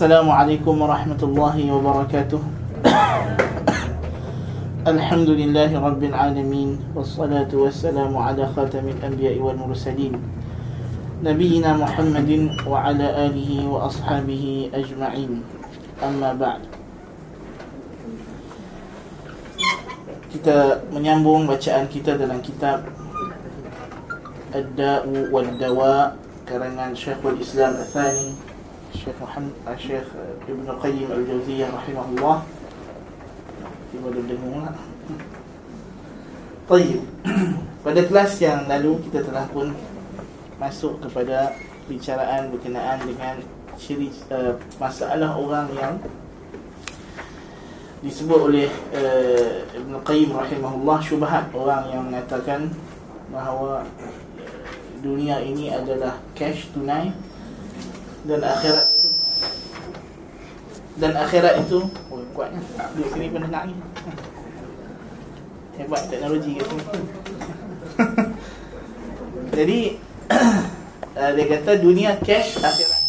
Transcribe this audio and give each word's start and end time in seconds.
السلام 0.00 0.29
عليكم 0.29 0.81
ورحمة 0.81 1.21
الله 1.23 1.57
وبركاته 1.73 2.41
الحمد 4.93 5.29
لله 5.29 5.71
رب 5.73 6.03
العالمين 6.03 6.93
والصلاة 6.93 7.49
والسلام 7.49 8.13
على 8.13 8.45
خاتم 8.53 8.85
الأنبياء 8.87 9.41
والمرسلين 9.41 10.13
نبينا 11.25 11.71
محمد 11.81 12.31
وعلى 12.69 13.07
آله 13.25 13.51
وأصحابه 13.73 14.69
أجمعين 14.69 15.31
أما 16.05 16.29
بعد 16.37 16.61
kita 20.29 20.85
menyambung 20.93 21.49
bacaan 21.49 21.89
kita 21.89 22.21
dalam 22.21 22.37
kitab 22.45 22.85
Ad-Da'u 24.53 25.33
wad-Dawa 25.33 26.13
karangan 26.45 26.93
Syekhul 26.93 27.41
Islam 27.41 27.81
Al-Thani 27.81 28.49
Syekh 28.91 29.17
Muhammad 29.19 29.55
Syekh 29.79 30.07
Ibn 30.47 30.67
Qayyim 30.79 31.07
Al-Jauziyah 31.07 31.69
rahimahullah 31.71 32.37
tiba 33.91 34.07
dah 34.11 34.23
dengung 34.27 34.63
lah 34.63 34.75
Tayyib 36.67 37.03
pada 37.85 38.01
kelas 38.05 38.31
yang 38.39 38.69
lalu 38.69 39.01
kita 39.09 39.25
telah 39.27 39.49
pun 39.51 39.73
masuk 40.61 41.01
kepada 41.01 41.57
bicaraan 41.89 42.53
berkenaan 42.53 43.01
dengan 43.03 43.35
ciri 43.81 44.13
uh, 44.29 44.53
masalah 44.77 45.33
orang 45.33 45.67
yang 45.73 45.93
disebut 48.05 48.39
oleh 48.39 48.69
uh, 48.93 49.65
Ibn 49.73 49.93
Qayyim 50.05 50.33
rahimahullah 50.33 50.97
syubhat. 51.01 51.49
Orang 51.53 51.89
yang 51.89 52.07
mengatakan 52.09 52.69
bahawa 53.33 53.85
dunia 55.01 55.41
ini 55.41 55.73
adalah 55.73 56.21
cash 56.37 56.69
tunai 56.73 57.09
dan 58.25 58.41
akhirat 58.45 58.85
itu. 58.85 59.09
Dan 61.01 61.11
akhirat 61.17 61.53
itu 61.65 61.79
oh 62.13 62.21
kuatnya. 62.35 62.61
Duduk 62.93 63.09
sini 63.15 63.27
nak 63.49 63.63
ni 63.65 63.75
hebat 65.79 66.01
teknologi 66.11 66.51
kat 66.61 66.67
sini. 66.69 66.83
Jadi 69.57 69.79
uh, 70.29 71.31
dia 71.35 71.45
kata 71.49 71.71
dunia 71.81 72.11
cash 72.21 72.61
akhirat. 72.61 73.01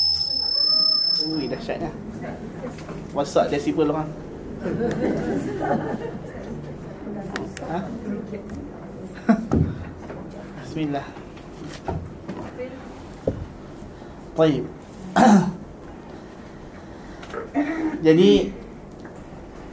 Ui 1.28 1.44
dahsyatnya. 1.46 1.92
WhatsApp 3.12 3.52
decibel 3.52 3.92
orang 3.92 4.08
ha? 7.68 7.78
Bismillah. 10.64 11.04
Baik 14.32 14.64
Jadi 18.06 18.30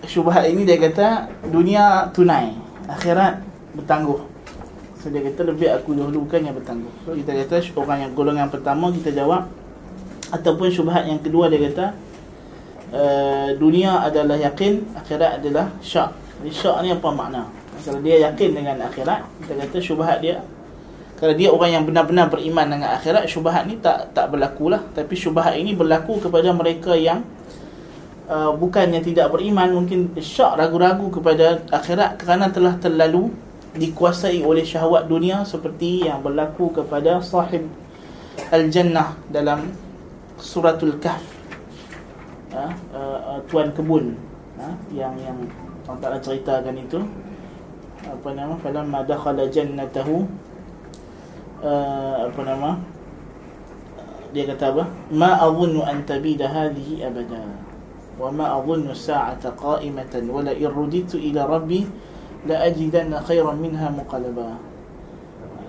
Syubhat 0.10 0.50
ini 0.50 0.66
dia 0.66 0.80
kata 0.80 1.30
Dunia 1.54 2.10
tunai 2.16 2.56
Akhirat 2.90 3.46
bertangguh. 3.78 4.26
So 5.00 5.14
dia 5.14 5.22
kata 5.22 5.46
lebih 5.46 5.70
aku 5.70 5.94
dahulukan 5.94 6.42
yang 6.42 6.58
bertangguh. 6.58 6.90
So 7.06 7.14
kita 7.14 7.46
kata 7.46 7.62
orang 7.78 8.10
yang 8.10 8.12
golongan 8.18 8.50
pertama 8.50 8.90
kita 8.90 9.14
jawab. 9.14 9.46
Ataupun 10.30 10.70
syubhat 10.70 11.06
yang 11.06 11.22
kedua 11.22 11.50
dia 11.50 11.70
kata 11.70 11.94
uh, 12.94 13.50
Dunia 13.58 14.02
adalah 14.02 14.38
yakin 14.38 14.86
Akhirat 14.98 15.42
adalah 15.42 15.70
syak. 15.82 16.14
Jadi 16.42 16.52
syak 16.54 16.78
ni 16.82 16.90
apa 16.94 17.10
makna? 17.14 17.46
Kalau 17.80 18.04
dia 18.04 18.28
yakin 18.28 18.60
dengan 18.60 18.76
akhirat 18.84 19.24
Kita 19.40 19.56
kata 19.56 19.78
syubhat 19.80 20.20
dia 20.20 20.44
kalau 21.20 21.36
dia 21.36 21.52
orang 21.52 21.72
yang 21.76 21.84
benar-benar 21.84 22.32
beriman 22.32 22.66
dengan 22.72 22.96
akhirat 22.96 23.28
syubhat 23.28 23.68
ni 23.68 23.76
tak 23.84 24.16
tak 24.16 24.32
berlaku 24.32 24.72
lah 24.72 24.80
tapi 24.96 25.20
syubhat 25.20 25.60
ini 25.60 25.76
berlaku 25.76 26.24
kepada 26.24 26.56
mereka 26.56 26.96
yang 26.96 27.28
uh, 28.32 28.56
bukannya 28.56 29.04
tidak 29.04 29.28
beriman 29.36 29.84
mungkin 29.84 30.16
syak 30.16 30.56
ragu-ragu 30.56 31.12
kepada 31.12 31.60
akhirat 31.76 32.24
kerana 32.24 32.48
telah 32.48 32.80
terlalu 32.80 33.36
dikuasai 33.76 34.42
oleh 34.42 34.64
syahwat 34.66 35.06
dunia 35.06 35.44
seperti 35.46 36.08
yang 36.08 36.24
berlaku 36.24 36.74
kepada 36.74 37.22
sahib 37.22 37.70
al-jannah 38.50 39.20
dalam 39.30 39.70
suratul 40.40 40.98
kahf. 40.98 41.22
Uh, 42.50 42.74
uh, 42.96 43.38
tuan 43.46 43.70
kebun. 43.76 44.18
Uh, 44.58 44.74
yang 44.90 45.14
yang 45.22 45.38
Allah 45.86 46.00
Taala 46.02 46.18
ceritakan 46.18 46.76
itu. 46.80 47.00
Apa 48.10 48.34
nama? 48.34 48.58
Falamma 48.58 49.06
dakhala 49.06 49.46
jannatahu 49.52 50.26
uh, 51.64 52.28
apa 52.28 52.42
nama? 52.46 52.80
Dia 54.30 54.46
kata 54.46 54.76
apa? 54.76 54.84
Ma 55.10 55.42
adhunnu 55.42 55.82
an 55.82 56.06
tabida 56.06 56.46
hadhihi 56.46 57.02
abada. 57.02 57.42
Wa 58.20 58.30
ma 58.30 58.60
adhunnu 58.60 58.94
as-sa'ata 58.94 59.56
qa'imatan 59.58 60.30
wa 60.30 60.46
la 60.46 60.54
irruditu 60.54 61.18
ila 61.18 61.50
rabbi 61.50 61.88
la 62.46 62.62
ajidanna 62.68 63.20
khairan 63.26 63.58
minha 63.58 63.90
muqallaba. 63.90 64.60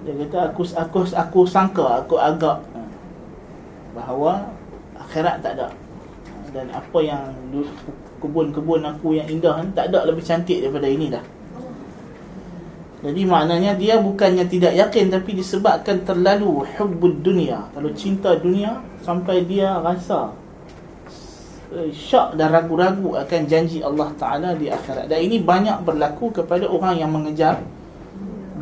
Dia 0.04 0.14
kata 0.26 0.52
aku 0.52 0.62
aku 0.76 0.98
aku 1.12 1.40
sangka 1.48 2.04
aku 2.04 2.16
agak 2.20 2.60
bahawa 3.96 4.48
akhirat 4.96 5.40
tak 5.40 5.56
ada. 5.56 5.68
Dan 6.50 6.66
apa 6.74 6.98
yang 6.98 7.30
kebun-kebun 8.18 8.82
aku 8.82 9.14
yang 9.14 9.30
indah 9.30 9.62
tak 9.72 9.94
ada 9.94 10.04
lebih 10.10 10.20
cantik 10.20 10.60
daripada 10.60 10.90
ini 10.90 11.08
dah 11.08 11.39
jadi 13.00 13.22
maknanya 13.24 13.72
dia 13.80 13.96
bukannya 13.96 14.44
tidak 14.44 14.76
yakin 14.76 15.08
tapi 15.08 15.32
disebabkan 15.32 16.04
terlalu 16.04 16.68
hubbud 16.76 17.24
dunia, 17.24 17.64
terlalu 17.72 17.96
cinta 17.96 18.36
dunia 18.36 18.84
sampai 19.00 19.40
dia 19.48 19.80
rasa 19.80 20.36
syak 21.96 22.36
dan 22.36 22.52
ragu-ragu 22.52 23.16
akan 23.16 23.40
janji 23.48 23.80
Allah 23.80 24.12
Taala 24.20 24.52
di 24.52 24.68
akhirat. 24.68 25.08
Dan 25.08 25.16
ini 25.24 25.40
banyak 25.40 25.80
berlaku 25.80 26.28
kepada 26.28 26.68
orang 26.68 27.00
yang 27.00 27.08
mengejar 27.08 27.64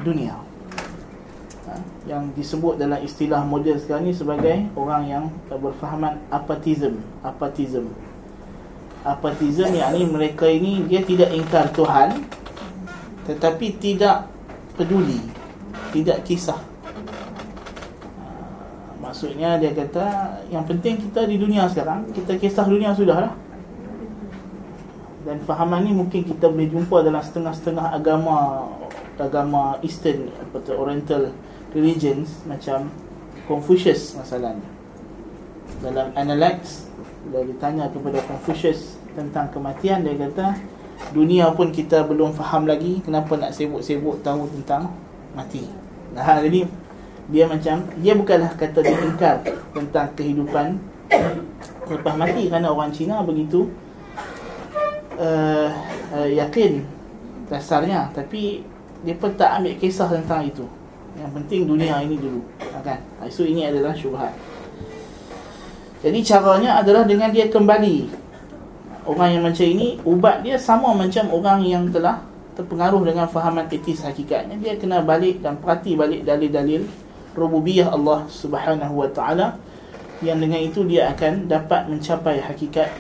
dunia. 0.07 0.39
Ha? 1.67 1.75
yang 2.09 2.33
disebut 2.33 2.81
dalam 2.81 3.03
istilah 3.05 3.45
moden 3.45 3.77
sekarang 3.77 4.09
ni 4.09 4.15
sebagai 4.15 4.71
orang 4.79 5.03
yang 5.05 5.25
berfahaman 5.51 6.17
apatism, 6.31 7.03
apatism. 7.27 7.91
Apatism 9.03 9.75
yakni 9.75 10.07
mereka 10.07 10.47
ini 10.47 10.87
dia 10.87 11.03
tidak 11.03 11.35
ingkar 11.35 11.69
Tuhan 11.75 12.38
tetapi 13.29 13.77
tidak 13.77 14.27
peduli 14.75 15.39
tidak 15.91 16.25
kisah. 16.25 16.61
Maksudnya 19.01 19.57
dia 19.57 19.73
kata 19.73 20.07
yang 20.53 20.69
penting 20.69 21.01
kita 21.01 21.25
di 21.25 21.41
dunia 21.41 21.65
sekarang 21.65 22.13
kita 22.13 22.37
kisah 22.37 22.69
dunia 22.69 22.93
sudah 22.93 23.19
lah. 23.29 23.35
Dan 25.25 25.45
fahaman 25.45 25.85
ni 25.85 25.93
mungkin 25.93 26.25
kita 26.25 26.49
boleh 26.49 26.69
jumpa 26.73 27.05
dalam 27.05 27.21
setengah-setengah 27.21 27.93
agama 27.93 28.69
agama 29.19 29.77
eastern 29.83 30.31
atau 30.55 30.79
oriental 30.79 31.35
religions 31.75 32.45
macam 32.47 32.89
Confucius 33.49 34.15
masalahnya. 34.15 34.65
Dalam 35.81 36.13
Analects 36.17 36.89
bila 37.29 37.45
ditanya 37.45 37.89
kepada 37.89 38.21
Confucius 38.25 39.01
tentang 39.17 39.51
kematian 39.51 40.05
dia 40.05 40.17
kata 40.17 40.55
dunia 41.15 41.49
pun 41.55 41.73
kita 41.73 42.05
belum 42.05 42.35
faham 42.35 42.69
lagi 42.69 43.01
kenapa 43.01 43.39
nak 43.39 43.55
sibuk-sibuk 43.55 44.21
tahu 44.21 44.51
tentang 44.61 44.93
mati. 45.33 45.65
Nah, 46.13 46.43
jadi 46.43 46.69
dia 47.29 47.45
macam 47.45 47.85
dia 48.01 48.13
bukanlah 48.17 48.51
kata 48.57 48.81
dia 48.81 48.99
ingkar 49.05 49.45
tentang 49.77 50.09
kehidupan 50.17 50.81
lepas 51.89 52.15
mati 52.17 52.49
kerana 52.49 52.73
orang 52.73 52.93
Cina 52.93 53.21
begitu 53.25 53.69
uh, 55.17 55.69
uh, 56.13 56.29
yakin 56.29 56.85
dasarnya 57.49 58.13
tapi 58.13 58.65
dia 59.05 59.15
pun 59.15 59.31
tak 59.39 59.63
ambil 59.63 59.75
kisah 59.79 60.11
tentang 60.11 60.45
itu. 60.45 60.67
Yang 61.19 61.31
penting 61.35 61.61
dunia 61.67 61.99
ini 61.99 62.15
dulu, 62.15 62.47
kan? 62.87 62.99
So 63.27 63.43
ini 63.43 63.67
adalah 63.67 63.91
syubhat. 63.91 64.31
Jadi 65.99 66.19
caranya 66.23 66.79
adalah 66.79 67.03
dengan 67.03 67.31
dia 67.35 67.51
kembali 67.51 68.07
orang 69.09 69.41
yang 69.41 69.43
macam 69.49 69.65
ini 69.65 69.97
ubat 70.05 70.45
dia 70.45 70.61
sama 70.61 70.93
macam 70.93 71.25
orang 71.33 71.65
yang 71.65 71.89
telah 71.89 72.21
terpengaruh 72.55 73.01
dengan 73.07 73.25
fahaman 73.31 73.65
etis 73.73 74.05
hakikatnya. 74.05 74.61
Dia 74.61 74.77
kena 74.77 75.01
balik 75.01 75.41
dan 75.41 75.57
perhati 75.57 75.97
balik 75.97 76.27
dalil-dalil 76.29 76.85
rububiyah 77.33 77.95
Allah 77.95 78.27
Subhanahu 78.29 78.99
wa 78.99 79.09
taala 79.09 79.57
yang 80.21 80.43
dengan 80.43 80.59
itu 80.59 80.83
dia 80.83 81.15
akan 81.15 81.47
dapat 81.47 81.87
mencapai 81.87 82.43
hakikat 82.43 82.91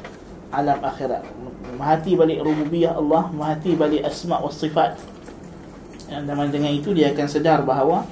alam 0.55 0.79
akhirat. 0.81 1.27
Menghati 1.75 2.15
balik 2.15 2.41
rububiyah 2.41 2.97
Allah 2.97 3.29
menghati 3.35 3.75
balik 3.75 4.07
asma 4.07 4.39
wa 4.39 4.49
sifat. 4.49 4.97
Dan 6.09 6.25
dengan 6.49 6.73
itu 6.73 6.97
dia 6.97 7.13
akan 7.13 7.27
sedar 7.29 7.61
bahawa 7.67 8.09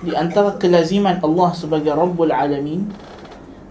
di 0.00 0.16
antara 0.16 0.56
kelaziman 0.56 1.20
Allah 1.20 1.52
sebagai 1.52 1.92
Rabbul 1.92 2.32
Alamin 2.32 2.88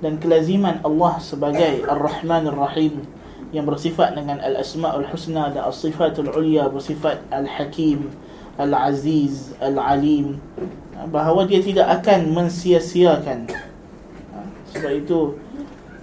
dan 0.03 0.21
kelaziman 0.21 0.83
Allah 0.85 1.17
sebagai 1.17 1.81
Ar-Rahman 1.81 2.45
Ar-Rahim 2.53 3.14
yang 3.51 3.65
bersifat 3.68 4.18
dengan 4.18 4.42
al-asmaul 4.42 5.06
husna 5.09 5.53
dan 5.53 5.69
as-sifatul 5.69 6.31
ulia 6.33 6.69
bersifat 6.71 7.21
al-hakim, 7.30 8.09
al-aziz, 8.57 9.53
al-alim 9.59 10.42
bahawa 11.12 11.44
dia 11.44 11.59
tidak 11.59 12.01
akan 12.01 12.31
mensia-siakan 12.31 13.51
ha, 14.31 14.38
sebab 14.71 14.92
itu 14.95 15.36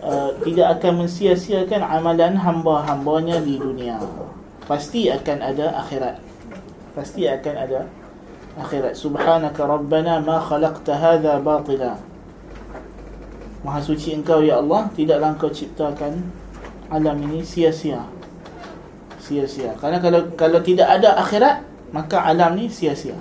uh, 0.04 0.30
tidak 0.44 0.78
akan 0.78 1.06
mensia-siakan 1.06 1.80
amalan 1.80 2.36
hamba-hambanya 2.36 3.40
di 3.40 3.56
dunia. 3.56 3.96
Pasti 4.68 5.10
akan 5.10 5.38
ada 5.42 5.74
akhirat. 5.82 6.16
Pasti 6.94 7.26
akan 7.26 7.54
ada 7.56 7.80
akhirat. 8.60 8.94
Subhanaka 8.94 9.64
rabbana 9.64 10.20
ma 10.20 10.38
khalaqta 10.38 10.92
hadha 10.92 11.40
batila. 11.40 11.98
Maha 13.62 13.78
suci 13.78 14.10
engkau 14.18 14.42
ya 14.42 14.58
Allah, 14.58 14.90
tidaklah 14.90 15.38
engkau 15.38 15.50
ciptakan 15.50 16.41
alam 16.92 17.16
ini 17.24 17.40
sia-sia. 17.40 18.04
Sia-sia. 19.16 19.72
Karena 19.80 19.96
kalau 19.96 20.28
kalau 20.36 20.60
tidak 20.60 20.92
ada 20.92 21.16
akhirat, 21.16 21.64
maka 21.88 22.20
alam 22.20 22.60
ni 22.60 22.68
sia-sia. 22.68 23.16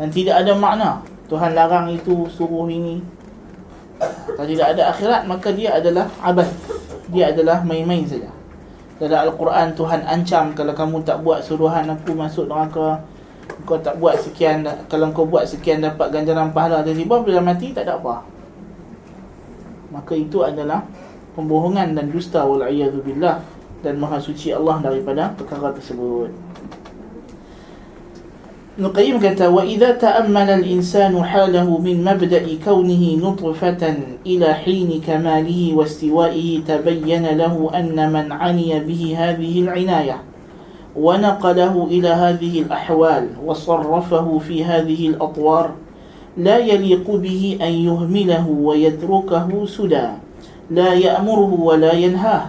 Dan 0.00 0.08
tidak 0.08 0.40
ada 0.40 0.56
makna. 0.56 1.04
Tuhan 1.28 1.52
larang 1.52 1.90
itu, 1.90 2.24
suruh 2.30 2.70
ini, 2.70 3.02
kalau 3.96 4.48
tidak 4.48 4.76
ada 4.76 4.92
akhirat 4.92 5.22
maka 5.24 5.48
dia 5.56 5.80
adalah 5.80 6.06
abad. 6.20 6.48
Dia 7.08 7.32
adalah 7.32 7.64
main-main 7.64 8.04
saja. 8.04 8.28
Dalam 8.96 9.28
Al-Quran 9.28 9.76
Tuhan 9.76 10.00
ancam 10.04 10.52
kalau 10.56 10.72
kamu 10.72 11.04
tak 11.04 11.20
buat 11.24 11.40
suruhan 11.40 11.88
aku 11.88 12.12
masuk 12.12 12.48
neraka. 12.48 13.00
Kau 13.64 13.78
tak 13.80 13.96
buat 13.96 14.18
sekian 14.20 14.66
kalau 14.90 15.08
kau 15.14 15.24
buat 15.24 15.48
sekian 15.48 15.80
dapat 15.80 16.12
ganjaran 16.12 16.50
pahala 16.50 16.82
tiba-tiba 16.82 17.22
bila 17.24 17.40
mati 17.40 17.72
tak 17.72 17.88
ada 17.88 17.96
apa. 17.96 18.26
Maka 19.88 20.12
itu 20.12 20.44
adalah 20.44 20.84
pembohongan 21.36 21.92
dan 21.92 22.08
dusta 22.08 22.42
wal 22.48 22.64
billah 23.04 23.44
dan 23.84 24.00
maha 24.00 24.16
suci 24.16 24.50
Allah 24.56 24.80
daripada 24.80 25.36
perkara 25.36 25.70
tersebut. 25.76 26.32
نقيم 28.76 29.20
كتا 29.20 29.48
وإذا 29.48 29.90
تأمل 29.90 30.50
الإنسان 30.50 31.24
حاله 31.24 31.78
من 31.78 32.04
مبدأ 32.04 32.44
كونه 32.64 33.16
نطفة 33.16 33.82
إلى 34.26 34.54
حين 34.54 35.00
كماله 35.00 35.72
واستوائه 35.76 36.60
تبين 36.68 37.24
له 37.24 37.70
أن 37.74 37.96
من 38.12 38.32
عني 38.32 38.80
به 38.84 39.02
هذه 39.16 39.60
العناية 39.60 40.18
ونقله 40.96 41.84
إلى 41.90 42.08
هذه 42.08 42.62
الأحوال 42.62 43.24
وصرفه 43.44 44.38
في 44.38 44.64
هذه 44.64 45.08
الأطوار 45.08 45.70
لا 46.36 46.58
يليق 46.58 47.10
به 47.10 47.58
أن 47.62 47.72
يهمله 47.72 48.48
ويتركه 48.48 49.66
سدى 49.66 50.08
لا 50.71 50.95
يأمره 50.95 51.51
ولا 51.59 51.93
ينهاه 51.93 52.45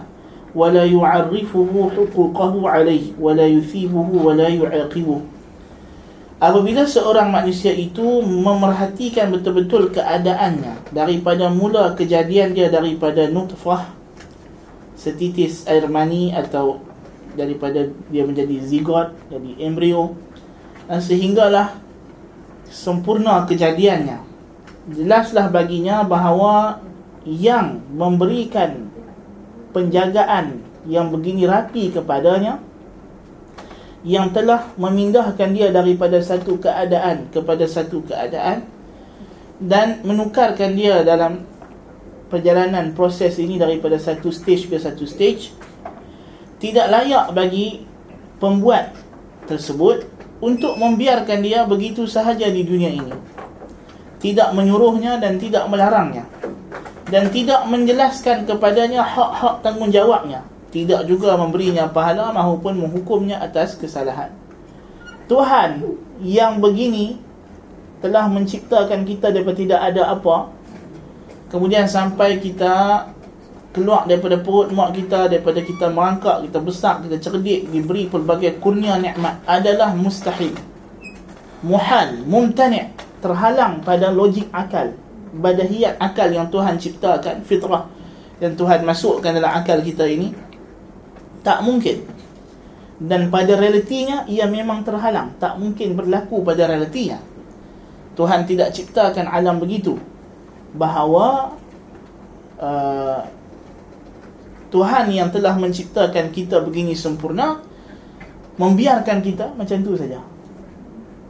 ولا 0.55 0.85
يعرفه 0.85 1.73
حقوقه 1.97 2.55
عليه 2.71 3.07
ولا 3.19 3.47
يثيبه 3.47 4.09
ولا 4.13 4.49
يعاقبه 4.49 5.21
Apabila 6.43 6.83
seorang 6.83 7.31
manusia 7.31 7.71
itu 7.71 8.03
memerhatikan 8.27 9.31
betul-betul 9.31 9.95
keadaannya 9.95 10.91
daripada 10.91 11.47
mula 11.47 11.95
kejadian 11.95 12.51
dia 12.51 12.67
daripada 12.67 13.31
nutfah 13.31 13.95
setitis 14.99 15.63
air 15.71 15.87
mani 15.87 16.35
atau 16.35 16.83
daripada 17.39 17.87
dia 18.11 18.27
menjadi 18.27 18.59
zigot, 18.59 19.15
jadi 19.31 19.71
embrio 19.71 20.19
dan 20.91 20.99
sehinggalah 20.99 21.79
sempurna 22.67 23.47
kejadiannya 23.47 24.19
jelaslah 24.91 25.47
baginya 25.47 26.03
bahawa 26.03 26.83
yang 27.28 27.84
memberikan 27.92 28.88
penjagaan 29.76 30.64
yang 30.88 31.12
begini 31.12 31.44
rapi 31.44 31.92
kepadanya 31.92 32.64
yang 34.08 34.32
telah 34.32 34.72
memindahkan 34.80 35.52
dia 35.52 35.68
daripada 35.76 36.24
satu 36.24 36.56
keadaan 36.56 37.28
kepada 37.36 37.68
satu 37.68 38.00
keadaan 38.08 38.64
dan 39.60 40.00
menukarkan 40.08 40.72
dia 40.72 41.04
dalam 41.04 41.44
perjalanan 42.32 42.96
proses 42.96 43.36
ini 43.36 43.60
daripada 43.60 44.00
satu 44.00 44.32
stage 44.32 44.72
ke 44.72 44.80
satu 44.80 45.04
stage 45.04 45.52
tidak 46.64 46.88
layak 46.88 47.36
bagi 47.36 47.84
pembuat 48.40 48.96
tersebut 49.52 50.08
untuk 50.40 50.80
membiarkan 50.80 51.44
dia 51.44 51.68
begitu 51.68 52.06
sahaja 52.06 52.48
di 52.50 52.62
dunia 52.66 52.94
ini. 52.94 53.14
Tidak 54.18 54.54
menyuruhnya 54.58 55.22
dan 55.22 55.38
tidak 55.38 55.70
melarangnya 55.70 56.26
dan 57.08 57.32
tidak 57.32 57.64
menjelaskan 57.72 58.44
kepadanya 58.44 59.04
hak-hak 59.04 59.64
tanggungjawabnya. 59.64 60.44
Tidak 60.68 61.08
juga 61.08 61.40
memberinya 61.40 61.88
pahala 61.88 62.36
maupun 62.36 62.76
menghukumnya 62.76 63.40
atas 63.40 63.80
kesalahan. 63.80 64.36
Tuhan 65.32 65.84
yang 66.20 66.60
begini 66.60 67.20
telah 68.04 68.28
menciptakan 68.28 69.08
kita 69.08 69.32
daripada 69.32 69.58
tidak 69.58 69.80
ada 69.80 70.04
apa. 70.12 70.52
Kemudian 71.48 71.88
sampai 71.88 72.44
kita 72.44 73.08
keluar 73.72 74.04
daripada 74.04 74.36
perut 74.44 74.74
mak 74.76 74.92
kita 74.92 75.32
daripada 75.32 75.64
kita 75.64 75.88
merangkak 75.94 76.50
kita 76.50 76.60
besar 76.60 76.98
kita 77.06 77.22
cerdik 77.22 77.70
diberi 77.70 78.10
pelbagai 78.10 78.60
kurnia 78.60 79.00
nikmat 79.00 79.40
adalah 79.48 79.96
mustahil. 79.96 80.52
Muhal 81.64 82.28
mumtani' 82.28 82.92
terhalang 83.24 83.82
pada 83.82 84.12
logik 84.12 84.50
akal 84.52 84.94
badahiyat 85.38 86.02
akal 86.02 86.28
yang 86.34 86.50
Tuhan 86.50 86.76
ciptakan 86.82 87.46
fitrah 87.46 87.88
yang 88.38 88.54
Tuhan 88.54 88.86
masukkan 88.86 89.34
dalam 89.34 89.50
akal 89.50 89.82
kita 89.82 90.06
ini 90.06 90.34
tak 91.42 91.66
mungkin. 91.66 92.06
Dan 92.98 93.30
pada 93.30 93.54
realitinya 93.54 94.26
ia 94.26 94.50
memang 94.50 94.82
terhalang. 94.82 95.38
Tak 95.38 95.62
mungkin 95.62 95.94
berlaku 95.94 96.42
pada 96.42 96.66
realitinya. 96.66 97.22
Tuhan 98.18 98.50
tidak 98.50 98.74
ciptakan 98.74 99.30
alam 99.30 99.62
begitu. 99.62 100.02
Bahawa 100.74 101.54
uh, 102.58 103.22
Tuhan 104.74 105.06
yang 105.14 105.30
telah 105.30 105.56
menciptakan 105.56 106.34
kita 106.34 106.62
begini 106.66 106.98
sempurna 106.98 107.62
membiarkan 108.58 109.22
kita 109.22 109.54
macam 109.54 109.78
tu 109.86 109.94
saja 109.94 110.20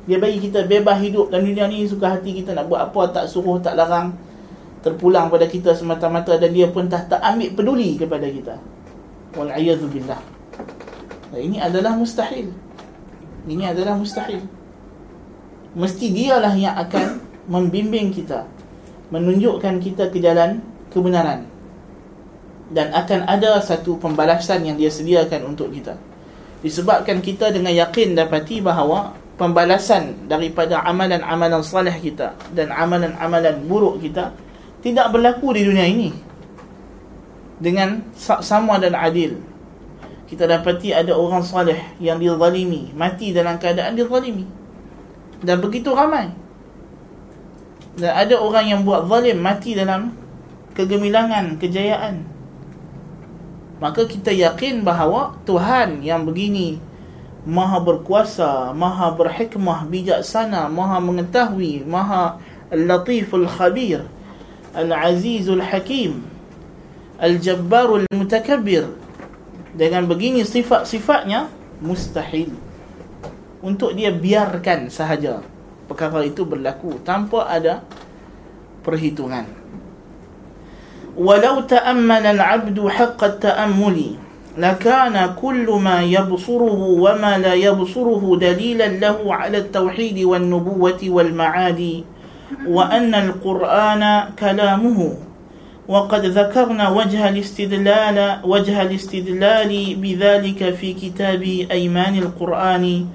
dia 0.07 0.17
bagi 0.17 0.39
kita 0.39 0.63
bebas 0.63 1.03
hidup 1.03 1.27
dalam 1.27 1.51
dunia 1.51 1.67
ni 1.67 1.83
suka 1.83 2.15
hati 2.15 2.31
kita 2.31 2.55
nak 2.55 2.71
buat 2.71 2.89
apa 2.89 3.01
tak 3.11 3.25
suruh 3.27 3.59
tak 3.59 3.75
larang 3.75 4.15
terpulang 4.87 5.27
pada 5.27 5.43
kita 5.49 5.75
semata-mata 5.75 6.39
dan 6.39 6.55
dia 6.55 6.71
pun 6.71 6.87
tak, 6.87 7.11
tak 7.11 7.19
ambil 7.19 7.51
peduli 7.51 7.99
kepada 7.99 8.23
kita. 8.23 8.55
Wal'iyadu 9.35 9.91
billah. 9.91 10.21
Ini 11.35 11.59
adalah 11.59 11.99
mustahil. 11.99 12.55
Ini 13.43 13.75
adalah 13.75 13.99
mustahil. 13.99 14.39
Mesti 15.75 16.07
dialah 16.15 16.55
yang 16.55 16.73
akan 16.79 17.27
Membimbing 17.47 18.11
kita 18.11 18.43
Menunjukkan 19.11 19.79
kita 19.79 20.11
ke 20.11 20.19
jalan 20.23 20.63
Kebenaran. 20.91 21.47
Dan 22.71 22.91
akan 22.91 23.27
ada 23.27 23.59
satu 23.59 23.99
pembalasan 23.99 24.63
Yang 24.63 24.77
dia 24.79 24.91
sediakan 24.91 25.53
untuk 25.55 25.71
kita. 25.75 25.99
Disebabkan 26.63 27.19
kita 27.19 27.51
dengan 27.51 27.75
yakin 27.75 28.15
Dapati 28.15 28.63
bahawa 28.63 29.15
Pembalasan 29.37 30.25
daripada 30.25 30.81
amalan-amalan 30.81 31.61
salih 31.61 31.93
kita 31.93 32.33
Dan 32.57 32.73
amalan-amalan 32.73 33.61
buruk 33.69 34.01
kita 34.01 34.33
Tidak 34.81 35.13
berlaku 35.13 35.53
di 35.53 35.61
dunia 35.65 35.85
ini. 35.85 36.09
Dengan 37.57 38.05
sama 38.17 38.77
dan 38.77 38.93
adil. 38.93 39.41
Kita 40.27 40.45
dapati 40.45 40.91
ada 40.93 41.15
orang 41.15 41.41
salih 41.41 41.79
yang 41.97 42.21
dizalimi 42.21 42.93
mati 42.93 43.33
dalam 43.33 43.57
keadaan 43.57 43.97
dizalimi. 43.97 44.45
Dan 45.41 45.57
begitu 45.63 45.89
ramai. 45.95 46.29
Dan 47.97 48.13
ada 48.13 48.35
orang 48.37 48.65
yang 48.69 48.81
buat 48.85 49.09
zalim 49.09 49.41
mati 49.41 49.73
dalam 49.73 50.13
kegemilangan 50.77 51.57
kejayaan. 51.57 52.21
Maka 53.81 54.05
kita 54.05 54.29
yakin 54.29 54.85
bahawa 54.85 55.33
Tuhan 55.49 56.05
yang 56.05 56.25
begini 56.25 56.77
maha 57.47 57.79
berkuasa 57.79 58.75
maha 58.75 59.15
berhikmah 59.15 59.87
bijaksana 59.87 60.67
maha 60.67 60.99
mengetahui 60.99 61.87
maha 61.87 62.43
latiful 62.75 63.47
khabir 63.47 64.03
al-azizul 64.75 65.63
hakim 65.63 66.27
Al-Jabbarul 67.17 68.05
Mutakabbir. 68.13 68.85
Dengan 69.77 70.05
begini 70.09 70.41
sifat-sifatnya 70.45 71.49
Mustahil. 71.81 72.53
Untuk 73.61 73.93
dia 73.97 74.13
biarkan 74.13 74.89
sahaja. 74.89 75.41
Perkara 75.89 76.21
itu 76.25 76.45
berlaku 76.45 77.01
Tanpa 77.01 77.49
ada 77.49 77.81
perhitungan. 78.85 79.49
Walau 81.17 81.65
ta'ammal 81.65 82.21
al-abdu 82.21 82.85
haqqa 82.85 83.41
ta'ammuli 83.41 84.21
لكان 84.57 85.33
كل 85.41 85.69
ما 85.69 86.01
يبصره 86.01 86.81
وما 86.81 87.37
لا 87.37 87.53
يبصره 87.53 88.37
دليلا 88.41 88.87
له 88.87 89.33
على 89.33 89.57
التوحيد 89.57 90.19
والنبوة 90.23 90.99
والمعاد 91.03 92.03
وأن 92.67 93.15
القرآن 93.15 94.23
كلامه. 94.39 95.13
وقد 95.87 96.25
ذكرنا 96.25 96.89
وجه 96.89 97.29
الاستدلال 97.29 98.39
وجه 98.43 98.81
الاستدلال 98.81 99.95
بذلك 99.95 100.73
في 100.73 100.93
كتاب 100.93 101.41
أيمان 101.71 102.17
القرآن. 102.17 103.05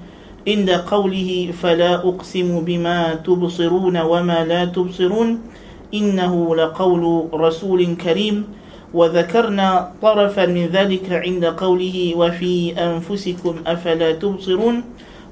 عند 0.47 0.69
قوله 0.69 1.53
فلا 1.61 1.95
أقسم 1.95 2.59
بما 2.59 3.13
تبصرون 3.13 3.97
وما 3.97 4.45
لا 4.45 4.65
تبصرون 4.65 5.39
إنه 5.93 6.55
لقول 6.55 7.27
رسول 7.33 7.95
كريم. 7.95 8.62
وذكرنا 8.93 9.91
طرفا 10.01 10.45
من 10.45 10.65
ذلك 10.65 11.11
عند 11.11 11.45
قوله 11.45 12.13
وفي 12.15 12.73
أنفسكم 12.77 13.55
أفلا 13.67 14.11
تبصرون 14.11 14.83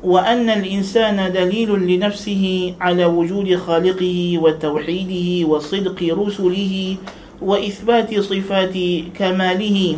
وأن 0.03 0.50
الإنسان 0.50 1.32
دليل 1.32 1.70
لنفسه 1.70 2.74
على 2.82 3.06
وجود 3.06 3.56
خالقه 3.56 4.38
وتوحيده 4.41 5.48
وصدق 5.48 6.00
رسله 6.03 6.96
وإثبات 7.41 8.20
صفات 8.20 8.75
كماله. 9.20 9.98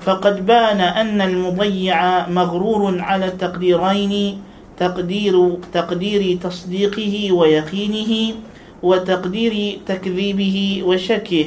فقد 0.00 0.46
بان 0.46 0.80
أن 0.80 1.20
المضيع 1.20 2.28
مغرور 2.28 3.00
على 3.00 3.26
التقديرين 3.26 4.38
تقدير 4.78 5.34
تقدير 5.72 6.38
تصديقه 6.42 7.32
ويقينه 7.32 8.34
وتقدير 8.82 9.78
تكذيبه 9.86 10.82
وشكه. 10.86 11.46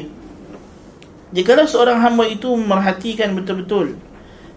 Jikalau 1.36 1.68
seorang 1.68 2.00
hamba 2.00 2.24
itu 2.28 2.56
merhatikan 2.56 3.36
betul-betul 3.36 4.00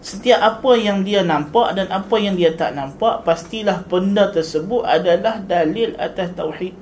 setiap 0.00 0.40
apa 0.40 0.80
yang 0.80 1.04
dia 1.04 1.20
nampak 1.20 1.76
dan 1.76 1.92
apa 1.92 2.16
yang 2.16 2.32
dia 2.32 2.56
tak 2.56 2.72
nampak, 2.72 3.20
pastilah 3.20 3.84
benda 3.84 4.32
tersebut 4.32 4.80
adalah 4.80 5.44
dalil 5.44 5.92
atas 6.00 6.32
tauhid 6.32 6.72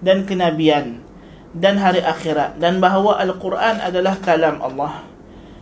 dan 0.00 0.24
kenabian 0.24 1.04
dan 1.52 1.76
hari 1.76 2.00
akhirat 2.00 2.56
dan 2.56 2.80
bahawa 2.80 3.20
Al-Quran 3.20 3.84
adalah 3.84 4.16
kalam 4.24 4.56
Allah. 4.64 5.04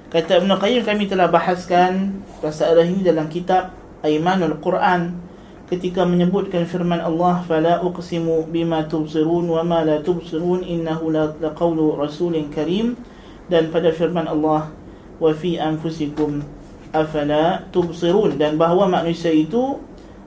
Kata 0.06 0.38
Ibn 0.38 0.54
Qayyim 0.54 0.87
kami 0.87 1.11
telah 1.11 1.26
bahaskan 1.26 2.23
masalah 2.38 2.87
ini 2.87 3.02
dalam 3.02 3.26
kitab 3.26 3.75
Aimanul 4.06 4.62
Quran 4.62 5.18
ketika 5.66 6.06
menyebutkan 6.06 6.62
firman 6.71 7.02
Allah 7.02 7.42
fala 7.42 7.83
uqsimu 7.83 8.47
bima 8.47 8.87
tubsirun 8.87 9.50
wa 9.50 9.66
ma 9.66 9.83
la 9.83 9.99
tubsirun 9.99 10.62
innahu 10.62 11.11
la 11.11 11.35
qawlu 11.59 11.99
rasulin 11.99 12.54
karim 12.54 12.94
dan 13.48 13.68
pada 13.68 13.92
firman 13.92 14.24
Allah 14.28 14.72
wa 15.20 15.30
fi 15.34 15.60
anfusikum 15.60 16.42
afala 16.94 17.66
tubsirun 17.74 18.38
dan 18.38 18.54
bahawa 18.54 18.86
manusia 18.86 19.34
itu 19.34 19.82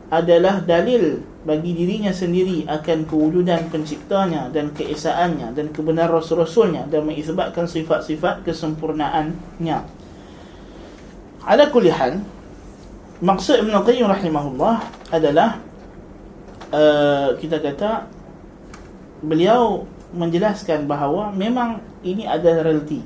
adalah 0.07 0.63
dalil 0.63 1.19
bagi 1.47 1.71
dirinya 1.71 2.11
sendiri 2.11 2.67
akan 2.67 3.07
kewujudan 3.07 3.71
penciptanya 3.71 4.51
dan 4.51 4.71
keesaannya 4.75 5.55
dan 5.55 5.71
kebenaran 5.71 6.19
rasul-rasulnya 6.19 6.91
dan 6.91 7.07
mengisbatkan 7.07 7.67
sifat-sifat 7.67 8.43
kesempurnaannya. 8.43 9.79
Ala 11.47 11.63
kulli 11.71 11.87
hal, 11.87 12.19
maksud 13.23 13.63
Ibn 13.63 13.79
Qayyim 13.87 14.11
rahimahullah 14.11 14.75
adalah 15.15 15.63
uh, 16.75 17.39
kita 17.39 17.63
kata 17.63 18.11
beliau 19.23 19.87
menjelaskan 20.11 20.87
bahawa 20.87 21.31
memang 21.31 21.79
ini 22.15 22.23
adalah 22.23 22.71
realiti 22.71 23.03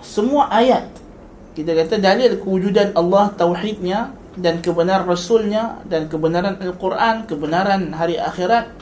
semua 0.00 0.48
ayat 0.48 0.88
kita 1.52 1.76
kata 1.76 2.00
dalil 2.00 2.40
kewujudan 2.40 2.96
Allah 2.96 3.36
tauhidnya 3.36 4.16
dan 4.38 4.62
kebenaran 4.64 5.04
rasulnya 5.04 5.82
dan 5.84 6.08
kebenaran 6.08 6.56
al-Quran 6.56 7.28
kebenaran 7.28 7.92
hari 7.92 8.16
akhirat 8.16 8.72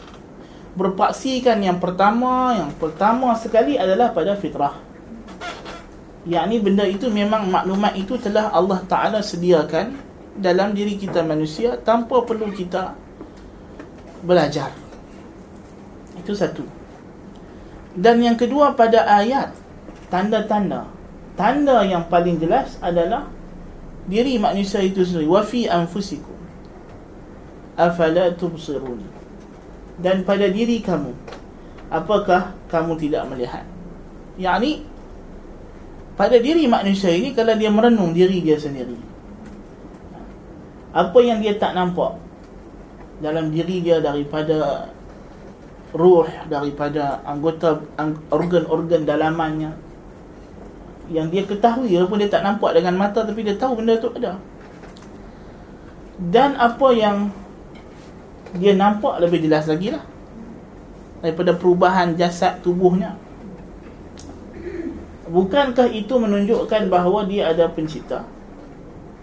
berpaksikan 0.79 1.59
yang 1.59 1.83
pertama 1.83 2.55
yang 2.55 2.71
pertama 2.79 3.35
sekali 3.35 3.75
adalah 3.75 4.15
pada 4.15 4.39
fitrah. 4.39 4.79
Yakni 6.23 6.63
benda 6.63 6.87
itu 6.87 7.11
memang 7.11 7.51
maklumat 7.51 7.99
itu 7.99 8.15
telah 8.21 8.55
Allah 8.55 8.79
Taala 8.87 9.19
sediakan 9.19 9.99
dalam 10.39 10.71
diri 10.71 10.95
kita 10.95 11.27
manusia 11.27 11.75
tanpa 11.83 12.23
perlu 12.23 12.55
kita 12.55 12.95
belajar. 14.23 14.71
Itu 16.15 16.37
satu 16.39 16.78
dan 17.99 18.23
yang 18.23 18.39
kedua 18.39 18.79
pada 18.79 19.05
ayat 19.05 19.51
tanda-tanda. 20.09 20.87
Tanda 21.35 21.87
yang 21.87 22.07
paling 22.11 22.39
jelas 22.39 22.79
adalah 22.83 23.31
diri 24.07 24.39
manusia 24.39 24.83
itu 24.83 25.03
sendiri. 25.07 25.31
Wa 25.31 25.43
fi 25.43 25.67
anfusikum 25.67 26.35
afala 27.79 28.35
tubsirun. 28.35 29.03
Dan 29.99 30.23
pada 30.23 30.47
diri 30.47 30.79
kamu 30.79 31.11
apakah 31.91 32.55
kamu 32.71 32.95
tidak 33.03 33.27
melihat? 33.31 33.67
Yakni 34.39 34.87
pada 36.19 36.39
diri 36.39 36.67
manusia 36.67 37.15
ini 37.15 37.35
kalau 37.35 37.55
dia 37.55 37.71
merenung 37.71 38.11
diri 38.11 38.43
dia 38.43 38.59
sendiri 38.59 38.99
apa 40.91 41.19
yang 41.23 41.39
dia 41.39 41.55
tak 41.55 41.79
nampak 41.79 42.19
dalam 43.23 43.55
diri 43.55 43.79
dia 43.79 44.03
daripada 44.03 44.91
ruh 45.97 46.29
daripada 46.53 47.25
anggota 47.25 47.81
organ-organ 48.29 49.09
dalamannya. 49.09 49.73
Yang 51.09 51.27
dia 51.33 51.43
ketahui 51.49 51.89
walaupun 51.97 52.21
dia 52.21 52.29
tak 52.29 52.45
nampak 52.45 52.77
dengan 52.77 53.01
mata 53.01 53.25
tapi 53.25 53.41
dia 53.41 53.57
tahu 53.57 53.81
benda 53.81 53.97
tu 53.97 54.13
ada. 54.13 54.37
Dan 56.19 56.59
apa 56.61 56.93
yang 56.93 57.33
dia 58.59 58.77
nampak 58.77 59.17
lebih 59.25 59.49
jelas 59.49 59.65
lagi 59.65 59.97
lah. 59.97 60.05
Daripada 61.25 61.57
perubahan 61.57 62.13
jasad 62.21 62.61
tubuhnya. 62.61 63.17
Bukankah 65.29 65.89
itu 65.93 66.17
menunjukkan 66.17 66.89
bahawa 66.89 67.25
dia 67.29 67.53
ada 67.53 67.69
pencipta? 67.69 68.25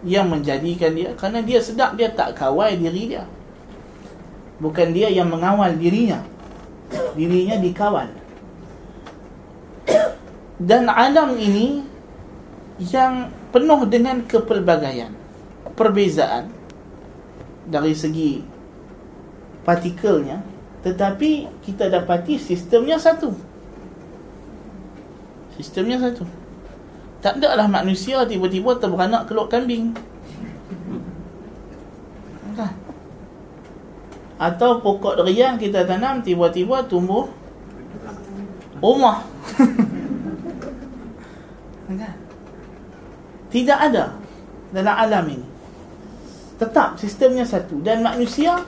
Yang 0.06 0.26
menjadikan 0.38 0.92
dia. 0.94 1.10
Kerana 1.14 1.42
dia 1.46 1.62
sedap 1.62 1.98
dia 1.98 2.10
tak 2.10 2.38
kawal 2.38 2.74
diri 2.78 3.18
dia. 3.18 3.26
Bukan 4.58 4.94
dia 4.94 5.10
yang 5.14 5.30
mengawal 5.30 5.78
dirinya 5.78 6.26
dirinya 7.18 7.58
dikawal 7.60 8.08
dan 10.62 10.88
alam 10.88 11.36
ini 11.36 11.84
yang 12.80 13.32
penuh 13.52 13.88
dengan 13.88 14.24
kepelbagaian 14.24 15.12
perbezaan 15.76 16.52
dari 17.68 17.92
segi 17.92 18.40
partikelnya 19.68 20.56
tetapi 20.86 21.50
kita 21.66 21.90
dapati 21.90 22.38
sistemnya 22.38 23.02
satu. 23.02 23.34
Sistemnya 25.58 25.98
satu. 25.98 26.30
Tak 27.26 27.42
ada 27.42 27.58
lah 27.58 27.66
manusia 27.66 28.22
tiba-tiba 28.30 28.78
terberanak 28.78 29.26
keluar 29.26 29.50
kambing. 29.50 29.98
Kan 32.54 32.85
atau 34.36 34.84
pokok 34.84 35.24
durian 35.24 35.56
kita 35.56 35.88
tanam 35.88 36.20
tiba-tiba 36.20 36.84
tumbuh 36.88 37.32
rumah. 38.84 39.24
Tidak 43.54 43.80
ada 43.80 44.12
dalam 44.76 44.96
alam 45.00 45.24
ini. 45.32 45.48
Tetap 46.60 47.00
sistemnya 47.00 47.48
satu. 47.48 47.80
Dan 47.80 48.04
manusia 48.04 48.60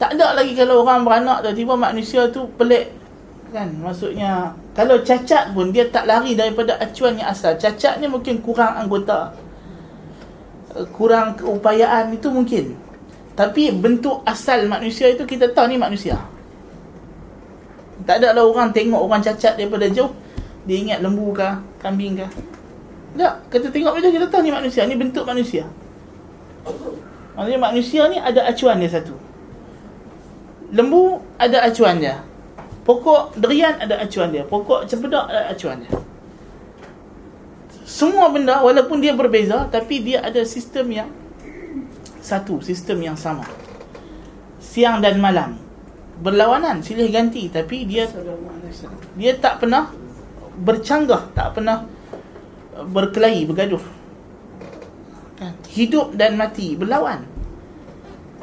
tak 0.00 0.16
ada 0.16 0.32
lagi 0.36 0.56
kalau 0.56 0.80
orang 0.84 1.04
beranak 1.04 1.44
tiba-tiba 1.44 1.76
manusia 1.76 2.24
tu 2.32 2.48
pelik. 2.56 2.96
Kan? 3.52 3.76
Maksudnya 3.76 4.56
kalau 4.72 5.04
cacat 5.04 5.52
pun 5.52 5.68
dia 5.68 5.84
tak 5.92 6.08
lari 6.08 6.32
daripada 6.32 6.80
acuan 6.80 7.20
yang 7.20 7.28
asal. 7.28 7.52
Cacatnya 7.60 8.08
mungkin 8.08 8.40
kurang 8.40 8.72
anggota. 8.80 9.36
Kurang 10.96 11.36
keupayaan 11.36 12.12
itu 12.16 12.28
mungkin 12.32 12.85
tapi 13.36 13.68
bentuk 13.68 14.24
asal 14.24 14.64
manusia 14.64 15.12
itu 15.12 15.28
kita 15.28 15.52
tahu 15.52 15.68
ni 15.68 15.76
manusia. 15.76 16.16
Tak 18.08 18.24
ada 18.24 18.32
lah 18.32 18.48
orang 18.48 18.72
tengok 18.72 18.96
orang 18.96 19.20
cacat 19.20 19.60
daripada 19.60 19.84
jauh. 19.92 20.08
Dia 20.64 20.76
ingat 20.80 20.98
lembu 21.04 21.36
ke, 21.36 21.44
kambing 21.84 22.16
ke. 22.16 22.26
Tak, 23.16 23.48
kita 23.52 23.68
tengok 23.68 23.92
macam 23.92 24.10
kita 24.10 24.26
tahu 24.32 24.40
ni 24.40 24.52
manusia. 24.52 24.88
Ni 24.88 24.96
bentuk 24.96 25.28
manusia. 25.28 25.68
Maksudnya 27.36 27.60
manusia 27.60 28.02
ni 28.08 28.16
ada 28.16 28.48
acuan 28.48 28.80
dia 28.80 28.88
satu. 28.88 29.12
Lembu 30.72 31.20
ada 31.36 31.60
acuan 31.68 32.00
dia. 32.00 32.24
Pokok 32.88 33.36
derian 33.36 33.76
ada 33.76 34.00
acuan 34.00 34.32
dia. 34.32 34.48
Pokok 34.48 34.88
cempedak 34.88 35.28
ada 35.28 35.52
acuan 35.52 35.84
dia. 35.84 35.92
Semua 37.84 38.32
benda 38.32 38.64
walaupun 38.64 38.98
dia 38.98 39.12
berbeza 39.12 39.68
tapi 39.68 40.00
dia 40.00 40.24
ada 40.24 40.40
sistem 40.42 40.88
yang 40.88 41.08
satu 42.26 42.58
sistem 42.58 42.98
yang 43.06 43.14
sama. 43.14 43.46
Siang 44.58 44.98
dan 44.98 45.22
malam. 45.22 45.54
Berlawanan 46.18 46.82
silih 46.82 47.06
ganti 47.12 47.46
tapi 47.46 47.86
dia 47.86 48.10
dia 49.14 49.32
tak 49.38 49.62
pernah 49.62 49.94
bercanggah 50.58 51.30
tak 51.36 51.54
pernah 51.54 51.86
berkelahi 52.74 53.46
bergaduh. 53.46 53.84
Kan? 55.36 55.52
hidup 55.68 56.16
dan 56.16 56.34
mati 56.34 56.74
berlawan. 56.74 57.22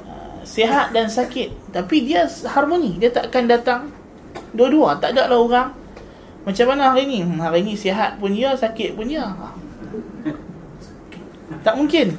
Uh, 0.06 0.40
sihat 0.48 0.94
dan 0.96 1.10
sakit. 1.10 1.74
Tapi 1.74 2.08
dia 2.08 2.30
harmoni 2.56 3.02
dia 3.02 3.12
tak 3.12 3.34
akan 3.34 3.44
datang 3.50 3.82
dua-dua. 4.56 5.02
Tak 5.02 5.18
ada 5.18 5.28
lah 5.28 5.42
orang 5.42 5.70
macam 6.46 6.66
mana 6.70 6.94
hari 6.94 7.10
ni? 7.10 7.20
Hari 7.26 7.66
ni 7.66 7.74
sihat 7.74 8.22
pun 8.22 8.32
dia 8.32 8.54
sakit 8.54 8.94
pun 8.94 9.10
dia 9.10 9.26
tak 11.64 11.80
mungkin 11.80 12.12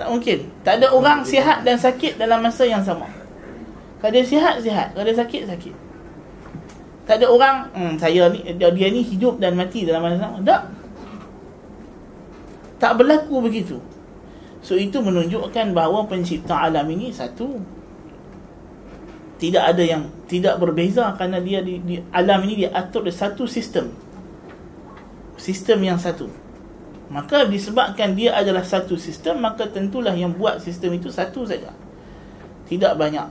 tak 0.00 0.08
mungkin. 0.08 0.48
Tak 0.64 0.80
ada 0.80 0.88
orang 0.96 1.20
sihat 1.28 1.60
dan 1.60 1.76
sakit 1.76 2.16
dalam 2.16 2.40
masa 2.40 2.64
yang 2.64 2.80
sama. 2.80 3.04
Kalau 4.00 4.16
dia 4.16 4.24
sihat, 4.24 4.64
sihat. 4.64 4.96
Kalau 4.96 5.04
dia 5.04 5.12
sakit, 5.12 5.44
sakit. 5.44 5.74
Tak 7.04 7.20
ada 7.20 7.28
orang, 7.28 7.68
hmm, 7.76 7.94
saya 8.00 8.32
ni 8.32 8.40
dia, 8.56 8.72
dia 8.72 8.88
ni 8.88 9.04
hidup 9.04 9.36
dan 9.36 9.60
mati 9.60 9.84
dalam 9.84 10.00
masa 10.00 10.16
sama. 10.16 10.40
Tak. 10.40 10.62
Tak 12.80 12.92
berlaku 12.96 13.44
begitu. 13.44 13.76
So 14.64 14.72
itu 14.72 15.04
menunjukkan 15.04 15.76
bahawa 15.76 16.08
pencipta 16.08 16.56
alam 16.56 16.88
ini 16.88 17.12
satu. 17.12 17.60
Tidak 19.36 19.60
ada 19.60 19.84
yang 19.84 20.08
tidak 20.32 20.56
berbeza 20.56 21.12
kerana 21.20 21.44
dia 21.44 21.60
di, 21.60 21.76
di 21.84 22.00
alam 22.08 22.40
ini 22.48 22.64
dia 22.64 22.72
atur 22.72 23.04
satu 23.12 23.44
sistem. 23.44 23.92
Sistem 25.36 25.84
yang 25.84 26.00
satu. 26.00 26.39
Maka 27.10 27.42
disebabkan 27.50 28.14
dia 28.14 28.38
adalah 28.38 28.62
satu 28.62 28.94
sistem, 28.94 29.42
maka 29.42 29.66
tentulah 29.66 30.14
yang 30.14 30.30
buat 30.30 30.62
sistem 30.62 30.94
itu 30.94 31.10
satu 31.10 31.42
saja. 31.42 31.74
Tidak 32.70 32.94
banyak. 32.94 33.28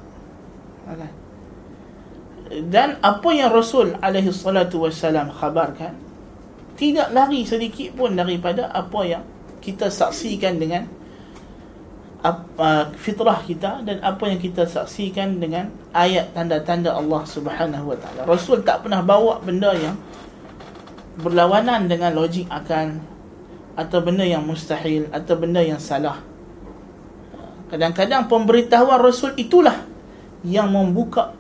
Dan 2.68 3.00
apa 3.00 3.30
yang 3.32 3.56
Rasul 3.56 3.96
alaihi 4.04 4.36
salatu 4.36 4.84
wasallam 4.84 5.32
khabarkan 5.32 5.96
tidak 6.76 7.12
lari 7.16 7.44
sedikit 7.48 7.96
pun 7.96 8.16
daripada 8.16 8.68
apa 8.72 9.00
yang 9.06 9.24
kita 9.60 9.92
saksikan 9.92 10.58
dengan 10.58 10.88
uh, 12.24 12.86
fitrah 12.96 13.44
kita 13.44 13.84
dan 13.84 14.00
apa 14.04 14.28
yang 14.32 14.40
kita 14.40 14.68
saksikan 14.68 15.40
dengan 15.40 15.72
ayat 15.92 16.32
tanda-tanda 16.36 16.96
Allah 16.96 17.22
Subhanahu 17.28 17.96
wa 17.96 17.98
taala. 18.00 18.22
Rasul 18.28 18.64
tak 18.64 18.88
pernah 18.88 19.04
bawa 19.04 19.44
benda 19.44 19.76
yang 19.76 19.96
berlawanan 21.20 21.92
dengan 21.92 22.16
logik 22.16 22.48
akal 22.48 22.96
atau 23.80 24.04
benda 24.04 24.28
yang 24.28 24.44
mustahil 24.44 25.08
atau 25.16 25.40
benda 25.40 25.64
yang 25.64 25.80
salah. 25.80 26.20
Kadang-kadang 27.72 28.28
pemberitahuan 28.28 29.00
Rasul 29.00 29.40
itulah 29.40 29.88
yang 30.44 30.68
membuka 30.68 31.32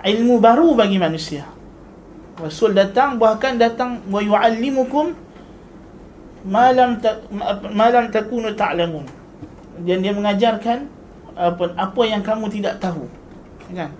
ilmu 0.00 0.40
baru 0.40 0.72
bagi 0.72 0.96
manusia. 0.96 1.44
Rasul 2.40 2.72
datang 2.72 3.20
bahkan 3.20 3.60
datang 3.60 4.00
wa 4.08 4.24
yu'allimukum 4.24 5.12
ma 6.48 6.72
lam 6.72 6.96
ta, 6.96 7.20
ma 7.68 7.86
lam 7.92 8.08
takunu 8.08 8.56
ta'lamun. 8.56 9.04
Dan 9.84 10.00
dia 10.00 10.16
mengajarkan 10.16 10.88
apa 11.36 11.76
apa 11.76 12.00
yang 12.08 12.24
kamu 12.24 12.48
tidak 12.48 12.80
tahu. 12.80 13.04
Kan? 13.68 13.92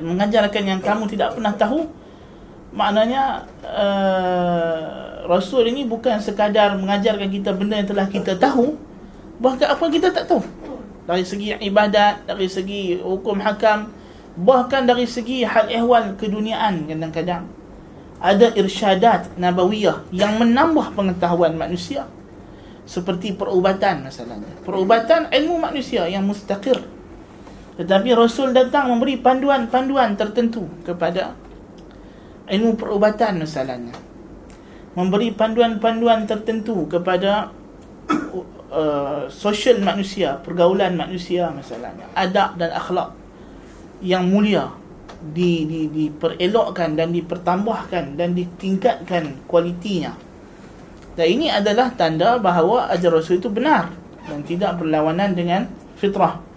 Mengajarkan 0.00 0.62
yang 0.64 0.80
kamu 0.80 1.10
tidak 1.12 1.36
pernah 1.36 1.52
tahu 1.58 1.84
maknanya 2.70 3.42
uh, 3.66 5.09
Rasul 5.26 5.68
ini 5.68 5.84
bukan 5.84 6.20
sekadar 6.20 6.76
mengajarkan 6.78 7.28
kita 7.28 7.50
benda 7.52 7.80
yang 7.80 7.88
telah 7.88 8.06
kita 8.08 8.36
tahu. 8.36 8.76
Bahkan 9.40 9.66
apa 9.72 9.84
kita 9.88 10.12
tak 10.12 10.28
tahu. 10.28 10.44
Dari 11.08 11.24
segi 11.26 11.56
ibadat 11.56 12.28
dari 12.28 12.46
segi 12.46 13.00
hukum 13.00 13.40
hakam 13.42 13.90
bahkan 14.38 14.86
dari 14.86 15.08
segi 15.10 15.42
hal 15.42 15.66
ehwal 15.68 16.14
keduniaan 16.14 16.86
kadang-kadang. 16.86 17.44
Ada 18.20 18.52
irsyadat 18.52 19.40
nabawiyah 19.40 20.12
yang 20.12 20.36
menambah 20.36 20.92
pengetahuan 20.92 21.56
manusia. 21.56 22.04
Seperti 22.84 23.32
perubatan 23.32 24.04
masalahnya. 24.04 24.50
Perubatan 24.66 25.30
ilmu 25.30 25.56
manusia 25.62 26.04
yang 26.10 26.26
mustaqir. 26.26 26.76
Tetapi 27.80 28.12
Rasul 28.12 28.52
datang 28.52 28.92
memberi 28.92 29.16
panduan-panduan 29.16 30.18
tertentu 30.20 30.68
kepada 30.84 31.32
ilmu 32.50 32.76
perubatan 32.76 33.40
masalahnya 33.40 34.09
memberi 34.94 35.30
panduan-panduan 35.30 36.26
tertentu 36.26 36.86
kepada 36.90 37.54
uh, 38.74 39.30
sosial 39.30 39.78
manusia 39.82 40.38
pergaulan 40.42 40.98
manusia 40.98 41.50
masalahnya. 41.54 42.10
Adab 42.14 42.58
dan 42.58 42.70
akhlak 42.74 43.14
yang 44.02 44.26
mulia 44.26 44.72
di, 45.20 45.68
di, 45.68 45.80
diperelokkan 45.92 46.96
dan 46.96 47.12
dipertambahkan 47.12 48.16
dan 48.16 48.32
ditingkatkan 48.32 49.44
kualitinya. 49.44 50.16
Dan 51.14 51.26
ini 51.26 51.52
adalah 51.52 51.92
tanda 51.92 52.40
bahawa 52.40 52.88
ajar 52.90 53.12
Rasul 53.12 53.42
itu 53.42 53.52
benar 53.52 53.92
dan 54.24 54.40
tidak 54.46 54.80
berlawanan 54.80 55.36
dengan 55.36 55.68
fitrah 56.00 56.49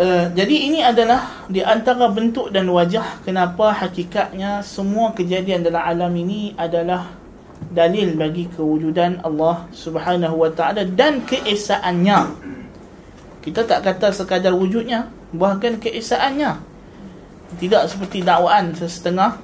Uh, 0.00 0.32
jadi 0.32 0.56
ini 0.72 0.80
adalah 0.80 1.44
di 1.44 1.60
antara 1.60 2.08
bentuk 2.08 2.48
dan 2.48 2.64
wajah 2.72 3.20
kenapa 3.20 3.68
hakikatnya 3.84 4.64
semua 4.64 5.12
kejadian 5.12 5.60
dalam 5.60 5.84
alam 5.84 6.08
ini 6.16 6.56
adalah 6.56 7.12
dalil 7.68 8.16
bagi 8.16 8.48
kewujudan 8.48 9.20
Allah 9.20 9.68
Subhanahu 9.76 10.40
wa 10.40 10.48
taala 10.56 10.88
dan 10.88 11.20
keesaannya. 11.28 12.32
Kita 13.44 13.68
tak 13.68 13.84
kata 13.84 14.08
sekadar 14.16 14.56
wujudnya 14.56 15.12
bahkan 15.36 15.76
keesaannya. 15.76 16.56
Tidak 17.60 17.84
seperti 17.84 18.24
dakwaan 18.24 18.72
sesetengah 18.72 19.36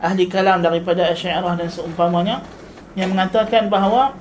ahli 0.00 0.24
kalam 0.24 0.64
daripada 0.64 1.12
Asy'ariyah 1.12 1.52
dan 1.52 1.68
seumpamanya 1.68 2.40
yang 2.96 3.12
mengatakan 3.12 3.68
bahawa 3.68 4.16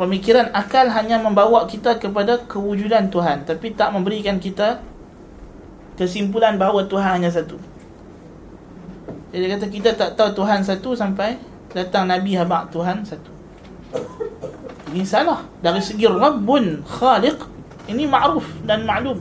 pemikiran 0.00 0.48
akal 0.56 0.88
hanya 0.88 1.20
membawa 1.20 1.68
kita 1.68 2.00
kepada 2.00 2.40
kewujudan 2.48 3.12
Tuhan 3.12 3.44
tapi 3.44 3.76
tak 3.76 3.92
memberikan 3.92 4.40
kita 4.40 4.80
kesimpulan 6.00 6.56
bahawa 6.56 6.88
Tuhan 6.88 7.20
hanya 7.20 7.28
satu. 7.28 7.60
Jadi 9.28 9.44
kata 9.52 9.66
kita 9.68 9.90
tak 9.92 10.16
tahu 10.16 10.32
Tuhan 10.40 10.64
satu 10.64 10.96
sampai 10.96 11.36
datang 11.76 12.08
Nabi 12.08 12.32
habaq 12.32 12.72
Tuhan 12.72 13.04
satu. 13.04 13.28
Ini 14.90 15.04
salah 15.04 15.44
dari 15.60 15.84
segi 15.84 16.08
Rabbun 16.08 16.80
Khaliq 16.88 17.36
ini 17.92 18.08
ma'ruf 18.08 18.48
dan 18.64 18.88
maklum. 18.88 19.20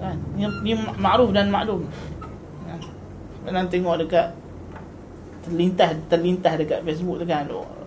Kan? 0.00 0.16
Ini, 0.40 0.46
ini 0.64 0.72
ma'ruf 0.96 1.30
dan 1.36 1.52
maklum. 1.52 1.84
Kan? 2.64 2.80
Pernah 3.44 3.68
tengok 3.68 4.08
dekat 4.08 4.32
terlintas 5.44 5.92
terlintas 6.08 6.56
dekat 6.56 6.80
Facebook 6.88 7.20
tu 7.20 7.28
kan 7.28 7.44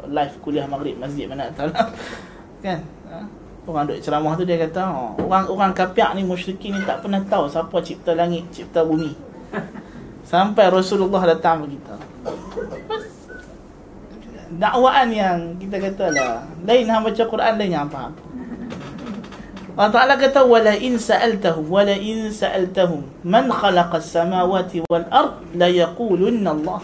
live 0.09 0.33
kuliah 0.41 0.65
maghrib 0.65 0.97
masjid 0.97 1.29
mana 1.29 1.51
tahu 1.53 1.69
lah. 1.69 1.87
kan? 2.65 2.79
Ha? 3.09 3.19
orang 3.61 3.85
duk 3.85 4.01
ceramah 4.01 4.33
tu 4.33 4.43
dia 4.43 4.57
kata 4.57 4.89
oh, 4.89 5.13
orang 5.29 5.45
orang 5.47 5.71
kafir 5.71 6.09
ni 6.17 6.25
musyrikin 6.25 6.75
ni 6.75 6.81
tak 6.81 7.05
pernah 7.05 7.21
tahu 7.21 7.45
siapa 7.45 7.77
cipta 7.85 8.17
langit 8.17 8.49
cipta 8.49 8.81
bumi. 8.81 9.13
Sampai 10.31 10.71
Rasulullah 10.71 11.23
datang 11.29 11.65
beritahu 11.65 12.01
dakwaan 14.59 15.09
yang 15.15 15.55
kita 15.55 15.79
kata 15.79 16.05
lah 16.11 16.33
lain 16.67 16.83
hang 16.89 17.03
baca 17.07 17.23
Quran 17.23 17.53
lain 17.55 17.71
yang 17.71 17.87
faham 17.87 18.11
Allah 19.71 19.87
Ta'ala 19.87 20.13
kata 20.19 20.43
wala 20.43 20.75
in 20.75 20.99
sa'altahum 20.99 21.71
wala 21.71 21.95
in 21.95 22.27
sa'altahum 22.27 23.07
man 23.23 23.47
khalaqa 23.47 24.03
as-samawati 24.03 24.83
wal 24.91 25.07
ard 25.07 25.39
la 25.55 25.71
yaqulunna 25.71 26.51
Allah 26.51 26.83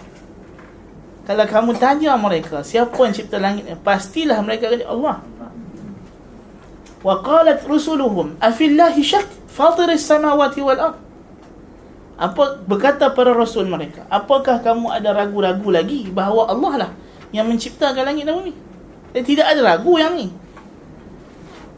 kalau 1.28 1.44
kamu 1.44 1.76
tanya 1.76 2.16
mereka 2.16 2.64
siapa 2.64 2.96
yang 2.96 3.12
cipta 3.12 3.38
langit 3.38 3.68
pastilah 3.84 4.40
mereka 4.40 4.72
kata 4.72 4.88
Allah 4.88 5.20
wa 7.04 7.16
qalat 7.20 7.68
rusuluhum 7.68 8.40
afillahi 8.40 9.04
syak 9.04 9.28
fatir 9.52 9.92
as-samawati 9.92 10.64
wal 10.64 10.80
ard 10.80 10.98
apa 12.18 12.64
berkata 12.66 13.12
para 13.12 13.36
rasul 13.36 13.68
mereka 13.68 14.08
apakah 14.08 14.64
kamu 14.64 14.90
ada 14.90 15.12
ragu-ragu 15.14 15.70
lagi 15.70 16.10
bahawa 16.10 16.50
Allah 16.50 16.74
lah 16.88 16.92
yang 17.32 17.48
menciptakan 17.48 18.04
langit 18.08 18.24
dan 18.24 18.40
bumi. 18.40 18.54
Dan 19.12 19.24
tidak 19.24 19.46
ada 19.52 19.62
ragu 19.64 19.94
yang 20.00 20.14
ni. 20.16 20.28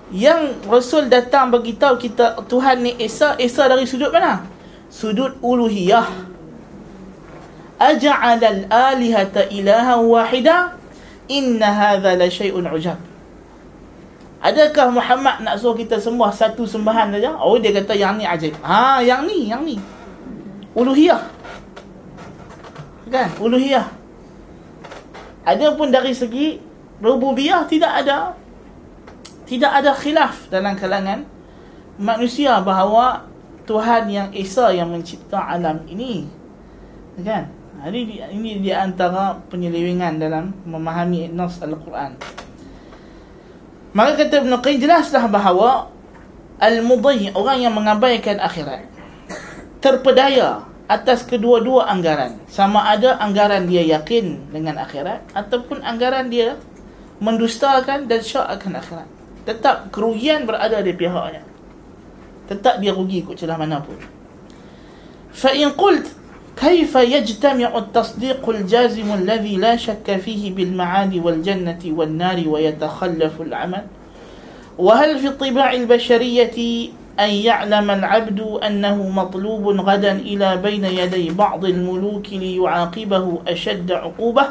Yang 0.10 0.58
Rasul 0.66 1.06
datang 1.06 1.54
bagi 1.54 1.78
tahu 1.78 2.02
kita 2.02 2.42
Tuhan 2.50 2.82
ni 2.82 2.98
Esa, 2.98 3.38
Esa 3.38 3.70
dari 3.70 3.86
sudut 3.86 4.10
mana? 4.10 4.42
Sudut 4.90 5.38
uluhiyah. 5.38 6.29
Al-alihata 7.80 9.48
ilaha 9.48 10.04
wahida 10.04 10.76
inna 11.32 11.72
hadha 11.72 12.20
la 12.20 12.28
syai'un 12.28 12.68
ujab. 12.68 13.00
Adakah 14.40 14.92
Muhammad 14.92 15.44
nak 15.44 15.60
suruh 15.60 15.76
kita 15.76 16.00
sembah 16.00 16.32
satu 16.32 16.64
sembahan 16.64 17.12
saja? 17.12 17.36
Oh 17.40 17.60
dia 17.60 17.76
kata 17.76 17.92
yang 17.96 18.20
ni 18.20 18.24
ajaib. 18.24 18.56
Ha, 18.64 19.04
yang 19.04 19.28
ni, 19.28 19.52
yang 19.52 19.64
ni. 19.64 19.76
Uluhiyah. 20.76 21.24
Kan? 23.12 23.30
Uluhiyah. 23.40 23.88
Ada 25.44 25.76
pun 25.76 25.92
dari 25.92 26.16
segi 26.16 26.60
rububiyah 27.00 27.64
tidak 27.68 28.06
ada 28.06 28.36
tidak 29.48 29.72
ada 29.72 29.92
khilaf 29.98 30.52
dalam 30.52 30.78
kalangan 30.78 31.26
manusia 31.98 32.60
bahawa 32.62 33.26
Tuhan 33.66 34.08
yang 34.12 34.30
Esa 34.32 34.70
yang 34.72 34.94
mencipta 34.94 35.42
alam 35.42 35.84
ini 35.90 36.28
kan 37.20 37.52
ini 37.88 38.20
ini 38.36 38.60
di 38.60 38.72
antara 38.76 39.40
penyelewengan 39.48 40.20
dalam 40.20 40.52
memahami 40.68 41.32
nas 41.32 41.64
al-Quran. 41.64 42.20
Maka 43.96 44.12
kata 44.26 44.44
Ibn 44.44 44.54
Qayyim 44.60 44.84
jelaslah 44.84 45.26
bahawa 45.32 45.88
al-mudayyi 46.60 47.32
orang 47.34 47.58
yang 47.64 47.74
mengabaikan 47.74 48.38
akhirat 48.38 48.86
terpedaya 49.80 50.68
atas 50.92 51.24
kedua-dua 51.24 51.88
anggaran. 51.88 52.36
Sama 52.52 52.84
ada 52.92 53.16
anggaran 53.22 53.66
dia 53.66 53.86
yakin 53.86 54.52
dengan 54.52 54.82
akhirat 54.84 55.32
ataupun 55.32 55.80
anggaran 55.86 56.28
dia 56.28 56.60
mendustakan 57.24 58.12
dan 58.12 58.20
syak 58.20 58.60
akan 58.60 58.82
akhirat. 58.82 59.08
Tetap 59.48 59.90
kerugian 59.96 60.44
berada 60.44 60.84
di 60.84 60.92
pihaknya. 60.92 61.48
Tetap 62.52 62.84
dia 62.84 62.92
rugi 62.92 63.24
ikut 63.24 63.40
celah 63.40 63.56
mana 63.56 63.80
pun. 63.80 63.96
Fa 65.32 65.54
in 65.54 65.72
qult 65.78 66.19
كيف 66.62 66.96
يجتمع 66.96 67.78
التصديق 67.78 68.50
الجازم 68.50 69.14
الذي 69.14 69.58
لا 69.58 69.76
شك 69.76 70.18
فيه 70.26 70.56
بالمعاد 70.56 71.16
والجنة 71.16 71.80
والنار 71.86 72.44
ويتخلف 72.48 73.42
العمل؟ 73.42 73.84
وهل 74.78 75.20
في 75.20 75.28
الطباع 75.28 75.74
البشرية 75.74 76.90
أن 77.20 77.30
يعلم 77.30 77.92
العبد 77.92 78.40
أنه 78.40 79.10
مطلوب 79.10 79.68
غدا 79.68 80.12
إلى 80.12 80.58
بين 80.58 80.86
يدي 80.86 81.30
بعض 81.30 81.66
الملوك 81.66 82.30
ليعاقبه 82.32 83.40
أشد 83.48 83.92
عقوبة 83.92 84.46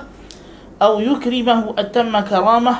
أو 0.83 1.01
يكرمه 1.01 1.75
أتم 1.79 2.21
كرامة 2.21 2.77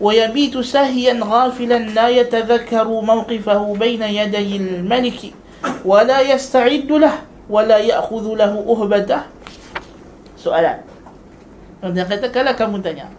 ويبيت 0.00 0.58
ساهيا 0.58 1.20
غافلا 1.22 1.78
لا 1.78 2.08
يتذكر 2.08 2.88
موقفه 2.88 3.74
بين 3.74 4.02
يدي 4.02 4.56
الملك 4.56 5.20
ولا 5.84 6.20
يستعد 6.20 6.92
له؟ 6.92 7.31
wala 7.52 7.76
ya'khudhu 7.76 8.32
lahu 8.40 8.64
uhbatah? 8.64 9.28
Soalan. 10.40 10.80
Dia 11.92 12.08
kata 12.08 12.32
kalau 12.32 12.56
kamu 12.56 12.80
tanya 12.80 13.10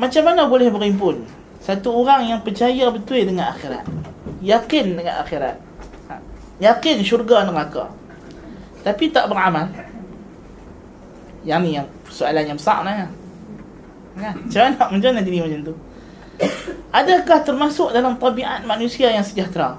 macam 0.00 0.24
mana 0.24 0.48
boleh 0.48 0.72
berhimpun 0.72 1.22
satu 1.60 1.92
orang 1.92 2.24
yang 2.24 2.40
percaya 2.40 2.88
betul 2.88 3.20
dengan 3.20 3.52
akhirat 3.52 3.84
yakin 4.42 4.98
dengan 4.98 5.22
akhirat? 5.22 5.56
Ha. 6.10 6.14
Yakin 6.58 7.06
syurga 7.06 7.46
neraka. 7.46 7.88
Tapi 8.82 9.14
tak 9.14 9.30
beramal. 9.30 9.70
Yang 11.46 11.60
ni 11.62 11.70
yang 11.78 11.86
soalan 12.10 12.44
yang 12.50 12.58
besar 12.58 12.82
lah. 12.82 13.06
Kan 14.18 14.34
macam 14.42 14.60
mana 14.60 14.76
macam 14.90 15.08
mana 15.14 15.20
jadi 15.22 15.38
macam 15.40 15.60
tu? 15.70 15.74
Adakah 16.90 17.38
termasuk 17.46 17.88
dalam 17.94 18.18
tabiat 18.18 18.66
manusia 18.66 19.08
yang 19.14 19.22
sejahtera? 19.22 19.78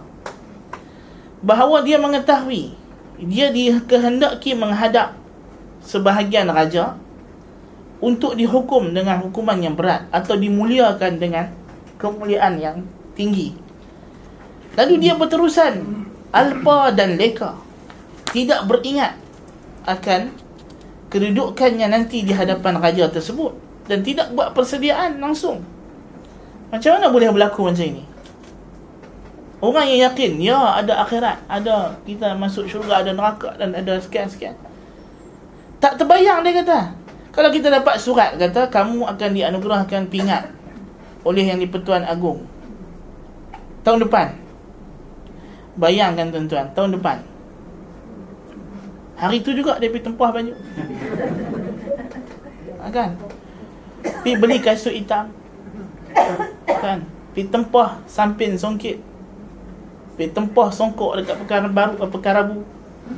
Bahawa 1.44 1.84
dia 1.84 2.00
mengetahui 2.00 2.83
dia 3.28 3.50
dikehendaki 3.50 4.56
menghadap 4.56 5.16
sebahagian 5.84 6.52
raja 6.52 6.96
untuk 8.04 8.36
dihukum 8.36 8.92
dengan 8.92 9.24
hukuman 9.24 9.60
yang 9.60 9.76
berat 9.76 10.08
atau 10.12 10.36
dimuliakan 10.36 11.20
dengan 11.20 11.52
kemuliaan 12.00 12.60
yang 12.60 12.78
tinggi 13.16 13.56
lalu 14.76 15.00
dia 15.00 15.14
berterusan 15.16 16.04
alpa 16.34 16.92
dan 16.92 17.16
leka 17.16 17.60
tidak 18.34 18.66
beringat 18.66 19.14
akan 19.86 20.34
kedudukannya 21.14 21.86
nanti 21.94 22.26
di 22.26 22.34
hadapan 22.34 22.82
raja 22.82 23.06
tersebut 23.06 23.54
dan 23.86 24.02
tidak 24.02 24.34
buat 24.34 24.56
persediaan 24.58 25.22
langsung. 25.22 25.62
Macam 26.74 26.98
mana 26.98 27.14
boleh 27.14 27.30
berlaku 27.30 27.70
macam 27.70 27.86
ini? 27.86 28.04
Orang 29.63 29.88
yang 29.88 30.12
yakin, 30.12 30.43
ya 30.43 30.60
ada 30.76 31.08
akhirat, 31.08 31.39
ada 31.47 31.95
kita 32.04 32.36
masuk 32.36 32.67
syurga, 32.67 32.99
ada 32.99 33.15
neraka 33.15 33.56
dan 33.56 33.71
ada 33.71 33.95
sekian-sekian. 33.95 34.52
Tak 35.80 35.95
terbayang 35.95 36.43
dia 36.43 36.60
kata. 36.60 36.91
Kalau 37.32 37.47
kita 37.47 37.71
dapat 37.71 37.95
surat 37.95 38.36
kata 38.36 38.67
kamu 38.67 39.08
akan 39.08 39.30
dianugerahkan 39.32 40.12
pingat 40.12 40.52
oleh 41.23 41.47
yang 41.47 41.63
di-Pertuan 41.63 42.04
Agong. 42.04 42.43
Tahun 43.88 44.04
depan. 44.04 44.36
Bayangkan 45.80 46.28
tuan-tuan, 46.28 46.67
tahun 46.76 46.99
depan. 46.99 47.23
Hari 49.15 49.47
tu 49.47 49.56
juga 49.56 49.80
dia 49.80 49.88
pergi 49.88 50.12
tempah 50.12 50.30
baju. 50.36 50.54
Ha, 52.84 52.91
kan? 52.91 53.15
Pergi 54.04 54.36
beli 54.36 54.60
kasut 54.60 54.91
hitam 54.91 55.32
Kan 56.67 57.08
Pergi 57.32 57.47
tempah 57.47 58.04
sampin 58.04 58.60
songkit 58.60 59.12
Pergi 60.13 60.30
tempah 60.30 60.69
songkok 60.69 61.17
dekat 61.17 61.36
perkara 61.41 61.67
baru 61.69 61.93
apa 61.97 62.12
perkara 62.12 62.39
bu. 62.45 62.62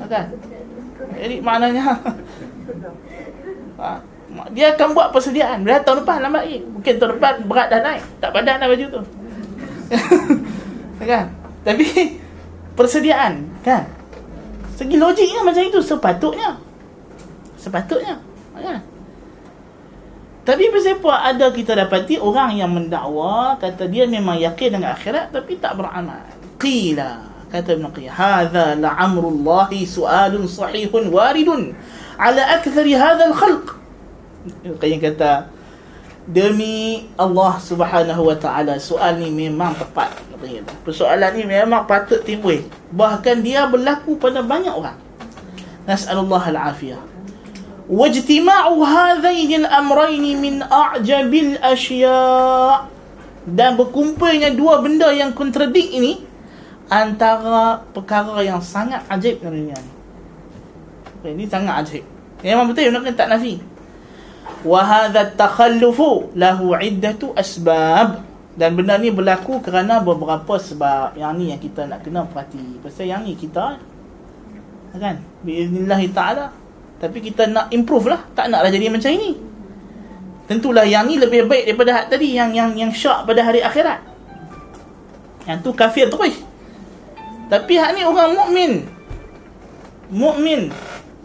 Kan? 0.08 0.26
Jadi 1.16 1.36
maknanya 1.44 1.84
ha, 3.80 4.00
Dia 4.52 4.76
akan 4.76 4.88
buat 4.96 5.12
persediaan. 5.12 5.64
Bila 5.64 5.84
tahun 5.84 6.04
depan 6.04 6.24
lambat 6.24 6.44
lagi. 6.48 6.60
Mungkin 6.64 6.94
tahun 6.98 7.12
depan 7.20 7.34
berat 7.48 7.68
dah 7.72 7.82
naik. 7.84 8.04
Tak 8.24 8.30
padan 8.32 8.60
dah 8.64 8.68
baju 8.68 8.86
tu. 8.88 9.02
Kan? 11.12 11.26
Tapi 11.62 11.86
Persediaan. 12.76 13.48
Kan? 13.64 13.88
Segi 14.76 15.00
logiknya 15.00 15.42
macam 15.48 15.64
itu. 15.64 15.80
Sepatutnya. 15.80 16.60
Sepatutnya. 17.56 18.20
Kan? 18.52 18.84
Tapi 20.46 20.70
apa 20.70 21.12
ada 21.26 21.50
kita 21.50 21.74
dapati 21.74 22.22
orang 22.22 22.54
yang 22.54 22.70
mendakwa 22.70 23.58
kata 23.58 23.90
dia 23.90 24.06
memang 24.06 24.38
yakin 24.38 24.78
dengan 24.78 24.94
akhirat 24.94 25.34
tapi 25.34 25.58
tak 25.58 25.74
beramal 25.74 26.22
qila. 26.60 27.26
Kata 27.52 27.78
Ibn 27.78 27.88
Qayyim 27.94 28.12
hadza 28.12 28.76
la 28.76 28.92
amrullahi 29.00 29.86
Allah 29.86 29.88
su'alun 29.88 30.44
sahihun 30.50 31.14
waridun 31.14 31.72
ala 32.20 32.42
akthari 32.58 32.98
hadha 32.98 33.32
al-khalq 33.32 33.80
Ibn 34.66 34.76
Qayyim 34.76 35.00
kata 35.00 35.48
demi 36.26 37.06
Allah 37.16 37.54
Subhanahu 37.62 38.28
wa 38.28 38.36
taala 38.36 38.82
soal 38.82 39.22
ni 39.22 39.30
memang 39.30 39.78
tepat. 39.78 40.10
Persoalan 40.86 41.38
ni 41.38 41.46
memang 41.46 41.86
patut 41.90 42.22
timbul. 42.22 42.66
Bahkan 42.94 43.46
dia 43.46 43.66
berlaku 43.70 44.18
pada 44.18 44.42
banyak 44.46 44.74
orang. 44.74 44.98
Nas'alullah 45.86 46.42
al-afiyah. 46.50 47.02
Wajtima'u 47.86 48.82
hadhain 48.82 49.66
al-amrayn 49.66 50.26
min 50.42 50.66
a'jabil 50.66 51.62
asya' 51.62 52.90
dan 53.46 53.78
berkumpulnya 53.78 54.50
dua 54.58 54.82
benda 54.82 55.14
yang 55.14 55.30
kontradik 55.30 55.94
ini 55.94 56.25
antara 56.92 57.82
perkara 57.94 58.42
yang 58.46 58.62
sangat 58.62 59.02
ajaib 59.10 59.42
dalam 59.42 59.58
dunia 59.58 59.78
ni. 59.78 59.92
Okay, 61.22 61.32
ini 61.34 61.46
sangat 61.50 61.86
ajaib. 61.86 62.06
Memang 62.46 62.66
betul 62.70 62.94
nak 62.94 63.10
tak 63.18 63.30
nafi. 63.32 63.58
Wa 64.66 64.82
hadha 64.82 65.30
takhallufu 65.34 66.34
lahu 66.38 66.74
iddatu 66.78 67.34
asbab 67.34 68.22
dan 68.56 68.78
benda 68.78 68.98
ni 68.98 69.10
berlaku 69.10 69.62
kerana 69.62 70.02
beberapa 70.02 70.58
sebab. 70.58 71.18
Yang 71.18 71.32
ni 71.38 71.46
yang 71.54 71.62
kita 71.62 71.90
nak 71.90 72.06
kena 72.06 72.26
perhati. 72.30 72.82
Pasal 72.82 73.10
yang 73.10 73.26
ni 73.26 73.34
kita 73.34 73.82
kan 74.96 75.20
biiznillah 75.44 76.00
taala 76.16 76.56
tapi 77.00 77.20
kita 77.20 77.52
nak 77.52 77.68
improve 77.76 78.08
lah 78.08 78.24
Tak 78.32 78.48
naklah 78.48 78.72
jadi 78.72 78.88
macam 78.88 79.12
ini 79.12 79.36
Tentulah 80.46 80.86
yang 80.88 81.10
ni 81.10 81.20
lebih 81.20 81.50
baik 81.50 81.68
daripada 81.68 81.92
hak 82.02 82.06
tadi 82.14 82.38
Yang 82.38 82.50
yang 82.56 82.72
yang 82.78 82.92
syak 82.94 83.28
pada 83.28 83.42
hari 83.44 83.60
akhirat 83.60 84.00
Yang 85.44 85.58
tu 85.66 85.72
kafir 85.76 86.08
terus 86.08 86.40
Tapi 87.46 87.74
hak 87.78 87.94
ni 87.94 88.02
orang 88.02 88.34
mukmin, 88.34 88.72
mukmin 90.10 90.74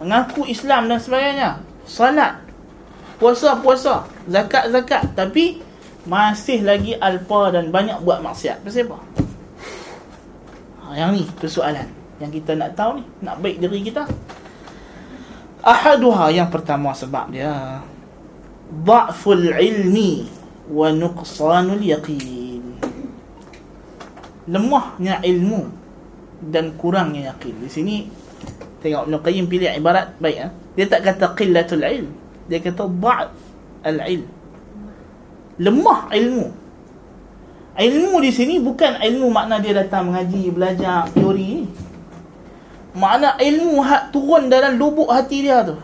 Mengaku 0.01 0.49
Islam 0.49 0.89
dan 0.89 0.97
sebagainya. 0.97 1.61
Salat 1.85 2.41
Puasa-puasa 3.21 4.09
Zakat-zakat 4.25 5.13
Tapi 5.13 5.61
Masih 6.09 6.65
lagi 6.65 6.97
alpa 6.97 7.53
dan 7.53 7.69
banyak 7.69 8.01
buat 8.01 8.25
maksiat. 8.25 8.65
Pasal 8.65 8.89
apa? 8.89 8.99
Ha, 10.81 10.97
yang 10.97 11.13
ni 11.13 11.29
persoalan 11.37 11.85
Yang 12.17 12.41
kita 12.41 12.57
nak 12.57 12.73
tahu 12.73 13.01
ni 13.01 13.05
Nak 13.21 13.37
baik 13.45 13.57
diri 13.61 13.81
kita. 13.85 14.09
Ahaduha 15.61 16.33
yang 16.33 16.49
pertama 16.49 16.97
sebab 16.97 17.29
dia 17.29 17.85
Dha'ful 18.73 19.53
ilmi 19.53 20.25
Wa 20.71 20.89
nuqsanul 20.95 21.85
yaqin. 21.85 22.81
Lemahnya 24.49 25.21
ilmu 25.21 25.80
Dan 26.41 26.75
kurangnya 26.81 27.37
yakin. 27.37 27.55
Di 27.61 27.69
sini 27.69 27.97
Tengok 28.81 29.13
Ibn 29.13 29.15
Qayyim 29.21 29.45
pilih 29.45 29.69
ibarat 29.77 30.17
baik 30.17 30.37
ya? 30.41 30.49
Dia 30.73 30.87
tak 30.89 31.05
kata 31.05 31.37
qillatul 31.37 31.85
ilm. 31.85 32.09
Dia 32.49 32.65
kata 32.65 32.89
dha'f 32.89 33.37
al-ilm. 33.85 34.29
Lemah 35.61 36.09
ilmu. 36.17 36.49
Ilmu 37.77 38.17
di 38.25 38.33
sini 38.33 38.57
bukan 38.57 39.05
ilmu 39.05 39.29
makna 39.29 39.61
dia 39.61 39.77
datang 39.77 40.09
mengaji, 40.09 40.53
belajar 40.53 41.09
teori 41.13 41.65
Makna 42.91 43.39
ilmu 43.39 43.79
hak 43.85 44.11
turun 44.11 44.51
dalam 44.51 44.75
lubuk 44.81 45.13
hati 45.13 45.47
dia 45.47 45.63
tu. 45.63 45.77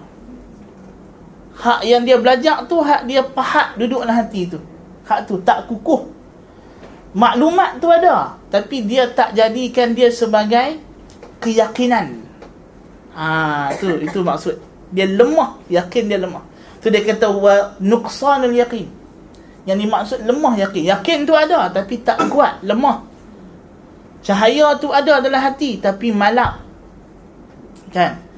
Hak 1.57 1.87
yang 1.87 2.05
dia 2.05 2.21
belajar 2.21 2.69
tu 2.69 2.83
Hak 2.83 3.09
dia 3.09 3.23
pahat 3.25 3.79
duduk 3.79 4.03
dalam 4.03 4.16
hati 4.25 4.49
tu. 4.51 4.59
Hak 5.07 5.29
tu 5.29 5.38
tak 5.45 5.69
kukuh 5.71 6.15
Maklumat 7.15 7.84
tu 7.84 7.91
ada 7.91 8.39
Tapi 8.48 8.88
dia 8.88 9.12
tak 9.12 9.36
jadikan 9.36 9.91
dia 9.91 10.08
sebagai 10.08 10.80
Keyakinan 11.44 12.24
ha, 13.12 13.72
tu 13.76 14.00
Itu 14.00 14.24
maksud 14.24 14.56
Dia 14.96 15.10
lemah 15.12 15.60
Yakin 15.67 16.04
dia 16.08 16.20
lemah 16.22 16.44
Tu 16.80 16.88
dia 16.88 17.04
kata 17.04 17.28
wa 17.30 17.76
Nuqsanul 17.84 18.56
yakin 18.56 18.88
Yang 19.67 19.78
dimaksud 19.84 20.20
lemah 20.24 20.54
yakin 20.56 20.84
Yakin 20.88 21.17
tu 21.28 21.36
ada 21.36 21.67
Tapi 21.67 22.00
tak 22.00 22.32
kuat 22.32 22.63
Lemah 22.63 23.04
Cahaya 24.24 24.80
tu 24.80 24.94
ada 24.96 25.20
dalam 25.20 25.41
hati 25.41 25.84
Tapi 25.84 26.15
malak 26.15 26.63
kan 27.91 28.32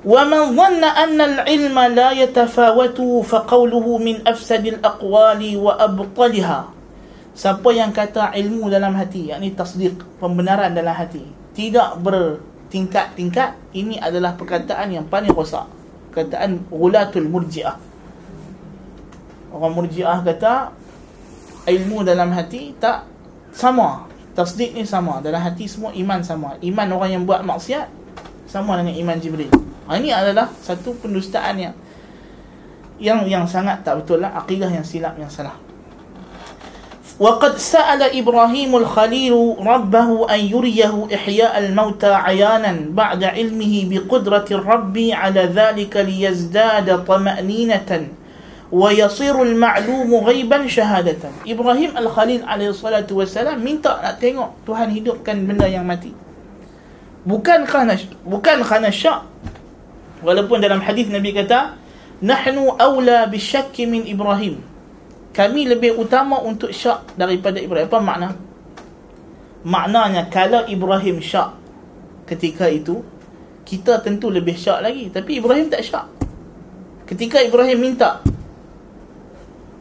ومن 0.00 0.56
ظن 0.56 0.80
أن 0.80 1.20
العلم 1.20 1.76
لا 1.92 2.10
يتفاوت 2.16 3.00
فقوله 3.20 3.86
من 3.98 4.16
أفسد 4.24 4.64
الأقوال 4.66 5.42
وأبطلها 5.56 6.73
siapa 7.35 7.69
yang 7.75 7.91
kata 7.91 8.31
ilmu 8.31 8.71
dalam 8.71 8.95
hati 8.95 9.35
yakni 9.35 9.51
tasdiq 9.51 9.99
pembenaran 10.23 10.71
dalam 10.71 10.95
hati 10.95 11.45
tidak 11.55 12.03
bertingkat-tingkat 12.03 13.55
ini 13.71 13.95
adalah 13.95 14.35
perkataan 14.35 14.91
yang 14.91 15.07
paling 15.07 15.31
rosak. 15.31 15.63
Perkataan 16.11 16.67
ulatul 16.67 17.31
murjiah. 17.31 17.79
Orang 19.55 19.71
murjiah 19.71 20.19
kata 20.19 20.75
ilmu 21.63 22.03
dalam 22.03 22.35
hati 22.35 22.75
tak 22.75 23.07
sama. 23.55 24.11
Tasdik 24.35 24.75
ni 24.75 24.83
sama. 24.83 25.23
Dalam 25.23 25.39
hati 25.39 25.63
semua 25.63 25.95
iman 25.95 26.19
sama. 26.19 26.59
Iman 26.59 26.91
orang 26.91 27.15
yang 27.15 27.23
buat 27.23 27.39
maksiat 27.47 27.87
sama 28.51 28.75
dengan 28.75 28.99
iman 28.99 29.15
Jibril. 29.15 29.51
Ha, 29.87 29.95
ini 29.95 30.11
adalah 30.11 30.51
satu 30.59 30.91
pendustaan 30.99 31.55
yang 31.55 31.75
yang 32.99 33.23
yang 33.23 33.43
sangat 33.47 33.79
tak 33.87 34.03
betul 34.03 34.19
lah. 34.19 34.35
Akidah 34.35 34.67
yang 34.67 34.83
silap 34.83 35.15
yang 35.15 35.31
salah 35.31 35.64
وقد 37.15 37.57
سأل 37.57 38.03
إبراهيم 38.03 38.75
الخليل 38.75 39.55
ربه 39.59 40.09
أن 40.35 40.39
يريه 40.39 41.07
إحياء 41.15 41.53
الموتى 41.63 42.11
عيانا 42.11 42.91
بعد 42.91 43.23
علمه 43.23 43.73
بقدرة 43.87 44.47
الرب 44.51 44.95
على 45.11 45.41
ذلك 45.47 45.97
ليزداد 45.97 47.05
طمأنينة 47.07 48.07
ويصير 48.71 49.35
المعلوم 49.43 50.11
غيبا 50.15 50.67
شهادة. 50.67 51.23
إبراهيم 51.47 51.91
الخليل 51.97 52.41
عليه 52.43 52.69
الصلاة 52.75 53.07
والسلام 53.07 53.63
nak 53.63 54.19
tengok 54.19 54.67
Tuhan 54.67 54.91
hidupkan 54.91 55.39
benda 55.39 55.71
yang 55.71 55.87
mati. 55.87 56.11
Bukan 57.23 57.63
kerana 57.63 57.95
bukan 58.27 58.59
kerana 58.59 58.91
syak 58.91 59.23
walaupun 60.19 60.59
dalam 60.59 60.83
hadis 60.83 61.07
Nabi 61.07 61.31
kata 61.31 61.79
nahnu 62.19 62.75
aula 62.75 63.23
bisyakki 63.31 63.87
min 63.87 64.03
Ibrahim. 64.03 64.74
Kami 65.35 65.67
lebih 65.67 65.99
utama 65.99 66.39
untuk 66.39 66.71
syak 66.71 67.11
daripada 67.19 67.59
Ibrahim. 67.59 67.91
Apa 67.91 67.99
makna? 67.99 68.29
Maknanya 69.67 70.31
kalau 70.31 70.63
Ibrahim 70.63 71.19
syak 71.19 71.59
ketika 72.23 72.71
itu, 72.71 73.03
kita 73.67 73.99
tentu 73.99 74.31
lebih 74.31 74.55
syak 74.55 74.79
lagi. 74.79 75.11
Tapi 75.11 75.43
Ibrahim 75.43 75.67
tak 75.67 75.83
syak. 75.83 76.07
Ketika 77.03 77.43
Ibrahim 77.43 77.83
minta, 77.83 78.23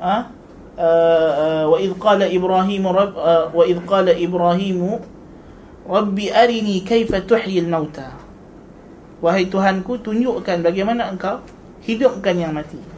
ha? 0.02 0.28
Uh, 0.74 1.32
uh, 1.38 1.64
wa 1.70 1.78
idh 1.78 1.94
qala 2.02 2.26
Ibrahim 2.26 2.90
rab, 2.90 3.14
uh, 3.14 3.46
wa 3.54 3.62
idh 3.62 3.78
qala 3.86 4.10
Ibrahim 4.10 4.98
Rabbi 5.86 6.34
arini 6.34 6.82
kaifa 6.82 7.22
tuhyi 7.22 7.62
al-mauta. 7.62 8.10
Wahai 9.22 9.46
Tuhanku, 9.46 10.02
tunjukkan 10.02 10.66
bagaimana 10.66 11.14
engkau 11.14 11.44
hidupkan 11.86 12.34
yang 12.34 12.56
mati. 12.56 12.93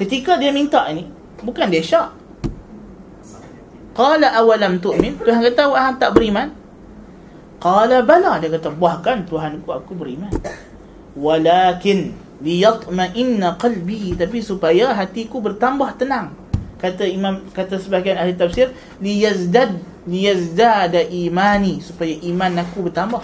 Ketika 0.00 0.40
dia 0.40 0.48
minta 0.48 0.88
ini 0.88 1.20
Bukan 1.40 1.72
dia 1.72 1.80
syak. 1.80 2.08
Qala 3.96 4.32
awalam 4.38 4.78
tu'min? 4.78 5.18
Tuhan 5.18 5.40
kata 5.50 5.72
wahang 5.72 5.96
tak 5.98 6.14
beriman? 6.14 6.52
Qala 7.60 8.04
bala. 8.04 8.38
Dia 8.38 8.52
kata 8.52 8.72
bahkan 8.72 9.24
Tuhan 9.26 9.60
ku 9.64 9.72
aku 9.72 9.96
beriman. 9.96 10.30
Walakin 11.16 12.14
Liyatma'inna 12.40 13.56
qalbi. 13.60 14.16
Tapi 14.16 14.38
supaya 14.40 14.92
hatiku 14.94 15.42
bertambah 15.42 15.96
tenang. 15.96 16.32
Kata 16.80 17.04
imam 17.04 17.44
Kata 17.52 17.76
sebagian 17.76 18.16
ahli 18.16 18.32
tafsir 18.36 18.72
Liyazdad 19.00 19.76
Liyazdada 20.08 21.04
imani. 21.08 21.82
Supaya 21.82 22.14
iman 22.30 22.52
aku 22.62 22.88
bertambah. 22.88 23.20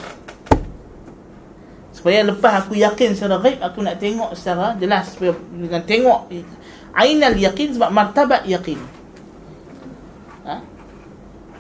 Supaya 1.97 2.21
lepas 2.29 2.69
aku 2.69 2.77
yakin 2.77 3.17
secara 3.17 3.41
gaib 3.41 3.65
Aku 3.65 3.81
nak 3.81 3.97
tengok 3.97 4.37
secara 4.37 4.77
jelas. 4.77 5.15
Supaya 5.15 5.33
dengan 5.53 5.81
tengok 5.85 6.29
Ainal 6.97 7.37
yakin 7.37 7.77
sebab 7.77 7.93
martabat 7.93 8.49
yakin. 8.49 8.81
Ha? 10.49 10.65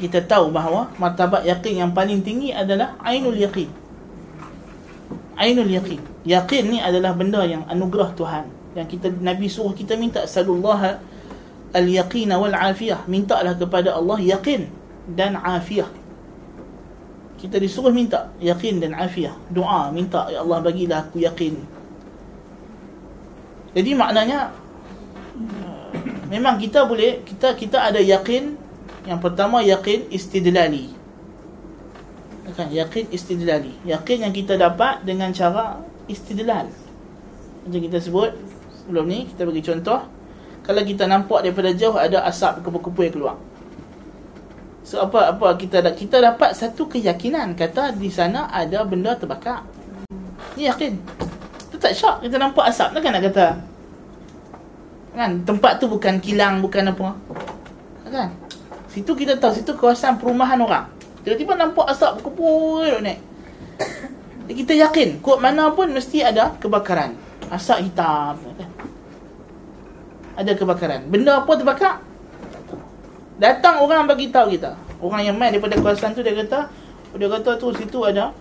Kita 0.01 0.25
tahu 0.25 0.49
bahawa 0.49 0.88
martabat 0.96 1.44
yakin 1.44 1.85
yang 1.85 1.90
paling 1.92 2.25
tinggi 2.25 2.57
adalah 2.57 2.96
ainul 3.05 3.37
yakin. 3.37 3.68
Ainul 5.37 5.68
yakin. 5.68 6.01
Yakin 6.25 6.64
ni 6.72 6.79
adalah 6.81 7.12
benda 7.12 7.44
yang 7.44 7.68
anugerah 7.68 8.16
Tuhan. 8.16 8.49
Yang 8.72 8.96
kita 8.96 9.09
Nabi 9.20 9.46
suruh 9.53 9.77
kita 9.77 9.96
minta 10.01 10.25
sallallahu 10.25 10.96
al-yaqin 11.77 12.33
wal 12.33 12.57
afiyah. 12.57 13.05
Mintalah 13.05 13.53
kepada 13.61 13.92
Allah 13.92 14.16
yakin 14.16 14.64
dan 15.12 15.37
afiyah. 15.37 15.88
Kita 17.37 17.61
disuruh 17.61 17.92
minta 17.92 18.33
yakin 18.40 18.81
dan 18.81 18.96
afiyah. 18.96 19.37
Doa 19.53 19.92
minta 19.92 20.33
ya 20.33 20.40
Allah 20.40 20.64
bagilah 20.64 21.05
aku 21.05 21.20
yakin. 21.20 21.61
Jadi 23.77 23.92
maknanya 23.92 24.57
memang 26.27 26.59
kita 26.59 26.85
boleh 26.85 27.22
kita 27.22 27.55
kita 27.55 27.79
ada 27.81 28.03
yakin 28.03 28.59
yang 29.07 29.22
pertama 29.22 29.62
yakin 29.62 30.11
istidlali. 30.11 30.90
Kan 32.55 32.72
yakin 32.72 33.11
istidlali. 33.12 33.75
Yakin 33.85 34.27
yang 34.27 34.33
kita 34.35 34.57
dapat 34.57 35.05
dengan 35.05 35.31
cara 35.35 35.83
istidlal. 36.11 36.70
Macam 37.66 37.81
kita 37.83 37.99
sebut 37.99 38.33
sebelum 38.83 39.05
ni 39.07 39.27
kita 39.27 39.42
bagi 39.46 39.62
contoh 39.62 40.01
kalau 40.62 40.83
kita 40.83 41.07
nampak 41.07 41.46
daripada 41.46 41.70
jauh 41.75 41.94
ada 41.94 42.27
asap 42.27 42.62
kupu-kupu 42.62 43.07
yang 43.07 43.14
keluar. 43.14 43.37
So 44.87 45.03
apa 45.03 45.35
apa 45.35 45.59
kita 45.59 45.83
kita 45.94 46.22
dapat 46.22 46.55
satu 46.55 46.87
keyakinan 46.87 47.59
kata 47.59 47.94
di 47.94 48.11
sana 48.11 48.51
ada 48.51 48.87
benda 48.87 49.18
terbakar. 49.18 49.66
Ni 50.55 50.66
yakin. 50.70 50.99
Tu 51.70 51.77
tak 51.79 51.94
syak 51.94 52.22
kita 52.22 52.38
nampak 52.38 52.70
asap 52.70 52.99
kan 52.99 53.11
nak 53.14 53.22
kata 53.31 53.75
kan? 55.16 55.40
Tempat 55.42 55.81
tu 55.81 55.88
bukan 55.88 56.20
kilang 56.20 56.61
bukan 56.61 56.92
apa. 56.92 57.16
Kan? 58.12 58.29
Situ 58.92 59.16
kita 59.16 59.40
tahu 59.40 59.52
situ 59.57 59.72
kawasan 59.72 60.20
perumahan 60.20 60.61
orang. 60.61 60.87
Tiba-tiba 61.24 61.59
nampak 61.59 61.90
asap 61.90 62.22
berkumpul 62.22 63.02
ni 63.02 63.18
kita 64.46 64.79
yakin 64.79 65.18
kot 65.18 65.42
mana 65.42 65.74
pun 65.74 65.90
mesti 65.90 66.22
ada 66.22 66.55
kebakaran. 66.62 67.16
Asap 67.50 67.90
hitam 67.90 68.37
kan? 68.38 68.70
ada 70.37 70.52
kebakaran. 70.52 71.09
Benda 71.09 71.42
apa 71.42 71.52
terbakar? 71.57 72.05
Datang 73.40 73.83
orang 73.83 74.05
bagi 74.05 74.29
tahu 74.29 74.55
kita. 74.55 74.76
Orang 75.00 75.24
yang 75.24 75.35
main 75.35 75.50
daripada 75.50 75.81
kawasan 75.81 76.12
tu 76.14 76.20
dia 76.20 76.37
kata 76.37 76.68
dia 77.16 77.29
kata 77.33 77.57
tu 77.57 77.72
situ 77.72 77.98
ada 78.05 78.33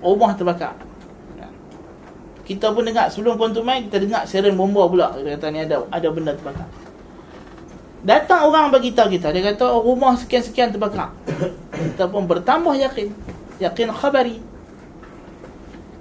rumah 0.00 0.32
terbakar 0.32 0.72
kita 2.46 2.70
pun 2.70 2.86
dengar. 2.86 3.10
Sebelum 3.10 3.34
kontu 3.34 3.66
main 3.66 3.90
kita 3.90 3.98
dengar 3.98 4.22
siren 4.22 4.54
bomba 4.54 4.86
pula. 4.86 5.10
Dia 5.18 5.34
kata 5.34 5.46
ni 5.50 5.58
ada 5.66 5.82
ada 5.90 6.08
benda 6.14 6.30
terbakar. 6.30 6.70
Datang 8.06 8.46
orang 8.46 8.70
bagi 8.70 8.94
tahu 8.94 9.18
kita. 9.18 9.34
Dia 9.34 9.42
kata 9.50 9.66
oh, 9.66 9.82
rumah 9.82 10.14
sekian-sekian 10.14 10.70
terbakar. 10.70 11.10
Kita 11.74 12.06
pun 12.06 12.22
bertambah 12.22 12.78
yakin. 12.78 13.10
Yakin 13.58 13.90
khabari. 13.90 14.38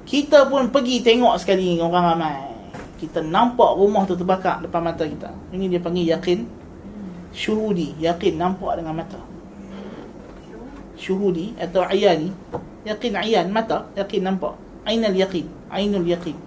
Kita 0.06 0.46
pun 0.46 0.70
pergi 0.70 1.02
tengok 1.02 1.34
sekali 1.42 1.82
orang 1.82 2.14
ramai. 2.14 2.38
Kita 3.02 3.26
nampak 3.26 3.74
rumah 3.74 4.06
tu 4.06 4.14
terbakar 4.14 4.62
depan 4.62 4.86
mata 4.86 5.02
kita. 5.02 5.34
Ini 5.50 5.66
dia 5.66 5.82
panggil 5.82 6.14
yakin 6.14 6.46
syuhudi 7.34 7.98
yakin 7.98 8.38
nampak 8.38 8.78
dengan 8.78 9.02
mata. 9.02 9.18
Syuhudi 10.94 11.58
atau 11.58 11.90
ayani. 11.90 12.30
Yakin 12.86 13.18
ayan 13.18 13.50
mata. 13.50 13.90
Yakin 13.98 14.30
nampak 14.30 14.54
ainal 14.86 15.18
yaqin. 15.18 15.50
Ainul 15.74 16.06
yaqin. 16.06 16.38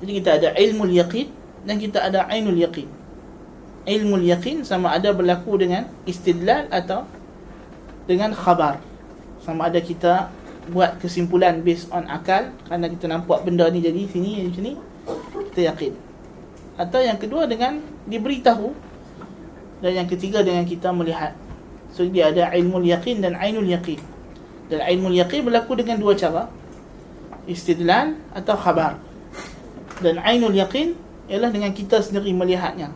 Jadi 0.00 0.10
kita 0.20 0.30
ada 0.40 0.48
ilmu 0.56 0.88
yaqin 0.92 1.28
dan 1.64 1.76
kita 1.76 2.04
ada 2.04 2.24
ainul 2.28 2.56
yaqin. 2.56 2.88
Ilmu 3.86 4.18
yaqin 4.26 4.66
sama 4.66 4.92
ada 4.92 5.14
berlaku 5.14 5.56
dengan 5.60 5.86
istidlal 6.08 6.66
atau 6.72 7.06
dengan 8.08 8.34
khabar. 8.34 8.82
Sama 9.44 9.70
ada 9.70 9.78
kita 9.78 10.32
buat 10.66 10.98
kesimpulan 10.98 11.62
based 11.62 11.86
on 11.94 12.02
akal 12.10 12.50
kerana 12.66 12.90
kita 12.90 13.06
nampak 13.06 13.46
benda 13.46 13.70
ni 13.70 13.78
jadi 13.78 14.10
sini 14.10 14.42
jadi 14.42 14.50
sini 14.50 14.72
kita 15.52 15.60
yakin. 15.70 15.92
Atau 16.76 17.00
yang 17.00 17.16
kedua 17.16 17.46
dengan 17.46 17.78
diberitahu. 18.08 18.74
Dan 19.76 19.92
yang 19.92 20.08
ketiga 20.08 20.40
dengan 20.40 20.64
kita 20.64 20.88
melihat. 20.88 21.36
So 21.92 22.04
dia 22.08 22.32
ada 22.32 22.52
ilmu 22.56 22.80
yaqin 22.84 23.20
dan 23.20 23.36
ainul 23.36 23.68
yaqin 23.68 24.00
dan 24.66 24.82
ilmu 24.82 25.14
yaqin 25.14 25.46
berlaku 25.46 25.78
dengan 25.78 26.02
dua 26.02 26.18
cara. 26.18 26.50
Istidlal 27.46 28.18
atau 28.34 28.58
khabar. 28.58 28.98
Dan 30.02 30.18
ainul 30.18 30.52
yaqin 30.52 30.98
ialah 31.30 31.54
dengan 31.54 31.70
kita 31.70 32.02
sendiri 32.02 32.34
melihatnya. 32.34 32.90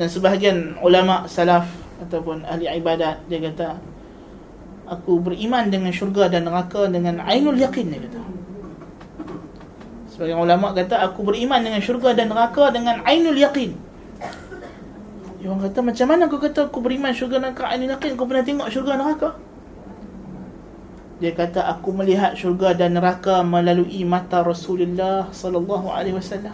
Dan 0.00 0.08
sebahagian 0.08 0.80
ulama 0.80 1.28
salaf 1.28 1.68
ataupun 2.00 2.48
ahli 2.48 2.64
ibadat 2.80 3.20
dia 3.28 3.38
kata 3.38 3.76
aku 4.88 5.20
beriman 5.20 5.68
dengan 5.68 5.92
syurga 5.92 6.32
dan 6.32 6.48
neraka 6.48 6.88
dengan 6.88 7.20
ainul 7.28 7.60
yaqin 7.60 7.92
dia 7.92 8.00
kata. 8.00 8.20
Sebagian 10.16 10.40
ulama 10.40 10.72
kata 10.72 11.04
aku 11.04 11.28
beriman 11.28 11.60
dengan 11.60 11.84
syurga 11.84 12.16
dan 12.16 12.32
neraka 12.32 12.72
dengan 12.72 13.04
ainul 13.04 13.36
yaqin. 13.36 13.76
Dia 15.44 15.52
orang 15.52 15.68
kata 15.68 15.78
macam 15.84 16.06
mana 16.08 16.22
kau 16.32 16.40
kata 16.40 16.72
aku 16.72 16.78
beriman 16.80 17.12
syurga 17.12 17.36
dan 17.44 17.52
neraka 17.52 18.08
kau 18.16 18.24
pernah 18.24 18.44
tengok 18.46 18.68
syurga 18.72 18.96
dan 18.96 19.00
neraka 19.04 19.28
dia 21.22 21.30
kata 21.30 21.70
aku 21.70 21.94
melihat 21.94 22.34
syurga 22.34 22.74
dan 22.74 22.98
neraka 22.98 23.46
melalui 23.46 24.02
mata 24.02 24.42
Rasulullah 24.42 25.30
sallallahu 25.30 25.86
alaihi 25.94 26.18
wasallam. 26.18 26.50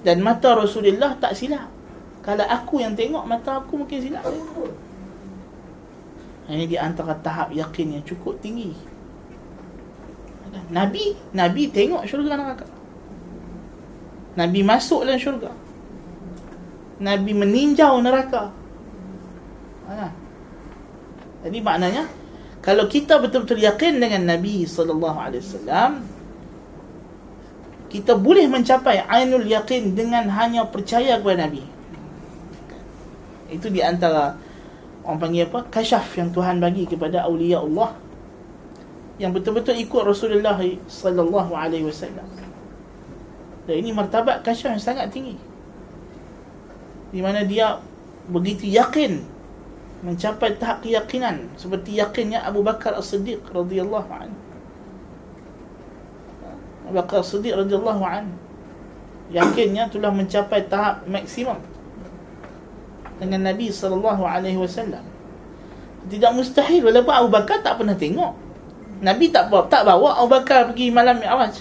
dan 0.00 0.16
mata 0.24 0.56
Rasulullah 0.56 1.12
tak 1.20 1.36
silap. 1.36 1.68
Kalau 2.24 2.48
aku 2.48 2.80
yang 2.80 2.96
tengok 2.96 3.28
mata 3.28 3.60
aku 3.60 3.84
mungkin 3.84 4.00
silap. 4.00 4.24
Ini 6.48 6.64
di 6.64 6.80
antara 6.80 7.12
tahap 7.20 7.52
yakin 7.52 8.00
yang 8.00 8.04
cukup 8.08 8.40
tinggi. 8.40 8.72
Nabi 10.72 11.12
Nabi 11.36 11.68
tengok 11.68 12.08
syurga 12.08 12.40
neraka. 12.40 12.64
Nabi 14.40 14.64
masuk 14.64 15.04
dalam 15.04 15.20
syurga. 15.20 15.52
Nabi 16.96 17.36
meninjau 17.36 18.00
neraka. 18.00 18.48
Ha. 19.92 20.08
Jadi 21.44 21.58
maknanya 21.60 22.21
Kalau 22.62 22.86
kita 22.86 23.18
betul-betul 23.18 23.58
yakin 23.58 23.98
dengan 23.98 24.22
Nabi 24.38 24.62
SAW 24.62 25.98
Kita 27.90 28.14
boleh 28.14 28.46
mencapai 28.46 29.02
Ainul 29.02 29.50
yakin 29.50 29.98
dengan 29.98 30.30
hanya 30.30 30.70
percaya 30.70 31.18
kepada 31.18 31.50
Nabi 31.50 31.66
Itu 33.50 33.66
di 33.66 33.82
antara 33.82 34.38
Orang 35.02 35.18
panggil 35.18 35.50
apa? 35.50 35.66
Kasyaf 35.66 36.14
yang 36.14 36.30
Tuhan 36.30 36.62
bagi 36.62 36.86
kepada 36.86 37.26
awliya 37.26 37.58
Allah 37.58 37.98
yang 39.20 39.34
betul-betul 39.34 39.76
ikut 39.76 40.02
Rasulullah 40.02 40.58
sallallahu 40.88 41.52
alaihi 41.52 41.86
wasallam. 41.86 42.26
Dan 43.66 43.74
ini 43.78 43.90
martabat 43.94 44.42
kasyaf 44.42 44.78
yang 44.78 44.82
sangat 44.82 45.14
tinggi. 45.14 45.38
Di 47.12 47.20
mana 47.20 47.46
dia 47.46 47.78
begitu 48.26 48.66
yakin 48.66 49.22
mencapai 50.02 50.58
tahap 50.58 50.82
keyakinan 50.82 51.46
seperti 51.54 51.98
yakinnya 52.02 52.42
Abu 52.42 52.66
Bakar 52.66 52.98
As-Siddiq 52.98 53.42
radhiyallahu 53.54 54.10
anhu. 54.10 54.38
Abu 56.90 56.94
Bakar 56.98 57.22
As-Siddiq 57.22 57.54
radhiyallahu 57.54 58.02
anhu 58.02 58.34
yakinnya 59.30 59.88
telah 59.88 60.10
mencapai 60.12 60.66
tahap 60.68 61.06
maksimum 61.08 61.56
dengan 63.22 63.46
Nabi 63.46 63.70
sallallahu 63.70 64.26
alaihi 64.26 64.58
wasallam. 64.58 65.06
Tidak 66.10 66.34
mustahil 66.34 66.82
walaupun 66.82 67.14
Abu 67.14 67.28
Bakar 67.30 67.62
tak 67.62 67.78
pernah 67.78 67.94
tengok 67.94 68.42
Nabi 69.02 69.34
tak 69.34 69.50
bawa, 69.50 69.66
tak 69.66 69.82
bawa 69.82 70.14
Abu 70.14 70.30
Bakar 70.30 70.70
pergi 70.70 70.94
malam 70.94 71.18
Mi'raj. 71.18 71.58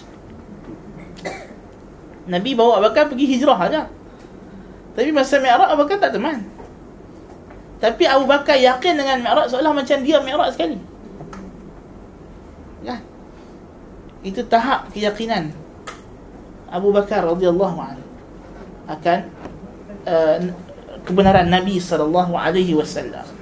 Nabi 2.29 2.53
bawa 2.53 2.77
Abu 2.77 2.93
Bakar 2.93 3.09
pergi 3.09 3.25
hijrah 3.33 3.57
saja. 3.57 3.89
Tapi 4.93 5.09
masa 5.09 5.41
Mi'raj 5.41 5.73
Abu 5.73 5.81
Bakar 5.81 5.97
tak 5.97 6.13
teman. 6.13 6.45
Tapi 7.80 8.08
Abu 8.08 8.24
Bakar 8.24 8.56
yakin 8.56 8.96
dengan 8.96 9.20
Mi'raj 9.20 9.52
seolah 9.52 9.72
macam 9.76 9.98
dia 10.00 10.18
Mi'raj 10.24 10.56
sekali. 10.56 10.80
Ya. 12.80 13.00
Itu 14.24 14.42
tahap 14.48 14.88
keyakinan 14.96 15.52
Abu 16.72 16.90
Bakar 16.90 17.22
radhiyallahu 17.28 17.78
anhu 17.78 18.06
akan 18.86 19.18
uh, 20.08 20.38
kebenaran 21.04 21.46
Nabi 21.52 21.76
sallallahu 21.78 22.34
alaihi 22.34 22.74
wasallam. 22.74 23.36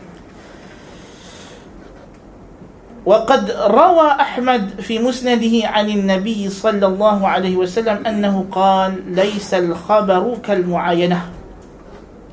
وقد 3.04 3.52
روى 3.68 4.08
أحمد 4.16 4.80
في 4.80 4.96
مسنده 4.96 5.68
عن 5.68 5.86
النبي 5.92 6.48
صلى 6.48 6.86
الله 6.86 7.18
عليه 7.28 7.56
وسلم 7.60 8.00
أنه 8.00 8.48
قال 8.48 9.12
ليس 9.12 9.54
الخبر 9.54 10.40
كالمعاينة 10.40 11.20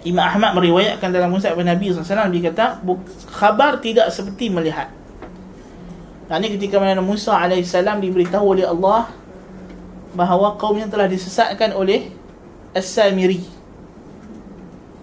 Imam 0.06 0.22
Ahmad 0.22 0.54
meriwayatkan 0.54 1.10
dalam 1.10 1.34
musnad 1.34 1.58
Nabi 1.58 1.90
SAW 1.90 2.30
dia 2.30 2.42
kata 2.54 2.78
khabar 3.34 3.82
tidak 3.82 4.06
seperti 4.14 4.46
melihat. 4.46 4.86
Dan 6.30 6.42
ini 6.42 6.58
ketika 6.58 6.78
mana 6.78 7.02
Musa 7.02 7.34
AS 7.38 7.74
diberitahu 7.74 8.54
oleh 8.54 8.66
Allah 8.66 9.10
bahawa 10.14 10.54
kaumnya 10.54 10.86
telah 10.86 11.10
disesatkan 11.10 11.74
oleh 11.74 12.10
As-Samiri. 12.70 13.42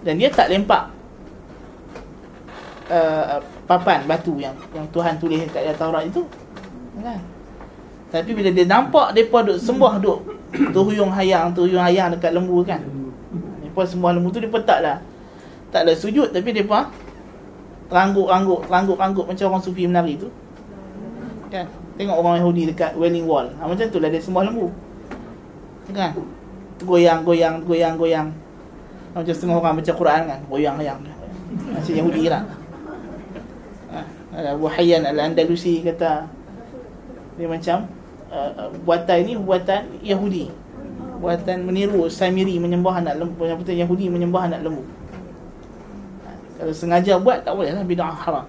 Dan 0.03 0.19
dia 0.19 0.31
tak 0.31 0.51
lempak 0.51 0.91
uh, 2.91 3.39
papan 3.67 4.03
batu 4.03 4.35
yang 4.39 4.55
yang 4.75 4.87
Tuhan 4.91 5.15
tulis 5.19 5.39
kat 5.51 5.63
dalam 5.63 5.79
Taurat 5.79 6.03
itu 6.03 6.21
kan 6.99 7.19
tapi 8.13 8.29
bila 8.37 8.53
dia 8.53 8.65
nampak 8.69 9.17
depa 9.17 9.41
duk 9.41 9.57
sembah 9.57 9.93
duk 9.97 10.19
tuhuyung 10.75 11.09
hayang 11.09 11.49
tuhuyung 11.55 11.81
hayang 11.81 12.13
dekat 12.13 12.35
lembu 12.35 12.61
kan 12.61 12.83
depa 13.73 13.89
sembah 13.89 14.13
lembu 14.13 14.29
tu 14.29 14.38
depa 14.38 14.62
taklah 14.62 15.01
taklah 15.73 15.97
sujud 15.97 16.29
tapi 16.29 16.53
depa 16.53 16.93
rangguk-rangguk 17.89 18.69
rangguk-rangguk 18.69 19.25
macam 19.25 19.45
orang 19.49 19.63
sufi 19.65 19.89
menari 19.89 20.21
tu. 20.21 20.29
Kan? 21.49 21.65
Tengok 21.97 22.17
orang 22.21 22.41
Yahudi 22.41 22.69
dekat 22.73 22.93
Wailing 22.97 23.25
Wall. 23.25 23.49
Ha, 23.57 23.69
macam 23.69 23.86
tu 23.86 23.97
lah 24.01 24.09
dia 24.09 24.21
sembah 24.21 24.45
lembu. 24.45 24.69
Kan? 25.89 26.13
Goyang 26.86 27.25
goyang 27.25 27.65
goyang 27.65 27.97
goyang 27.97 28.29
macam 29.13 29.33
setengah 29.33 29.57
orang 29.57 29.77
baca 29.81 29.91
Quran 29.93 30.21
kan? 30.29 30.39
Goyang 30.49 30.75
hayang 30.77 31.01
macam 31.73 31.93
Yahudi 31.93 32.29
lah. 32.29 32.45
Abu 34.33 34.65
Hayyan 34.65 35.05
Al-Andalusi 35.05 35.86
kata 35.86 36.25
dia 37.38 37.45
macam 37.45 37.86
uh, 38.33 38.69
buatan 38.81 39.17
ini 39.21 39.33
buatan 39.38 40.01
Yahudi 40.01 40.49
buatan 41.23 41.63
meniru 41.63 42.12
Samiri 42.12 42.59
menyembah 42.59 42.99
anak 42.99 43.15
lembu 43.15 43.47
yang 43.47 43.55
betul 43.55 43.79
Yahudi 43.79 44.12
menyembah 44.12 44.51
anak 44.51 44.59
lembu 44.59 44.83
kalau 46.63 46.73
sengaja 46.79 47.19
buat 47.19 47.43
tak 47.43 47.59
boleh 47.59 47.75
lah 47.75 47.83
bid'ah 47.83 48.15
haram. 48.23 48.47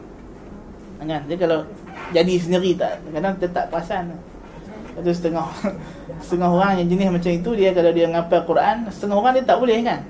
Kan? 1.03 1.21
Dia 1.27 1.35
kalau 1.35 1.67
jadi 2.15 2.35
sendiri 2.39 2.79
tak 2.79 3.03
kadang 3.11 3.35
tak 3.43 3.67
perasan. 3.75 4.15
Itu 4.95 5.11
setengah 5.11 5.51
setengah 6.25 6.47
orang 6.55 6.79
yang 6.79 6.95
jenis 6.95 7.11
macam 7.11 7.33
itu 7.35 7.51
dia 7.59 7.75
kalau 7.75 7.91
dia 7.91 8.07
ngapal 8.07 8.47
Quran 8.47 8.87
setengah 8.87 9.19
orang 9.19 9.35
dia 9.35 9.43
tak 9.43 9.59
boleh 9.59 9.83
kan? 9.83 10.01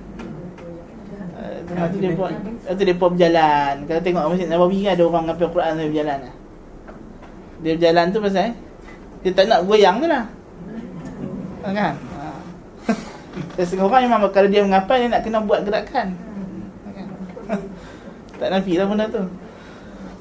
Lepas 1.64 1.88
tu 1.88 1.98
dia 1.98 2.12
buat 2.12 2.31
Lepas 2.68 2.85
dia 2.85 2.92
berjalan. 2.92 3.74
Kalau 3.88 4.00
tengok 4.05 4.22
Masjid 4.37 4.48
Nabawi 4.53 4.79
kan 4.85 4.92
Ada 5.00 5.05
orang 5.09 5.24
ngapil 5.33 5.48
Quran 5.48 5.72
Dia 5.74 5.88
berjalan 5.88 6.18
lah. 6.29 6.35
Dia 7.64 7.72
berjalan 7.81 8.05
tu 8.12 8.18
pasal 8.20 8.53
Dia 9.24 9.31
tak 9.33 9.44
nak 9.48 9.61
goyang 9.64 9.96
tu 9.96 10.07
lah. 10.12 10.24
Kan. 11.64 11.94
Dan 13.55 13.64
setengah 13.66 13.87
orang 13.90 14.07
memang 14.07 14.31
Kalau 14.31 14.49
dia 14.49 14.62
mengapal 14.62 14.97
Dia 14.99 15.09
nak 15.11 15.23
kena 15.27 15.42
buat 15.42 15.66
gerakan. 15.66 16.14
Kan? 16.94 17.09
Tak 18.40 18.49
nafi 18.51 18.75
lah 18.75 18.87
benda 18.90 19.07
tu. 19.07 19.23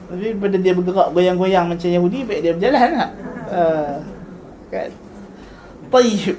Tapi 0.09 0.37
pada 0.37 0.57
dia 0.61 0.73
bergerak 0.77 1.07
Goyang-goyang 1.13 1.65
macam 1.65 1.89
Yahudi 1.89 2.19
Baik 2.25 2.39
dia 2.45 2.51
berjalan 2.53 2.89
lah. 2.93 3.09
Uh, 3.49 3.93
Kan? 4.69 4.89
Tayyib. 5.93 6.37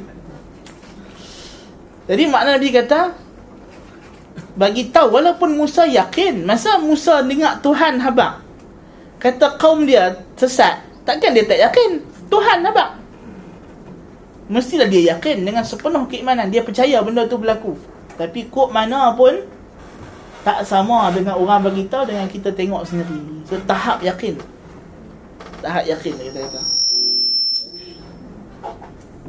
Jadi 2.05 2.23
makna 2.29 2.59
Nabi 2.59 2.69
kata 2.75 3.25
bagi 4.55 4.91
tahu 4.95 5.19
walaupun 5.19 5.59
Musa 5.59 5.83
yakin 5.83 6.47
masa 6.47 6.79
Musa 6.79 7.27
dengar 7.27 7.59
Tuhan 7.59 7.99
habaq 7.99 8.39
kata 9.19 9.59
kaum 9.59 9.83
dia 9.83 10.15
sesat 10.39 10.79
takkan 11.03 11.35
dia 11.35 11.43
tak 11.43 11.59
yakin 11.59 11.99
Tuhan 12.31 12.63
habaq 12.63 13.04
mestilah 14.50 14.90
dia 14.90 15.16
yakin 15.16 15.46
dengan 15.46 15.62
sepenuh 15.62 16.10
keimanan 16.10 16.50
dia 16.50 16.66
percaya 16.66 17.00
benda 17.06 17.30
tu 17.30 17.38
berlaku 17.38 17.78
tapi 18.18 18.50
kok 18.50 18.74
mana 18.74 19.14
pun 19.14 19.46
tak 20.42 20.66
sama 20.66 21.12
dengan 21.14 21.38
orang 21.38 21.68
bagi 21.68 21.86
tahu 21.86 22.10
dengan 22.10 22.26
kita 22.26 22.50
tengok 22.56 22.88
sendiri 22.88 23.46
so 23.46 23.56
tahap 23.68 24.02
yakin 24.02 24.40
tahap 25.62 25.86
yakin 25.86 26.14
kita 26.18 26.40
kata 26.48 26.62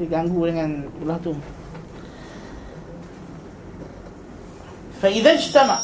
dia 0.01 0.07
ganggu 0.09 0.41
dengan 0.49 0.89
belah 1.03 1.21
tu 1.21 1.35
فإذا 5.01 5.33
اجتمع 5.33 5.79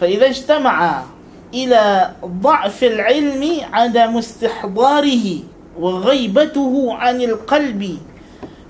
فإذا 0.00 0.26
اجتمع 0.26 1.04
إلى 1.53 2.11
ضعف 2.25 2.83
العلم 2.83 3.59
عدم 3.73 4.17
استحضاره 4.17 5.25
وغيبته 5.79 6.93
عن 6.93 7.21
القلب 7.21 7.97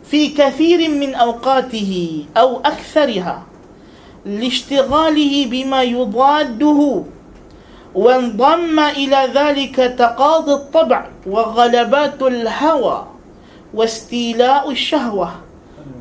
في 0.04 0.30
كثير 0.30 0.90
من 0.90 1.16
أوقاته 1.16 2.26
أو 2.38 2.60
أكثرها 2.60 3.44
لاشتغاله 4.26 5.46
بما 5.46 5.84
يضاده 5.84 7.04
وانضم 7.96 8.80
إلى 8.80 9.30
ذلك 9.36 9.76
تقاضي 9.76 10.52
الطبع 10.54 11.08
وغلبات 11.28 12.22
الهوى 12.22 13.08
واستيلاء 13.74 14.72
الشهوة 14.72 15.32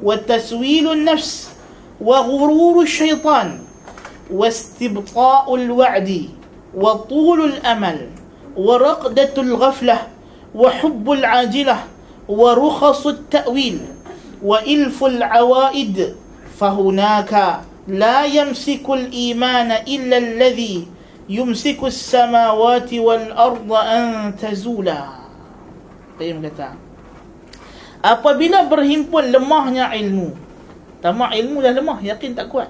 وتسويل 0.02 0.92
النفس 0.92 1.50
وغرور 2.00 2.82
الشيطان 2.82 3.61
واستبطاء 4.30 5.54
الوعد. 5.54 6.28
وطول 6.74 7.44
الأمل 7.44 7.98
ورقدة 8.56 9.34
الغفلة 9.38 9.98
وحب 10.54 11.06
العاجلة 11.10 11.78
ورخص 12.28 13.06
التأويل 13.06 13.78
وإلف 14.42 14.98
العوائد 15.04 15.96
فهناك 16.58 17.32
لا 17.88 18.24
يمسك 18.24 18.86
الإيمان 18.90 19.70
إلا 19.88 20.16
الذي 20.16 20.86
يمسك 21.28 21.80
السماوات 21.84 22.90
والأرض 22.94 23.70
أن 23.72 24.02
تزولا 24.36 25.02
قيم 26.20 26.38
قطع 26.46 26.70
Apabila 28.02 28.66
berhimpun 28.66 29.30
lemahnya 29.30 29.94
ilmu 29.94 30.34
Tamak 30.98 31.38
ilmu 31.38 31.62
dah 31.62 31.70
lemah, 31.70 32.02
yakin 32.02 32.34
tak 32.34 32.50
kuat 32.50 32.66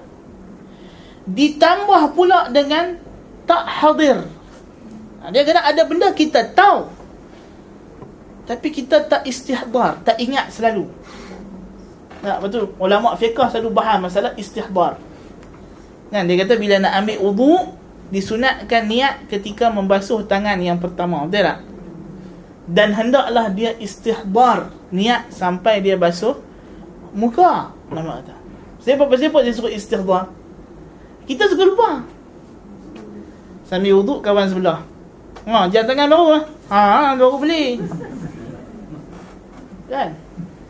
Ditambah 1.25 2.13
pula 2.13 2.53
dengan 2.53 3.01
tak 3.43 3.63
hadir. 3.67 4.23
Ha, 5.23 5.31
dia 5.31 5.43
kena 5.47 5.63
ada 5.63 5.81
benda 5.87 6.11
kita 6.11 6.51
tahu 6.51 7.03
tapi 8.43 8.75
kita 8.75 9.07
tak 9.07 9.23
istihdar 9.23 10.03
tak 10.03 10.19
ingat 10.19 10.51
selalu. 10.51 10.91
Tak 12.23 12.39
betul? 12.43 12.71
Ulama 12.79 13.15
fiqh 13.15 13.35
selalu 13.35 13.71
bahas 13.71 13.99
masalah 13.99 14.35
istihdar. 14.35 14.99
Kan 16.11 16.27
dia 16.27 16.35
kata 16.43 16.59
bila 16.59 16.79
nak 16.79 16.93
ambil 17.03 17.17
wudu 17.23 17.53
disunatkan 18.11 18.85
niat 18.85 19.25
ketika 19.31 19.71
membasuh 19.71 20.27
tangan 20.27 20.59
yang 20.59 20.77
pertama 20.77 21.23
betul 21.23 21.55
tak? 21.55 21.59
Dan 22.63 22.95
hendaklah 22.95 23.51
dia 23.51 23.75
istihdar 23.79 24.71
niat 24.91 25.31
sampai 25.31 25.83
dia 25.83 25.99
basuh 25.99 26.39
muka 27.15 27.71
nama 27.91 28.23
kata. 28.23 28.35
Siapa 28.83 29.07
siapa 29.15 29.39
dia 29.39 29.55
suruh 29.55 29.71
istihdar 29.71 30.27
kita 31.23 31.47
suka 31.47 31.63
lupa 31.63 31.89
sambil 33.73 33.97
wuduk 33.97 34.21
kawan 34.21 34.45
sebelah 34.45 34.85
ha 35.49 35.65
jangan 35.65 35.89
tangan 35.89 36.07
baru 36.13 36.27
lah 36.37 36.43
ha 36.69 37.17
baru 37.17 37.41
beli 37.41 37.81
kan 39.89 40.13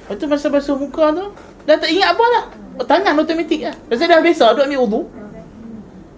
lepas 0.08 0.16
tu 0.16 0.26
masa 0.32 0.48
basuh 0.48 0.80
muka 0.80 1.12
tu 1.12 1.26
dah 1.68 1.76
tak 1.76 1.92
ingat 1.92 2.16
apa 2.16 2.26
lah 2.32 2.44
oh, 2.80 2.86
tangan 2.88 3.20
automatik 3.20 3.68
lah 3.68 3.76
pasal 3.92 4.08
dah 4.08 4.24
biasa 4.24 4.56
duk 4.56 4.66
ambil 4.72 4.80
wuduk 4.88 5.06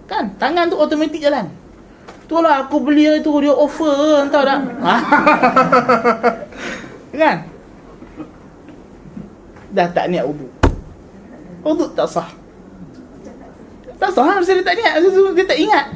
kan 0.06 0.30
tangan 0.38 0.70
tu 0.70 0.78
automatik 0.78 1.18
jalan 1.18 1.50
Itulah 2.26 2.66
aku 2.66 2.82
beli 2.82 3.22
itu 3.22 3.30
dia 3.38 3.54
offer 3.54 4.26
entah 4.26 4.42
tak. 4.42 4.58
kan? 7.22 7.36
Dah 9.70 9.86
tak 9.94 10.10
niat 10.10 10.26
wudu. 10.26 10.50
Wudu 11.62 11.86
tak 11.94 12.10
sah. 12.10 12.26
Tak 14.02 14.10
sah 14.10 14.26
masa 14.26 14.58
dia 14.58 14.66
tak 14.66 14.74
niat, 14.74 14.98
dia 15.38 15.46
tak 15.46 15.58
ingat. 15.62 15.86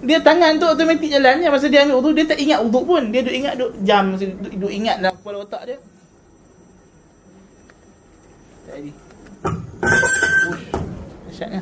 Dia 0.00 0.16
tangan 0.24 0.56
tu 0.56 0.64
automatik 0.64 1.12
jalan 1.12 1.44
masa 1.44 1.68
dia 1.68 1.84
ambil 1.84 2.00
wudu 2.00 2.16
dia 2.16 2.24
tak 2.24 2.40
ingat 2.40 2.64
wudu 2.64 2.80
pun. 2.88 3.02
Dia 3.12 3.20
duk 3.20 3.36
ingat 3.36 3.54
duk 3.60 3.70
jam 3.84 4.16
duk, 4.16 4.52
duk 4.56 4.72
ingat 4.72 4.96
dalam 5.04 5.14
kepala 5.20 5.44
otak 5.44 5.62
dia. 5.68 5.78
Jadi. 8.64 8.90
Ush. 10.48 10.64
Asyaknya. 11.28 11.60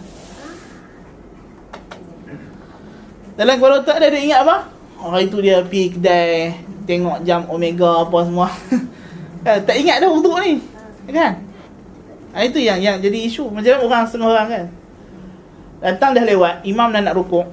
Dalam 3.34 3.55
kepala 3.59 3.74
otak 3.82 3.97
dia, 3.99 4.09
dia 4.14 4.22
ingat 4.22 4.41
apa? 4.47 4.57
Hari 4.99 5.30
tu 5.30 5.39
dia 5.39 5.62
pergi 5.62 5.95
kedai 5.95 6.59
Tengok 6.82 7.22
jam 7.22 7.47
Omega 7.47 8.03
apa 8.03 8.18
semua 8.26 8.51
eh, 9.47 9.59
Tak 9.62 9.76
ingat 9.78 10.03
dah 10.03 10.11
untuk 10.11 10.34
ni 10.43 10.59
Kan? 11.07 11.39
Ha, 12.34 12.43
itu 12.43 12.59
yang 12.59 12.82
yang 12.82 12.99
jadi 12.99 13.30
isu 13.30 13.47
Macam 13.47 13.78
orang 13.86 14.11
setengah 14.11 14.34
orang 14.34 14.49
kan 14.51 14.64
Datang 15.78 16.18
dah 16.18 16.24
lewat 16.26 16.66
Imam 16.66 16.91
dah 16.91 16.99
nak 16.99 17.14
rukuk 17.14 17.47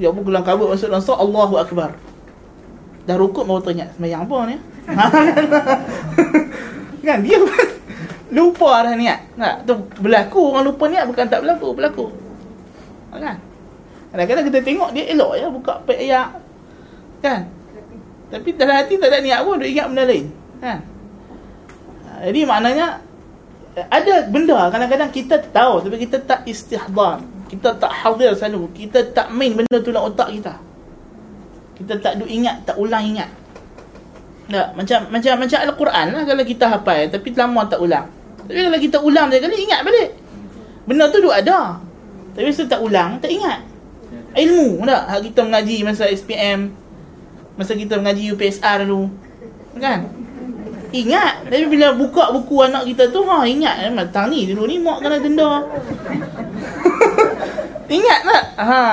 Dia 0.00 0.08
pun 0.12 0.24
kelang 0.24 0.46
kabut 0.46 0.72
masuk 0.72 0.88
dalam 0.88 1.04
Allahu 1.04 1.54
Akbar 1.60 1.90
Dah 3.04 3.16
rukuk 3.18 3.44
baru 3.44 3.60
teringat 3.60 3.98
Semayang 3.98 4.24
apa 4.24 4.36
ni? 4.46 4.56
kan? 7.06 7.18
Dia 7.20 7.36
lupa 8.32 8.70
dah 8.86 8.94
niat 8.96 9.20
tak? 9.36 9.68
Tu 9.68 9.74
berlaku 10.00 10.40
orang 10.54 10.64
lupa 10.64 10.84
niat 10.88 11.04
Bukan 11.04 11.24
tak 11.28 11.44
berlaku 11.44 11.68
Berlaku 11.76 12.06
Kan? 13.12 13.36
Kadang-kadang 14.12 14.44
kita 14.52 14.60
tengok 14.60 14.90
dia 14.92 15.04
elok 15.08 15.32
ya 15.40 15.48
buka 15.48 15.80
pek. 15.88 16.04
Kan? 17.24 17.48
Tapi 18.28 18.48
dalam 18.56 18.76
hati 18.76 19.00
tak 19.00 19.08
ada 19.08 19.24
niat 19.24 19.40
pun 19.40 19.56
dia 19.56 19.72
ingat 19.72 19.86
benda 19.88 20.04
lain. 20.04 20.26
Kan? 20.60 20.78
Ha, 22.04 22.10
jadi 22.28 22.40
maknanya 22.44 22.86
ada 23.88 24.14
benda 24.28 24.68
kadang-kadang 24.68 25.08
kita 25.08 25.40
tahu 25.48 25.80
tapi 25.80 25.96
kita 26.04 26.20
tak 26.20 26.44
istihdar. 26.44 27.24
Kita 27.52 27.76
tak 27.76 27.92
hadir 27.92 28.32
selalu. 28.32 28.72
Kita 28.72 29.12
tak 29.12 29.28
main 29.28 29.52
benda 29.52 29.76
tu 29.84 29.92
dalam 29.92 30.08
otak 30.08 30.32
kita. 30.32 30.56
Kita 31.76 32.00
tak 32.00 32.16
duk 32.16 32.30
ingat, 32.30 32.64
tak 32.64 32.80
ulang 32.80 33.04
ingat. 33.04 33.28
Tak, 34.48 34.72
macam 34.76 35.08
macam 35.12 35.32
macam 35.38 35.58
Al-Quran 35.64 36.06
lah 36.12 36.22
kalau 36.28 36.44
kita 36.44 36.64
hafal 36.68 37.08
tapi 37.12 37.28
lama 37.36 37.62
tak 37.68 37.80
ulang. 37.80 38.08
Tapi 38.48 38.58
kalau 38.58 38.80
kita 38.80 38.96
ulang 39.00 39.26
dia 39.28 39.38
kali 39.38 39.56
ingat 39.68 39.80
balik. 39.84 40.16
Benda 40.88 41.12
tu 41.12 41.20
duk 41.20 41.32
ada. 41.32 41.78
Tapi 42.32 42.48
saya 42.48 42.68
tak 42.68 42.80
ulang, 42.80 43.20
tak 43.20 43.28
ingat 43.28 43.72
ilmu 44.32 44.84
tak 44.88 45.02
hak 45.08 45.20
kita 45.28 45.40
mengaji 45.44 45.76
masa 45.84 46.08
SPM 46.08 46.72
masa 47.56 47.76
kita 47.76 48.00
mengaji 48.00 48.32
UPSR 48.32 48.88
dulu 48.88 49.12
kan 49.76 50.08
ingat 50.92 51.48
tapi 51.48 51.66
bila 51.66 51.96
buka 51.96 52.30
buku 52.36 52.68
anak 52.68 52.84
kita 52.86 53.08
tu 53.08 53.24
ha 53.24 53.42
ingat 53.48 53.88
eh 53.88 53.90
matang 53.92 54.28
ni 54.28 54.46
dulu 54.46 54.68
ni 54.68 54.76
mak 54.78 55.00
kena 55.00 55.16
denda 55.18 55.64
ingat 57.96 58.18
tak 58.24 58.44
ha 58.60 58.84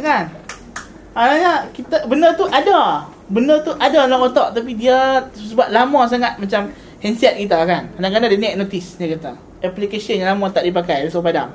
kan 0.00 0.24
Maknanya 1.14 1.70
kita 1.70 2.10
benda 2.10 2.34
tu 2.34 2.42
ada. 2.50 3.06
Benda 3.30 3.54
tu 3.62 3.70
ada 3.78 4.04
dalam 4.04 4.26
otak 4.26 4.50
tapi 4.52 4.74
dia 4.74 5.22
sebab 5.32 5.70
lama 5.70 6.04
sangat 6.10 6.36
macam 6.42 6.68
handset 6.98 7.38
kita 7.38 7.62
kan. 7.64 7.86
Kadang-kadang 7.94 8.30
dia 8.34 8.40
naik 8.42 8.56
notice 8.66 8.98
dia 8.98 9.14
kata. 9.14 9.38
Application 9.62 10.20
yang 10.20 10.34
lama 10.34 10.50
tak 10.50 10.66
dipakai 10.66 11.06
so 11.08 11.22
padam. 11.22 11.48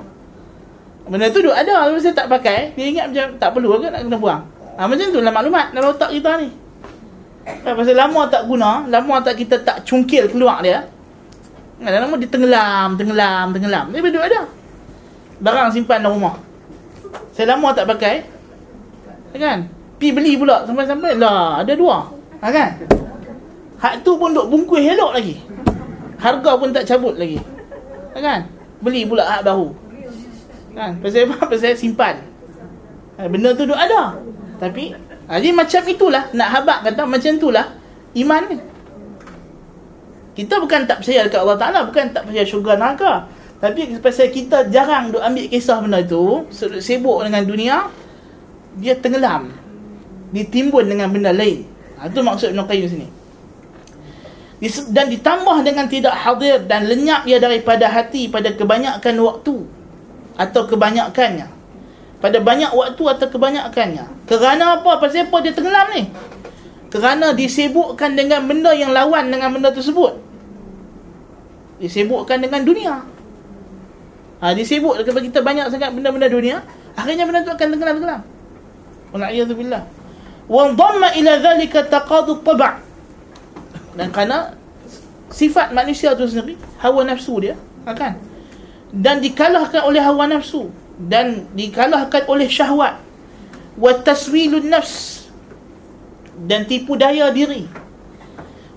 Benda 1.10 1.26
tu 1.32 1.42
duk 1.42 1.54
ada 1.56 1.90
Tapi 1.90 1.98
saya 1.98 2.14
tak 2.14 2.28
pakai 2.30 2.76
Dia 2.76 2.86
ingat 2.86 3.10
macam 3.10 3.26
Tak 3.40 3.50
perlu 3.56 3.82
ke 3.82 3.88
nak 3.88 4.04
kena 4.04 4.20
buang 4.20 4.42
ha, 4.76 4.84
Macam 4.84 5.06
tu 5.10 5.18
lah 5.24 5.32
maklumat 5.32 5.72
Dalam 5.72 5.96
otak 5.96 6.12
kita 6.12 6.38
ni 6.38 6.52
ha, 7.64 7.68
Pasal 7.74 7.96
lama 7.96 8.26
tak 8.30 8.46
guna 8.46 8.86
Lama 8.86 9.14
tak 9.22 9.34
kita 9.38 9.60
tak 9.60 9.82
cungkil 9.86 10.30
keluar 10.30 10.62
dia 10.62 10.86
ha, 11.82 11.86
Lama 11.88 12.14
dia 12.20 12.28
tenggelam 12.30 12.94
Tenggelam 12.94 13.46
Tenggelam. 13.54 13.84
Dia 13.90 14.00
duduk 14.00 14.24
ada. 14.24 14.40
Barang 15.40 15.72
simpan 15.72 16.04
dalam 16.04 16.20
rumah. 16.20 16.36
Saya 17.32 17.56
lama 17.56 17.72
tak 17.72 17.88
pakai 17.88 18.22
Kan? 19.34 19.66
Pi 19.96 20.12
beli 20.12 20.36
pula 20.36 20.68
Sampai-sampai 20.68 21.16
Lah 21.16 21.64
ada 21.64 21.72
dua. 21.74 22.06
Ha, 22.40 22.48
Kan? 22.48 22.70
Hak 23.80 24.04
tu 24.04 24.12
pun 24.20 24.36
duk 24.36 24.52
bungkus 24.52 24.84
elok 24.84 25.16
lagi. 25.16 25.40
Harga 26.20 26.52
pun 26.60 26.68
tak 26.68 26.84
cabut 26.84 27.16
lagi. 27.16 27.40
Ha, 28.12 28.20
Kan? 28.20 28.40
Beli 28.84 29.08
pula 29.08 29.24
hak 29.24 29.40
baru. 29.44 29.72
Kan? 30.76 31.00
Pasal 31.00 31.24
apa? 31.28 31.48
Pasal 31.48 31.72
simpan. 31.76 32.20
Ha, 33.16 33.28
benda 33.28 33.56
tu 33.56 33.64
duk 33.64 33.76
ada. 33.76 34.20
Tapi, 34.60 34.92
ha, 35.30 35.38
jadi 35.38 35.54
macam 35.54 35.82
itulah. 35.86 36.26
Nak 36.34 36.48
habak 36.50 36.78
kata 36.90 37.06
macam 37.06 37.30
itulah. 37.38 37.66
Iman 38.18 38.42
ni. 38.50 38.58
Kita 40.34 40.58
bukan 40.58 40.90
tak 40.90 40.98
percaya 41.00 41.30
dekat 41.30 41.40
Allah 41.46 41.58
Ta'ala. 41.58 41.80
Bukan 41.86 42.10
tak 42.10 42.26
percaya 42.26 42.42
syurga 42.42 42.74
neraka. 42.74 43.30
Tapi 43.62 44.02
pasal 44.02 44.34
kita 44.34 44.66
jarang 44.74 45.14
duk 45.14 45.22
ambil 45.22 45.46
kisah 45.46 45.78
benda 45.78 46.02
tu. 46.02 46.50
Sibuk 46.82 47.22
dengan 47.22 47.46
dunia. 47.46 47.86
Dia 48.82 48.98
tenggelam. 48.98 49.54
Ditimbun 50.34 50.90
dengan 50.90 51.14
benda 51.14 51.30
lain. 51.30 51.62
Ha, 52.02 52.10
itu 52.10 52.18
maksud 52.18 52.50
Ibn 52.50 52.66
Qayyim 52.66 52.86
sini. 52.90 53.08
Dan 54.90 55.08
ditambah 55.08 55.62
dengan 55.62 55.86
tidak 55.86 56.12
hadir 56.12 56.66
dan 56.66 56.90
lenyap 56.90 57.24
ia 57.24 57.38
daripada 57.38 57.86
hati 57.86 58.26
pada 58.28 58.52
kebanyakan 58.52 59.14
waktu 59.22 59.56
atau 60.40 60.62
kebanyakannya 60.64 61.59
pada 62.20 62.38
banyak 62.40 62.70
waktu 62.72 63.02
atau 63.02 63.26
kebanyakannya. 63.26 64.04
Kerana 64.28 64.80
apa? 64.80 65.00
Pasal 65.00 65.26
apa 65.26 65.36
dia 65.40 65.52
tenggelam 65.56 65.88
ni? 65.96 66.12
Kerana 66.92 67.32
disibukkan 67.32 68.12
dengan 68.14 68.44
benda 68.44 68.76
yang 68.76 68.92
lawan 68.92 69.32
dengan 69.32 69.56
benda 69.56 69.72
tersebut. 69.72 70.20
Disibukkan 71.80 72.44
dengan 72.44 72.60
dunia. 72.60 72.94
Ha, 74.40 74.56
disibuk 74.56 74.96
kepada 74.96 75.20
kita 75.20 75.40
banyak 75.44 75.68
sangat 75.68 75.92
benda-benda 75.92 76.24
dunia 76.32 76.64
akhirnya 76.96 77.28
benda 77.28 77.44
tu 77.44 77.52
akan 77.52 77.66
tenggelam-tenggelam 77.76 78.22
wala'iyadzubillah 79.12 79.82
wa 80.48 80.62
dhamma 80.72 81.08
ila 81.20 81.32
dhalika 81.44 81.84
taqadu 81.84 82.40
taba' 82.40 82.80
dan 84.00 84.08
kerana 84.08 84.56
sifat 85.28 85.76
manusia 85.76 86.16
tu 86.16 86.24
sendiri 86.24 86.56
hawa 86.80 87.04
nafsu 87.04 87.36
dia 87.36 87.54
kan 87.84 88.16
dan 88.96 89.20
dikalahkan 89.20 89.84
oleh 89.84 90.00
hawa 90.00 90.24
nafsu 90.24 90.72
dan 91.08 91.48
dikalahkan 91.56 92.28
oleh 92.28 92.50
syahwat. 92.50 93.00
Wa 93.80 93.96
taswilun 93.96 94.68
nafs. 94.68 95.24
Dan 96.40 96.68
tipu 96.68 96.96
daya 96.96 97.32
diri. 97.32 97.64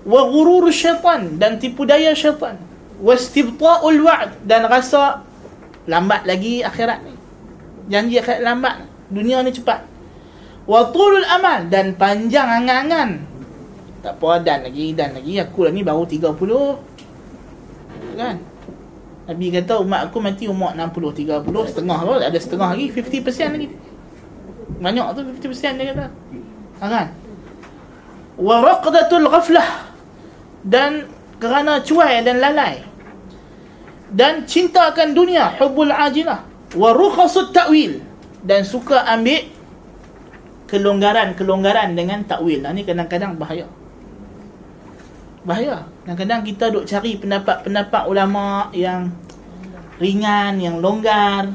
Wa 0.08 0.24
ghurur 0.28 0.72
syaitan. 0.72 1.36
Dan 1.36 1.60
tipu 1.60 1.84
daya 1.84 2.16
syaitan. 2.16 2.56
Wa 2.96 3.12
istibta'ul 3.12 4.00
wa'd. 4.00 4.40
Dan 4.44 4.64
rasa 4.64 5.20
lambat 5.84 6.24
lagi 6.24 6.64
akhirat 6.64 7.04
ni. 7.04 7.14
Janji 7.92 8.16
akhirat 8.20 8.40
lambat. 8.40 8.76
Dunia 9.12 9.44
ni 9.44 9.52
cepat. 9.52 9.84
Wa 10.64 10.88
tulul 10.88 11.28
amal. 11.28 11.68
Dan 11.68 11.92
panjang 12.00 12.64
angan-angan. 12.64 13.10
Tak 14.00 14.20
apa 14.20 14.40
dan 14.40 14.64
lagi 14.64 14.96
dan 14.96 15.12
lagi. 15.16 15.40
Aku 15.40 15.68
lah 15.68 15.72
ni 15.72 15.84
baru 15.84 16.04
30 16.08 16.94
kan 18.14 18.38
Nabi 19.24 19.46
kata 19.48 19.80
umat 19.80 20.12
aku 20.12 20.20
mati 20.20 20.44
umur 20.44 20.76
60 20.76 21.44
30 21.48 21.70
setengah 21.72 21.96
apa 21.96 22.14
ada 22.28 22.38
setengah 22.38 22.68
lagi 22.76 22.92
50% 22.92 23.54
lagi. 23.56 23.68
Banyak 24.80 25.06
tu 25.16 25.20
50% 25.48 25.80
dia 25.80 25.84
kata. 25.96 26.06
Ha 26.80 26.86
kan? 26.90 27.06
Wa 28.36 28.54
raqdatul 28.60 29.26
ghaflah 29.30 29.70
dan 30.66 31.08
kerana 31.40 31.80
cuai 31.80 32.20
dan 32.20 32.40
lalai 32.40 32.82
dan 34.12 34.44
cinta 34.44 34.92
akan 34.92 35.16
dunia 35.16 35.56
hubbul 35.56 35.92
ajilah 35.92 36.44
wa 36.76 36.88
rukhasut 36.92 37.54
ta'wil 37.54 38.02
dan 38.44 38.62
suka 38.66 39.08
ambil 39.08 39.54
kelonggaran-kelonggaran 40.68 41.94
dengan 41.94 42.24
takwil. 42.26 42.64
Nah, 42.64 42.72
ni 42.74 42.82
kadang-kadang 42.82 43.38
bahaya. 43.38 43.68
Bahaya. 45.44 45.84
Kadang-kadang 46.08 46.40
kita 46.48 46.64
duk 46.72 46.88
cari 46.88 47.20
pendapat-pendapat 47.20 48.02
ulama 48.08 48.72
yang 48.72 49.12
ringan, 50.00 50.56
yang 50.56 50.80
longgar. 50.80 51.52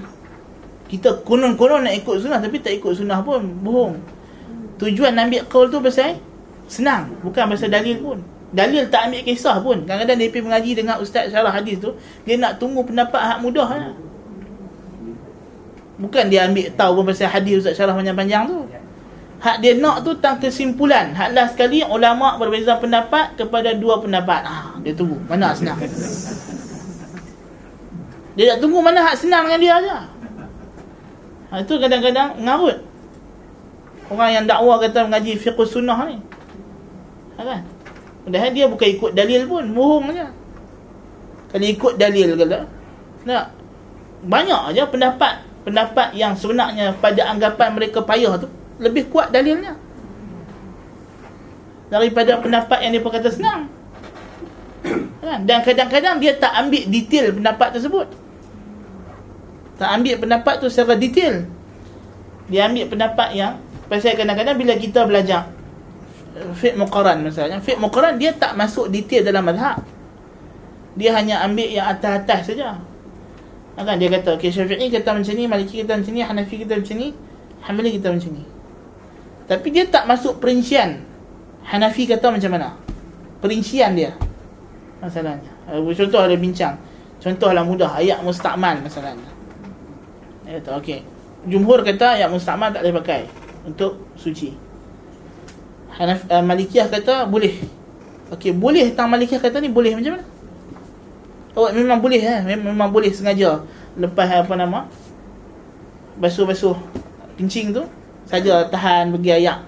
Kita 0.89 1.21
konon-konon 1.25 1.85
nak 1.85 1.97
ikut 1.97 2.21
sunnah 2.21 2.41
tapi 2.41 2.61
tak 2.61 2.77
ikut 2.77 2.93
sunnah 2.93 3.21
pun 3.25 3.41
bohong. 3.65 3.97
Tujuan 4.77 5.17
ambil 5.17 5.45
qaul 5.49 5.69
tu 5.69 5.81
pasal 5.81 6.17
senang, 6.69 7.13
bukan 7.25 7.49
pasal 7.49 7.69
dalil 7.69 7.97
pun. 7.97 8.17
Dalil 8.49 8.89
tak 8.89 9.09
ambil 9.09 9.21
kisah 9.25 9.61
pun. 9.61 9.85
Kadang-kadang 9.85 10.17
dia 10.17 10.29
pergi 10.33 10.45
mengaji 10.45 10.71
dengan 10.73 10.95
ustaz 10.97 11.29
syarah 11.29 11.53
hadis 11.53 11.77
tu, 11.77 11.93
dia 12.25 12.37
nak 12.41 12.57
tunggu 12.57 12.81
pendapat 12.81 13.21
hak 13.21 13.39
mudah 13.41 13.69
lah. 13.69 13.93
Bukan 15.99 16.31
dia 16.31 16.49
ambil 16.49 16.73
tahu 16.73 16.91
pun 17.01 17.03
pasal 17.13 17.29
hadis 17.29 17.61
ustaz 17.61 17.77
syarah 17.77 17.93
panjang-panjang 17.93 18.49
tu. 18.49 18.65
Hak 19.39 19.63
dia 19.63 19.79
nak 19.79 20.03
tu 20.03 20.11
tentang 20.19 20.43
kesimpulan. 20.43 21.15
Hak 21.15 21.31
last 21.31 21.55
sekali 21.55 21.79
ulama 21.79 22.35
berbeza 22.35 22.75
pendapat 22.75 23.39
kepada 23.39 23.71
dua 23.71 24.03
pendapat. 24.03 24.43
Ah, 24.43 24.75
dia 24.83 24.91
tunggu. 24.91 25.15
Mana 25.31 25.55
senang? 25.55 25.79
Dia 28.35 28.55
tak 28.55 28.59
tunggu 28.59 28.83
mana 28.83 28.99
hak 28.99 29.15
senang 29.15 29.47
dengan 29.47 29.59
dia 29.63 29.73
aja. 29.79 29.97
Ha, 31.49 31.63
itu 31.63 31.73
kadang-kadang 31.79 32.39
ngarut. 32.43 32.77
Orang 34.11 34.29
yang 34.31 34.45
dakwa 34.45 34.75
kata 34.79 35.07
mengaji 35.07 35.39
fiqh 35.39 35.59
sunnah 35.63 35.97
ni. 36.07 36.19
Ha, 37.35 37.41
kan? 37.41 37.61
Padahal 38.27 38.51
dia 38.51 38.65
bukan 38.67 38.87
ikut 38.91 39.11
dalil 39.15 39.47
pun, 39.47 39.63
bohong 39.71 40.11
aja. 40.11 40.27
Kalau 41.49 41.65
ikut 41.65 41.93
dalil 41.95 42.35
kata, 42.35 42.59
nak 43.23 43.55
banyak 44.19 44.75
aja 44.75 44.83
pendapat 44.87 45.47
pendapat 45.63 46.11
yang 46.15 46.35
sebenarnya 46.35 46.91
pada 46.99 47.31
anggapan 47.31 47.75
mereka 47.75 48.03
payah 48.03 48.35
tu 48.35 48.47
lebih 48.79 49.11
kuat 49.11 49.29
dalilnya. 49.29 49.75
Daripada 51.91 52.39
pendapat 52.39 52.79
yang 52.85 52.91
dia 52.95 53.03
berkata 53.03 53.29
senang. 53.29 53.69
Kan? 55.19 55.43
dan 55.43 55.59
kadang-kadang 55.61 56.15
dia 56.23 56.31
tak 56.39 56.55
ambil 56.55 56.83
detail 56.87 57.35
pendapat 57.35 57.75
tersebut. 57.75 58.07
Tak 59.75 59.89
ambil 59.99 60.15
pendapat 60.15 60.53
tu 60.63 60.67
secara 60.71 60.95
detail. 60.95 61.43
Dia 62.47 62.71
ambil 62.71 62.87
pendapat 62.87 63.35
yang 63.35 63.59
pasal 63.91 64.15
kadang-kadang 64.15 64.55
bila 64.55 64.73
kita 64.79 65.03
belajar 65.05 65.51
fiqh 66.55 66.77
muqaran 66.77 67.25
misalnya 67.25 67.57
fiqh 67.59 67.81
muqaran 67.81 68.15
dia 68.15 68.31
tak 68.31 68.53
masuk 68.53 68.87
detail 68.93 69.25
dalam 69.25 69.43
mazhab 69.43 69.81
dia 70.93 71.09
hanya 71.15 71.41
ambil 71.43 71.67
yang 71.67 71.87
atas-atas 71.89 72.53
saja. 72.53 72.75
Kan? 73.79 73.95
Dia 73.95 74.11
kata 74.11 74.35
okay, 74.35 74.51
syafi'i 74.51 74.91
kata 74.91 75.15
macam 75.15 75.31
ni 75.31 75.47
maliki 75.47 75.79
kata 75.83 76.03
macam 76.03 76.11
ni 76.11 76.21
hanafi 76.21 76.55
kata 76.67 76.73
macam 76.83 76.95
ni 76.99 77.07
hambali 77.63 77.89
kata 77.95 78.07
macam 78.11 78.31
ni 78.35 78.43
tapi 79.49 79.73
dia 79.73 79.89
tak 79.89 80.05
masuk 80.05 80.37
perincian. 80.37 81.01
Hanafi 81.65 82.05
kata 82.05 82.29
macam 82.29 82.53
mana? 82.53 82.77
Perincian 83.41 83.97
dia. 83.97 84.13
Masalahnya. 85.01 85.49
Contoh 85.65 86.21
ada 86.21 86.37
bincang. 86.37 86.77
Contohlah 87.17 87.65
mudah. 87.65 87.97
Ayat 87.97 88.21
mustakmal 88.21 88.77
masalahnya. 88.77 89.25
Dia 90.45 90.61
kata 90.61 90.77
okey. 90.77 91.01
Jumhur 91.49 91.81
kata 91.81 92.21
ayat 92.21 92.29
mustakmal 92.29 92.69
tak 92.69 92.85
boleh 92.85 92.95
pakai 93.01 93.21
untuk 93.65 94.13
suci. 94.13 94.53
Hanaf, 95.97 96.29
uh, 96.29 96.45
Malikiyah 96.45 96.85
kata 96.85 97.25
boleh. 97.25 97.57
Okey 98.29 98.53
boleh. 98.53 98.93
Tentang 98.93 99.09
Malikiyah 99.09 99.41
kata 99.41 99.57
ni 99.65 99.73
boleh 99.73 99.97
macam 99.97 100.21
mana? 100.21 100.25
Oh 101.57 101.73
memang 101.73 101.97
boleh 101.97 102.21
eh. 102.21 102.39
Memang 102.53 102.93
boleh 102.93 103.09
sengaja. 103.09 103.65
Lepas 103.97 104.29
apa 104.29 104.53
nama? 104.53 104.85
Basuh-basuh. 106.21 106.77
Kencing 107.33 107.73
tu 107.73 107.81
saja 108.29 108.69
tahan 108.69 109.09
pergi 109.17 109.41
ayak. 109.41 109.59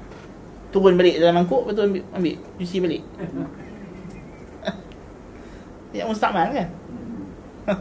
Turun 0.70 0.96
balik 0.96 1.18
dalam 1.20 1.44
mangkuk 1.44 1.68
betul 1.68 1.90
ambil 1.90 2.06
ambil 2.14 2.36
cuci 2.62 2.78
balik. 2.80 3.04
Ya 5.92 6.08
mustakmal 6.08 6.56
kan? 6.56 6.72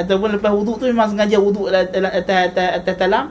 Ataupun 0.00 0.40
lepas 0.40 0.56
wuduk 0.56 0.80
tu 0.80 0.88
memang 0.88 1.04
sengaja 1.04 1.36
wuduk 1.36 1.68
atas 1.68 1.92
atas 1.92 2.38
atas, 2.48 2.68
atas 2.80 2.94
talam. 2.96 3.26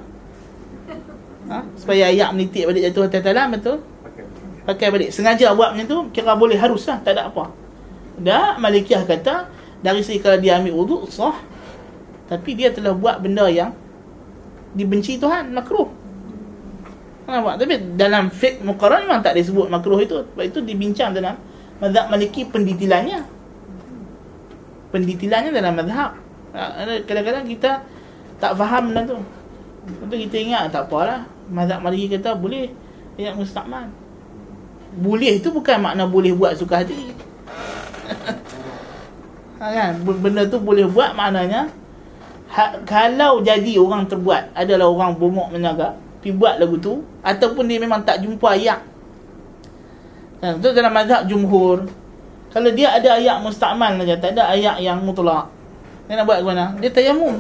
Ha? 1.50 1.60
supaya 1.76 2.14
ayak 2.14 2.38
menitik 2.38 2.70
balik 2.70 2.86
jatuh 2.86 3.10
atas 3.10 3.26
talam 3.26 3.50
betul? 3.50 3.82
Pakai 4.70 4.94
balik. 4.94 5.10
Sengaja 5.10 5.58
buat 5.58 5.74
macam 5.74 5.90
tu 5.90 5.98
kira 6.14 6.38
boleh 6.38 6.54
harus 6.54 6.86
lah 6.86 7.02
tak 7.02 7.18
ada 7.18 7.34
apa. 7.34 7.50
Dah 8.22 8.62
malikiyah 8.62 9.10
kata 9.10 9.50
dari 9.82 10.06
segi 10.06 10.22
kalau 10.22 10.38
dia 10.38 10.62
ambil 10.62 10.78
wuduk 10.78 11.10
sah. 11.10 11.34
Tapi 12.30 12.54
dia 12.54 12.70
telah 12.70 12.94
buat 12.94 13.26
benda 13.26 13.50
yang 13.50 13.74
dibenci 14.78 15.18
Tuhan 15.18 15.50
makruh 15.50 16.03
Nampak? 17.24 17.56
Tapi 17.56 17.96
dalam 17.96 18.28
fiqh 18.28 18.60
muqarrar 18.64 19.08
memang 19.08 19.24
tak 19.24 19.40
disebut 19.40 19.72
makruh 19.72 20.00
itu. 20.00 20.28
Sebab 20.28 20.44
itu 20.44 20.60
dibincang 20.60 21.16
dalam 21.16 21.40
mazhab 21.80 22.12
maliki 22.12 22.44
pendetilannya. 22.48 23.24
Pendetilannya 24.92 25.52
dalam 25.56 25.74
mazhab. 25.80 26.12
Ha, 26.54 26.86
kadang-kadang 27.08 27.48
kita 27.48 27.82
tak 28.38 28.54
faham 28.60 28.92
benda 28.92 29.08
tu. 29.08 29.18
Lepas 30.04 30.18
kita 30.30 30.36
ingat 30.40 30.64
tak 30.70 30.92
apalah. 30.92 31.24
Mazhab 31.48 31.80
maliki 31.80 32.12
kata 32.20 32.36
boleh 32.36 32.68
ayat 33.16 33.40
mustakmal. 33.40 33.88
Boleh 34.94 35.40
tu 35.42 35.50
bukan 35.50 35.80
makna 35.80 36.06
boleh 36.06 36.36
buat 36.36 36.54
suka 36.60 36.84
hati. 36.84 37.16
ha, 39.64 39.66
kan? 39.72 39.92
Benda 40.04 40.44
tu 40.46 40.60
boleh 40.60 40.86
buat 40.86 41.16
maknanya 41.16 41.72
ha, 42.54 42.78
kalau 42.86 43.42
jadi 43.42 43.82
orang 43.82 44.06
terbuat 44.06 44.54
adalah 44.54 44.88
orang 44.88 45.18
bumuk 45.18 45.50
menaga 45.50 45.98
pergi 46.24 46.32
buat 46.40 46.56
lagu 46.56 46.80
tu 46.80 47.04
ataupun 47.20 47.68
dia 47.68 47.84
memang 47.84 48.00
tak 48.08 48.24
jumpa 48.24 48.56
ayat 48.56 48.80
dan 50.44 50.60
tu 50.60 50.76
dalam 50.76 50.92
mazhab 50.92 51.24
jumhur? 51.24 51.88
Kalau 52.52 52.70
dia 52.76 52.92
ada 52.92 53.16
ayat 53.16 53.40
mustakmal 53.40 53.96
saja 54.04 54.20
tak 54.20 54.36
ada 54.36 54.52
ayat 54.52 54.76
yang 54.84 55.00
mutlak. 55.00 55.48
Dia 56.12 56.20
nak 56.20 56.28
buat 56.28 56.44
ke 56.44 56.46
mana? 56.52 56.76
Dia 56.84 56.92
tayamum 56.92 57.40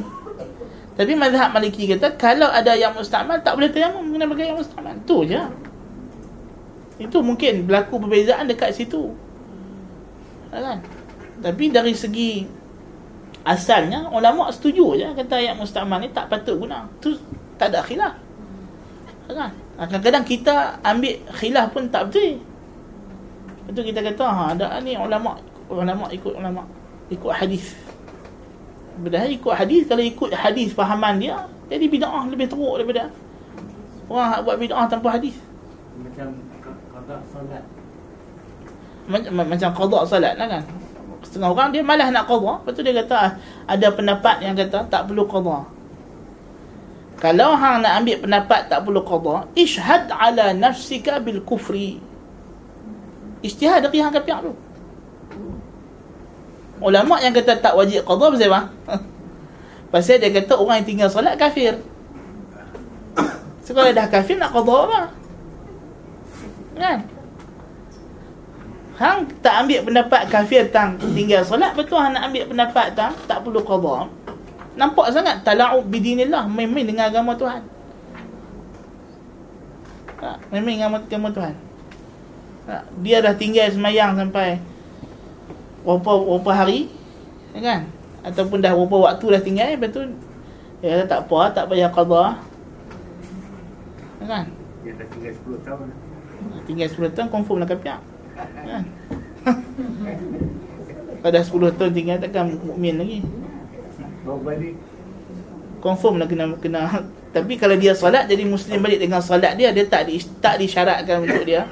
tapi 0.93 1.11
mazhab 1.19 1.51
maliki 1.51 1.83
kata 1.89 2.15
kalau 2.15 2.47
ada 2.47 2.71
ayat 2.71 2.95
mustakmal 2.95 3.43
tak 3.43 3.59
boleh 3.59 3.67
tayamum 3.75 4.07
kena 4.07 4.23
pakai 4.29 4.43
ayat 4.47 4.57
mustakmal 4.63 4.95
tu 5.03 5.27
je. 5.27 5.41
Itu 6.95 7.19
mungkin 7.19 7.67
berlaku 7.67 7.99
perbezaan 8.07 8.47
dekat 8.47 8.71
situ. 8.71 9.11
Kan? 10.47 10.79
Tapi 11.43 11.75
dari 11.75 11.91
segi 11.97 12.47
asalnya 13.43 14.07
ulama 14.15 14.47
setuju 14.47 14.95
je 14.95 15.07
kata 15.11 15.43
ayat 15.43 15.59
mustakmal 15.59 15.99
ni 15.99 16.07
tak 16.15 16.31
patut 16.31 16.55
guna. 16.55 16.87
Tu 17.03 17.19
tak 17.59 17.75
ada 17.75 17.83
khilaf 17.83 18.22
kan? 19.31 19.51
Kadang-kadang 19.79 20.23
kita 20.27 20.77
ambil 20.83 21.15
khilaf 21.31 21.71
pun 21.71 21.87
tak 21.87 22.11
betul. 22.11 22.43
Itu 23.71 23.79
kita 23.79 24.03
kata 24.03 24.25
ha 24.27 24.43
ada 24.51 24.77
ni 24.83 24.99
ulama 24.99 25.39
ulama 25.71 26.11
ikut 26.11 26.33
ulama 26.35 26.67
ikut 27.07 27.31
hadis. 27.31 27.79
Padahal 28.99 29.31
ikut 29.31 29.53
hadis 29.55 29.81
kalau 29.87 30.03
ikut 30.03 30.29
hadis 30.35 30.75
fahaman 30.75 31.17
dia 31.17 31.47
jadi 31.71 31.87
bid'ah 31.89 32.29
lebih 32.29 32.45
teruk 32.45 32.77
daripada 32.77 33.09
orang 34.11 34.43
buat 34.43 34.57
bid'ah 34.59 34.85
tanpa 34.91 35.15
hadis. 35.17 35.39
Macam 35.97 36.27
qada 36.93 37.15
solat 37.31 37.63
macam 39.03 39.31
macam 39.35 39.69
qada 39.73 39.99
solat 40.07 40.33
lah 40.37 40.47
kan. 40.47 40.63
Setengah 41.23 41.49
orang 41.55 41.71
dia 41.71 41.81
malas 41.81 42.11
nak 42.11 42.27
qada 42.27 42.61
lepas 42.61 42.71
tu 42.75 42.81
dia 42.83 42.93
kata 42.99 43.15
ah, 43.15 43.31
ada 43.65 43.87
pendapat 43.95 44.35
yang 44.43 44.53
kata 44.53 44.85
tak 44.91 45.07
perlu 45.07 45.23
qada 45.25 45.72
kalau 47.21 47.55
hang 47.55 47.85
nak 47.85 48.03
ambil 48.03 48.17
pendapat 48.25 48.67
tak 48.67 48.83
perlu 48.83 49.01
qada 49.05 49.47
ishhad 49.53 50.09
ala 50.09 50.51
nafsika 50.51 51.21
bil 51.21 51.39
kufri. 51.45 52.01
Ijtihad 53.43 53.83
dari 53.83 53.99
hang 53.99 54.11
kafir 54.15 54.39
tu. 54.39 54.53
Ulama 56.83 57.19
yang 57.23 57.31
kata 57.31 57.59
tak 57.59 57.75
wajib 57.77 58.03
qada 58.03 58.25
pasal 58.33 58.49
apa? 58.51 58.61
Pasal 59.93 60.17
dia 60.17 60.33
kata 60.33 60.57
orang 60.57 60.81
yang 60.81 60.87
tinggal 60.89 61.09
solat 61.11 61.37
kafir. 61.37 61.77
Sekarang 63.65 63.93
dah 63.93 64.07
kafir 64.09 64.41
nak 64.41 64.51
qada 64.51 64.75
apa? 64.89 65.01
Kan? 66.73 66.99
Hang 68.97 69.19
tak 69.39 69.65
ambil 69.65 69.79
pendapat 69.85 70.21
kafir 70.27 70.67
tang 70.73 70.97
tinggal 71.13 71.45
solat 71.45 71.71
betul 71.77 72.01
hang 72.01 72.17
nak 72.17 72.27
ambil 72.31 72.51
pendapat 72.51 72.91
tang 72.97 73.13
tak 73.29 73.45
perlu 73.45 73.61
qada. 73.61 74.09
Nampak 74.73 75.13
sangat 75.13 75.45
tala'ub 75.45 75.85
bidinillah 75.85 76.49
main-main 76.49 76.85
dengan 76.85 77.05
agama 77.09 77.37
Tuhan. 77.37 77.61
Tak, 80.17 80.37
main-main 80.49 80.81
dengan 80.81 80.97
agama 80.97 81.29
Tuhan. 81.29 81.53
Tak, 82.63 82.83
dia 83.05 83.21
dah 83.21 83.35
tinggal 83.37 83.69
semayang 83.69 84.17
sampai 84.17 84.57
berapa 85.83 86.11
berapa 86.15 86.51
hari 86.55 86.87
kan? 87.59 87.85
Ataupun 88.23 88.63
dah 88.63 88.71
berapa 88.73 89.13
waktu 89.13 89.25
dah 89.35 89.41
tinggal 89.43 89.69
betul. 89.77 90.15
Ya 90.81 91.05
tak 91.05 91.27
apa, 91.27 91.53
tak 91.53 91.69
payah 91.69 91.91
qada. 91.91 92.39
Kan? 94.23 94.45
Dia 94.83 94.91
dah 94.95 95.07
tinggal 95.11 95.31
10 95.35 95.67
tahun. 95.67 95.87
Tinggal 96.67 96.87
10 96.91 97.15
tahun 97.15 97.27
confirm 97.29 97.57
lah 97.61 97.69
kapiak. 97.69 97.99
Kan? 98.63 98.83
Pada 101.23 101.39
10 101.39 101.77
tahun 101.79 101.91
tinggal 101.91 102.17
takkan 102.19 102.57
mukmin 102.63 102.99
lagi. 102.99 103.19
Confirm 105.83 106.15
lah 106.15 106.27
kena 106.31 106.55
kena 106.59 106.81
tapi 107.35 107.59
kalau 107.59 107.75
dia 107.75 107.91
solat 107.91 108.29
jadi 108.29 108.47
muslim 108.47 108.79
balik 108.79 109.03
dengan 109.03 109.19
solat 109.19 109.59
dia 109.59 109.75
dia 109.75 109.83
tak 109.89 110.07
di, 110.07 110.21
tak 110.39 110.61
disyaratkan 110.61 111.27
untuk 111.27 111.43
dia 111.43 111.67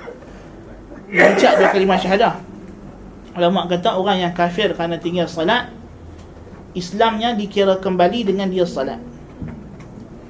mengucap 1.12 1.60
dua 1.60 1.68
kalimah 1.72 2.00
syahadah. 2.00 2.34
Ulama 3.36 3.68
kata 3.68 3.96
orang 3.96 4.28
yang 4.28 4.34
kafir 4.36 4.72
kerana 4.76 5.00
tinggal 5.00 5.28
solat 5.28 5.72
Islamnya 6.72 7.36
dikira 7.36 7.76
kembali 7.84 8.32
dengan 8.32 8.48
dia 8.48 8.64
solat. 8.64 9.00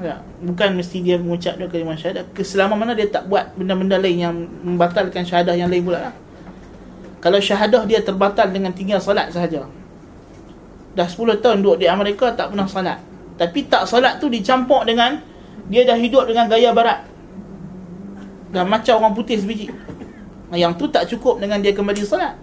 Ya, 0.02 0.18
bukan 0.42 0.74
mesti 0.74 0.98
dia 1.06 1.22
mengucap 1.22 1.62
dua 1.62 1.70
kalimah 1.70 1.94
syahadah. 1.94 2.26
Keselama 2.34 2.74
mana 2.74 2.98
dia 2.98 3.06
tak 3.06 3.30
buat 3.30 3.54
benda-benda 3.54 4.02
lain 4.02 4.18
yang 4.18 4.36
membatalkan 4.66 5.22
syahadah 5.22 5.54
yang 5.54 5.70
lain 5.70 5.86
pula 5.86 6.10
lah. 6.10 6.14
Kalau 7.22 7.38
syahadah 7.38 7.86
dia 7.86 8.02
terbatal 8.02 8.50
dengan 8.50 8.74
tinggal 8.74 8.98
solat 8.98 9.30
sahaja. 9.30 9.70
Dah 10.92 11.08
10 11.08 11.40
tahun 11.40 11.64
duduk 11.64 11.80
di 11.80 11.88
Amerika 11.88 12.36
tak 12.36 12.52
pernah 12.52 12.68
solat. 12.68 13.00
Tapi 13.40 13.66
tak 13.72 13.88
solat 13.88 14.20
tu 14.20 14.28
dicampur 14.28 14.84
dengan 14.84 15.24
dia 15.72 15.88
dah 15.88 15.96
hidup 15.96 16.28
dengan 16.28 16.52
gaya 16.52 16.76
barat. 16.76 17.08
Dah 18.52 18.68
macam 18.68 19.00
orang 19.00 19.16
putih 19.16 19.40
sebiji. 19.40 19.72
Yang 20.52 20.74
tu 20.76 20.86
tak 20.92 21.08
cukup 21.08 21.40
dengan 21.40 21.64
dia 21.64 21.72
kembali 21.72 22.04
solat. 22.04 22.36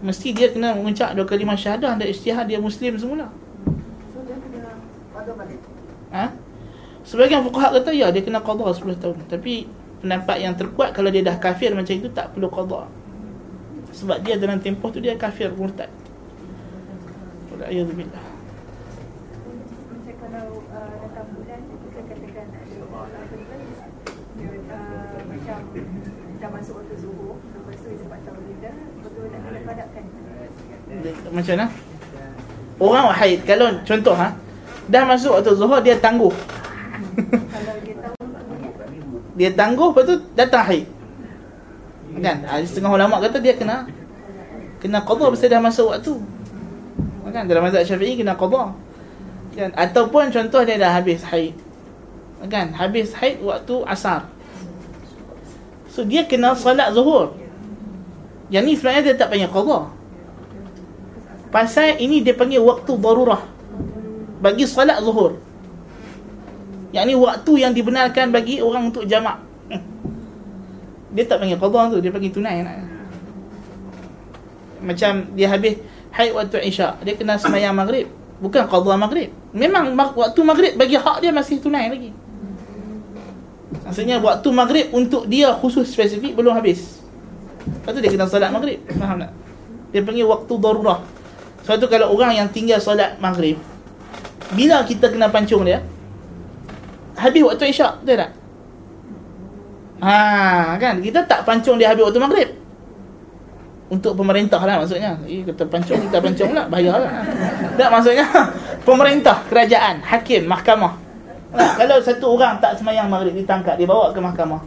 Mesti 0.00 0.32
dia 0.32 0.48
kena 0.52 0.72
mengucap 0.72 1.12
dua 1.12 1.28
kalimah 1.28 1.56
syahadah 1.56 2.00
dan 2.00 2.06
istihad 2.08 2.48
dia 2.48 2.56
muslim 2.56 2.96
semula. 2.96 3.28
So 4.12 4.24
dia 4.24 4.40
kena 4.40 4.72
balik. 5.36 5.60
Ha? 6.12 6.32
Sebagian 7.04 7.44
fuqaha 7.44 7.76
kata 7.76 7.92
ya 7.92 8.08
dia 8.08 8.24
kena 8.24 8.40
qada 8.40 8.72
10 8.72 8.96
tahun. 8.96 9.16
Tapi 9.28 9.68
pendapat 10.00 10.36
yang 10.40 10.56
terkuat 10.56 10.96
kalau 10.96 11.12
dia 11.12 11.20
dah 11.20 11.36
kafir 11.36 11.76
macam 11.76 11.92
itu 11.92 12.08
tak 12.08 12.32
perlu 12.32 12.48
qada. 12.48 12.88
Sebab 13.92 14.24
dia 14.24 14.40
dalam 14.40 14.60
tempoh 14.60 14.88
tu 14.88 15.00
dia 15.00 15.16
kafir 15.16 15.52
murtad. 15.52 15.88
Waliyadzubillah. 17.56 18.24
Macam 19.88 20.14
kalau 20.20 20.46
uh, 20.68 20.94
datang 21.00 21.26
bulan 21.32 21.60
kita 21.64 22.00
katakan 22.04 22.46
ada 22.52 22.76
orang 22.92 23.24
bulan 23.32 23.60
dia 24.36 24.50
uh, 24.68 25.18
macam 25.24 25.58
dah 26.36 26.50
masuk 26.52 26.74
waktu 26.76 26.94
zuhur 27.00 27.40
lepas 27.40 27.76
tu 27.80 27.86
dia 27.88 27.98
sempat 28.04 28.20
tahu 28.28 28.40
dia 28.60 28.72
betul 29.00 29.24
nak 29.32 29.40
kena 29.40 29.58
padamkan 29.64 30.04
Dia- 31.00 31.16
Macam 31.32 31.54
mana? 31.56 31.66
Orang 32.76 33.06
haid 33.16 33.40
kalau 33.48 33.66
contoh 33.82 34.12
ha 34.14 34.28
dah 34.86 35.02
masuk 35.08 35.32
waktu 35.40 35.52
zuhur 35.56 35.80
dia 35.80 35.96
tangguh. 35.96 36.34
kalau 36.36 37.74
dia 37.80 37.94
tahu 37.96 38.14
waktunya 38.20 38.70
Dia 39.34 39.50
tangguh 39.56 39.88
lepas 39.96 40.04
tu 40.04 40.14
datang 40.36 40.62
haid. 40.68 40.84
Kan? 42.16 42.36
Ha, 42.44 42.60
setengah 42.64 42.92
ulama 42.92 43.16
kata 43.20 43.40
dia 43.40 43.56
kena 43.56 43.88
kena 44.76 45.00
qada 45.00 45.32
pasal 45.32 45.48
dah 45.48 45.60
masuk 45.60 45.88
waktu. 45.88 46.12
Kan? 47.36 47.44
Dalam 47.44 47.68
mazhab 47.68 47.84
Syafi'i 47.84 48.16
kena 48.16 48.32
qada. 48.32 48.72
Kan? 49.52 49.70
Ataupun 49.76 50.32
contoh 50.32 50.64
dia 50.64 50.80
dah 50.80 50.96
habis 50.96 51.20
haid. 51.28 51.52
Kan? 52.48 52.72
Habis 52.72 53.12
haid 53.12 53.44
waktu 53.44 53.84
asar. 53.84 54.32
So 55.92 56.00
dia 56.08 56.24
kena 56.24 56.56
salat 56.56 56.96
zuhur. 56.96 57.36
Yang 58.48 58.64
ni 58.64 58.72
sebenarnya 58.80 59.02
dia 59.12 59.14
tak 59.20 59.28
panggil 59.28 59.52
qada. 59.52 59.92
Pasal 61.52 62.00
ini 62.00 62.24
dia 62.24 62.32
panggil 62.32 62.64
waktu 62.64 62.92
darurah. 62.96 63.44
Bagi 64.40 64.64
salat 64.64 65.04
zuhur. 65.04 65.36
Yang 66.96 67.04
ni 67.04 67.14
waktu 67.20 67.52
yang 67.60 67.72
dibenarkan 67.76 68.32
bagi 68.32 68.64
orang 68.64 68.88
untuk 68.88 69.04
jamak. 69.04 69.44
Hmm. 69.68 69.84
Dia 71.12 71.28
tak 71.28 71.44
panggil 71.44 71.60
qada 71.60 71.80
tu, 71.92 72.00
dia 72.00 72.08
panggil 72.08 72.32
tunai 72.32 72.64
nak. 72.64 72.76
Macam 74.80 75.32
dia 75.36 75.48
habis 75.52 75.80
haid 76.16 76.32
waktu 76.32 76.64
Isyak, 76.64 77.04
dia 77.04 77.12
kena 77.12 77.36
sembahyang 77.36 77.76
maghrib. 77.76 78.08
Bukan 78.40 78.68
qada 78.68 78.96
maghrib. 78.96 79.32
Memang 79.52 79.92
waktu 79.96 80.40
maghrib 80.44 80.72
bagi 80.76 80.96
hak 80.96 81.20
dia 81.20 81.32
masih 81.32 81.60
tunai 81.60 81.92
lagi. 81.92 82.12
Maksudnya 83.84 84.18
waktu 84.20 84.48
maghrib 84.50 84.86
untuk 84.96 85.28
dia 85.28 85.52
khusus 85.56 85.88
spesifik 85.88 86.32
belum 86.32 86.56
habis. 86.56 87.00
Lepas 87.66 87.92
tu 87.96 88.00
dia 88.00 88.10
kena 88.12 88.26
solat 88.28 88.50
maghrib. 88.52 88.80
Faham 88.96 89.20
tak? 89.20 89.32
Dia 89.92 90.00
panggil 90.04 90.26
waktu 90.26 90.52
darurah. 90.56 91.00
Sebab 91.64 91.76
tu 91.82 91.86
kalau 91.90 92.12
orang 92.12 92.32
yang 92.36 92.48
tinggal 92.48 92.80
solat 92.80 93.18
maghrib, 93.20 93.58
bila 94.54 94.84
kita 94.86 95.10
kena 95.10 95.28
pancung 95.32 95.66
dia, 95.66 95.82
habis 97.16 97.42
waktu 97.42 97.72
isyak, 97.72 98.04
betul 98.04 98.22
tak? 98.22 98.30
Ha, 100.04 100.76
kan? 100.76 101.00
Kita 101.00 101.24
tak 101.24 101.48
pancung 101.48 101.80
dia 101.80 101.90
habis 101.90 102.04
waktu 102.04 102.20
maghrib. 102.20 102.48
Untuk 103.86 104.18
pemerintah 104.18 104.58
lah 104.62 104.82
maksudnya. 104.82 105.14
Eh, 105.26 105.46
kita 105.46 105.62
pancung, 105.70 105.98
kita 106.02 106.18
pancung 106.18 106.50
pula. 106.50 106.66
Bahaya 106.66 106.98
lah. 106.98 107.12
Tak 107.78 107.88
maksudnya, 107.94 108.26
pemerintah, 108.88 109.46
kerajaan, 109.46 110.02
hakim, 110.02 110.50
mahkamah. 110.50 110.98
Nah, 111.54 111.72
kalau 111.78 111.96
satu 112.02 112.34
orang 112.34 112.58
tak 112.58 112.74
semayang 112.74 113.06
maghrib 113.06 113.32
ditangkap, 113.38 113.78
dia 113.78 113.86
bawa 113.86 114.10
ke 114.10 114.18
mahkamah. 114.18 114.60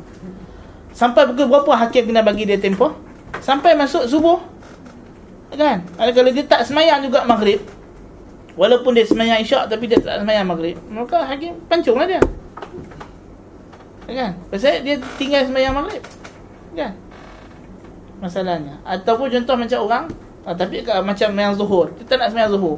Sampai 0.96 1.28
pukul 1.28 1.52
berapa 1.52 1.72
hakim 1.86 2.10
kena 2.10 2.24
bagi 2.24 2.48
dia 2.48 2.56
tempoh? 2.56 2.96
Sampai 3.44 3.76
masuk 3.76 4.08
subuh. 4.08 4.40
Kan? 5.54 5.84
Kalau 6.00 6.32
dia 6.32 6.46
tak 6.48 6.64
semayang 6.64 7.04
juga 7.04 7.28
maghrib, 7.28 7.60
Walaupun 8.60 8.92
dia 8.92 9.08
semayang 9.08 9.40
isyak 9.40 9.72
tapi 9.72 9.88
dia 9.88 9.96
tak 10.04 10.20
semayang 10.20 10.44
maghrib 10.44 10.76
Maka 10.92 11.24
hakim 11.24 11.56
pancunglah 11.72 12.04
dia 12.04 12.20
Kan? 14.04 14.36
Pasal 14.52 14.84
dia 14.84 15.00
tinggal 15.16 15.48
semayang 15.48 15.72
maghrib 15.72 16.04
Kan? 16.76 16.92
Masalahnya. 18.20 18.76
Ataupun 18.84 19.32
contoh 19.32 19.56
macam 19.56 19.80
orang 19.88 20.06
ah, 20.44 20.56
Tapi 20.56 20.84
kalau 20.84 21.04
macam 21.08 21.30
yang 21.32 21.56
zuhur. 21.56 21.88
Dia 21.96 22.04
tak 22.04 22.18
nak 22.20 22.30
semayang 22.36 22.52
zuhur. 22.52 22.78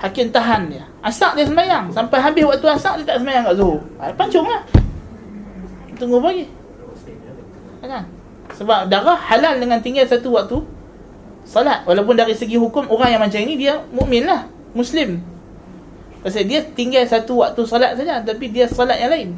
Hakim 0.00 0.28
tahan 0.28 0.68
dia. 0.68 0.84
Asak 1.00 1.40
dia 1.40 1.48
semayang. 1.48 1.88
Sampai 1.88 2.20
habis 2.20 2.44
waktu 2.44 2.66
asak 2.68 3.00
dia 3.00 3.16
tak 3.16 3.18
semayang 3.24 3.48
kat 3.48 3.56
zuhur. 3.56 3.80
Ah, 3.96 4.12
Pancunglah 4.12 4.60
Tunggu 5.96 6.20
pagi. 6.20 6.46
Kan? 7.82 8.04
Sebab 8.54 8.86
darah 8.86 9.18
halal 9.18 9.58
dengan 9.58 9.82
tinggal 9.82 10.06
satu 10.06 10.30
waktu 10.38 10.62
Salat 11.42 11.82
Walaupun 11.82 12.14
dari 12.14 12.30
segi 12.30 12.54
hukum 12.54 12.86
Orang 12.86 13.10
yang 13.10 13.18
macam 13.18 13.42
ini 13.42 13.58
Dia 13.58 13.80
mukmin 13.90 14.22
lah. 14.22 14.46
Muslim. 14.76 15.18
Pasal 16.22 16.46
dia 16.46 16.62
tinggal 16.62 17.02
satu 17.08 17.42
waktu 17.42 17.58
salat 17.66 17.98
saja 17.98 18.22
Tapi 18.22 18.54
dia 18.54 18.70
salat 18.70 19.02
yang 19.02 19.10
lain. 19.10 19.28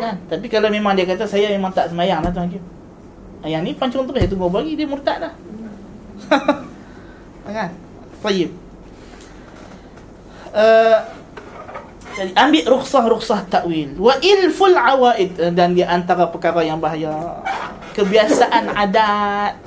Kan? 0.00 0.16
Tapi 0.30 0.46
kalau 0.48 0.72
memang 0.72 0.96
dia 0.96 1.04
kata 1.04 1.28
Saya 1.28 1.52
memang 1.52 1.74
tak 1.74 1.92
semayang 1.92 2.24
lah 2.24 2.32
Tuan 2.32 2.48
Hakim 2.48 2.75
Yang 3.46 3.62
ni 3.62 3.72
pancung 3.78 4.04
terus. 4.04 4.18
Saya 4.26 4.30
tunggu 4.30 4.50
bagi 4.50 4.74
Dia 4.74 4.86
murtad 4.90 5.16
dah. 5.22 5.34
Kan? 7.56 7.70
Tayyib. 8.20 8.50
Uh, 10.50 10.98
jadi 12.16 12.32
ambil 12.34 12.64
rukhsah-rukhsah 12.74 13.46
takwil. 13.46 13.94
Wa 14.00 14.18
ilful 14.18 14.74
awaid. 14.74 15.38
Dan 15.54 15.78
di 15.78 15.86
antara 15.86 16.26
perkara 16.26 16.66
yang 16.66 16.82
bahaya. 16.82 17.38
Kebiasaan 17.94 18.72
adat. 18.88 19.62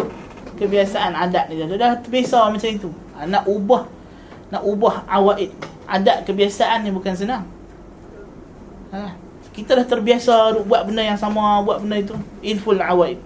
Kebiasaan 0.60 1.16
adat 1.16 1.48
ni. 1.48 1.64
Dia 1.64 1.78
dah 1.80 1.96
terbiasa 2.04 2.52
macam 2.52 2.70
itu. 2.70 2.90
Ah, 3.16 3.24
nak 3.24 3.48
ubah. 3.48 3.88
Nak 4.52 4.64
ubah 4.66 5.08
awaid. 5.08 5.56
Adat 5.88 6.28
kebiasaan 6.28 6.84
ni 6.84 6.92
bukan 6.92 7.16
senang. 7.16 7.46
Ha. 8.90 9.14
kita 9.54 9.78
dah 9.78 9.86
terbiasa 9.86 10.66
buat 10.66 10.82
benda 10.90 11.06
yang 11.06 11.20
sama 11.20 11.62
buat 11.62 11.86
benda 11.86 12.02
itu. 12.02 12.18
Ilful 12.42 12.82
awaid 12.82 13.22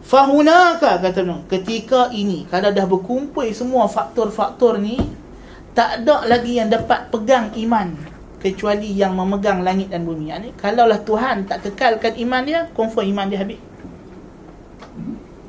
fahunaka 0.00 1.00
kata 1.00 1.22
Ibn 1.22 1.46
ketika 1.46 2.08
ini 2.10 2.48
kalau 2.48 2.72
dah 2.72 2.86
berkumpul 2.88 3.46
semua 3.52 3.86
faktor-faktor 3.86 4.80
ni 4.80 4.96
tak 5.76 6.02
ada 6.02 6.26
lagi 6.26 6.58
yang 6.58 6.66
dapat 6.66 7.12
pegang 7.12 7.54
iman 7.54 7.94
kecuali 8.40 8.96
yang 8.96 9.12
memegang 9.14 9.60
langit 9.60 9.92
dan 9.92 10.02
bumi. 10.02 10.32
Yani 10.32 10.48
kalaulah 10.56 11.04
Tuhan 11.04 11.44
tak 11.44 11.68
kekalkan 11.70 12.16
iman 12.24 12.42
dia, 12.42 12.60
confirm 12.72 13.12
iman 13.12 13.28
dia 13.28 13.38
habis. 13.44 13.60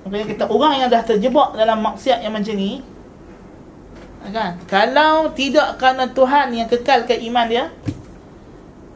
Makanya 0.06 0.28
kita 0.28 0.46
orang 0.52 0.74
yang 0.84 0.90
dah 0.92 1.02
terjebak 1.08 1.56
dalam 1.56 1.80
maksiat 1.80 2.20
yang 2.20 2.36
macam 2.36 2.54
ni 2.54 2.84
kan? 4.30 4.60
Kalau 4.70 5.34
tidak 5.34 5.82
kerana 5.82 6.06
Tuhan 6.12 6.54
yang 6.54 6.68
kekalkan 6.70 7.18
iman 7.32 7.46
dia, 7.50 7.74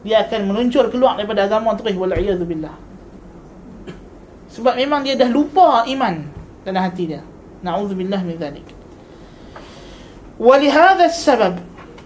dia 0.06 0.22
akan 0.22 0.40
meluncur 0.54 0.86
keluar 0.92 1.18
daripada 1.18 1.50
agama 1.50 1.74
terus 1.74 1.98
wal 1.98 2.14
billah. 2.46 2.85
Sebab 4.55 4.75
memang 4.75 5.01
dia 5.05 5.15
dah 5.15 5.31
lupa 5.31 5.87
iman 5.87 6.27
dalam 6.67 6.81
hati 6.83 7.15
dia. 7.15 7.23
Nauzubillah 7.63 8.21
min 8.25 8.35
zalik. 8.35 8.67
ولهذا 10.41 11.05
السبب 11.05 11.55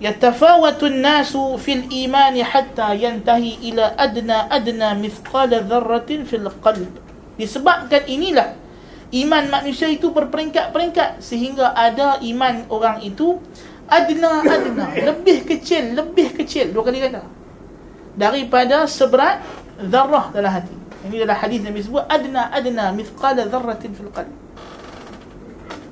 يتفاوت 0.03 0.81
الناس 0.83 1.33
في 1.55 1.71
الإيمان 1.73 2.35
حتى 2.43 2.87
ينتهي 2.99 3.51
إلى 3.63 3.95
أدنى 3.95 4.39
أدنى 4.51 4.89
مثقال 5.07 5.51
ذرة 5.71 6.09
في 6.27 6.35
القلب 6.35 6.91
disebabkan 7.39 8.03
inilah 8.07 8.59
iman 9.11 9.43
manusia 9.47 9.87
itu 9.91 10.11
berperingkat-peringkat 10.11 11.23
sehingga 11.23 11.71
ada 11.75 12.19
iman 12.23 12.67
orang 12.71 13.03
itu 13.03 13.39
adna 13.87 14.39
adna 14.43 14.91
lebih 14.95 15.43
kecil 15.43 15.99
lebih 15.99 16.31
kecil 16.31 16.71
dua 16.71 16.83
kali 16.87 17.03
kata 17.03 17.23
daripada 18.15 18.87
seberat 18.87 19.43
zarah 19.79 20.31
dalam 20.31 20.51
hati 20.51 20.75
ini 21.00 21.24
adalah 21.24 21.38
hadis 21.40 21.64
Nabi 21.64 21.80
sebut 21.80 22.04
adna 22.04 22.52
adna 22.52 22.92
mithqala 22.92 23.48
dharratin 23.48 23.96
fil 23.96 24.12
qalb. 24.12 24.32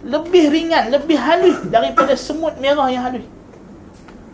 Lebih 0.04 0.44
ringan, 0.52 0.92
lebih 0.92 1.16
halus 1.16 1.58
daripada 1.68 2.12
semut 2.14 2.54
merah 2.60 2.86
yang 2.92 3.02
halus. 3.08 3.24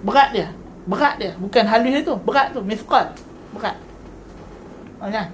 Berat 0.04 0.34
dia. 0.34 0.48
Berat 0.84 1.14
dia. 1.16 1.32
Bukan 1.40 1.64
halus 1.64 1.94
itu, 2.04 2.14
berat 2.20 2.52
tu, 2.52 2.60
mithqal. 2.60 3.14
Berat. 3.54 3.76
Kan? 5.04 5.28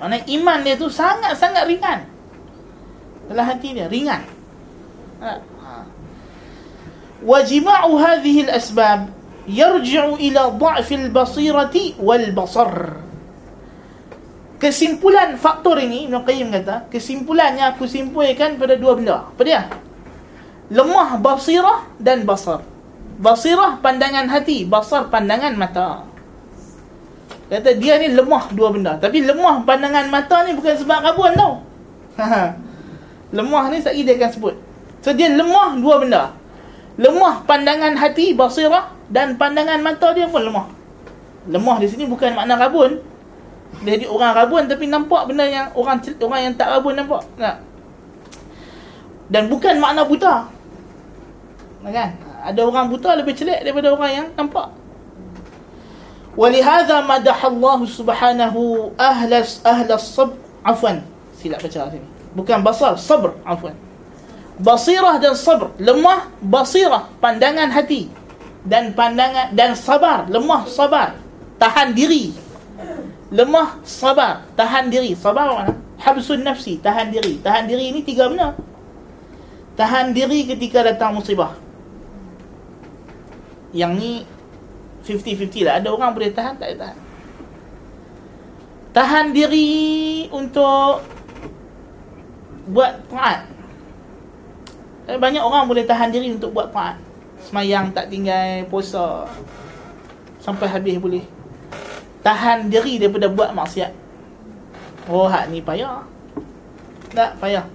Mana 0.00 0.20
iman 0.20 0.58
dia 0.60 0.74
tu 0.76 0.88
sangat-sangat 0.90 1.64
ringan. 1.68 2.04
Dalam 3.30 3.44
hati 3.44 3.72
dia 3.72 3.88
ringan. 3.88 4.20
Ha. 5.22 5.40
Wa 7.24 7.38
jima'u 7.40 7.96
hadhihi 7.96 8.50
al-asbab 8.50 9.08
yarji'u 9.48 10.20
ila 10.20 10.52
dha'fil 10.52 11.08
basirati 11.08 11.96
wal 11.96 12.28
kesimpulan 14.64 15.36
faktor 15.36 15.76
ini 15.76 16.08
Ibn 16.08 16.24
Qayyim 16.24 16.48
kata 16.48 16.88
kesimpulannya 16.88 17.76
aku 17.76 17.84
simpulkan 17.84 18.56
pada 18.56 18.80
dua 18.80 18.96
benda. 18.96 19.28
Apa 19.28 19.42
dia? 19.44 19.68
Lemah 20.72 21.20
basirah 21.20 21.84
dan 22.00 22.24
basar. 22.24 22.64
Basirah 23.20 23.76
pandangan 23.84 24.24
hati 24.32 24.64
basar 24.64 25.12
pandangan 25.12 25.52
mata. 25.52 26.08
Kata 27.52 27.76
dia 27.76 28.00
ni 28.00 28.16
lemah 28.16 28.48
dua 28.56 28.72
benda. 28.72 28.96
Tapi 28.96 29.20
lemah 29.20 29.68
pandangan 29.68 30.08
mata 30.08 30.48
ni 30.48 30.56
bukan 30.56 30.80
sebab 30.80 31.12
rabun 31.12 31.36
tau. 31.36 31.60
Lemah 33.36 33.68
ni 33.68 33.84
sekali 33.84 34.00
dia 34.06 34.16
akan 34.16 34.30
sebut. 34.32 34.54
So 35.04 35.12
dia 35.12 35.28
lemah 35.28 35.76
dua 35.76 36.00
benda. 36.00 36.32
Lemah 36.96 37.44
pandangan 37.44 38.00
hati 38.00 38.32
basirah 38.32 38.96
dan 39.12 39.36
pandangan 39.36 39.84
mata 39.84 40.16
dia 40.16 40.24
pun 40.24 40.40
lemah. 40.40 40.72
Lemah 41.52 41.76
di 41.76 41.86
sini 41.92 42.08
bukan 42.08 42.32
makna 42.32 42.56
rabun 42.56 42.96
dia 42.96 43.13
jadi 43.85 44.05
orang 44.09 44.31
rabun 44.35 44.63
tapi 44.65 44.85
nampak 44.89 45.21
benda 45.29 45.45
yang 45.45 45.67
orang 45.77 46.01
orang 46.19 46.39
yang 46.41 46.53
tak 46.57 46.67
rabun 46.73 46.93
nampak 46.97 47.21
tak 47.37 47.57
dan 49.29 49.45
bukan 49.45 49.77
makna 49.77 50.03
buta 50.03 50.49
kan 51.85 52.09
ada 52.39 52.61
orang 52.65 52.87
buta 52.91 53.15
lebih 53.19 53.33
celik 53.35 53.61
daripada 53.63 53.93
orang 53.93 54.11
yang 54.13 54.27
nampak 54.35 54.69
ولهذا 56.39 57.03
مدح 57.03 57.35
الله 57.35 57.79
سبحانه 57.99 58.55
أهل 58.95 59.31
أهل 59.65 59.89
الصبر 59.91 60.35
عفوا 60.63 60.93
silap 61.39 61.63
baca 61.63 61.87
sini 61.87 62.07
bukan 62.35 62.59
basar 62.59 62.99
sabr 62.99 63.31
afwan 63.47 63.71
basirah 64.59 65.15
dan 65.23 65.33
sabr 65.39 65.71
lemah 65.79 66.27
basirah 66.43 67.07
pandangan 67.23 67.71
hati 67.71 68.11
dan 68.67 68.91
pandangan 68.91 69.55
dan 69.55 69.71
sabar 69.71 70.27
lemah 70.27 70.67
sabar 70.67 71.15
tahan 71.55 71.95
diri 71.95 72.35
lemah 73.34 73.82
sabar. 73.82 74.46
Tahan 74.54 74.88
diri. 74.88 75.18
Sabar 75.18 75.50
mana? 75.50 75.74
Habsun 75.98 76.46
nafsi. 76.46 76.78
Tahan 76.78 77.10
diri. 77.10 77.42
Tahan 77.42 77.66
diri 77.66 77.90
ini 77.90 78.00
tiga 78.06 78.30
benda. 78.30 78.54
Tahan 79.74 80.14
diri 80.14 80.46
ketika 80.46 80.86
datang 80.86 81.18
musibah. 81.18 81.58
Yang 83.74 83.92
ni 83.98 84.12
50-50 85.02 85.66
lah. 85.66 85.82
Ada 85.82 85.88
orang 85.90 86.14
boleh 86.14 86.30
tahan 86.30 86.54
tak 86.54 86.70
boleh 86.70 86.78
tahan? 86.78 86.98
Tahan 88.94 89.26
diri 89.34 89.70
untuk 90.30 91.02
buat 92.70 93.02
taat. 93.10 93.50
Banyak 95.10 95.42
orang 95.42 95.66
boleh 95.66 95.82
tahan 95.82 96.14
diri 96.14 96.30
untuk 96.30 96.54
buat 96.54 96.70
taat. 96.70 97.02
Semayang 97.42 97.90
tak 97.90 98.14
tinggal 98.14 98.62
Puasa. 98.70 99.26
Sampai 100.38 100.70
habis 100.70 100.94
boleh 101.02 101.26
tahan 102.24 102.72
diri 102.72 102.96
daripada 102.96 103.28
buat 103.28 103.52
maksiat. 103.52 103.92
Oh, 105.12 105.28
hak 105.28 105.52
ni 105.52 105.60
payah. 105.60 106.00
Tak 107.12 107.36
payah. 107.38 107.68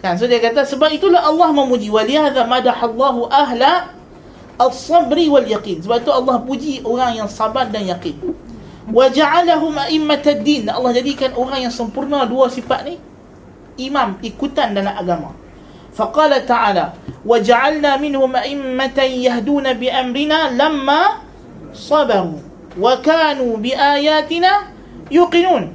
Kan? 0.00 0.16
So 0.16 0.24
dia 0.24 0.40
kata 0.40 0.64
sebab 0.64 0.88
itulah 0.94 1.20
Allah 1.20 1.52
memuji 1.52 1.92
waliyadha 1.92 2.48
madahallahu 2.48 3.28
ahla 3.28 3.92
as-sabri 4.56 5.28
wal 5.28 5.44
yaqin. 5.44 5.82
Sebab 5.84 6.00
itu 6.00 6.10
Allah 6.14 6.36
puji 6.40 6.80
orang 6.86 7.20
yang 7.20 7.28
sabar 7.28 7.68
dan 7.68 7.84
yakin. 7.84 8.16
Wa 8.88 9.12
ja'alahum 9.12 9.76
a'immatad-din. 9.76 10.72
Allah 10.72 10.96
jadikan 10.96 11.36
orang 11.36 11.68
yang 11.68 11.74
sempurna 11.74 12.24
dua 12.24 12.48
sifat 12.48 12.88
ni 12.88 12.96
imam 13.76 14.16
ikutan 14.24 14.72
dalam 14.72 14.96
agama. 14.96 15.30
Faqala 15.92 16.40
ta'ala 16.46 16.96
wa 17.20 17.36
ja'alna 17.36 18.00
minhum 18.00 18.32
a'immatan 18.32 19.20
yahduna 19.20 19.76
bi 19.76 19.92
amrina 19.92 20.48
lamma 20.48 21.20
sabaru. 21.76 22.49
وَكَانُوا 22.78 23.52
بِآيَاتِنَا 23.58 24.52
yuqinun. 25.10 25.74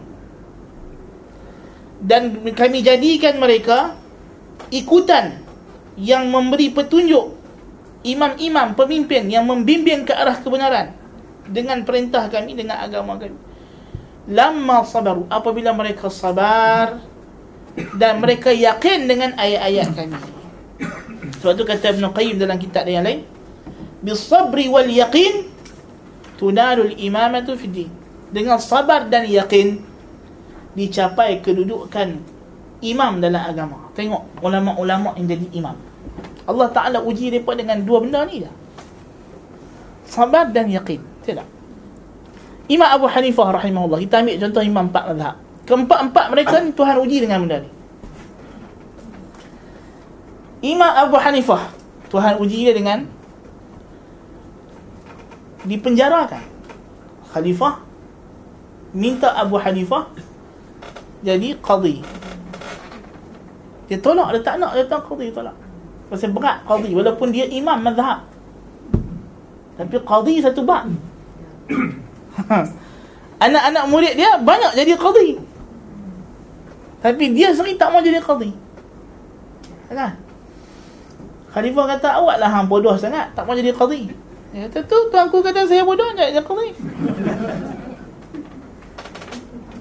Dan 2.00 2.40
kami 2.56 2.80
jadikan 2.80 3.36
mereka 3.36 4.00
ikutan 4.72 5.44
yang 6.00 6.28
memberi 6.32 6.72
petunjuk 6.72 7.36
imam-imam 8.06 8.78
pemimpin 8.78 9.28
yang 9.28 9.44
membimbing 9.48 10.06
ke 10.06 10.14
arah 10.14 10.38
kebenaran 10.40 10.94
dengan 11.50 11.82
perintah 11.84 12.32
kami 12.32 12.56
dengan 12.56 12.80
agama 12.80 13.20
kami. 13.20 13.36
Lamma 14.26 14.86
sabaru 14.86 15.28
apabila 15.30 15.74
mereka 15.76 16.10
sabar 16.10 17.02
dan 17.98 18.24
mereka 18.24 18.50
yakin 18.54 19.06
dengan 19.06 19.34
ayat-ayat 19.36 19.90
kami. 19.94 20.18
Sebab 21.42 21.54
tu 21.58 21.64
kata 21.66 21.94
Ibn 21.94 22.10
Qayyim 22.14 22.38
dalam 22.40 22.58
kitab 22.58 22.86
yang 22.90 23.06
lain 23.06 23.26
bisabri 24.06 24.70
wal 24.70 24.86
yaqin 24.86 25.55
tunalul 26.38 26.94
imamatu 26.96 27.56
fi 27.56 27.68
din. 27.68 27.90
Dengan 28.32 28.60
sabar 28.60 29.08
dan 29.08 29.28
yakin 29.30 29.80
dicapai 30.76 31.40
kedudukan 31.40 32.20
imam 32.84 33.24
dalam 33.24 33.42
agama. 33.42 33.78
Tengok 33.96 34.44
ulama-ulama 34.44 35.16
yang 35.16 35.32
jadi 35.32 35.48
imam. 35.56 35.76
Allah 36.46 36.68
Taala 36.70 37.00
uji 37.02 37.32
mereka 37.34 37.56
dengan 37.58 37.82
dua 37.82 38.04
benda 38.04 38.22
ni 38.28 38.44
dah. 38.44 38.54
Sabar 40.06 40.52
dan 40.54 40.70
yakin. 40.70 41.02
Tidak. 41.26 41.48
Imam 42.70 42.90
Abu 42.90 43.10
Hanifah 43.10 43.62
rahimahullah. 43.62 44.00
Kita 44.04 44.22
ambil 44.22 44.36
contoh 44.42 44.62
imam 44.62 44.86
empat 44.90 45.04
mazhab. 45.14 45.36
Keempat-empat 45.66 46.26
mereka 46.30 46.56
ni 46.62 46.70
Tuhan 46.78 46.96
uji 47.02 47.18
dengan 47.26 47.42
benda 47.42 47.58
ni. 47.66 47.70
Imam 50.66 50.90
Abu 50.94 51.18
Hanifah 51.18 51.74
Tuhan 52.10 52.42
uji 52.42 52.70
dia 52.70 52.74
dengan 52.74 53.06
dipenjarakan. 55.66 56.44
Khalifah 57.34 57.84
minta 58.96 59.34
Abu 59.36 59.60
Hanifah 59.60 60.08
jadi 61.26 61.58
qadi. 61.60 62.00
Dia 63.86 63.98
tolak, 64.00 64.34
dia 64.34 64.42
tak 64.42 64.56
nak 64.62 64.72
dia 64.78 64.86
tak 64.88 65.04
qadi 65.04 65.34
tolak. 65.34 65.58
Pasal 66.08 66.32
berat 66.32 66.64
qadi 66.64 66.94
walaupun 66.94 67.34
dia 67.34 67.50
imam 67.50 67.82
mazhab. 67.82 68.24
Tapi 69.76 69.96
qadi 70.00 70.34
satu 70.40 70.64
bab. 70.64 70.88
Anak-anak 73.46 73.86
murid 73.92 74.14
dia 74.16 74.40
banyak 74.40 74.80
jadi 74.80 74.94
qadi. 74.96 75.30
Tapi 77.04 77.24
dia 77.36 77.52
sendiri 77.52 77.76
tak 77.76 77.92
mau 77.92 78.00
jadi 78.00 78.22
qadi. 78.24 78.50
Kan? 79.92 80.18
Khalifah 81.52 81.86
kata 81.96 82.20
awak 82.20 82.36
lah 82.36 82.52
hang 82.52 82.68
bodoh 82.68 82.96
sangat, 83.00 83.32
tak 83.32 83.48
mau 83.48 83.56
jadi 83.56 83.72
qadi. 83.76 84.25
Dia 84.56 84.72
kata 84.72 84.88
tu 84.88 84.96
tuanku 85.12 85.44
kata 85.44 85.68
saya 85.68 85.84
bodoh 85.84 86.08
nak 86.16 86.32
jadi 86.32 86.40
qadi. 86.40 86.72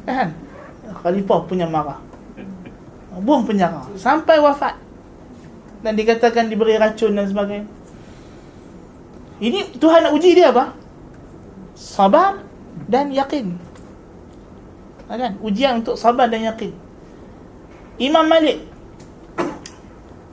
kan? 0.02 0.34
Khalifah 0.98 1.40
punya 1.46 1.70
marah. 1.70 2.02
Buang 3.22 3.46
penjara 3.46 3.86
sampai 3.94 4.42
wafat. 4.42 4.74
Dan 5.86 5.94
dikatakan 5.94 6.50
diberi 6.50 6.74
racun 6.74 7.14
dan 7.14 7.30
sebagainya. 7.30 7.70
Ini 9.38 9.78
Tuhan 9.78 10.10
nak 10.10 10.12
uji 10.18 10.34
dia 10.34 10.50
apa? 10.50 10.74
Sabar 11.78 12.42
dan 12.90 13.14
yakin. 13.14 13.54
Kan? 15.06 15.38
Ujian 15.38 15.86
untuk 15.86 15.94
sabar 15.94 16.26
dan 16.26 16.50
yakin. 16.50 16.74
Imam 18.02 18.26
Malik 18.26 18.58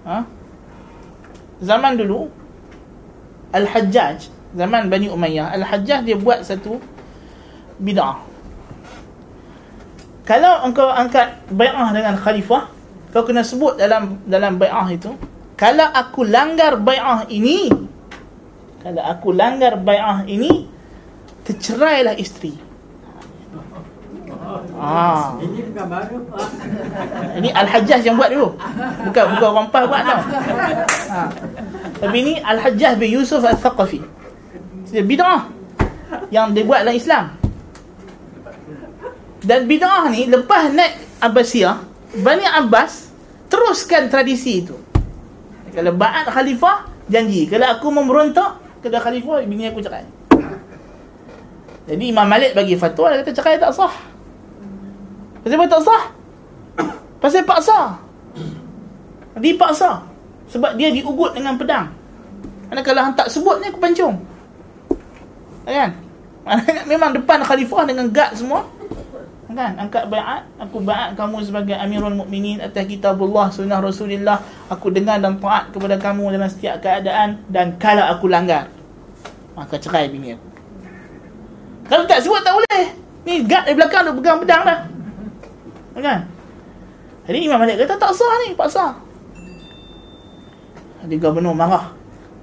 ha? 0.01 0.25
Zaman 1.61 1.93
dulu 1.93 2.40
Al-Hajjaj 3.51 4.31
Zaman 4.55 4.91
Bani 4.91 5.07
Umayyah 5.07 5.55
Al-Hajjaj 5.55 6.03
dia 6.03 6.17
buat 6.19 6.43
satu 6.43 6.79
Bid'ah. 7.81 8.21
Kalau 10.21 10.63
engkau 10.63 10.87
angkat 10.87 11.43
Bai'ah 11.49 11.89
dengan 11.91 12.15
khalifah 12.15 12.69
Kau 13.11 13.27
kena 13.27 13.43
sebut 13.43 13.75
dalam 13.75 14.23
dalam 14.23 14.55
bai'ah 14.55 14.87
itu 14.93 15.11
Kalau 15.59 15.87
aku 15.91 16.23
langgar 16.23 16.79
bai'ah 16.79 17.27
ini 17.27 17.67
Kalau 18.79 19.03
aku 19.03 19.35
langgar 19.35 19.75
bai'ah 19.81 20.23
ini 20.29 20.69
Tercerailah 21.43 22.15
isteri 22.15 22.70
Ah. 24.75 25.37
Ini 25.37 25.59
bukan 25.69 25.85
baru. 25.85 26.17
Ini 27.39 27.49
Al-Hajjaj 27.53 28.01
yang 28.01 28.15
buat 28.17 28.29
dulu. 28.33 28.57
Bukan 29.09 29.23
bukan 29.37 29.47
orang 29.53 29.67
pas 29.69 29.83
buat 29.85 30.01
tau. 30.01 30.21
Ha. 31.13 31.21
Tapi 32.01 32.17
ini 32.17 32.33
Al-Hajjaj 32.41 32.97
bin 32.97 33.13
Yusuf 33.21 33.45
Al-Thaqafi. 33.45 34.01
Dia 34.89 35.05
bid'ah 35.05 35.45
yang 36.33 36.51
dia 36.51 36.65
buat 36.65 36.81
dalam 36.81 36.97
Islam. 36.97 37.37
Dan 39.45 39.69
bid'ah 39.69 40.09
ni 40.09 40.25
lepas 40.25 40.73
naik 40.73 41.21
Abbasiyah, 41.21 41.77
Bani 42.25 42.45
Abbas 42.45 43.13
teruskan 43.47 44.09
tradisi 44.09 44.65
itu. 44.65 44.75
Kalau 45.71 45.93
ba'at 45.95 46.27
khalifah, 46.27 46.89
janji. 47.07 47.47
Kalau 47.47 47.69
aku 47.69 47.87
memberontak, 47.93 48.59
kepada 48.81 48.97
khalifah, 48.97 49.45
bini 49.45 49.69
aku 49.69 49.79
cerai. 49.79 50.03
Jadi 51.85 52.03
Imam 52.09 52.25
Malik 52.25 52.57
bagi 52.57 52.75
fatwa, 52.75 53.13
dia 53.13 53.21
kata 53.21 53.31
cerai 53.31 53.55
tak 53.61 53.71
sah. 53.71 53.93
Pasal 55.41 55.57
apa 55.57 55.65
tak 55.65 55.81
sah? 55.81 56.03
Pasal 57.17 57.41
paksa. 57.45 57.79
Dipaksa. 59.41 59.91
Sebab 60.53 60.77
dia 60.77 60.93
diugut 60.93 61.33
dengan 61.33 61.57
pedang. 61.57 61.89
Mana 62.69 62.85
kalau 62.85 63.01
hang 63.01 63.17
tak 63.17 63.29
sebut 63.29 63.57
ni 63.57 63.73
aku 63.73 63.81
pancung. 63.81 64.21
Kan? 65.65 65.97
Memang 66.91 67.13
depan 67.17 67.41
khalifah 67.41 67.89
dengan 67.89 68.09
guard 68.09 68.33
semua 68.37 68.65
kan 69.51 69.75
angkat 69.75 70.07
baiat 70.07 70.47
aku 70.57 70.79
baiat 70.79 71.13
kamu 71.19 71.43
sebagai 71.43 71.75
amirul 71.75 72.15
mukminin 72.15 72.63
atas 72.63 72.87
kitabullah 72.87 73.51
sunnah 73.51 73.83
rasulillah 73.83 74.39
aku 74.71 74.87
dengar 74.87 75.19
dan 75.19 75.37
taat 75.43 75.75
kepada 75.75 75.99
kamu 75.99 76.31
dalam 76.31 76.47
setiap 76.47 76.79
keadaan 76.79 77.43
dan 77.51 77.75
kalau 77.75 78.07
aku 78.07 78.31
langgar 78.31 78.71
maka 79.51 79.75
cerai 79.75 80.07
bini 80.07 80.39
aku 80.39 80.47
kalau 81.91 82.03
tak 82.07 82.23
sebut 82.23 82.39
tak 82.39 82.55
boleh 82.55 82.95
ni 83.27 83.43
guard 83.43 83.67
di 83.67 83.73
belakang 83.75 84.01
tu 84.07 84.11
pegang 84.23 84.39
pedang 84.39 84.63
dah 84.63 84.79
kan? 85.99 86.19
Jadi 87.27 87.37
imam 87.43 87.59
malik 87.59 87.75
kata 87.83 87.99
tak 87.99 88.13
sah 88.15 88.31
ni 88.47 88.55
paksa 88.55 88.95
jadi 91.01 91.17
gubernur 91.17 91.57
marah. 91.57 91.89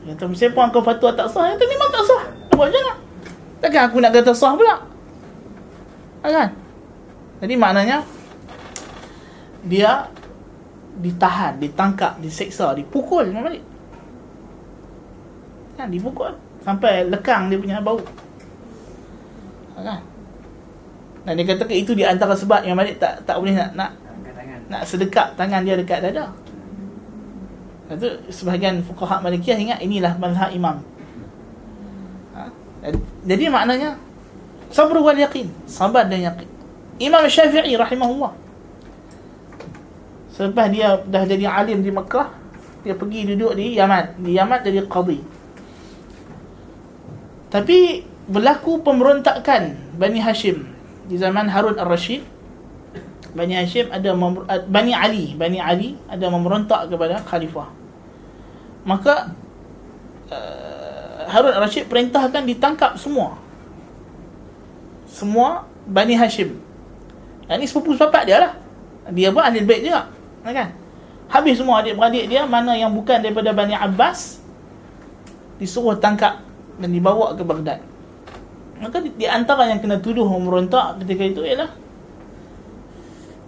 Dia 0.03 0.18
kata 0.18 0.34
siapa 0.34 0.74
kau 0.74 0.82
fatwa 0.82 1.14
tak 1.14 1.30
sah. 1.30 1.46
Dia 1.46 1.55
kata 1.55 1.64
memang 1.70 1.90
tak 1.94 2.05
sah. 2.05 2.22
Buat 2.51 2.74
je 2.74 2.80
lah 2.82 2.99
takkan 3.59 3.90
aku 3.90 3.99
nak 3.99 4.14
kata 4.14 4.32
sah 4.34 4.55
pula? 4.55 4.76
Kan? 6.22 6.51
Jadi 7.38 7.55
maknanya 7.55 8.03
dia 9.66 10.07
ditahan, 10.99 11.59
ditangkap, 11.62 12.18
diseksa, 12.18 12.74
dipukul 12.74 13.26
Imam 13.26 13.46
Malik. 13.46 13.62
Kan? 15.78 15.90
Dipukul. 15.90 16.34
Sampai 16.62 17.07
lekang 17.07 17.46
dia 17.51 17.59
punya 17.59 17.78
bau. 17.78 18.03
Kan? 19.78 20.03
Dan 21.26 21.32
dia 21.38 21.44
kata 21.44 21.64
itu 21.72 21.92
di 21.96 22.04
antara 22.06 22.34
sebab 22.36 22.62
Imam 22.66 22.78
Malik 22.82 23.00
tak 23.02 23.24
tak 23.26 23.36
boleh 23.38 23.56
nak 23.56 23.74
nak 23.74 23.90
nak 24.68 24.82
sedekap 24.84 25.34
tangan 25.34 25.64
dia 25.64 25.74
dekat 25.74 26.04
dada. 26.04 26.34
Itu 27.88 28.08
sebahagian 28.28 28.84
fuqaha 28.84 29.24
Malikiyah 29.24 29.56
ingat 29.56 29.78
inilah 29.80 30.14
mazhab 30.20 30.52
imam. 30.52 30.84
Ha? 32.36 32.52
Jadi 33.24 33.44
maknanya 33.48 33.96
sabar 34.68 35.00
wal 35.00 35.16
yaqin, 35.16 35.48
sabar 35.64 36.04
dan 36.04 36.20
yaqin. 36.20 36.48
Imam 36.98 37.22
Syafi'i 37.30 37.78
rahimahullah 37.78 38.34
Selepas 40.34 40.66
dia 40.70 40.98
dah 41.06 41.22
jadi 41.26 41.46
alim 41.46 41.82
di 41.82 41.90
Mekah 41.94 42.30
Dia 42.82 42.94
pergi 42.98 43.34
duduk 43.34 43.54
di 43.54 43.78
Yaman 43.78 44.18
Di 44.22 44.34
Yaman 44.34 44.58
jadi 44.66 44.82
qadi 44.86 45.18
Tapi 47.54 48.02
berlaku 48.26 48.82
pemberontakan 48.82 49.94
Bani 49.94 50.18
Hashim 50.18 50.78
Di 51.09 51.16
zaman 51.16 51.48
Harun 51.48 51.80
al-Rashid 51.80 52.22
Bani 53.32 53.56
Hashim 53.56 53.88
ada 53.88 54.12
Bani 54.68 54.92
Ali 54.92 55.32
Bani 55.36 55.59
Ali 55.61 55.96
ada 56.09 56.28
memberontak 56.28 56.88
kepada 56.92 57.20
khalifah 57.24 57.68
Maka 58.84 59.32
uh, 60.28 61.28
Harun 61.28 61.52
al-Rashid 61.56 61.88
perintahkan 61.88 62.44
ditangkap 62.44 63.00
semua 63.00 63.40
Semua 65.09 65.64
Bani 65.88 66.12
Hashim 66.12 66.68
yang 67.48 67.59
ni 67.59 67.66
sepupu 67.66 67.96
sepapak 67.96 68.28
dia 68.28 68.38
lah. 68.44 68.52
Dia 69.09 69.32
pun 69.32 69.40
ahli 69.40 69.64
bait 69.64 69.80
juga. 69.80 70.12
Kan? 70.44 70.68
Habis 71.32 71.61
semua 71.61 71.80
adik-beradik 71.80 72.28
dia 72.28 72.44
mana 72.44 72.76
yang 72.76 72.92
bukan 72.92 73.24
daripada 73.24 73.56
Bani 73.56 73.72
Abbas 73.72 74.40
disuruh 75.56 75.96
tangkap 75.96 76.44
dan 76.76 76.92
dibawa 76.92 77.32
ke 77.32 77.42
Baghdad. 77.42 77.80
Maka 78.79 79.03
di, 79.03 79.26
antara 79.26 79.66
yang 79.66 79.83
kena 79.83 79.99
tuduh 79.99 80.26
merontak 80.39 81.03
ketika 81.03 81.24
itu 81.26 81.43
ialah 81.43 81.70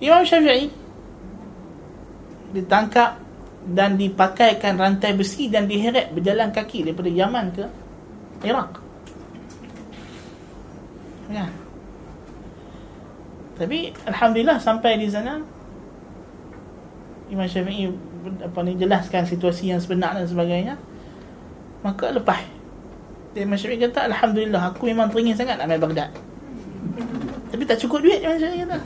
Imam 0.02 0.26
Syafi'i 0.26 0.72
ditangkap 2.50 3.20
dan 3.70 3.94
dipakaikan 3.94 4.74
rantai 4.74 5.14
besi 5.14 5.46
dan 5.46 5.70
diheret 5.70 6.10
berjalan 6.10 6.50
kaki 6.50 6.82
daripada 6.82 7.10
Yaman 7.12 7.46
ke 7.54 7.64
Iraq. 8.42 8.70
Ya. 11.30 11.46
Tapi 13.54 13.92
alhamdulillah 14.08 14.58
sampai 14.58 14.98
di 14.98 15.06
sana 15.06 15.38
Imam 17.30 17.46
Syafi'i 17.46 17.86
apa 18.42 18.58
ni 18.66 18.74
jelaskan 18.74 19.22
situasi 19.28 19.70
yang 19.70 19.78
sebenar 19.78 20.18
dan 20.18 20.26
sebagainya. 20.26 20.74
Maka 21.86 22.10
lepas 22.10 22.59
Imam 23.34 23.54
Syafi'i 23.54 23.78
kata 23.78 24.10
alhamdulillah 24.10 24.74
aku 24.74 24.90
memang 24.90 25.06
teringin 25.10 25.38
sangat 25.38 25.58
nak 25.58 25.70
main 25.70 25.78
Baghdad. 25.78 26.10
Tapi 27.50 27.62
tak 27.66 27.78
cukup 27.82 28.02
duit 28.02 28.18
Imam 28.22 28.38
Syafi'i 28.38 28.66
kata. 28.66 28.78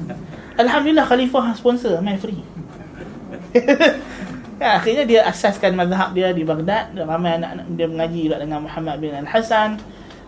Alhamdulillah 0.61 1.07
khalifah 1.09 1.57
sponsor 1.57 1.99
main 2.05 2.21
free. 2.21 2.45
ya, 4.63 4.79
akhirnya 4.79 5.05
dia 5.07 5.21
asaskan 5.25 5.79
mazhab 5.79 6.13
dia 6.13 6.31
di 6.35 6.45
Baghdad 6.45 6.93
dan 6.93 7.05
ramai 7.09 7.41
anak-anak 7.41 7.67
dia 7.73 7.87
mengaji 7.89 8.21
juga 8.29 8.37
dengan 8.43 8.59
Muhammad 8.67 8.97
bin 9.01 9.13
Al-Hasan. 9.15 9.81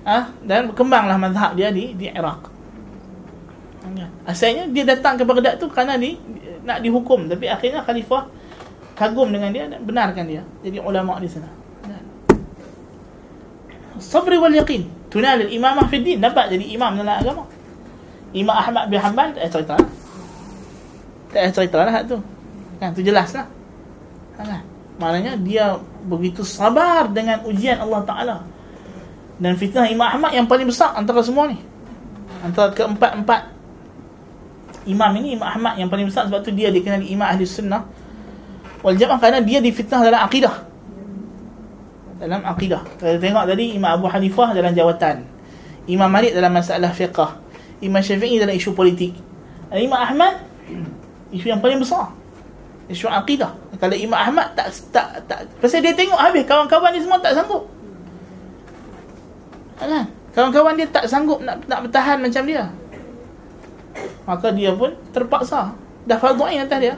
Ah, 0.07 0.31
dan 0.47 0.71
berkembanglah 0.71 1.19
mazhab 1.19 1.59
dia 1.59 1.69
di 1.75 1.93
di 1.93 2.09
Iraq. 2.09 2.57
Asalnya 4.27 4.67
dia 4.67 4.83
datang 4.83 5.15
ke 5.15 5.23
Baghdad 5.23 5.63
tu 5.63 5.71
kerana 5.71 5.95
di, 5.95 6.19
nak 6.67 6.83
dihukum 6.83 7.31
tapi 7.31 7.47
akhirnya 7.47 7.87
khalifah 7.87 8.27
kagum 8.99 9.31
dengan 9.31 9.55
dia 9.55 9.71
dan 9.71 9.87
benarkan 9.87 10.27
dia 10.27 10.43
jadi 10.67 10.83
ulama 10.83 11.23
di 11.23 11.31
sana. 11.31 11.47
Yaqin 13.99 14.83
tunal 15.09 15.41
al 15.43 15.51
imamah 15.51 15.87
fi 15.89 15.97
din 16.01 16.21
dapat 16.21 16.53
jadi 16.53 16.65
imam. 16.77 16.97
Imam 18.37 18.57
Ahmad 18.57 18.93
bin 18.93 19.01
Hanbal 19.01 19.33
tak 19.33 19.49
cerita. 19.49 19.77
Tak 21.33 21.43
cerita 21.57 21.79
lah 21.85 22.05
tu. 22.05 22.21
Kan 22.77 22.93
tu 22.93 23.01
jelas 23.01 23.33
lah. 23.33 23.47
Kan? 24.37 24.61
Maknanya 24.97 25.37
dia 25.41 25.77
begitu 26.05 26.45
sabar 26.45 27.09
dengan 27.09 27.45
ujian 27.45 27.81
Allah 27.81 28.01
Ta'ala 28.05 28.37
dan 29.37 29.53
fitnah 29.57 29.85
Imam 29.89 30.09
Ahmad 30.09 30.33
yang 30.33 30.49
paling 30.49 30.65
besar 30.65 30.97
antara 30.97 31.21
semua 31.21 31.49
ni 31.49 31.61
antara 32.41 32.73
keempat-empat 32.73 33.53
imam 34.89 35.11
ini 35.21 35.37
Imam 35.37 35.49
Ahmad 35.49 35.77
yang 35.77 35.93
paling 35.93 36.09
besar 36.09 36.25
sebab 36.29 36.41
tu 36.41 36.53
dia 36.57 36.73
dikenali 36.73 37.13
imam 37.13 37.27
ahli 37.29 37.45
sunnah 37.45 37.85
wal 38.81 38.97
jamaah 38.97 39.21
kerana 39.21 39.45
dia 39.45 39.61
difitnah 39.61 40.01
dalam 40.01 40.21
akidah 40.25 40.65
dalam 42.17 42.41
akidah 42.45 42.81
kita 42.97 43.21
tengok 43.21 43.45
tadi 43.45 43.77
Imam 43.77 43.93
Abu 44.01 44.09
Hanifah 44.09 44.57
dalam 44.57 44.73
jawatan. 44.73 45.25
Imam 45.87 46.11
Malik 46.11 46.35
dalam 46.35 46.51
masalah 46.51 46.91
fiqah. 46.91 47.39
Imam 47.79 48.01
Syafi'i 48.01 48.41
dalam 48.41 48.57
isu 48.57 48.73
politik. 48.73 49.15
Dan 49.69 49.87
Imam 49.87 50.01
Ahmad 50.01 50.41
isu 51.31 51.47
yang 51.53 51.61
paling 51.61 51.79
besar. 51.79 52.11
Isu 52.87 53.11
akidah 53.11 53.53
kalau 53.77 53.97
Imam 53.99 54.17
Ahmad 54.17 54.55
tak 54.57 54.73
tak 54.95 55.21
tak 55.29 55.45
pasal 55.61 55.85
dia 55.85 55.93
tengok 55.93 56.17
habis 56.17 56.47
kawan-kawan 56.49 56.91
ni 56.95 57.01
semua 57.03 57.21
tak 57.21 57.37
sanggup. 57.37 57.69
Kan 59.77 60.09
kawan-kawan 60.33 60.73
dia 60.79 60.89
tak 60.89 61.05
sanggup 61.05 61.45
nak 61.45 61.61
nak 61.69 61.85
bertahan 61.85 62.17
macam 62.23 62.43
dia. 62.49 62.65
Maka 64.25 64.51
dia 64.53 64.73
pun 64.73 64.93
terpaksa. 65.13 65.73
Dah 66.07 66.17
fardu 66.17 66.47
ain 66.49 66.65
atas 66.65 66.79
dia. 66.81 66.95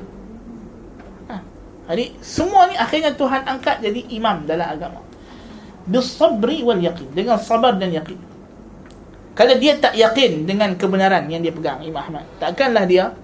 Jadi 1.89 2.13
semua 2.21 2.69
ni 2.69 2.77
akhirnya 2.77 3.17
Tuhan 3.17 3.49
angkat 3.49 3.81
jadi 3.81 4.01
imam 4.13 4.45
dalam 4.45 4.69
agama. 4.69 5.01
Bisabri 5.89 6.61
wal 6.61 6.85
yaqin. 6.85 7.09
Dengan 7.17 7.41
sabar 7.41 7.81
dan 7.81 7.89
yakin 7.89 8.29
kalau 9.39 9.55
dia 9.55 9.79
tak 9.79 9.95
yakin 9.95 10.51
dengan 10.51 10.75
kebenaran 10.75 11.31
yang 11.31 11.39
dia 11.39 11.55
pegang 11.55 11.79
Imam 11.87 12.03
Ahmad 12.03 12.27
takkanlah 12.43 12.83
dia 12.91 13.15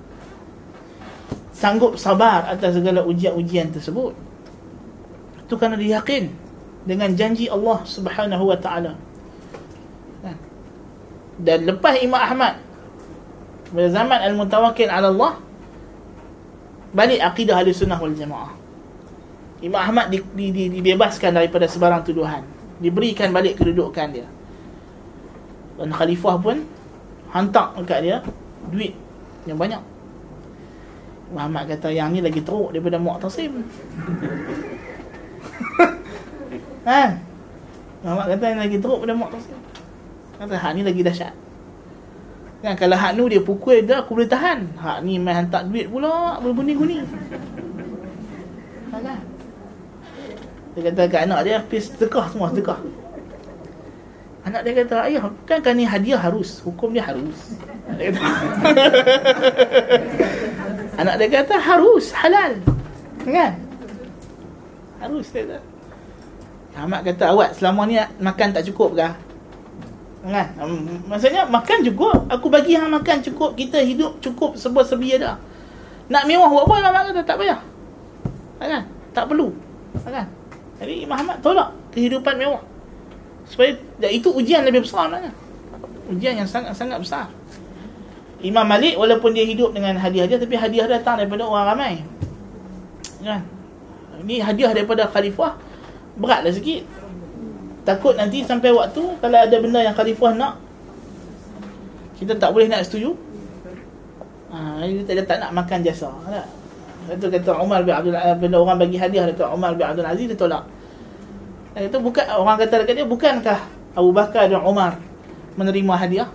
sanggup 1.51 1.99
sabar 1.99 2.47
atas 2.47 2.79
segala 2.79 3.03
ujian-ujian 3.03 3.75
tersebut. 3.75 4.15
Itu 5.43 5.59
kerana 5.59 5.75
dia 5.75 5.99
yakin 5.99 6.31
dengan 6.87 7.11
janji 7.19 7.51
Allah 7.51 7.83
Subhanahu 7.83 8.47
wa 8.47 8.59
taala. 8.63 8.95
Kan? 10.23 10.39
dan 11.43 11.67
lepas 11.67 11.99
Imam 11.99 12.23
Ahmad 12.23 12.63
pada 13.75 13.89
zaman 13.91 14.19
al-mutawakkil 14.23 14.87
ala 14.87 15.11
Allah 15.11 15.33
balik 16.95 17.19
akidah 17.19 17.59
ahli 17.59 17.75
sunnah 17.75 17.99
wal 17.99 18.15
jamaah. 18.15 18.55
Imam 19.61 19.83
Ahmad 19.83 20.09
di, 20.15 20.23
di, 20.33 20.47
di, 20.55 20.65
dibebaskan 20.79 21.35
daripada 21.35 21.67
sebarang 21.67 22.07
tuduhan. 22.07 22.47
Diberikan 22.79 23.35
balik 23.35 23.59
kedudukan 23.59 24.07
dia. 24.15 24.29
Dan 25.75 25.91
khalifah 25.91 26.37
pun 26.39 26.63
hantar 27.35 27.75
dekat 27.83 27.99
dia 28.07 28.19
duit 28.71 28.95
yang 29.45 29.59
banyak. 29.59 29.83
Muhammad 31.35 31.67
kata 31.75 31.91
yang 31.91 32.15
ni 32.15 32.23
lagi 32.23 32.39
teruk 32.41 32.71
daripada 32.71 32.97
Mu'tasim. 32.97 33.53
Ha? 36.85 37.17
Muhammad 38.05 38.37
kata 38.37 38.45
yang 38.45 38.61
lagi 38.61 38.77
teruk 38.77 39.01
daripada 39.03 39.19
Mu'tasim. 39.19 39.59
Kata 40.37 40.55
ha 40.61 40.69
ni 40.77 40.85
lagi 40.85 41.01
dahsyat 41.01 41.44
Kan 42.65 42.81
kalau 42.81 42.97
hak 42.97 43.13
nu 43.13 43.29
dia 43.29 43.45
pukul 43.45 43.85
dah 43.85 44.01
aku 44.01 44.17
boleh 44.17 44.25
tahan. 44.25 44.65
Hak 44.81 45.05
ni 45.05 45.21
main 45.21 45.45
hantar 45.45 45.69
duit 45.69 45.85
pula 45.85 46.41
berguning-guning. 46.41 47.05
Kan? 48.89 49.21
Dia 50.73 50.81
kata 50.89 51.03
kat 51.13 51.21
anak 51.29 51.41
dia 51.45 51.61
habis 51.61 51.93
sedekah 51.93 52.25
semua 52.33 52.49
sedekah. 52.49 52.81
Anak 54.45 54.61
dia 54.61 54.73
kata, 54.81 55.09
ayah, 55.09 55.25
kan 55.49 55.61
kan 55.65 55.73
ni 55.73 55.89
hadiah 55.89 56.21
harus. 56.21 56.61
Hukum 56.61 56.93
dia 56.93 57.01
harus. 57.01 57.57
Dia 57.97 58.13
kata, 58.13 58.21
Anak 61.01 61.15
dia 61.17 61.29
kata, 61.33 61.55
harus, 61.57 62.13
halal. 62.13 62.53
Kan? 63.25 63.57
Harus, 65.01 65.33
dia 65.33 65.49
kata. 65.49 65.59
Ahmad 66.77 67.01
kata, 67.09 67.25
awak 67.33 67.57
selama 67.57 67.89
ni 67.89 67.97
makan 68.21 68.53
tak 68.53 68.69
cukup 68.69 68.93
ke? 68.93 69.09
Kan? 70.25 70.47
Maksudnya, 71.05 71.45
makan 71.45 71.85
cukup. 71.85 72.25
Aku 72.33 72.49
bagi 72.49 72.73
hang 72.75 72.89
makan 72.89 73.21
cukup. 73.21 73.53
Kita 73.53 73.77
hidup 73.85 74.19
cukup 74.25 74.57
sebuah 74.57 74.85
serbia 74.89 75.21
dah. 75.21 75.37
Nak 76.09 76.25
mewah 76.25 76.49
buat 76.49 76.65
apa? 76.65 76.75
Ahmad 76.81 77.03
kata, 77.13 77.23
tak 77.25 77.37
payah. 77.41 77.61
Kan? 78.57 78.89
Tak 79.13 79.29
perlu. 79.29 79.53
Kan? 80.01 80.27
Jadi, 80.81 81.05
Imam 81.05 81.21
Ahmad 81.21 81.39
tolak 81.45 81.71
kehidupan 81.93 82.41
mewah 82.41 82.65
supaya 83.45 83.77
ya, 84.01 84.09
itu 84.09 84.33
ujian 84.33 84.65
lebih 84.65 84.85
besar 84.85 85.09
sebenarnya 85.09 85.33
ujian 86.09 86.35
yang 86.41 86.49
sangat-sangat 86.49 86.99
besar 87.01 87.27
Imam 88.45 88.65
Malik 88.65 88.97
walaupun 88.97 89.33
dia 89.33 89.45
hidup 89.45 89.73
dengan 89.73 89.97
hadiah-hadiah 89.97 90.41
tapi 90.41 90.57
hadiah 90.57 90.89
datang 90.89 91.21
daripada 91.21 91.45
orang 91.49 91.77
ramai 91.77 91.93
kan 93.21 93.45
ini 94.25 94.41
hadiah 94.41 94.73
daripada 94.73 95.09
khalifah 95.09 95.57
beratlah 96.17 96.53
sikit 96.53 96.85
takut 97.85 98.17
nanti 98.17 98.43
sampai 98.45 98.73
waktu 98.73 99.03
kalau 99.21 99.39
ada 99.39 99.57
benda 99.61 99.81
yang 99.85 99.93
khalifah 99.93 100.33
nak 100.35 100.55
kita 102.17 102.33
tak 102.41 102.51
boleh 102.57 102.67
nak 102.69 102.83
setuju 102.85 103.13
ha, 104.49 104.83
kita 104.85 105.23
tak 105.25 105.39
nak 105.41 105.51
makan 105.53 105.81
jasa 105.85 106.11
tak? 106.29 106.49
Itu 107.05 107.29
kata 107.29 107.61
Umar 107.61 107.85
bin 107.85 107.93
Abdul 107.93 108.17
Aziz 108.17 108.41
bila 108.41 108.65
orang 108.65 108.81
bagi 108.81 108.97
hadiah 108.97 109.29
dekat 109.29 109.45
Umar 109.53 109.77
bin 109.77 109.85
Abdul 109.85 110.09
Aziz 110.09 110.25
dia 110.25 110.39
tolak 110.41 110.65
itu 111.75 111.99
bukan 111.99 112.25
orang 112.31 112.57
kata 112.57 112.87
dekat 112.87 112.95
dia 113.03 113.07
bukankah 113.07 113.61
Abu 113.99 114.11
Bakar 114.15 114.47
dan 114.47 114.63
Umar 114.63 114.99
menerima 115.59 115.95
hadiah? 115.99 116.31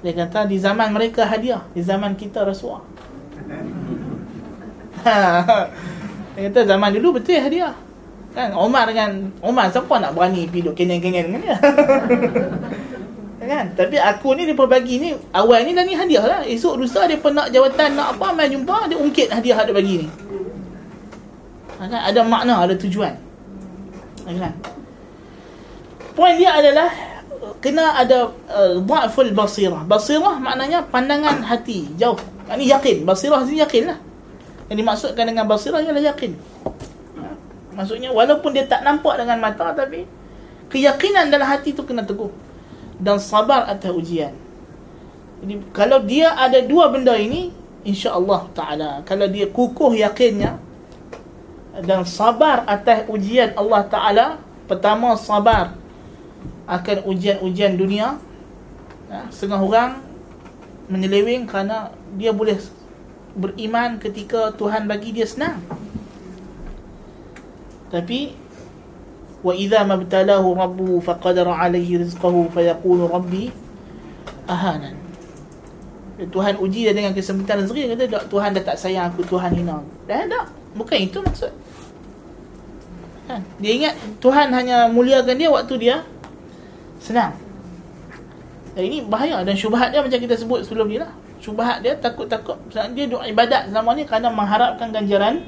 Dia 0.00 0.12
kata 0.12 0.48
di 0.48 0.60
zaman 0.60 0.92
mereka 0.92 1.24
hadiah, 1.28 1.64
di 1.72 1.80
zaman 1.84 2.16
kita 2.16 2.44
rasuah. 2.44 2.80
dia 6.36 6.48
kata 6.48 6.60
zaman 6.64 6.92
dulu 6.96 7.20
betul 7.20 7.40
hadiah. 7.40 7.76
Kan 8.36 8.52
Umar 8.52 8.84
dengan 8.84 9.32
Umar 9.40 9.72
siapa 9.72 9.96
nak 9.96 10.12
berani 10.12 10.44
pergi 10.44 10.68
duk 10.68 10.76
kenyang-kenyang 10.76 11.26
dengan 11.32 11.40
dia? 11.48 11.56
kan? 13.46 13.66
Tapi 13.72 13.96
aku 13.96 14.36
ni 14.36 14.44
dia 14.44 14.52
bagi 14.52 15.00
ni 15.00 15.10
awal 15.32 15.64
ni 15.64 15.72
dah 15.72 15.86
ni 15.86 15.96
hadiah 15.96 16.24
lah. 16.26 16.40
Esok 16.44 16.76
lusa 16.76 17.08
dia 17.08 17.16
pun 17.16 17.32
nak 17.32 17.48
jawatan 17.48 17.96
nak 17.96 18.18
apa 18.18 18.36
mai 18.36 18.52
jumpa 18.52 18.92
dia 18.92 18.98
ungkit 19.00 19.32
hadiah 19.32 19.56
ada 19.64 19.72
bagi 19.72 20.04
ni. 20.04 20.08
Kan? 21.80 21.88
Ada 21.88 22.20
makna, 22.26 22.60
ada 22.60 22.76
tujuan. 22.76 23.16
Kan? 24.26 24.52
Poin 26.12 26.34
dia 26.36 26.52
adalah 26.52 26.92
kena 27.64 27.96
ada 27.96 28.32
uh, 28.52 28.84
dha'ful 28.84 29.32
basirah. 29.32 29.86
Basirah 29.88 30.36
maknanya 30.36 30.84
pandangan 30.92 31.40
hati 31.40 31.88
jauh. 31.96 32.18
Ini 32.52 32.68
yakin. 32.76 33.08
Basirah 33.08 33.44
sini 33.48 33.64
yakin 33.64 33.94
lah. 33.94 33.98
Yang 34.66 34.76
dimaksudkan 34.82 35.24
dengan 35.24 35.46
basirah 35.46 35.80
ialah 35.80 36.04
yakin. 36.04 36.36
Maksudnya 37.76 38.08
walaupun 38.10 38.56
dia 38.56 38.64
tak 38.64 38.80
nampak 38.80 39.20
dengan 39.20 39.36
mata 39.36 39.76
tapi 39.76 40.08
keyakinan 40.72 41.28
dalam 41.28 41.44
hati 41.44 41.76
tu 41.76 41.84
kena 41.84 42.02
teguh. 42.02 42.32
Dan 42.96 43.20
sabar 43.20 43.68
atas 43.68 43.92
ujian. 43.92 44.32
Jadi 45.44 45.54
kalau 45.76 46.00
dia 46.00 46.32
ada 46.32 46.64
dua 46.64 46.88
benda 46.88 47.12
ini 47.12 47.52
insya-Allah 47.84 48.48
taala. 48.56 48.90
Kalau 49.04 49.28
dia 49.28 49.52
kukuh 49.52 49.92
yakinnya 49.92 50.56
dan 51.84 52.08
sabar 52.08 52.64
atas 52.64 53.04
ujian 53.12 53.52
Allah 53.52 53.84
Ta'ala 53.84 54.26
Pertama 54.64 55.12
sabar 55.20 55.76
Akan 56.64 57.04
ujian-ujian 57.04 57.76
dunia. 57.76 58.16
Ya, 59.12 59.28
Setengah 59.28 59.60
orang 59.60 60.00
Menyeleweng 60.88 61.44
kerana 61.44 61.92
Dia 62.16 62.32
boleh 62.32 62.56
beriman 63.36 64.00
ketika 64.00 64.48
Tuhan 64.56 64.88
bagi 64.88 65.12
dia 65.12 65.28
senang 65.28 65.60
Tapi 67.96 68.46
Wa 69.46 69.54
idza 69.54 69.86
mabtalahu 69.86 70.58
rabbuhu 70.58 70.98
faqadara 70.98 71.54
alaihi 71.54 72.02
rizqahu 72.02 72.50
fayaqulu 72.50 73.06
rabbi 73.06 73.54
ahanan 74.50 74.98
Tuhan 76.16 76.56
uji 76.56 76.88
dia 76.88 76.96
dengan 76.96 77.12
kesempitan 77.12 77.60
rezeki 77.60 77.92
kata 77.92 78.24
Tuhan 78.32 78.56
dah 78.56 78.64
tak 78.64 78.80
sayang 78.80 79.12
aku 79.12 79.20
Tuhan 79.28 79.52
hina. 79.52 79.84
Dah 80.08 80.24
tak. 80.24 80.48
Bukan 80.72 80.96
itu 80.96 81.20
maksud. 81.20 81.52
Kan? 83.28 83.44
Dia 83.60 83.72
ingat 83.76 83.94
Tuhan 84.16 84.48
hanya 84.48 84.88
muliakan 84.88 85.36
dia 85.36 85.52
waktu 85.52 85.76
dia 85.76 85.96
senang. 87.04 87.36
Dan 88.72 88.88
ini 88.88 89.04
bahaya 89.04 89.44
dan 89.44 89.52
syubhat 89.52 89.92
dia 89.92 90.00
macam 90.00 90.16
kita 90.16 90.32
sebut 90.40 90.64
sebelum 90.64 90.88
ni 90.88 90.96
lah. 90.96 91.12
Syubhat 91.36 91.84
dia 91.84 91.92
takut-takut 92.00 92.56
dia 92.72 93.04
doa 93.04 93.28
ibadat 93.28 93.68
selama 93.68 93.92
ni 93.92 94.08
kerana 94.08 94.32
mengharapkan 94.32 94.88
ganjaran 94.88 95.44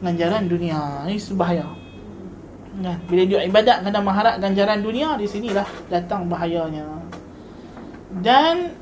ganjaran 0.00 0.44
dunia. 0.48 1.06
Ini 1.08 1.16
bahaya. 1.36 1.66
Kan? 2.76 2.98
Bila 3.08 3.22
dia 3.24 3.40
ibadat 3.48 3.80
kerana 3.80 4.00
mengharap 4.04 4.36
ganjaran 4.36 4.84
dunia 4.84 5.16
di 5.16 5.24
sinilah 5.24 5.66
datang 5.88 6.28
bahayanya. 6.28 6.84
Dan 8.20 8.76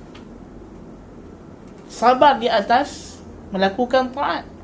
sabar 1.86 2.42
di 2.42 2.50
atas 2.50 3.18
melakukan 3.54 4.10
taat 4.10 4.54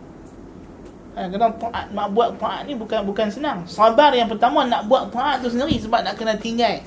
Ha, 1.11 1.26
kena 1.26 1.51
taat 1.59 1.90
nak 1.90 2.14
buat 2.14 2.38
taat 2.38 2.70
ni 2.70 2.78
bukan 2.78 3.03
bukan 3.03 3.26
senang. 3.26 3.66
Sabar 3.66 4.14
yang 4.14 4.30
pertama 4.30 4.62
nak 4.62 4.86
buat 4.86 5.11
taat 5.11 5.42
tu 5.42 5.51
sendiri 5.51 5.74
sebab 5.82 6.07
nak 6.07 6.14
kena 6.14 6.38
tinggal. 6.38 6.78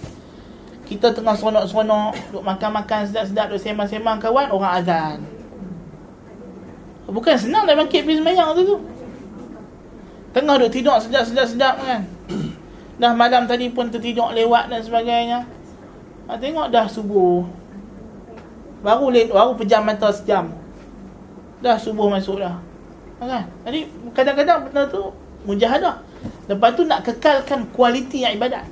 Kita 0.87 1.11
tengah 1.11 1.35
seronok-seronok, 1.35 2.31
duk 2.31 2.43
makan-makan 2.43 3.03
sedap-sedap, 3.07 3.51
duk 3.51 3.59
sembang-sembang 3.59 4.23
kawan, 4.23 4.47
orang 4.51 4.73
azan. 4.79 5.17
Bukan 7.07 7.35
senang 7.35 7.67
dah 7.67 7.75
bangkit 7.75 8.07
pergi 8.07 8.23
sembahyang 8.23 8.49
tu 8.55 8.63
tu. 8.63 8.77
Tengah 10.33 10.55
duk 10.57 10.71
tidur 10.73 10.97
sedap-sedap-sedap 10.97 11.75
kan. 11.79 12.01
Dah 13.01 13.13
malam 13.13 13.45
tadi 13.45 13.69
pun 13.69 13.89
tertidur 13.89 14.33
lewat 14.33 14.69
dan 14.69 14.81
sebagainya. 14.81 15.45
Ha, 16.29 16.39
tengok 16.39 16.71
dah 16.71 16.87
subuh. 16.87 17.43
Baru 18.79 19.11
baru 19.11 19.51
pejam 19.59 19.83
mata 19.83 20.07
sejam. 20.13 20.55
Dah 21.59 21.75
subuh 21.75 22.07
masuk 22.07 22.39
dah 22.39 22.63
kan? 23.27 23.43
Jadi 23.67 23.79
kadang-kadang 24.11 24.69
benda 24.69 24.83
tu 24.87 25.11
mujahadah. 25.47 25.95
Lepas 26.47 26.69
tu 26.75 26.83
nak 26.87 27.03
kekalkan 27.03 27.67
kualiti 27.71 28.23
yang 28.23 28.35
ibadat. 28.35 28.67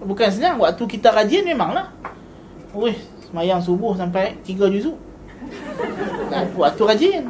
Bukan 0.00 0.28
senang 0.32 0.56
waktu 0.58 0.82
kita 0.88 1.12
rajin 1.12 1.44
memanglah. 1.44 1.92
Wih, 2.72 2.96
semayang 3.26 3.60
subuh 3.60 3.92
sampai 3.98 4.38
3 4.46 4.72
juzuk. 4.72 4.96
Kan? 6.30 6.46
Waktu 6.56 6.82
rajin. 6.86 7.22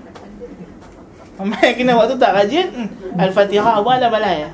Sampai 1.40 1.72
kena 1.72 1.96
waktu 1.96 2.20
tak 2.20 2.36
rajin, 2.36 2.68
hmm, 2.68 3.16
Al-Fatihah 3.16 3.80
awal 3.80 3.96
lah 3.96 4.12
balai. 4.12 4.44
Kan? 4.44 4.52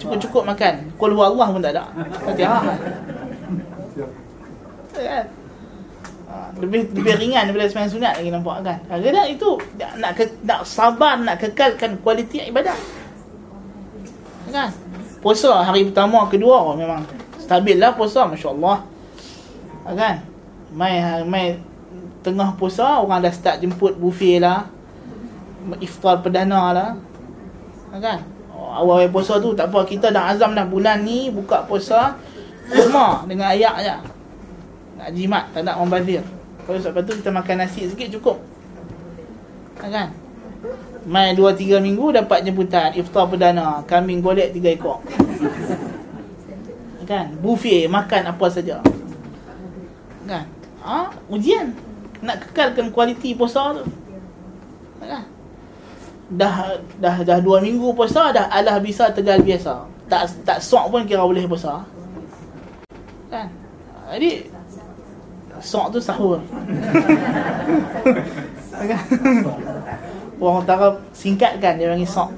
Cukup-cukup 0.00 0.48
makan. 0.48 0.88
Qul 0.96 1.12
Allah 1.12 1.48
pun 1.52 1.60
tak 1.60 1.76
ada. 1.76 1.92
Fatihah. 2.24 2.62
Kan? 4.96 5.26
lebih 6.58 6.90
lebih 6.92 7.14
ringan 7.16 7.48
daripada 7.48 7.70
sembahyang 7.70 7.92
sunat 7.92 8.12
lagi 8.20 8.30
nampak 8.34 8.56
kan. 8.66 8.78
Kadang 8.90 9.28
itu 9.30 9.48
nak 9.96 10.12
ke, 10.18 10.24
nak 10.44 10.60
sabar 10.66 11.16
nak 11.22 11.38
kekalkan 11.40 11.96
kualiti 12.02 12.42
ibadah. 12.44 12.76
Kan? 14.50 14.70
Puasa 15.22 15.66
hari 15.66 15.88
pertama 15.88 16.26
kedua 16.30 16.74
memang 16.74 17.02
stabil 17.38 17.78
lah 17.78 17.94
puasa 17.94 18.26
masya-Allah. 18.26 18.84
Kan? 19.88 20.14
Mai 20.74 21.24
mai 21.24 21.56
tengah 22.20 22.52
puasa 22.58 23.00
orang 23.00 23.24
dah 23.24 23.32
start 23.32 23.62
jemput 23.62 23.96
buffet 23.96 24.42
lah. 24.42 24.68
Iftar 25.76 26.24
perdana 26.24 26.72
lah. 26.72 26.90
Kan? 27.98 28.20
Awal 28.58 29.08
puasa 29.08 29.40
tu 29.40 29.56
tak 29.56 29.72
apa 29.72 29.86
kita 29.88 30.12
dah 30.12 30.34
azam 30.34 30.52
dah 30.52 30.66
bulan 30.66 31.00
ni 31.00 31.32
buka 31.32 31.64
puasa 31.64 32.18
cuma 32.68 33.24
dengan 33.24 33.52
ayak 33.52 33.74
aja. 33.80 33.96
Nak 35.00 35.08
jimat 35.16 35.44
tak 35.56 35.64
nak 35.64 35.80
membazir. 35.80 36.20
Kalau 36.68 36.76
sebab 36.76 37.00
tu 37.06 37.16
kita 37.16 37.32
makan 37.32 37.64
nasi 37.64 37.88
sikit 37.88 38.12
cukup. 38.20 38.36
Kan? 39.80 40.12
Mai 41.08 41.32
2 41.32 41.40
3 41.54 41.80
minggu 41.80 42.12
dapat 42.12 42.44
jemputan 42.44 42.92
iftar 42.92 43.24
perdana, 43.24 43.80
kambing 43.88 44.20
golek 44.20 44.52
3 44.52 44.76
ekor. 44.76 45.00
kan? 47.08 47.32
Buffet 47.40 47.88
makan 47.88 48.22
apa 48.28 48.46
saja. 48.52 48.84
Kan? 50.28 50.44
Ha? 50.84 51.08
Ujian 51.32 51.72
nak 52.20 52.44
kekalkan 52.44 52.92
kualiti 52.92 53.32
puasa 53.32 53.80
tu. 53.80 53.88
Kan? 55.00 55.24
Dah 56.28 56.76
dah 57.00 57.24
dah 57.24 57.38
2 57.40 57.64
minggu 57.64 57.88
puasa 57.96 58.28
dah 58.36 58.52
alah 58.52 58.76
bisa 58.84 59.08
tegal 59.08 59.40
biasa. 59.40 59.88
Tak 60.12 60.28
tak 60.44 60.60
sok 60.60 60.92
pun 60.92 61.08
kira 61.08 61.24
boleh 61.24 61.48
puasa. 61.48 61.80
Kan? 63.32 63.48
Jadi 64.12 64.44
sok 65.60 65.96
tu 65.96 65.98
sahur. 66.00 66.40
Orang 70.38 70.62
utara 70.62 70.94
singkatkan 71.10 71.80
dia 71.80 71.90
panggil 71.90 72.06
sok. 72.06 72.30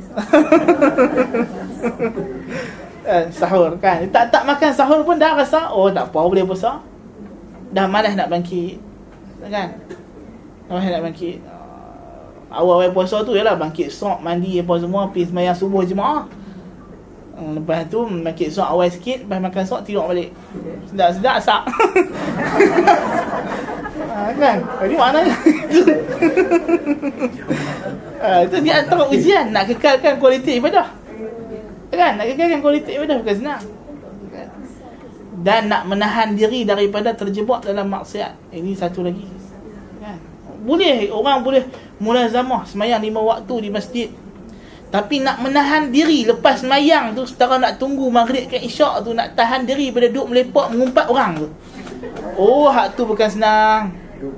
eh, 3.11 3.25
sahur 3.29 3.75
kan. 3.83 4.07
Tak 4.09 4.33
tak 4.33 4.47
makan 4.47 4.71
sahur 4.73 5.03
pun 5.03 5.19
dah 5.19 5.35
rasa 5.35 5.69
oh 5.75 5.91
tak 5.91 6.09
apa 6.09 6.21
boleh 6.23 6.47
puasa. 6.47 6.79
Dah 7.75 7.91
malas 7.91 8.15
nak 8.15 8.31
bangkit. 8.31 8.79
Kan? 9.51 9.83
Malas 10.71 10.87
nak 10.95 11.03
bangkit. 11.11 11.43
Awal-awal 12.51 12.91
puasa 12.91 13.23
tu 13.23 13.39
ialah 13.39 13.55
bangkit 13.55 13.95
sok, 13.95 14.19
mandi 14.27 14.59
apa 14.59 14.75
semua, 14.83 15.07
pergi 15.07 15.31
sembahyang 15.31 15.55
subuh 15.55 15.87
jemaah. 15.87 16.27
Hmm, 17.39 17.63
Lepas 17.63 17.87
tu 17.87 18.03
bangkit 18.03 18.51
sok 18.51 18.67
awal 18.67 18.91
sikit, 18.91 19.23
lepas 19.23 19.39
makan 19.39 19.65
sok 19.65 19.87
tidur 19.87 20.11
balik. 20.11 20.35
Sedap-sedap 20.91 21.35
asak. 21.39 21.63
ha, 24.11 24.35
kan? 24.43 24.59
Maknanya 24.83 25.35
ha, 28.23 28.45
Itu 28.45 28.57
di 28.61 28.71
antara 28.71 29.03
ujian 29.09 29.55
Nak 29.55 29.65
kekalkan 29.75 30.21
kualiti 30.21 30.61
ibadah 30.61 30.89
Kan? 31.91 32.13
Nak 32.21 32.27
kekalkan 32.35 32.61
kualiti 32.61 32.91
ibadah 32.97 33.17
bukan 33.23 33.37
senang? 33.37 33.63
Dan 35.41 35.73
nak 35.73 35.89
menahan 35.89 36.37
diri 36.37 36.69
daripada 36.69 37.17
terjebak 37.17 37.65
dalam 37.65 37.89
maksiat 37.89 38.53
Ini 38.53 38.77
satu 38.77 39.01
lagi? 39.07 39.25
Boleh, 40.61 41.09
orang 41.09 41.41
boleh 41.41 41.65
mulazamah 41.97 42.69
Semayang 42.69 43.01
lima 43.01 43.21
waktu 43.21 43.69
di 43.69 43.71
masjid. 43.73 44.09
Tapi 44.91 45.23
nak 45.23 45.39
menahan 45.39 45.95
diri 45.95 46.27
lepas 46.27 46.67
semayang 46.67 47.15
tu 47.15 47.23
Setara 47.23 47.63
nak 47.63 47.79
tunggu 47.79 48.11
maghrib 48.11 48.51
ke 48.51 48.59
isyak 48.59 49.07
tu 49.07 49.15
Nak 49.15 49.39
tahan 49.39 49.63
diri 49.63 49.95
pada 49.95 50.11
duduk 50.11 50.35
melepak 50.35 50.67
mengumpat 50.75 51.07
orang 51.07 51.47
tu. 51.47 51.49
Oh 52.35 52.67
hak 52.67 52.99
tu 52.99 53.07
bukan 53.07 53.29
senang. 53.31 53.95
Duk. 54.19 54.35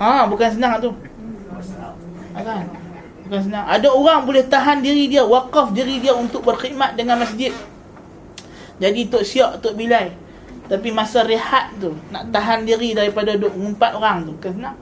Ha 0.00 0.26
bukan 0.26 0.48
senang 0.50 0.80
tu. 0.80 0.90
Kan? 2.32 2.64
Bukan 3.28 3.40
senang. 3.44 3.64
Ada 3.68 3.92
orang 3.92 4.24
boleh 4.24 4.42
tahan 4.46 4.80
diri 4.80 5.06
dia 5.06 5.22
Wakaf 5.22 5.76
diri 5.76 6.00
dia 6.00 6.16
untuk 6.16 6.42
berkhidmat 6.42 6.96
dengan 6.96 7.20
masjid. 7.20 7.52
Jadi 8.80 9.06
Tok 9.06 9.22
Siak, 9.22 9.52
Tok 9.62 9.76
Bilal. 9.78 10.16
Tapi 10.66 10.88
masa 10.94 11.26
rehat 11.26 11.74
tu 11.76 11.92
Nak 12.14 12.32
tahan 12.32 12.64
diri 12.64 12.94
daripada 12.96 13.34
duduk 13.36 13.52
mengumpat 13.58 13.98
orang 13.98 14.24
tu 14.24 14.32
Bukan 14.38 14.52
senang 14.56 14.78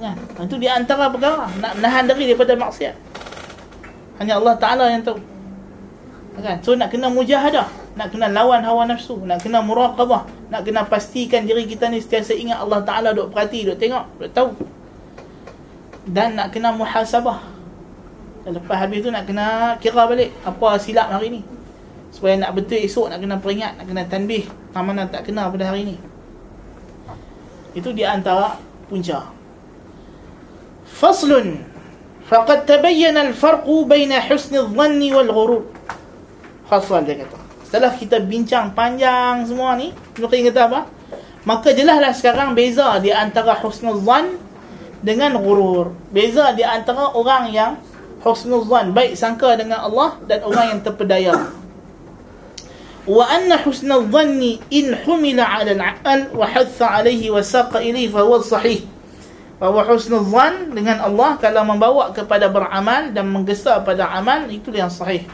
kan? 0.00 0.16
Itu 0.16 0.56
di 0.56 0.66
antara 0.66 1.12
perkara. 1.12 1.46
Nak 1.60 1.72
menahan 1.78 2.08
diri 2.08 2.32
daripada 2.32 2.56
maksiat. 2.56 2.96
Hanya 4.20 4.40
Allah 4.40 4.54
Ta'ala 4.56 4.84
yang 4.88 5.04
tahu. 5.04 5.20
Kan? 6.40 6.56
So 6.64 6.72
nak 6.74 6.88
kena 6.88 7.12
mujahadah. 7.12 7.68
Nak 8.00 8.08
kena 8.08 8.32
lawan 8.32 8.64
hawa 8.64 8.88
nafsu. 8.88 9.20
Nak 9.22 9.44
kena 9.44 9.60
muraqabah. 9.60 10.26
Nak 10.48 10.60
kena 10.64 10.88
pastikan 10.88 11.44
diri 11.44 11.68
kita 11.68 11.86
ni 11.92 12.00
Setiasa 12.00 12.34
ingat 12.34 12.58
Allah 12.58 12.82
Ta'ala 12.82 13.14
Duk 13.14 13.30
perhati, 13.30 13.68
duk 13.68 13.76
tengok, 13.76 14.04
duk 14.18 14.30
tahu. 14.32 14.50
Dan 16.08 16.34
nak 16.40 16.50
kena 16.50 16.72
muhasabah. 16.72 17.44
Dan 18.48 18.56
lepas 18.56 18.76
habis 18.80 19.04
tu 19.04 19.12
nak 19.12 19.28
kena 19.28 19.76
kira 19.84 20.08
balik 20.08 20.32
Apa 20.48 20.80
silap 20.80 21.12
hari 21.12 21.28
ni. 21.28 21.40
Supaya 22.08 22.40
nak 22.40 22.56
betul 22.56 22.80
esok 22.80 23.12
Nak 23.12 23.20
kena 23.22 23.36
peringat 23.38 23.78
Nak 23.78 23.86
kena 23.86 24.02
tanbih 24.08 24.48
Mana 24.74 25.06
tak 25.06 25.28
kena 25.28 25.46
pada 25.52 25.70
hari 25.70 25.94
ni. 25.94 25.96
Itu 27.76 27.94
di 27.94 28.02
antara 28.02 28.58
punca 28.90 29.39
Faslun 30.89 31.75
فقد 32.25 32.65
تبين 32.65 33.17
الفرق 33.17 33.65
بين 33.69 34.11
حسن 34.13 34.53
الظن 34.57 35.01
والغرور 35.13 35.63
fasal 36.65 37.05
dia 37.05 37.21
kata 37.21 37.37
setelah 37.61 37.93
kita 37.93 38.17
bincang 38.25 38.73
panjang 38.73 39.45
semua 39.45 39.77
ni 39.77 39.93
Nuqin 40.17 40.49
kata 40.49 40.65
apa 40.65 40.79
maka 41.45 41.69
jelaslah 41.69 42.09
sekarang 42.17 42.57
beza 42.57 42.97
di 42.97 43.13
antara 43.13 43.53
husnul 43.61 44.01
zan 44.01 44.41
dengan 45.05 45.37
gurur 45.37 45.93
beza 46.09 46.49
di 46.57 46.65
antara 46.65 47.13
orang 47.13 47.53
yang 47.53 47.77
husnul 48.25 48.65
zan 48.65 48.89
baik 48.97 49.13
sangka 49.13 49.53
dengan 49.53 49.85
Allah 49.85 50.17
dan 50.25 50.41
orang 50.41 50.65
yang 50.73 50.79
terpedaya 50.81 51.53
wa 53.05 53.21
anna 53.29 53.61
husnul 53.61 54.09
dhanni 54.09 54.57
in 54.73 54.97
humila 55.05 55.45
ala 55.45 55.77
al-aqal 55.77 56.33
wa 56.33 56.49
hatha 56.49 56.89
alayhi 56.89 57.29
wa 57.29 57.45
saqa 57.45 57.85
ilayhi 57.85 58.09
fa 58.09 58.25
huwa 58.25 58.41
sahih 58.41 58.81
bahawa 59.60 59.84
husnul 59.92 60.24
zan 60.24 60.72
dengan 60.72 61.04
Allah 61.04 61.36
kalau 61.36 61.68
membawa 61.68 62.16
kepada 62.16 62.48
beramal 62.48 63.12
dan 63.12 63.28
menggesa 63.28 63.84
pada 63.84 64.08
amal 64.08 64.48
itu 64.48 64.72
yang 64.72 64.88
sahih. 64.88 65.28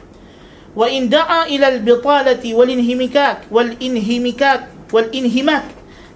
Wa 0.74 0.90
in 0.90 1.06
da'a 1.06 1.46
ila 1.46 1.66
al-bitalati 1.78 2.50
wal 2.50 2.66
inhimikak 2.66 3.46
wal 3.48 3.70
inhimikak 3.78 4.66
wal 4.90 5.06
inhimak 5.14 5.62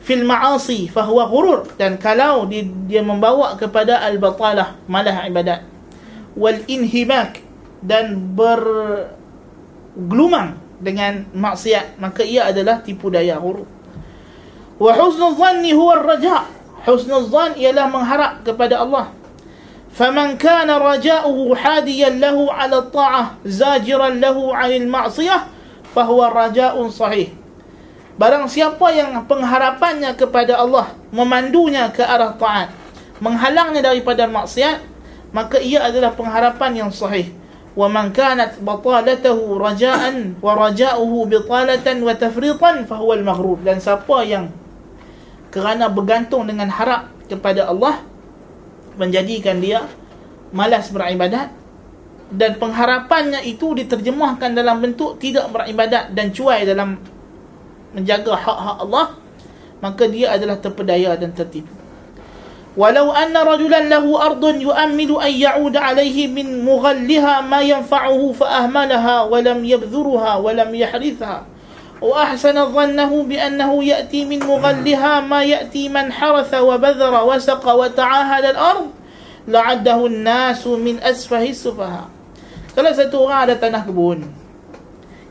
fil 0.03 0.27
ma'asi 0.27 0.91
fa 0.91 1.07
huwa 1.07 1.31
ghurur. 1.31 1.71
Dan 1.79 2.03
kalau 2.03 2.51
dia, 2.51 2.67
dia 2.67 3.07
membawa 3.07 3.55
kepada 3.55 4.03
al-batalah 4.03 4.75
malah 4.91 5.31
ibadat. 5.31 5.63
Wal 6.35 6.67
inhimak 6.67 7.39
dan 7.79 8.35
bergelumang 8.35 9.15
dengan 10.83 11.31
maksiat 11.31 12.03
maka 12.03 12.27
ia 12.27 12.51
adalah 12.51 12.83
tipu 12.83 13.07
daya 13.07 13.39
ghurur. 13.39 13.71
Wa 14.83 14.99
husnul 14.99 15.39
dhanni 15.39 15.71
huwa 15.79 15.95
ar-raja' 15.95 16.60
Husnul 16.85 17.29
zan 17.29 17.53
ialah 17.61 17.87
mengharap 17.93 18.33
kepada 18.41 18.81
Allah. 18.81 19.13
Faman 19.91 20.39
kana 20.39 20.79
raja'uhu 20.79 21.53
hadiyan 21.53 22.23
lahu 22.23 22.47
'ala 22.47 22.87
ta'ah 22.89 23.37
zajiran 23.43 24.23
lahu 24.23 24.55
'anil 24.55 24.87
ma'siyah 24.87 25.51
fahuwa 25.91 26.31
raja'un 26.31 26.89
sahih. 26.89 27.35
Barang 28.15 28.47
siapa 28.47 28.93
yang 28.93 29.17
pengharapannya 29.27 30.13
kepada 30.15 30.61
Allah 30.61 30.93
memandunya 31.11 31.89
ke 31.89 32.05
arah 32.05 32.37
taat, 32.37 32.69
menghalangnya 33.19 33.81
daripada 33.81 34.29
maksiat, 34.29 34.79
maka 35.33 35.57
ia 35.59 35.85
adalah 35.85 36.15
pengharapan 36.15 36.87
yang 36.87 36.91
sahih. 36.93 37.33
Wa 37.75 37.87
man 37.87 38.13
kanat 38.13 38.61
batalatuhu 38.61 39.57
raja'an 39.57 40.37
wa 40.43 40.53
raja'uhu 40.53 41.29
bitalatan 41.33 42.03
wa 42.03 42.13
tafritan 42.13 42.85
fahuwa 42.85 43.15
al-maghrur. 43.19 43.59
Dan 43.65 43.81
siapa 43.81 44.23
yang 44.27 44.53
kerana 45.51 45.91
bergantung 45.91 46.47
dengan 46.47 46.71
harap 46.71 47.11
kepada 47.27 47.67
Allah 47.71 48.03
menjadikan 48.99 49.59
dia 49.59 49.87
malas 50.51 50.91
beribadat 50.91 51.51
dan 52.31 52.59
pengharapannya 52.59 53.43
itu 53.43 53.75
diterjemahkan 53.75 54.55
dalam 54.55 54.79
bentuk 54.79 55.19
tidak 55.19 55.51
beribadat 55.51 56.15
dan 56.15 56.31
cuai 56.31 56.63
dalam 56.63 56.99
menjaga 57.91 58.39
hak-hak 58.39 58.77
Allah 58.87 59.07
maka 59.83 60.07
dia 60.07 60.37
adalah 60.37 60.61
terpedaya 60.61 61.17
dan 61.17 61.33
tertipu. 61.35 61.73
Walau 62.79 63.11
anna 63.11 63.43
rajulan 63.43 63.91
lahu 63.91 64.15
ardun 64.15 64.63
yu'ammilu 64.63 65.19
an 65.19 65.33
ya'ud 65.35 65.75
alayhi 65.75 66.31
min 66.31 66.63
mughalliha 66.63 67.43
ma 67.43 67.59
yanfa'uhu 67.67 68.31
fa 68.31 68.63
ahmalaha 68.63 69.27
wa 69.27 69.43
lam 69.43 69.67
yabdhuruha 69.67 70.39
wa 70.39 70.51
lam 70.55 70.71
yahrithha 70.71 71.51
وأحسن 72.02 72.58
ظنه 72.76 73.12
بأنه 73.24 73.72
يأتي 73.84 74.26
من 74.28 74.40
مغلها 74.44 75.14
ما 75.24 75.44
يأتي 75.44 75.90
من 75.90 76.12
حرث 76.12 76.52
وبذر 76.54 77.14
وسق 77.24 77.66
وتعاهد 77.66 78.46
الأرض 78.46 78.88
لعده 79.48 80.00
الناس 80.06 80.64
من 80.68 80.96
أسفه 81.00 81.46
السفهاء 81.50 82.08
Kalau 82.76 82.92
satu 82.92 83.16
orang 83.24 83.48
ada 83.48 83.56
tanah 83.56 83.88
kebun 83.88 84.28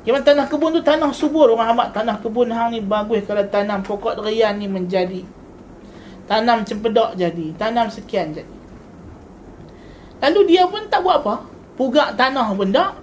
Yang 0.09 0.25
tanah 0.25 0.49
kebun 0.49 0.73
tu 0.73 0.81
tanah 0.81 1.13
subur 1.13 1.53
Orang 1.53 1.77
amat 1.77 1.93
tanah 1.93 2.17
kebun 2.25 2.49
hang 2.49 2.73
ni 2.73 2.81
bagus 2.81 3.21
Kalau 3.29 3.45
tanam 3.53 3.85
pokok 3.85 4.17
durian 4.17 4.57
ni 4.57 4.65
menjadi 4.65 5.21
Tanam 6.25 6.65
cempedak 6.65 7.21
jadi 7.21 7.53
Tanam 7.61 7.93
sekian 7.93 8.33
jadi 8.33 8.49
Lalu 10.25 10.57
dia 10.57 10.65
pun 10.65 10.89
tak 10.89 11.05
buat 11.05 11.21
apa 11.21 11.45
Pugak 11.77 12.17
tanah 12.17 12.49
pun 12.57 12.73
tak 12.73 12.97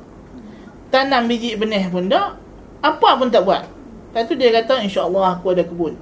Tanam 0.89 1.29
biji 1.29 1.53
benih 1.53 1.85
pun 1.93 2.09
tak 2.09 2.41
apa 2.82 3.08
pun 3.16 3.28
tak 3.32 3.44
buat. 3.44 3.62
Lepas 4.16 4.32
tu 4.32 4.34
dia 4.36 4.48
kata 4.48 4.80
insyaAllah 4.80 5.36
aku 5.36 5.52
ada 5.52 5.64
kebun. 5.64 5.92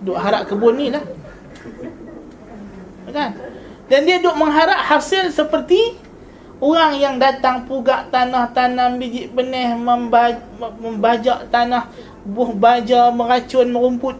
Duk 0.00 0.16
harap 0.16 0.48
kebun 0.48 0.74
ni 0.80 0.88
lah. 0.88 1.04
Kan? 3.08 3.36
Dan 3.88 4.04
dia 4.04 4.20
duk 4.20 4.36
mengharap 4.36 4.84
hasil 4.84 5.32
seperti 5.32 5.96
Orang 6.58 6.98
yang 6.98 7.16
datang 7.16 7.64
pugak 7.64 8.12
tanah 8.12 8.52
Tanam 8.52 9.00
biji 9.00 9.32
benih 9.32 9.72
membaj 9.72 10.36
Membajak 10.58 11.48
tanah 11.48 11.88
Buh 12.28 12.52
baja 12.52 13.08
meracun 13.08 13.72
merumput. 13.72 14.16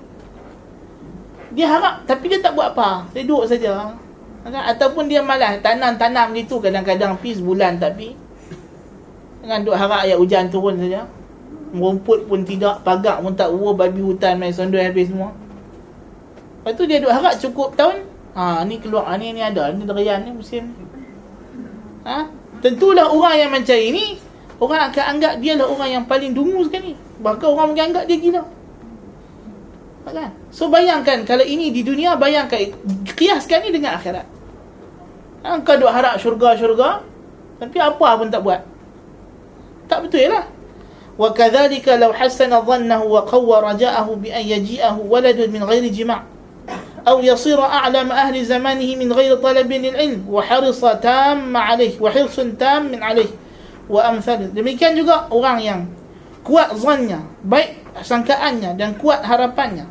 Dia 1.52 1.68
harap 1.68 2.08
Tapi 2.08 2.24
dia 2.32 2.40
tak 2.40 2.56
buat 2.56 2.72
apa. 2.72 3.12
Dia 3.12 3.28
duduk 3.28 3.44
saja. 3.44 3.92
Kan? 4.40 4.64
Ataupun 4.72 5.04
dia 5.04 5.20
malas 5.20 5.60
Tanam-tanam 5.60 6.32
gitu 6.32 6.56
Kadang-kadang 6.64 7.20
pi 7.20 7.36
sebulan 7.36 7.76
tak 7.76 8.00
pi 8.00 8.16
Kan? 9.44 9.68
Duk 9.68 9.76
harap 9.76 10.08
ayat 10.08 10.16
hujan 10.16 10.48
turun 10.48 10.80
saja 10.80 11.04
Rumput 11.72 12.24
pun 12.24 12.40
tidak 12.44 12.80
Pagak 12.82 13.20
pun 13.20 13.36
tak 13.36 13.52
Uwa 13.52 13.76
babi 13.76 14.00
hutan 14.00 14.40
Main 14.40 14.52
sondoi 14.54 14.88
habis 14.88 15.12
semua. 15.12 15.32
Lepas 16.64 16.72
tu 16.74 16.84
dia 16.84 17.00
duk 17.00 17.12
harap 17.12 17.34
cukup 17.36 17.76
tahun. 17.76 18.04
Ha, 18.36 18.64
Ni 18.64 18.78
keluar 18.78 19.08
ha, 19.08 19.16
Ni 19.16 19.32
ni 19.32 19.40
ada 19.40 19.72
Ni 19.72 19.84
derian 19.84 20.24
ni 20.24 20.30
musim. 20.32 20.72
Ha? 22.04 22.28
Tentulah 22.58 23.06
orang 23.08 23.36
yang 23.38 23.50
macam 23.54 23.78
ini 23.78 24.18
orang 24.58 24.90
akan 24.90 25.04
anggap 25.14 25.32
dia 25.38 25.54
lah 25.54 25.70
orang 25.70 25.90
yang 26.00 26.04
paling 26.08 26.34
dungu 26.34 26.66
sekali. 26.66 26.98
Bahkan 27.22 27.46
orang 27.46 27.66
mungkin 27.72 27.84
anggap 27.94 28.04
dia 28.10 28.18
gila. 28.18 28.42
Kan? 30.08 30.32
So 30.48 30.72
bayangkan 30.72 31.28
kalau 31.28 31.44
ini 31.44 31.68
di 31.68 31.84
dunia 31.84 32.16
bayangkan 32.16 32.72
kiaskan 33.12 33.68
ni 33.68 33.70
dengan 33.76 34.00
akhirat. 34.00 34.26
Ha, 35.46 35.62
kau 35.62 35.78
duk 35.78 35.92
harap 35.92 36.18
syurga-syurga 36.18 37.04
tapi 37.62 37.76
apa 37.78 38.08
pun 38.18 38.28
tak 38.32 38.42
buat. 38.42 38.60
Tak 39.86 40.04
betul 40.04 40.28
lah 40.28 40.57
وكذلك 41.19 41.89
لو 41.89 42.13
حسن 42.13 42.61
ظنه 42.61 43.03
وقوى 43.03 43.55
رجاءه 43.61 44.07
بأن 44.21 44.41
يجيئه 44.41 44.97
ولد 45.09 45.39
من 45.49 45.63
غير 45.63 45.85
جماع 45.93 46.23
أو 47.07 47.19
يصير 47.19 47.61
أعلم 47.61 48.11
أهل 48.11 48.45
زمانه 48.45 48.95
من 48.95 49.13
غير 49.13 49.35
طلب 49.35 49.71
للعلم 49.71 50.25
وحرص 50.30 50.81
تام 50.85 51.57
عليه 51.57 52.01
وحرص 52.01 52.39
تام 52.59 52.91
من 52.91 53.03
عليه 53.03 53.30
وأمثاله 53.89 54.55
demikian 54.55 54.95
juga 54.95 55.27
orang 55.27 55.59
yang 55.59 55.81
kuat 56.41 56.71
zannya 56.80 57.19
baik 57.43 57.84
sangkaannya 57.99 58.80
dan 58.80 58.95
kuat 58.95 59.21
harapannya 59.27 59.85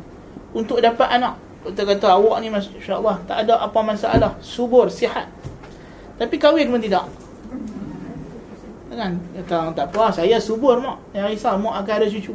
untuk 0.51 0.81
dapat 0.81 1.07
anak 1.21 1.37
kita 1.63 1.87
kata 1.87 2.19
awak 2.19 2.41
ni 2.43 2.49
masya-Allah 2.51 3.21
tak 3.23 3.47
ada 3.47 3.61
apa 3.61 3.79
masalah 3.79 4.35
subur 4.41 4.89
sihat 4.89 5.29
tapi 6.17 6.35
kahwin 6.41 6.73
pun 6.73 6.81
tidak 6.81 7.05
kan? 8.98 9.12
Kata 9.38 9.70
tak 9.78 9.86
apa 9.94 10.10
saya 10.10 10.36
subur 10.42 10.82
mak. 10.82 10.98
Yang 11.14 11.38
risau 11.38 11.54
mak 11.62 11.86
akan 11.86 11.94
ada 12.02 12.06
cucu. 12.10 12.34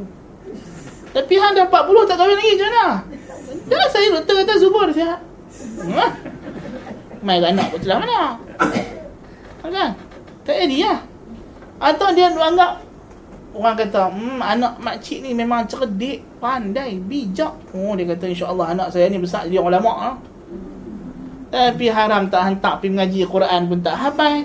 Tapi 1.12 1.34
hang 1.36 1.52
dah 1.52 1.68
40 1.68 2.08
tak 2.08 2.16
kahwin 2.16 2.36
lagi 2.40 2.52
macam 2.56 2.68
mana? 2.72 2.86
Dah 3.68 3.86
saya 3.92 4.06
doktor 4.16 4.34
kata 4.40 4.54
subur 4.56 4.88
sihat. 4.90 5.20
Ha? 5.94 6.06
mai 7.24 7.40
anak 7.40 7.72
pun 7.72 7.80
celah 7.80 7.98
mana? 8.00 8.36
Kan? 9.64 9.96
Tak 10.44 10.56
ada 10.60 10.76
lah. 10.76 10.98
Atau 11.80 12.08
dia 12.12 12.28
anggap 12.32 12.84
orang 13.54 13.76
kata 13.78 14.12
hmm, 14.12 14.40
anak 14.42 14.74
makcik 14.80 15.22
ni 15.22 15.36
memang 15.36 15.68
cerdik 15.68 16.24
pandai 16.40 16.96
bijak. 16.98 17.52
Oh 17.76 17.92
dia 17.94 18.08
kata 18.08 18.28
insya-Allah 18.32 18.72
anak 18.76 18.88
saya 18.92 19.08
ni 19.12 19.20
besar 19.20 19.46
jadi 19.46 19.60
ulama. 19.60 19.92
Ha? 20.00 20.10
tapi 21.54 21.86
haram 21.86 22.26
tak 22.26 22.42
hantar 22.50 22.82
pergi 22.82 22.90
mengaji 22.90 23.20
Quran 23.30 23.60
pun 23.70 23.78
tak 23.78 23.94
hafal 23.94 24.42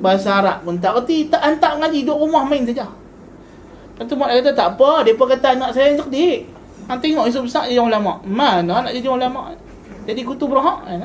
bahasa 0.00 0.40
Arab 0.40 0.64
pun 0.64 0.80
tak 0.80 0.96
reti 0.96 1.28
tak 1.28 1.44
hantar 1.44 1.76
ngaji 1.76 2.08
duduk 2.08 2.18
rumah 2.26 2.44
main 2.48 2.64
saja. 2.64 2.88
Lepas 4.00 4.08
tu 4.08 4.16
mak 4.16 4.32
kata 4.32 4.56
tak 4.56 4.68
apa 4.80 5.04
pun 5.12 5.26
kata 5.28 5.60
anak 5.60 5.76
saya 5.76 5.92
cerdik 5.92 6.48
Han 6.88 6.96
tengok 7.04 7.28
esok 7.28 7.44
besar 7.44 7.68
jadi 7.68 7.84
orang 7.84 8.00
lama 8.00 8.16
Mana 8.24 8.80
nak 8.80 8.96
jadi 8.96 9.12
orang 9.12 9.28
lama 9.28 9.52
Jadi 10.08 10.24
kutu 10.24 10.48
berhak 10.48 10.88
kan? 10.88 11.04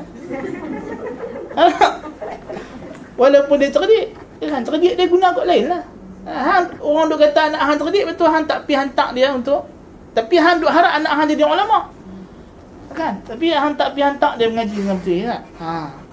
Walaupun 3.20 3.60
dia 3.60 3.68
cerdik 3.68 4.16
dia 4.40 4.48
kan 4.48 4.64
cerdik 4.64 4.96
dia 4.96 5.04
guna 5.12 5.28
kot 5.36 5.44
lain 5.44 5.68
lah. 5.68 5.84
Han, 6.24 6.72
Orang 6.80 7.12
duk 7.12 7.20
kata 7.20 7.52
anak 7.52 7.60
Han 7.68 7.76
cerdik 7.76 8.08
Betul 8.08 8.32
Han 8.32 8.48
tak 8.48 8.64
pergi 8.64 8.80
hantar 8.80 9.12
dia 9.12 9.28
untuk 9.28 9.68
Tapi 10.16 10.34
Han 10.40 10.56
duk 10.64 10.72
harap 10.72 10.96
anak 10.96 11.12
Han 11.12 11.28
jadi 11.28 11.44
orang 11.44 11.68
lama 11.68 11.80
Kan? 12.96 13.20
Tapi 13.28 13.52
Han 13.52 13.76
tak 13.76 13.92
pergi 13.92 14.08
hantar 14.08 14.40
dia 14.40 14.48
mengaji 14.48 14.72
dengan 14.72 14.96
betul 14.96 15.20
kan? 15.28 15.42
Haa 15.60 16.05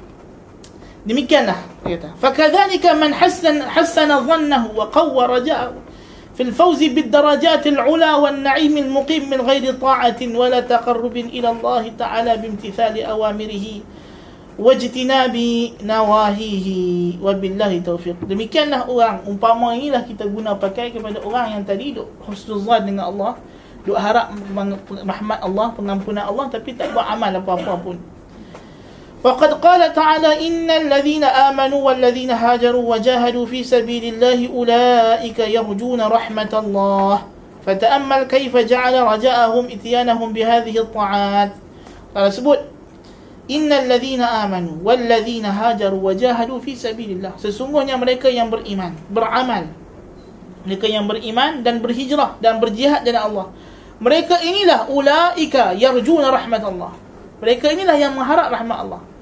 demikianlah 1.03 1.59
kata 1.83 2.15
fakadzalika 2.19 2.95
man 2.95 3.11
hassan 3.11 3.59
hassana 3.63 4.23
dhannahu 4.23 4.75
wa 4.75 4.87
qawwa 4.87 5.27
raja'ahu 5.39 5.83
في 6.33 6.49
الفوز 6.49 6.83
بالدرجات 6.83 7.67
العلى 7.67 8.11
والنعيم 8.13 8.77
المقيم 8.77 9.29
من 9.29 9.41
غير 9.41 9.73
طاعة 9.77 10.17
ولا 10.33 10.59
تقرب 10.65 11.17
إلى 11.17 11.49
الله 11.49 11.83
تعالى 11.93 12.31
بامتثال 12.37 12.95
أوامره 13.05 13.65
واجتناب 14.59 15.35
نواهيه 15.81 16.67
وبالله 17.21 17.71
توفيق 17.85 18.17
demikianlah 18.29 18.85
orang 18.85 19.25
umpama 19.25 19.73
inilah 19.73 20.05
kita 20.05 20.29
guna 20.29 20.53
pakai 20.57 20.93
kepada 20.93 21.21
orang 21.25 21.57
yang 21.57 21.63
tadi 21.65 21.97
duk 21.97 22.09
husnuzan 22.25 22.85
dengan 22.85 23.09
Allah 23.09 23.33
duk 23.81 23.97
harap 23.97 24.29
rahmat 24.89 25.39
Allah 25.41 25.67
pengampunan 25.73 26.25
Allah 26.29 26.49
tapi 26.53 26.77
tak 26.77 26.93
buat 26.93 27.13
amal 27.13 27.33
apa-apa 27.33 27.73
pun 27.81 27.97
وقد 29.23 29.63
قال 29.63 29.81
تعالى 29.93 30.47
إن 30.47 30.67
الذين 30.71 31.23
آمنوا 31.23 31.81
والذين 31.81 32.31
هاجروا 32.31 32.95
وجاهدوا 32.95 33.45
في 33.45 33.63
سبيل 33.63 34.13
الله 34.13 34.51
أولئك 34.51 35.39
يرجون 35.39 36.01
رحمة 36.01 36.53
الله 36.53 37.15
فتأمل 37.65 38.23
كيف 38.23 38.53
جعل 38.57 38.95
رجاءهم 39.03 39.65
إتيانهم 39.71 40.29
بهذه 40.33 40.75
الطاعات 40.79 41.51
قال 42.15 42.33
سبوت 42.33 42.59
إن 43.47 43.71
الذين 43.71 44.21
آمنوا 44.21 44.75
والذين 44.83 45.45
هاجروا 45.45 46.01
وجاهدوا 46.03 46.59
في 46.59 46.75
سبيل 46.75 47.15
الله 47.19 47.39
sesungguhnya 47.39 47.95
mereka 47.95 48.27
yang 48.27 48.51
beriman 48.51 48.91
beramal 49.07 49.71
mereka 50.67 50.87
yang 50.87 51.07
beriman 51.07 51.63
dan 51.63 51.79
berhijrah 51.79 52.39
dan 52.43 52.59
berjihad 52.59 53.07
dengan 53.07 53.31
Allah 53.31 53.47
mereka 54.03 54.39
inilah 54.43 54.91
ulaika 54.91 55.75
yarjuna 55.75 56.27
rahmat 56.27 56.63
Allah 56.63 56.91
mereka 57.39 57.71
inilah 57.71 57.95
yang 57.95 58.15
mengharap 58.15 58.51
rahmat 58.51 58.77
Allah 58.87 59.12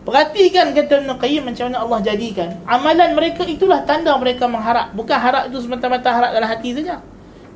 Perhatikan 0.00 0.72
kata 0.72 1.04
Ibn 1.04 1.20
Qayyim 1.20 1.44
macam 1.44 1.68
mana 1.68 1.84
Allah 1.84 2.00
jadikan. 2.00 2.56
Amalan 2.64 3.12
mereka 3.12 3.44
itulah 3.44 3.84
tanda 3.84 4.16
mereka 4.16 4.48
mengharap. 4.48 4.96
Bukan 4.96 5.12
harap 5.12 5.52
itu 5.52 5.60
semata-mata 5.60 6.08
harap 6.08 6.30
dalam 6.32 6.48
hati 6.48 6.72
saja. 6.72 7.04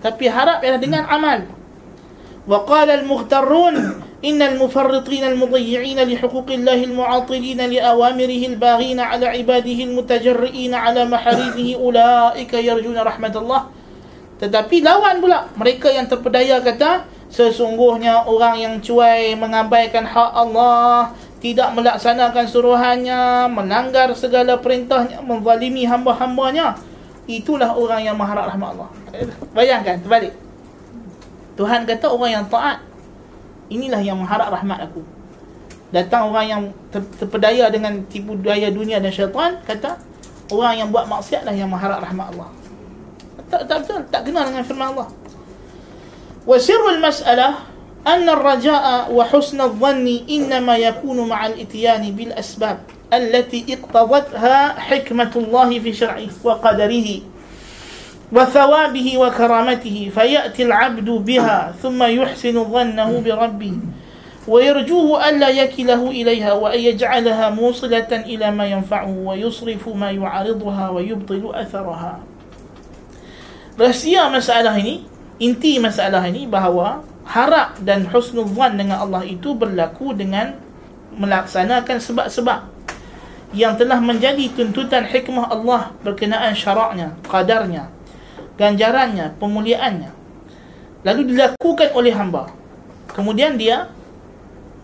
Tapi 0.05 0.29
harap 0.29 0.61
ialah 0.61 0.81
dengan 0.81 1.09
amal. 1.09 1.49
Wa 2.45 2.69
qala 2.69 3.01
al-mughtarrun 3.01 4.05
innal 4.21 4.61
mufarritin 4.61 5.25
al-mudayyi'in 5.33 5.97
li 6.05 6.13
huquqillah 6.21 6.77
al-mu'atilin 6.77 7.61
li 7.65 7.81
awamirihi 7.81 8.53
al-baghin 8.53 9.01
'ala 9.01 9.33
'ibadihi 9.33 9.89
al-mutajarri'in 9.89 10.77
'ala 10.77 11.09
maharibihi 11.09 11.81
ulaika 11.81 12.61
yarjuna 12.61 13.01
rahmatullah. 13.01 13.73
Tetapi 14.37 14.85
lawan 14.85 15.25
pula 15.25 15.49
mereka 15.57 15.89
yang 15.89 16.05
terpedaya 16.05 16.61
kata 16.61 17.09
sesungguhnya 17.33 18.29
orang 18.29 18.61
yang 18.61 18.75
cuai 18.85 19.33
mengabaikan 19.33 20.05
hak 20.05 20.31
Allah 20.37 21.17
tidak 21.45 21.77
melaksanakan 21.77 22.49
suruhannya, 22.49 23.53
melanggar 23.53 24.09
segala 24.17 24.57
perintahnya, 24.57 25.21
menzalimi 25.21 25.85
hamba-hambanya, 25.85 26.73
itulah 27.29 27.77
orang 27.77 28.01
yang 28.01 28.17
mengharap 28.17 28.49
rahmat 28.49 28.73
Allah. 28.73 28.89
Bayangkan, 29.53 30.01
terbalik. 30.01 30.33
Tuhan 31.61 31.85
kata 31.85 32.09
orang 32.09 32.41
yang 32.41 32.45
taat, 32.49 32.81
inilah 33.69 34.01
yang 34.01 34.17
mengharap 34.17 34.57
rahmat 34.57 34.89
aku. 34.89 35.05
Datang 35.93 36.33
orang 36.33 36.47
yang 36.49 36.63
ter- 36.89 37.13
terpedaya 37.21 37.69
dengan 37.69 38.01
tipu 38.09 38.41
daya 38.41 38.73
dunia 38.73 38.97
dan 38.97 39.13
syaitan, 39.13 39.61
kata 39.69 40.01
orang 40.49 40.81
yang 40.81 40.89
buat 40.89 41.05
maksiatlah 41.05 41.53
yang 41.53 41.69
mengharap 41.69 42.01
rahmat 42.01 42.33
Allah. 42.33 42.49
Tak, 43.53 43.69
tak 43.69 43.85
betul, 43.85 44.01
tak 44.09 44.25
kenal 44.25 44.49
dengan 44.49 44.65
firman 44.65 44.97
Allah. 44.97 45.13
Wa 46.49 46.57
sirrul 46.57 47.05
mas'alah 47.05 47.74
أن 48.05 48.29
الرجاء 48.29 49.13
وحسن 49.13 49.61
الظن 49.61 50.07
إنما 50.31 50.77
يكون 50.77 51.29
مع 51.29 51.47
الإتيان 51.47 52.05
بالأسباب 52.11 52.79
التي 53.13 53.65
اقتضتها 53.71 54.81
حكمة 54.81 55.33
الله 55.37 55.69
في 55.81 55.93
شرعه 55.93 56.33
وقدره 56.45 57.09
وثوابه 58.33 59.09
وكرامته 59.19 60.11
فيأتي 60.15 60.63
العبد 60.63 61.09
بها 61.11 61.75
ثم 61.83 62.03
يحسن 62.03 62.65
ظنه 62.65 63.11
بربه 63.25 63.75
ويرجوه 64.49 65.29
ألا 65.29 65.49
يكله 65.49 66.11
إليها 66.11 66.53
وأن 66.53 66.81
يجعلها 66.81 67.51
موصلة 67.51 68.11
إلى 68.13 68.51
ما 68.51 68.67
ينفعه 68.67 69.15
ويصرف 69.25 69.89
ما 69.89 70.11
يعارضها 70.11 70.91
ويبطل 70.91 71.45
أثرها. 71.55 72.15
Rahsia 73.75 74.31
masalah 74.31 74.79
ini, 74.79 75.03
inti 75.43 75.83
masalah 75.83 76.23
ini 76.31 76.47
bahawa 76.47 77.03
harap 77.25 77.81
dan 77.81 78.05
husnuzan 78.09 78.77
dengan 78.77 79.01
Allah 79.01 79.25
itu 79.25 79.57
berlaku 79.57 80.13
dengan 80.13 80.61
melaksanakan 81.17 81.97
sebab-sebab 81.97 82.61
yang 83.55 83.79
telah 83.79 84.03
menjadi 84.03 84.51
tuntutan 84.53 85.07
hikmah 85.07 85.47
Allah 85.49 85.95
berkenaan 86.03 86.53
syaraknya, 86.53 87.15
qadarnya, 87.25 87.89
ganjarannya, 88.59 89.39
pemuliaannya. 89.39 90.11
Lalu 91.07 91.21
dilakukan 91.33 91.95
oleh 91.95 92.13
hamba. 92.13 92.51
Kemudian 93.15 93.55
dia 93.55 93.95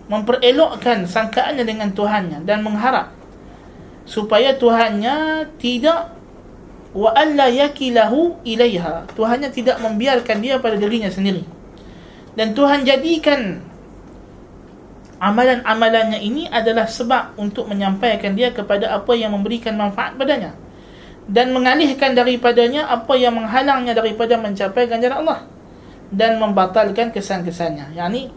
memperelokkan 0.06 1.02
sangkaannya 1.06 1.64
dengan 1.66 1.90
Tuhannya 1.90 2.46
dan 2.46 2.62
mengharap 2.62 3.10
supaya 4.06 4.54
Tuhannya 4.54 5.50
tidak 5.58 6.14
wa 6.94 7.10
alla 7.10 7.50
yakilahu 7.50 8.38
ilaiha. 8.46 9.10
Tuhannya 9.18 9.50
tidak 9.50 9.82
membiarkan 9.82 10.38
dia 10.38 10.62
pada 10.62 10.78
dirinya 10.78 11.10
sendiri 11.10 11.59
dan 12.38 12.54
Tuhan 12.54 12.86
jadikan 12.86 13.58
amalan-amalannya 15.20 16.22
ini 16.22 16.46
adalah 16.48 16.86
sebab 16.86 17.36
untuk 17.36 17.66
menyampaikan 17.66 18.32
dia 18.32 18.54
kepada 18.54 18.94
apa 18.94 19.12
yang 19.18 19.34
memberikan 19.34 19.74
manfaat 19.74 20.14
padanya. 20.14 20.54
Dan 21.30 21.54
mengalihkan 21.54 22.16
daripadanya 22.16 22.90
apa 22.90 23.14
yang 23.14 23.38
menghalangnya 23.38 23.94
daripada 23.94 24.34
mencapai 24.34 24.90
ganjaran 24.90 25.22
Allah. 25.22 25.40
Dan 26.10 26.42
membatalkan 26.42 27.14
kesan-kesannya. 27.14 27.94
Yakni 27.94 28.34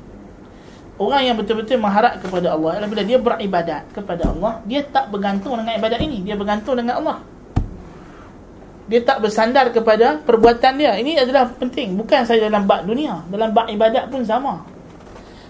orang 1.01 1.25
yang 1.25 1.35
betul-betul 1.39 1.81
mengharap 1.81 2.21
kepada 2.21 2.53
Allah 2.53 2.77
adalah 2.77 2.89
bila 2.91 3.01
dia 3.01 3.17
beribadat 3.17 3.89
kepada 3.97 4.29
Allah 4.29 4.61
dia 4.69 4.85
tak 4.85 5.09
bergantung 5.09 5.57
dengan 5.57 5.73
ibadat 5.73 5.97
ini. 6.01 6.21
Dia 6.21 6.37
bergantung 6.37 6.77
dengan 6.77 7.01
Allah 7.01 7.17
dia 8.83 8.99
tak 8.99 9.23
bersandar 9.23 9.71
kepada 9.71 10.19
perbuatan 10.19 10.75
dia. 10.75 10.99
Ini 10.99 11.23
adalah 11.23 11.47
penting. 11.55 11.95
Bukan 11.95 12.27
saja 12.27 12.51
dalam 12.51 12.67
bab 12.67 12.83
dunia. 12.83 13.23
Dalam 13.31 13.55
bab 13.55 13.71
ibadat 13.71 14.11
pun 14.11 14.27
sama. 14.27 14.59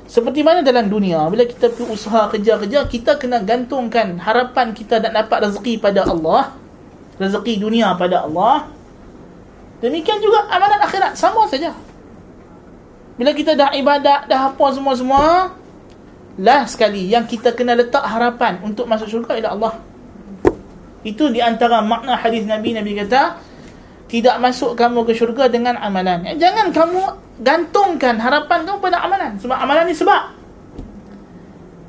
Seperti 0.06 0.46
mana 0.46 0.62
dalam 0.62 0.86
dunia, 0.86 1.26
bila 1.26 1.42
kita 1.42 1.74
pergi 1.74 1.90
usaha 1.90 2.30
kerja-kerja, 2.30 2.86
kita 2.86 3.18
kena 3.18 3.42
gantungkan 3.42 4.22
harapan 4.22 4.70
kita 4.70 5.02
nak 5.02 5.26
dapat 5.26 5.50
rezeki 5.50 5.82
pada 5.82 6.06
Allah. 6.06 6.54
Rezeki 7.18 7.54
dunia 7.58 7.98
pada 7.98 8.22
Allah. 8.22 8.70
Demikian 9.82 10.22
juga 10.22 10.46
amalan 10.54 10.78
akhirat. 10.86 11.18
Sama 11.18 11.50
saja. 11.50 11.74
Bila 13.18 13.34
kita 13.34 13.58
dah 13.58 13.74
ibadat, 13.74 14.30
dah 14.30 14.54
apa 14.54 14.66
semua-semua, 14.74 15.54
last 16.38 16.78
sekali 16.78 17.10
yang 17.10 17.26
kita 17.26 17.54
kena 17.54 17.74
letak 17.78 18.02
harapan 18.06 18.62
untuk 18.62 18.86
masuk 18.86 19.10
syurga 19.10 19.38
ialah 19.38 19.54
Allah. 19.58 19.74
Itu 21.04 21.28
di 21.30 21.44
antara 21.44 21.84
makna 21.84 22.16
hadis 22.16 22.48
Nabi 22.48 22.72
Nabi 22.72 22.96
kata 22.96 23.38
tidak 24.08 24.36
masuk 24.40 24.80
kamu 24.80 25.04
ke 25.04 25.14
syurga 25.14 25.52
dengan 25.52 25.76
amalan. 25.76 26.24
Eh, 26.24 26.40
jangan 26.40 26.72
kamu 26.72 27.02
gantungkan 27.44 28.16
harapan 28.24 28.64
kamu 28.64 28.80
pada 28.80 29.04
amalan 29.04 29.36
sebab 29.36 29.58
amalan 29.60 29.84
ni 29.92 29.96
sebab. 29.96 30.24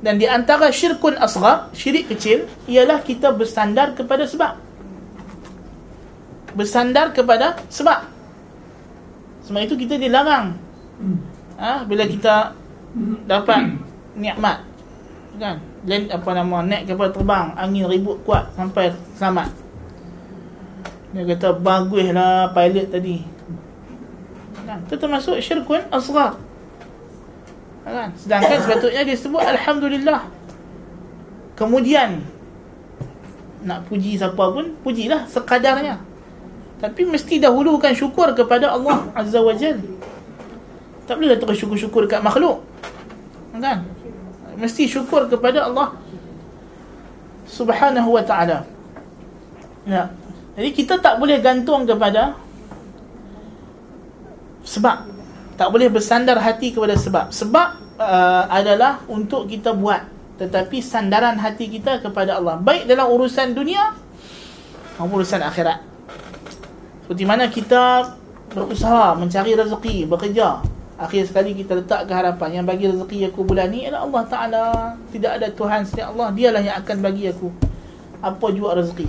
Dan 0.05 0.21
di 0.21 0.29
antara 0.29 0.69
syirkun 0.69 1.17
asghar, 1.17 1.73
syirik 1.73 2.13
kecil 2.13 2.45
ialah 2.69 3.01
kita 3.01 3.33
bersandar 3.33 3.97
kepada 3.97 4.29
sebab. 4.29 4.61
Bersandar 6.53 7.17
kepada 7.17 7.57
sebab. 7.73 8.05
Sebab 9.49 9.61
itu 9.65 9.81
kita 9.81 9.97
dilarang. 9.97 10.61
Ha, 11.57 11.89
bila 11.89 12.05
kita 12.05 12.53
dapat 13.25 13.81
nikmat 14.13 14.74
kan? 15.41 15.57
Land 15.85 16.07
apa 16.11 16.31
nama 16.35 16.57
naik 16.65 16.83
kapal 16.91 17.11
terbang. 17.11 17.53
Angin 17.59 17.87
ribut 17.91 18.21
kuat 18.23 18.51
sampai 18.55 18.95
selamat. 19.19 19.51
Dia 21.15 21.23
kata 21.31 21.49
baguslah 21.59 22.51
pilot 22.51 22.87
tadi. 22.91 23.23
Kan? 24.65 24.79
Itu 24.89 24.95
termasuk 24.97 25.39
syirkun 25.39 25.85
asghar. 25.93 26.41
Kan? 27.85 28.11
Sedangkan 28.17 28.59
sepatutnya 28.65 29.03
dia 29.05 29.17
sebut 29.17 29.43
alhamdulillah. 29.45 30.27
Kemudian 31.55 32.25
nak 33.65 33.87
puji 33.87 34.19
siapa 34.19 34.45
pun 34.51 34.75
pujilah 34.83 35.29
sekadarnya. 35.31 36.03
Tapi 36.83 37.07
mesti 37.07 37.39
dahulukan 37.41 37.95
syukur 37.95 38.35
kepada 38.35 38.75
Allah 38.75 39.09
azza 39.15 39.41
wajalla 39.41 39.81
tak 41.05 41.21
boleh 41.21 41.37
terus 41.37 41.57
syukur-syukur 41.61 42.09
dekat 42.09 42.25
makhluk. 42.25 42.65
Kan 43.55 43.87
mesti 44.57 44.87
syukur 44.89 45.27
kepada 45.29 45.67
Allah 45.67 45.95
Subhanahu 47.45 48.17
wa 48.17 48.25
taala. 48.25 48.65
Ya. 49.85 50.11
Jadi 50.55 50.71
kita 50.73 51.03
tak 51.03 51.19
boleh 51.19 51.43
gantung 51.43 51.85
kepada 51.85 52.39
sebab 54.65 55.07
tak 55.55 55.69
boleh 55.71 55.93
bersandar 55.93 56.41
hati 56.41 56.73
kepada 56.73 56.97
sebab. 56.97 57.31
Sebab 57.31 57.69
uh, 58.01 58.45
adalah 58.49 59.05
untuk 59.07 59.47
kita 59.51 59.77
buat 59.77 60.03
tetapi 60.35 60.83
sandaran 60.83 61.39
hati 61.39 61.71
kita 61.71 62.03
kepada 62.03 62.43
Allah 62.43 62.59
baik 62.59 62.91
dalam 62.91 63.07
urusan 63.07 63.55
dunia 63.55 63.95
maupun 64.99 65.23
urusan 65.23 65.43
akhirat. 65.43 65.79
Seperti 67.07 67.25
mana 67.29 67.47
kita 67.53 68.15
berusaha 68.51 69.15
mencari 69.19 69.53
rezeki, 69.55 70.09
bekerja, 70.09 70.63
Akhir 70.95 71.27
sekali 71.27 71.59
kita 71.59 71.75
letak 71.75 72.07
ke 72.07 72.13
harapan. 72.15 72.63
Yang 72.63 72.67
bagi 72.71 72.85
rezeki 72.87 73.19
aku 73.35 73.43
bulan 73.43 73.75
ni 73.75 73.83
adalah 73.83 74.07
Allah 74.07 74.23
Ta'ala. 74.31 74.65
Tidak 75.11 75.33
ada 75.43 75.49
Tuhan 75.51 75.83
selain 75.83 76.15
Allah. 76.15 76.29
Dialah 76.31 76.63
yang 76.63 76.77
akan 76.79 76.97
bagi 77.03 77.27
aku 77.27 77.51
Apa 78.23 78.47
juga 78.55 78.79
rezeki. 78.79 79.09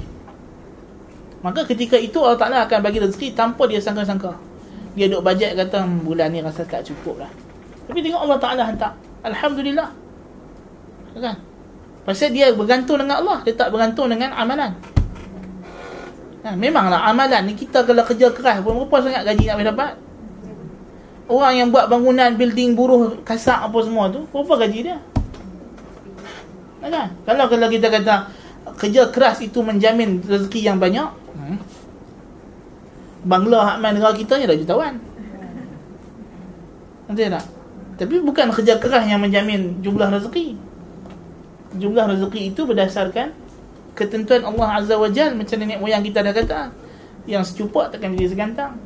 Maka 1.46 1.62
ketika 1.70 1.94
itu 1.94 2.18
Allah 2.26 2.42
Ta'ala 2.42 2.58
akan 2.66 2.80
bagi 2.82 2.98
rezeki 2.98 3.38
Tanpa 3.38 3.70
dia 3.70 3.78
sangka-sangka. 3.78 4.34
Dia 4.98 5.06
duk 5.06 5.22
bajet 5.22 5.54
kata 5.54 5.86
hmm, 5.86 6.10
Bulan 6.10 6.34
ni 6.34 6.42
rasa 6.42 6.66
tak 6.66 6.82
cukup 6.90 7.22
lah. 7.22 7.30
Tapi 7.86 8.02
tengok 8.02 8.22
Allah 8.26 8.40
Ta'ala 8.42 8.62
hantar. 8.66 8.92
Alhamdulillah. 9.22 9.90
Kan? 11.22 11.38
Pasal 12.02 12.34
dia 12.34 12.50
bergantung 12.50 12.98
dengan 12.98 13.22
Allah. 13.22 13.46
Dia 13.46 13.54
tak 13.54 13.70
bergantung 13.70 14.10
dengan 14.10 14.34
amalan. 14.34 14.74
Ha, 16.46 16.54
memanglah 16.54 17.02
amalan 17.10 17.50
ni 17.50 17.58
kita 17.58 17.82
kalau 17.82 18.06
kerja 18.06 18.30
keras 18.30 18.62
pun 18.62 18.78
berapa 18.78 18.98
sangat 19.02 19.26
gaji 19.26 19.50
nak 19.50 19.66
dapat? 19.74 19.92
Orang 21.26 21.54
yang 21.58 21.68
buat 21.74 21.90
bangunan 21.90 22.38
building 22.38 22.78
buruh 22.78 23.18
kasak 23.26 23.58
apa 23.58 23.78
semua 23.82 24.14
tu 24.14 24.30
berapa 24.30 24.66
gaji 24.66 24.80
dia. 24.92 24.98
Kan? 26.86 27.18
Kalau 27.26 27.50
kalau 27.50 27.68
kita 27.70 27.90
kata 27.90 28.30
kerja 28.78 29.10
keras 29.10 29.42
itu 29.42 29.58
menjamin 29.66 30.22
rezeki 30.22 30.70
yang 30.70 30.78
banyak 30.78 31.10
hmm. 31.34 31.58
bangla 33.26 33.74
hak 33.74 33.76
negara 33.82 34.14
kita 34.14 34.38
ni 34.38 34.46
dah 34.46 34.58
jutawan. 34.58 34.94
Nanti 37.10 37.22
tak? 37.26 37.46
Tapi 37.96 38.16
bukan 38.22 38.54
kerja 38.54 38.78
keras 38.78 39.10
yang 39.10 39.22
menjamin 39.26 39.82
jumlah 39.82 40.14
rezeki. 40.14 40.54
Jumlah 41.82 42.06
rezeki 42.14 42.54
itu 42.54 42.62
berdasarkan 42.70 43.34
ketentuan 43.98 44.46
Allah 44.46 44.78
Azza 44.78 44.94
wa 45.00 45.10
Jal 45.10 45.34
macam 45.34 45.58
nenek 45.58 45.82
moyang 45.82 46.06
kita 46.06 46.22
dah 46.22 46.34
kata 46.36 46.62
yang 47.26 47.42
secupak 47.42 47.90
takkan 47.90 48.14
jadi 48.14 48.30
segantang. 48.30 48.78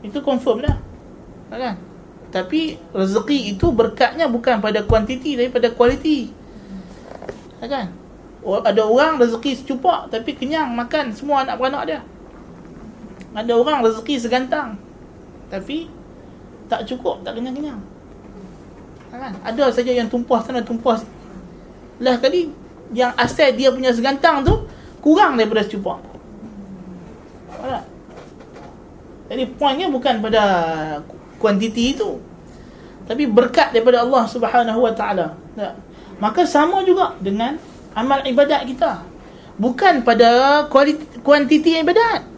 Itu 0.00 0.24
confirm 0.24 0.64
dah 0.64 0.91
kan? 1.58 1.74
Tapi 2.32 2.80
rezeki 2.96 3.52
itu 3.52 3.68
berkatnya 3.68 4.24
bukan 4.24 4.64
pada 4.64 4.80
kuantiti 4.88 5.36
tapi 5.36 5.52
pada 5.52 5.68
kualiti. 5.72 6.32
Kan? 7.60 7.92
Ada 8.42 8.82
orang 8.82 9.20
rezeki 9.20 9.60
secupak 9.60 10.08
tapi 10.08 10.34
kenyang 10.34 10.72
makan 10.72 11.12
semua 11.12 11.44
anak 11.44 11.60
beranak 11.60 11.82
dia. 11.84 12.00
Ada 13.36 13.52
orang 13.52 13.84
rezeki 13.84 14.16
segantang 14.16 14.80
tapi 15.52 15.92
tak 16.72 16.88
cukup, 16.88 17.20
tak 17.20 17.36
kenyang-kenyang. 17.36 17.80
Kan? 19.12 19.32
Ada 19.44 19.68
saja 19.68 19.92
yang 19.92 20.08
tumpah 20.08 20.40
sana 20.40 20.64
tumpah. 20.64 21.04
Lah 22.00 22.16
kali 22.16 22.48
yang 22.96 23.12
asal 23.20 23.52
dia 23.52 23.68
punya 23.68 23.92
segantang 23.92 24.40
tu 24.40 24.64
kurang 25.04 25.36
daripada 25.36 25.60
secupak. 25.68 26.00
Alright. 27.60 27.86
Jadi 29.28 29.44
poinnya 29.56 29.88
bukan 29.88 30.20
pada 30.20 30.42
kuantiti 31.42 31.98
itu. 31.98 32.22
Tapi 33.02 33.26
berkat 33.26 33.74
daripada 33.74 34.06
Allah 34.06 34.24
Subhanahu 34.30 34.78
wa 34.86 34.94
taala. 34.94 35.34
Maka 36.22 36.46
sama 36.46 36.86
juga 36.86 37.18
dengan 37.18 37.58
amal 37.98 38.22
ibadat 38.22 38.62
kita. 38.62 39.02
Bukan 39.58 40.06
pada 40.06 40.62
kualiti, 40.70 41.02
kuantiti 41.20 41.82
ibadat. 41.82 42.30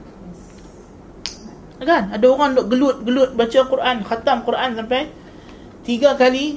Kan? 1.85 2.17
Ada 2.17 2.25
orang 2.25 2.57
duk 2.57 2.73
gelut-gelut 2.73 3.37
baca 3.37 3.61
Quran 3.69 3.97
khatam 4.09 4.41
Quran 4.41 4.73
sampai 4.73 5.13
tiga 5.85 6.17
kali 6.17 6.57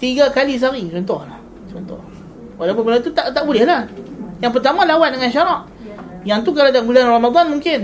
tiga 0.00 0.32
kali 0.32 0.56
sehari. 0.56 0.88
Contohlah. 0.88 1.36
Contoh. 1.68 2.00
Walaupun 2.56 2.82
benda 2.88 3.04
tu 3.04 3.12
tak 3.12 3.36
tak 3.36 3.44
boleh 3.44 3.68
lah. 3.68 3.84
Yang 4.40 4.52
pertama 4.56 4.88
lawan 4.88 5.12
dengan 5.12 5.28
syarak. 5.28 5.68
Yang 6.24 6.48
tu 6.48 6.50
kalau 6.56 6.72
dalam 6.72 6.88
bulan 6.88 7.04
Ramadan 7.04 7.46
mungkin. 7.52 7.80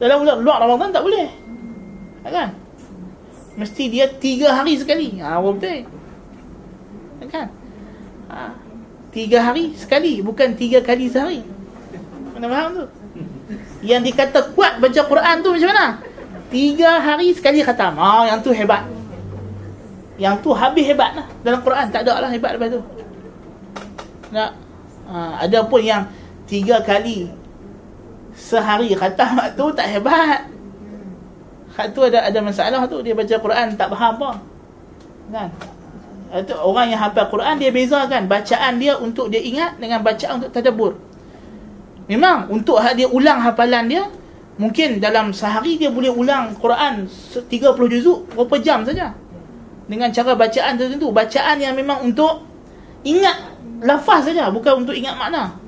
Dalam 0.00 0.24
bulan 0.24 0.36
luar 0.40 0.58
Ramadan 0.64 0.88
tak 0.96 1.04
boleh. 1.04 1.28
Kan 2.24 2.65
Mesti 3.56 3.88
dia 3.88 4.04
tiga 4.06 4.52
hari 4.52 4.76
sekali. 4.76 5.16
Ha, 5.16 5.40
betul? 5.40 5.88
Kan? 7.26 7.48
Ha, 8.28 8.52
Tiga 9.10 9.40
hari 9.40 9.72
sekali 9.72 10.20
Bukan 10.20 10.52
tiga 10.54 10.84
kali 10.84 11.08
sehari. 11.08 11.40
Mana 12.36 12.46
faham 12.52 12.70
tu? 12.76 12.86
Yang 13.80 14.12
dikata 14.12 14.52
kuat 14.52 14.76
baca 14.76 15.00
Quran 15.08 15.36
tu 15.40 15.48
macam 15.56 15.70
mana? 15.72 15.86
Tiga 16.52 17.00
hari 17.00 17.32
sekali 17.32 17.64
khatam. 17.64 17.96
Ha, 17.96 18.28
Yang 18.28 18.38
tu 18.44 18.50
hebat. 18.52 18.84
Yang 20.20 20.34
tu 20.44 20.50
habis 20.52 20.84
hebat 20.84 21.16
lah. 21.16 21.26
Dalam 21.40 21.60
Quran 21.64 21.86
tak 21.88 22.04
ada 22.04 22.20
lah 22.20 22.28
hebat 22.28 22.60
lepas 22.60 22.68
tu. 22.76 22.80
Tak. 24.28 24.52
Ha, 25.08 25.16
Ada 25.48 25.64
pun 25.64 25.80
yang 25.80 26.04
Tiga 26.46 26.78
kali 26.84 27.32
Sehari 28.36 28.92
khatam 28.92 29.40
tu 29.56 29.72
tak 29.72 29.88
hebat 29.96 30.44
Hak 31.76 31.92
tu 31.92 32.00
ada 32.00 32.24
ada 32.24 32.40
masalah 32.40 32.88
tu 32.88 33.04
dia 33.04 33.12
baca 33.12 33.36
Quran 33.36 33.76
tak 33.76 33.92
faham 33.92 34.16
apa. 34.16 34.30
Kan? 35.28 35.48
Itu 36.32 36.56
orang 36.56 36.90
yang 36.90 37.00
hafal 37.04 37.28
Quran 37.28 37.54
dia 37.60 37.70
bezakan 37.70 38.26
bacaan 38.26 38.80
dia 38.80 38.96
untuk 38.98 39.28
dia 39.28 39.38
ingat 39.38 39.76
dengan 39.76 40.00
bacaan 40.00 40.40
untuk 40.42 40.50
tadabbur. 40.50 40.96
Memang 42.08 42.48
untuk 42.48 42.80
dia 42.96 43.06
ulang 43.06 43.44
hafalan 43.44 43.84
dia 43.86 44.02
mungkin 44.56 44.98
dalam 44.98 45.36
sehari 45.36 45.76
dia 45.76 45.92
boleh 45.92 46.08
ulang 46.08 46.56
Quran 46.56 47.04
30 47.04 47.46
juzuk 47.92 48.32
berapa 48.32 48.56
jam 48.64 48.80
saja. 48.82 49.12
Dengan 49.86 50.10
cara 50.10 50.34
bacaan 50.34 50.74
tertentu, 50.74 51.14
bacaan 51.14 51.62
yang 51.62 51.76
memang 51.78 52.02
untuk 52.02 52.42
ingat 53.06 53.54
lafaz 53.84 54.26
saja 54.26 54.50
bukan 54.50 54.82
untuk 54.82 54.96
ingat 54.96 55.14
makna. 55.14 55.65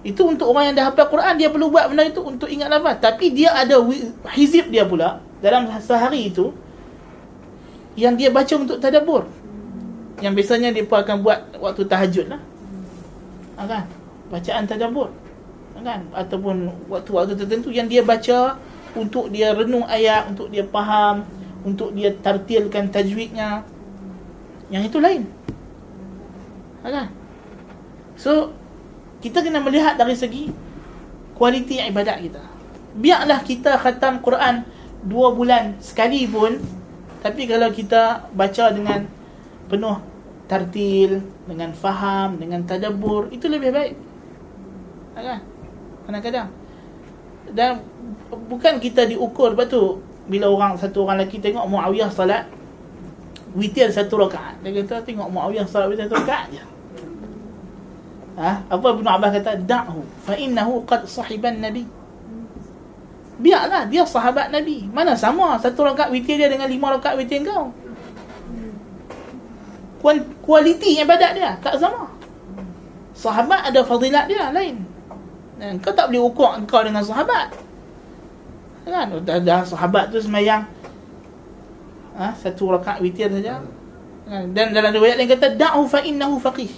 Itu 0.00 0.24
untuk 0.24 0.48
orang 0.48 0.72
yang 0.72 0.76
dah 0.80 0.86
hafal 0.88 1.12
Quran 1.12 1.34
dia 1.36 1.52
perlu 1.52 1.68
buat 1.68 1.92
benda 1.92 2.08
itu 2.08 2.20
untuk 2.24 2.48
ingat 2.48 2.72
lafaz. 2.72 2.96
Tapi 3.00 3.36
dia 3.36 3.52
ada 3.52 3.76
hizib 4.32 4.72
dia 4.72 4.88
pula 4.88 5.20
dalam 5.44 5.68
sehari 5.80 6.32
itu 6.32 6.52
yang 7.96 8.16
dia 8.16 8.32
baca 8.32 8.54
untuk 8.56 8.80
tadabbur. 8.80 9.28
Yang 10.24 10.32
biasanya 10.40 10.68
dia 10.72 10.84
akan 10.84 11.16
buat 11.20 11.38
waktu 11.60 11.82
tahajud 11.84 12.26
lah. 12.32 12.40
Ha, 13.60 13.64
kan? 13.68 13.84
Bacaan 14.32 14.64
tadabbur. 14.64 15.12
Ha, 15.76 15.84
kan 15.84 16.00
ataupun 16.16 16.72
waktu-waktu 16.88 17.36
tertentu 17.36 17.68
yang 17.68 17.88
dia 17.88 18.00
baca 18.00 18.56
untuk 18.94 19.30
dia 19.30 19.54
renung 19.54 19.86
ayat 19.86 20.26
untuk 20.32 20.50
dia 20.50 20.66
faham 20.66 21.22
untuk 21.62 21.92
dia 21.94 22.10
tartilkan 22.10 22.90
tajwidnya 22.90 23.62
yang 24.72 24.82
itu 24.82 24.98
lain 24.98 25.28
kan 26.82 27.12
so 28.16 28.50
kita 29.20 29.44
kena 29.44 29.60
melihat 29.60 30.00
dari 30.00 30.16
segi 30.16 30.48
kualiti 31.36 31.76
ibadat 31.80 32.20
kita. 32.24 32.42
Biarlah 32.96 33.44
kita 33.44 33.76
khatam 33.76 34.24
Quran 34.24 34.64
dua 35.04 35.32
bulan 35.32 35.76
sekali 35.80 36.24
pun 36.28 36.56
tapi 37.20 37.44
kalau 37.44 37.68
kita 37.68 38.32
baca 38.32 38.64
dengan 38.72 39.04
penuh 39.68 39.96
tartil 40.48 41.20
dengan 41.44 41.70
faham 41.76 42.40
dengan 42.40 42.64
tadabbur 42.64 43.28
itu 43.28 43.46
lebih 43.46 43.70
baik. 43.70 43.94
Kan 45.14 45.40
kadang-kadang. 46.08 46.48
Dan 47.52 47.84
bukan 48.30 48.80
kita 48.80 49.04
diukur 49.04 49.52
lepas 49.52 49.68
tu 49.68 50.00
bila 50.30 50.48
orang 50.48 50.80
satu 50.80 51.04
orang 51.04 51.24
lelaki 51.24 51.42
tengok 51.44 51.66
Muawiyah 51.68 52.08
salat 52.08 52.48
witir 53.52 53.92
satu 53.92 54.16
rakaat. 54.16 54.64
Dia 54.64 54.80
kata 54.80 55.04
tengok 55.04 55.28
Muawiyah 55.28 55.68
salat 55.68 55.92
witir 55.92 56.08
satu 56.08 56.24
rakaat 56.24 56.48
je 56.56 56.69
ha? 58.36 58.62
apa 58.68 58.86
Ibn 58.94 59.06
Abbas 59.06 59.30
kata 59.40 59.58
da'hu 59.64 60.00
fa 60.26 60.34
innahu 60.36 60.84
qad 60.84 61.08
sahiban 61.08 61.58
nabi 61.58 61.88
biarlah 63.40 63.88
dia 63.88 64.04
sahabat 64.04 64.52
nabi 64.52 64.84
mana 64.92 65.16
sama 65.16 65.56
satu 65.56 65.88
rakaat 65.88 66.12
witir 66.12 66.36
dia 66.36 66.52
dengan 66.52 66.68
lima 66.68 66.92
rakaat 66.92 67.16
witir 67.16 67.40
kau 67.42 67.72
kualiti 70.44 71.00
ibadat 71.00 71.32
dia 71.32 71.56
tak 71.64 71.80
sama 71.80 72.10
sahabat 73.16 73.72
ada 73.72 73.80
fadilat 73.80 74.28
dia 74.28 74.52
lain 74.52 74.90
dan 75.60 75.76
kau 75.76 75.92
tak 75.92 76.08
boleh 76.08 76.24
ukur 76.24 76.56
engkau 76.56 76.80
dengan 76.80 77.04
sahabat. 77.04 77.52
Kan? 78.88 79.12
Dah, 79.28 79.38
dah 79.44 79.60
sahabat 79.60 80.08
tu 80.08 80.16
semayang 80.16 80.64
ha? 82.16 82.32
satu 82.32 82.80
rakaat 82.80 83.04
witir 83.04 83.28
saja. 83.28 83.60
Kan? 84.24 84.56
Dan 84.56 84.72
dalam 84.72 84.88
riwayat 84.96 85.20
lain 85.20 85.28
kata 85.28 85.52
da'u 85.60 85.84
fa 85.84 86.00
innahu 86.00 86.40
faqih. 86.40 86.72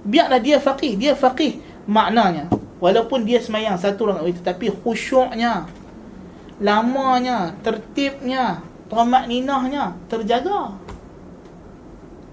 Biarlah 0.00 0.40
dia 0.40 0.56
faqih, 0.56 0.96
dia 0.96 1.12
faqih 1.12 1.60
maknanya. 1.84 2.48
Walaupun 2.80 3.28
dia 3.28 3.36
semayang 3.36 3.76
satu 3.76 4.08
rakaat 4.08 4.24
witir 4.24 4.44
tapi 4.44 4.72
khusyuknya 4.72 5.68
lamanya, 6.60 7.52
tertibnya, 7.60 8.64
tamak 8.88 9.28
ninahnya 9.28 9.92
terjaga. 10.08 10.72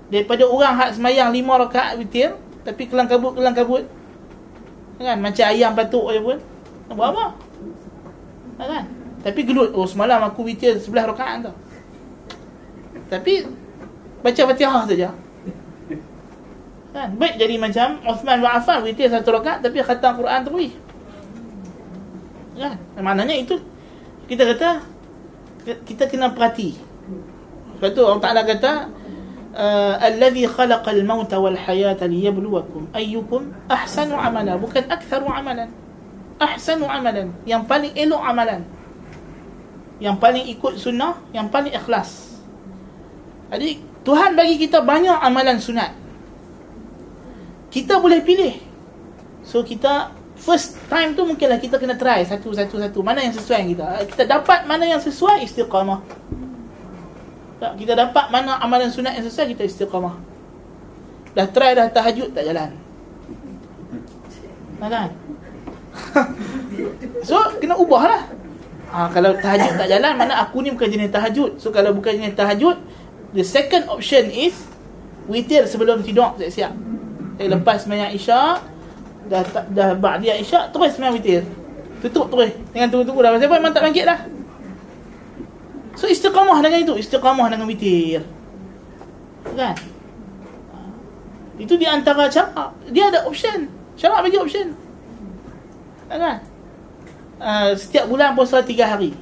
Daripada 0.08 0.48
orang 0.48 0.74
hak 0.80 0.90
semayang 0.96 1.36
lima 1.36 1.60
rakaat 1.60 2.00
witir 2.00 2.40
tapi 2.64 2.88
kelang 2.88 3.12
kabut 3.12 3.36
kelang 3.36 3.56
kabut 3.56 3.84
kan? 5.04 5.20
Macam 5.20 5.46
ayam 5.52 5.76
batuk 5.76 6.08
je 6.16 6.20
pun. 6.24 6.40
Nak 6.88 6.96
buat 6.96 7.10
apa? 7.12 7.26
Kan? 8.56 8.86
Tapi 9.28 9.40
gelut 9.44 9.76
oh 9.76 9.84
semalam 9.84 10.24
aku 10.24 10.48
witir 10.48 10.80
sebelah 10.80 11.12
rakaat 11.12 11.52
tu. 11.52 11.54
Tapi 13.12 13.44
baca 14.24 14.42
Fatihah 14.48 14.84
saja 14.88 15.12
Kan? 16.96 17.10
Baik 17.20 17.36
jadi 17.36 17.56
macam 17.60 18.00
Uthman 18.08 18.40
wa 18.40 18.58
Affan 18.58 18.82
witir 18.84 19.12
satu 19.12 19.36
rakaat 19.36 19.60
tapi 19.62 19.84
khatam 19.84 20.18
Quran 20.18 20.42
terus. 20.48 20.74
Kan? 22.58 22.76
Maknanya 22.98 23.36
itu 23.36 23.56
kita 24.28 24.44
kata 24.56 24.70
kita 25.84 26.04
kena 26.08 26.32
perhati. 26.32 26.80
Sebab 27.78 27.90
tu 27.94 28.02
Allah 28.02 28.24
Taala 28.24 28.42
kata 28.48 28.72
eh, 29.54 29.96
alladhi 30.08 30.48
khalaqal 30.48 31.04
mauta 31.04 31.38
wal 31.38 31.56
hayata 31.56 32.10
liyabluwakum 32.10 32.90
ayyukum 32.96 33.54
ahsanu 33.70 34.16
amala 34.18 34.56
bukan 34.58 34.88
aktharu 34.88 35.28
amalan. 35.30 35.70
Ahsanu 36.38 36.86
amalan, 36.86 37.34
yang 37.50 37.66
paling 37.66 37.90
elok 37.98 38.22
amalan. 38.22 38.62
Yang 39.98 40.16
paling 40.22 40.46
ikut 40.46 40.78
sunnah, 40.78 41.18
yang 41.34 41.50
paling 41.50 41.74
ikhlas. 41.74 42.38
Jadi 43.50 43.82
Tuhan 44.06 44.38
bagi 44.38 44.62
kita 44.62 44.86
banyak 44.86 45.18
amalan 45.18 45.58
sunat 45.58 45.90
kita 47.78 48.02
boleh 48.02 48.26
pilih 48.26 48.58
so 49.46 49.62
kita 49.62 50.10
first 50.34 50.82
time 50.90 51.14
tu 51.14 51.22
mungkinlah 51.30 51.62
kita 51.62 51.78
kena 51.78 51.94
try 51.94 52.26
satu 52.26 52.50
satu 52.58 52.82
satu 52.82 53.00
mana 53.06 53.22
yang 53.22 53.34
sesuai 53.38 53.62
kita 53.74 53.88
kita 54.10 54.24
dapat 54.26 54.66
mana 54.66 54.90
yang 54.90 55.02
sesuai 55.02 55.46
istiqamah 55.46 56.02
tak, 57.58 57.74
kita 57.82 57.98
dapat 57.98 58.30
mana 58.30 58.62
amalan 58.62 58.94
sunat 58.94 59.18
yang 59.18 59.26
sesuai 59.26 59.58
kita 59.58 59.66
istiqamah. 59.66 60.14
Dah 61.34 61.50
try 61.50 61.74
dah 61.74 61.90
tahajud 61.90 62.30
tak 62.30 62.46
jalan. 62.46 62.70
Kan? 64.78 65.10
so 67.28 67.38
kena 67.58 67.74
ubahlah. 67.82 68.30
Ha, 68.94 69.10
kalau 69.10 69.34
tahajud 69.42 69.74
tak 69.74 69.90
jalan 69.90 70.14
mana 70.14 70.38
aku 70.46 70.62
ni 70.62 70.70
bukan 70.70 70.86
jenis 70.86 71.10
tahajud. 71.10 71.58
So 71.58 71.74
kalau 71.74 71.98
bukan 71.98 72.22
jenis 72.22 72.38
tahajud, 72.38 72.78
the 73.34 73.42
second 73.42 73.90
option 73.90 74.30
is 74.30 74.54
witir 75.26 75.66
sebelum 75.66 76.06
tidur 76.06 76.38
siap-siap. 76.38 76.78
Eh, 77.38 77.46
lepas 77.46 77.86
sembahyang 77.86 78.12
Isyak 78.18 78.58
dah 79.28 79.44
dah 79.70 79.94
ba'diyah 79.94 80.42
Isyak 80.42 80.74
terus 80.74 80.98
sembahyang 80.98 81.16
witir. 81.22 81.44
Tutup 82.02 82.34
terus. 82.34 82.54
Dengan 82.74 82.90
tunggu-tunggu 82.90 83.22
dah. 83.22 83.32
Sebab 83.38 83.58
memang 83.62 83.74
tak 83.74 83.86
bangkit 83.86 84.06
dah. 84.06 84.20
So 85.98 86.06
istiqamah 86.06 86.62
dengan 86.62 86.86
itu, 86.86 86.94
istiqamah 86.94 87.50
dengan 87.50 87.66
witir. 87.66 88.22
Kan? 89.58 89.74
Itu 91.58 91.74
di 91.74 91.90
antara 91.90 92.30
cara. 92.30 92.74
Dia 92.94 93.10
ada 93.10 93.26
option. 93.26 93.66
Syarak 93.98 94.30
bagi 94.30 94.38
option. 94.38 94.78
Kan? 96.06 96.46
Uh, 97.38 97.74
setiap 97.74 98.06
bulan 98.06 98.38
puasa 98.38 98.62
tiga 98.62 98.86
hari. 98.86 99.18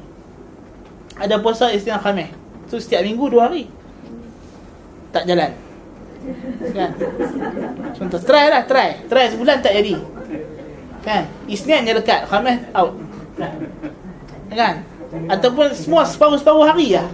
Ada 1.16 1.40
puasa 1.40 1.72
istilah 1.72 2.00
khamis. 2.04 2.32
So 2.68 2.76
setiap 2.76 3.08
minggu 3.08 3.32
dua 3.32 3.48
hari. 3.48 3.72
Tak 5.16 5.24
jalan. 5.24 5.65
Kan? 6.74 6.92
Contoh, 7.96 8.20
try 8.22 8.50
lah, 8.50 8.64
try. 8.66 9.02
Try 9.06 9.26
sebulan 9.34 9.62
tak 9.62 9.74
jadi. 9.78 9.96
Kan? 11.06 11.24
Isnin 11.46 11.86
je 11.86 11.94
dekat, 11.94 12.26
khamis 12.26 12.60
out. 12.74 12.94
Kan? 14.50 14.76
Ataupun 15.30 15.72
semua 15.72 16.04
separuh-separuh 16.04 16.66
hari 16.66 16.98
lah 16.98 17.08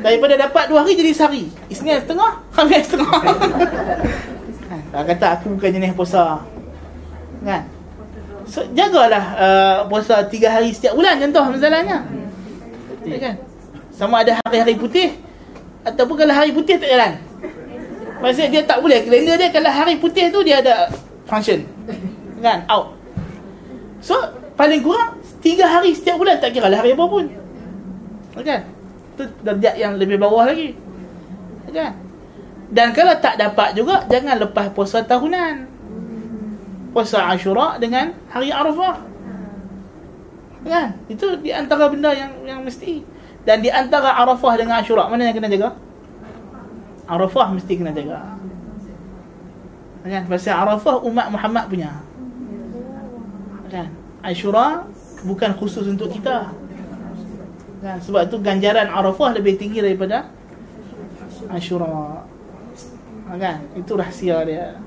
Daripada 0.00 0.36
dapat 0.36 0.64
dua 0.72 0.84
hari 0.84 0.96
jadi 0.96 1.12
sehari 1.12 1.44
Isnin 1.68 2.00
setengah, 2.00 2.40
Khamis 2.52 2.86
setengah 2.88 3.20
kan? 4.92 5.02
Kata 5.04 5.26
aku 5.36 5.58
bukan 5.58 5.70
jenis 5.74 5.92
puasa 5.92 6.40
Kan 7.44 7.62
So, 8.44 8.60
jagalah 8.76 9.24
uh, 9.40 9.78
puasa 9.88 10.20
tiga 10.28 10.52
hari 10.52 10.68
setiap 10.68 10.92
bulan 10.92 11.16
contoh 11.16 11.48
misalnya 11.48 12.04
ya, 13.00 13.16
kan? 13.16 13.34
Sama 13.88 14.20
ada 14.20 14.36
hari-hari 14.44 14.76
putih 14.76 15.16
Ataupun 15.80 16.12
kalau 16.20 16.34
hari 16.36 16.52
putih 16.52 16.76
tak 16.76 16.92
jalan 16.92 17.16
Maksudnya 18.24 18.48
dia 18.48 18.62
tak 18.64 18.80
boleh. 18.80 19.04
Kalender 19.04 19.36
dia 19.36 19.52
kalau 19.52 19.68
hari 19.68 20.00
putih 20.00 20.32
tu 20.32 20.40
dia 20.40 20.64
ada 20.64 20.88
function. 21.28 21.60
Kan? 22.40 22.64
Out. 22.72 22.96
So 24.00 24.16
paling 24.56 24.80
kurang 24.80 25.20
Tiga 25.44 25.68
hari 25.68 25.92
setiap 25.92 26.16
bulan. 26.16 26.40
Tak 26.40 26.56
kira 26.56 26.72
lah 26.72 26.80
hari 26.80 26.96
apa 26.96 27.04
pun. 27.04 27.28
Kan? 28.40 28.64
Itu 29.12 29.28
darjat 29.44 29.76
yang 29.76 30.00
lebih 30.00 30.16
bawah 30.16 30.48
lagi. 30.48 30.72
Kan? 31.68 32.00
Dan 32.72 32.96
kalau 32.96 33.12
tak 33.20 33.36
dapat 33.36 33.76
juga 33.76 34.08
Jangan 34.08 34.40
lepas 34.40 34.72
puasa 34.72 35.04
tahunan. 35.04 35.68
Puasa 36.96 37.28
Ashura 37.28 37.76
dengan 37.76 38.16
hari 38.32 38.48
Arafah. 38.48 39.04
Kan? 40.64 40.96
Itu 41.12 41.36
di 41.44 41.52
antara 41.52 41.92
benda 41.92 42.16
yang 42.16 42.40
yang 42.48 42.64
mesti. 42.64 43.04
Dan 43.44 43.60
di 43.60 43.68
antara 43.68 44.16
Arafah 44.16 44.56
dengan 44.56 44.80
Ashura 44.80 45.12
Mana 45.12 45.28
yang 45.28 45.36
kena 45.36 45.52
jaga 45.52 45.83
Arafah 47.04 47.52
mesti 47.52 47.72
kena 47.76 47.92
jaga 47.92 48.36
Kan 50.04 50.22
Pasal 50.28 50.54
Arafah 50.56 51.00
umat 51.04 51.26
Muhammad 51.32 51.64
punya 51.68 51.92
Kan 53.68 53.88
Ashura 54.24 54.88
bukan 55.24 55.52
khusus 55.56 55.84
untuk 55.84 56.08
kita. 56.08 56.48
Kan? 57.84 58.00
Sebab 58.00 58.32
tu 58.32 58.40
ganjaran 58.40 58.88
Arafah 58.88 59.36
lebih 59.36 59.60
tinggi 59.60 59.84
daripada 59.84 60.32
Ashura. 61.52 62.24
Kan? 63.36 63.68
Itu 63.76 64.00
rahsia 64.00 64.40
dia. 64.48 64.80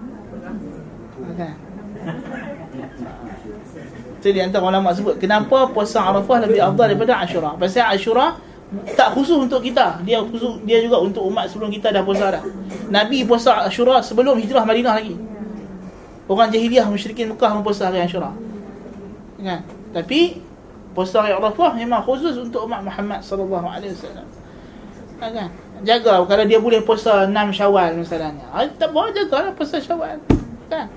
Kan? 1.37 1.53
Itu 4.17 4.27
di 4.33 4.41
antara 4.41 4.65
ulama 4.65 4.89
sebut 4.93 5.21
kenapa 5.21 5.69
puasa 5.69 6.01
Arafah 6.01 6.49
lebih 6.49 6.57
afdal 6.57 6.89
daripada 6.93 7.21
Ashura. 7.21 7.53
Pasal 7.57 7.93
Ashura 7.93 8.41
tak 8.99 9.15
khusus 9.15 9.39
untuk 9.39 9.63
kita. 9.63 10.03
Dia 10.03 10.19
khusus 10.19 10.59
dia 10.67 10.83
juga 10.83 10.99
untuk 10.99 11.23
umat 11.31 11.47
sebelum 11.47 11.71
kita 11.71 11.87
dah 11.95 12.03
puasa 12.03 12.35
dah. 12.35 12.43
Nabi 12.91 13.23
puasa 13.23 13.63
Ashura 13.63 14.03
sebelum 14.03 14.35
hijrah 14.35 14.67
Madinah 14.67 14.99
lagi. 14.99 15.15
Orang 16.27 16.51
jahiliah 16.51 16.83
musyrikin 16.83 17.31
Mekah 17.31 17.55
mempuasa 17.55 17.87
hari 17.87 18.03
Ashura. 18.03 18.35
Kan? 19.39 19.63
Tapi 19.95 20.43
puasa 20.91 21.23
hari 21.23 21.31
Arafah 21.31 21.71
memang 21.79 22.03
khusus 22.03 22.35
untuk 22.35 22.67
umat 22.67 22.83
Muhammad 22.83 23.23
sallallahu 23.23 23.67
alaihi 23.71 23.95
wasallam. 23.95 24.27
Kan? 25.23 25.49
Jaga 25.87 26.19
kalau 26.27 26.43
dia 26.43 26.59
boleh 26.59 26.83
puasa 26.83 27.23
6 27.23 27.31
Syawal 27.55 27.95
misalnya. 27.95 28.43
Ha, 28.51 28.67
tak 28.67 28.91
boleh 28.91 29.15
jaga 29.15 29.47
lah 29.47 29.53
puasa 29.55 29.79
Syawal. 29.79 30.19
Kan? 30.67 30.91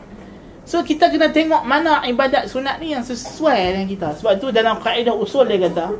So 0.67 0.83
kita 0.83 1.07
kena 1.07 1.31
tengok 1.31 1.63
mana 1.63 2.03
ibadat 2.03 2.51
sunat 2.51 2.83
ni 2.83 2.99
yang 2.99 3.07
sesuai 3.07 3.79
dengan 3.79 3.87
kita. 3.87 4.09
Sebab 4.19 4.43
tu 4.43 4.51
dalam 4.51 4.83
kaedah 4.83 5.15
usul 5.15 5.47
dia 5.47 5.71
kata 5.71 5.95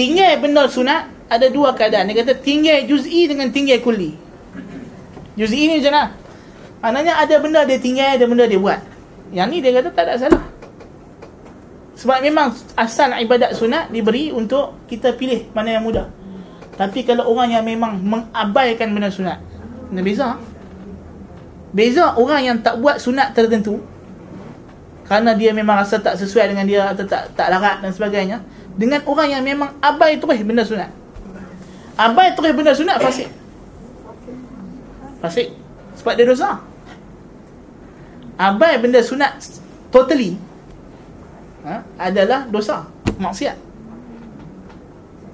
tinggal 0.00 0.32
benda 0.40 0.64
sunat 0.64 1.12
ada 1.28 1.46
dua 1.52 1.76
keadaan. 1.76 2.08
Dia 2.08 2.24
kata 2.24 2.40
tinggal 2.40 2.88
juz'i 2.88 3.28
dengan 3.28 3.52
tinggal 3.52 3.84
kulli. 3.84 4.16
Juz'i 5.36 5.68
ni 5.68 5.76
macam 5.76 5.92
mana? 5.92 6.04
Maknanya 6.80 7.12
ada 7.20 7.34
benda 7.36 7.60
dia 7.68 7.76
tinggal, 7.76 8.16
ada 8.16 8.24
benda 8.24 8.48
dia 8.48 8.56
buat. 8.56 8.80
Yang 9.28 9.48
ni 9.52 9.56
dia 9.60 9.76
kata 9.76 9.88
tak 9.92 10.04
ada 10.08 10.16
salah. 10.16 10.44
Sebab 12.00 12.24
memang 12.24 12.56
asal 12.80 13.12
ibadat 13.20 13.52
sunat 13.52 13.92
diberi 13.92 14.32
untuk 14.32 14.88
kita 14.88 15.12
pilih 15.20 15.52
mana 15.52 15.76
yang 15.76 15.84
mudah. 15.84 16.08
Tapi 16.80 17.04
kalau 17.04 17.28
orang 17.28 17.52
yang 17.52 17.64
memang 17.68 18.00
mengabaikan 18.00 18.88
benda 18.96 19.12
sunat, 19.12 19.36
Ini 19.92 20.00
beza. 20.00 20.40
Beza 21.76 22.16
orang 22.16 22.40
yang 22.40 22.56
tak 22.64 22.80
buat 22.80 22.96
sunat 22.96 23.36
tertentu 23.36 23.84
kerana 25.04 25.34
dia 25.34 25.50
memang 25.50 25.76
rasa 25.82 25.98
tak 25.98 26.16
sesuai 26.16 26.54
dengan 26.54 26.64
dia 26.64 26.86
atau 26.86 27.02
tak 27.02 27.34
tak 27.34 27.50
larat 27.50 27.82
dan 27.82 27.90
sebagainya 27.90 28.38
dengan 28.80 29.04
orang 29.04 29.28
yang 29.28 29.44
memang 29.44 29.76
abai 29.84 30.16
terus 30.16 30.40
benda 30.40 30.64
sunat. 30.64 30.88
Abai 32.00 32.32
terus 32.32 32.56
benda 32.56 32.72
sunat 32.72 32.96
fasik. 32.96 33.28
Fasik. 35.20 35.52
Sebab 36.00 36.16
dia 36.16 36.24
dosa. 36.24 36.64
Abai 38.40 38.80
benda 38.80 39.04
sunat 39.04 39.36
totally 39.92 40.40
ha, 41.60 41.84
adalah 42.00 42.48
dosa, 42.48 42.88
maksiat. 43.20 43.60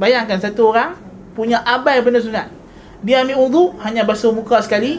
Bayangkan 0.02 0.42
satu 0.42 0.74
orang 0.74 0.98
punya 1.38 1.62
abai 1.62 2.02
benda 2.02 2.18
sunat. 2.18 2.50
Dia 3.06 3.22
ambil 3.22 3.38
wudu 3.46 3.64
hanya 3.86 4.02
basuh 4.02 4.34
muka 4.34 4.58
sekali, 4.58 4.98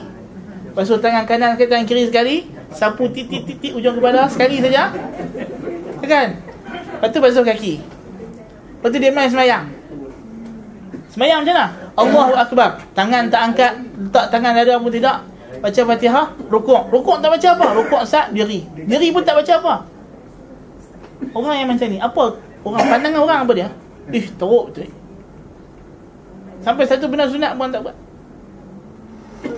Basuh 0.71 1.01
tangan 1.01 1.25
kanan 1.25 1.57
ke 1.57 1.65
tangan 1.65 1.89
kiri 1.89 2.05
sekali 2.05 2.45
Sapu 2.69 3.09
titik-titik 3.09 3.73
ujung 3.73 3.97
kepala 3.97 4.29
sekali 4.29 4.61
saja 4.61 4.93
Kan? 6.05 6.37
Lepas 7.01 7.09
tu 7.09 7.17
basuh 7.17 7.41
kaki 7.41 7.96
Lepas 8.77 8.89
tu 8.93 8.97
dia 9.01 9.09
main 9.09 9.29
semayang. 9.29 9.65
Semayang 11.09 11.41
macam 11.41 11.55
mana? 11.57 11.67
Allahu 11.97 12.33
Akbar. 12.37 12.69
Tangan 12.93 13.25
tak 13.33 13.41
angkat 13.41 13.71
Letak 13.97 14.25
tangan 14.29 14.53
dada 14.53 14.77
pun 14.77 14.93
tidak. 14.93 15.25
Baca 15.57 15.81
fatihah 15.81 16.25
Rukuk. 16.45 16.93
Rukuk 16.93 17.17
tak 17.17 17.33
baca 17.33 17.47
apa? 17.57 17.65
Rukuk 17.73 18.01
sat 18.05 18.29
diri 18.29 18.69
Diri 18.77 19.09
pun 19.09 19.25
tak 19.25 19.41
baca 19.41 19.53
apa? 19.57 19.73
Orang 21.33 21.57
yang 21.57 21.69
macam 21.73 21.89
ni 21.89 21.97
Apa? 21.97 22.37
Orang 22.61 22.81
pandangan 22.85 23.21
orang 23.25 23.39
apa 23.49 23.53
dia? 23.57 23.69
Ih 24.13 24.29
teruk 24.37 24.69
betul 24.69 24.93
Sampai 26.61 26.85
satu 26.85 27.09
benda 27.09 27.25
sunat 27.25 27.55
pun 27.55 27.71
tak 27.71 27.81
buat. 27.85 27.95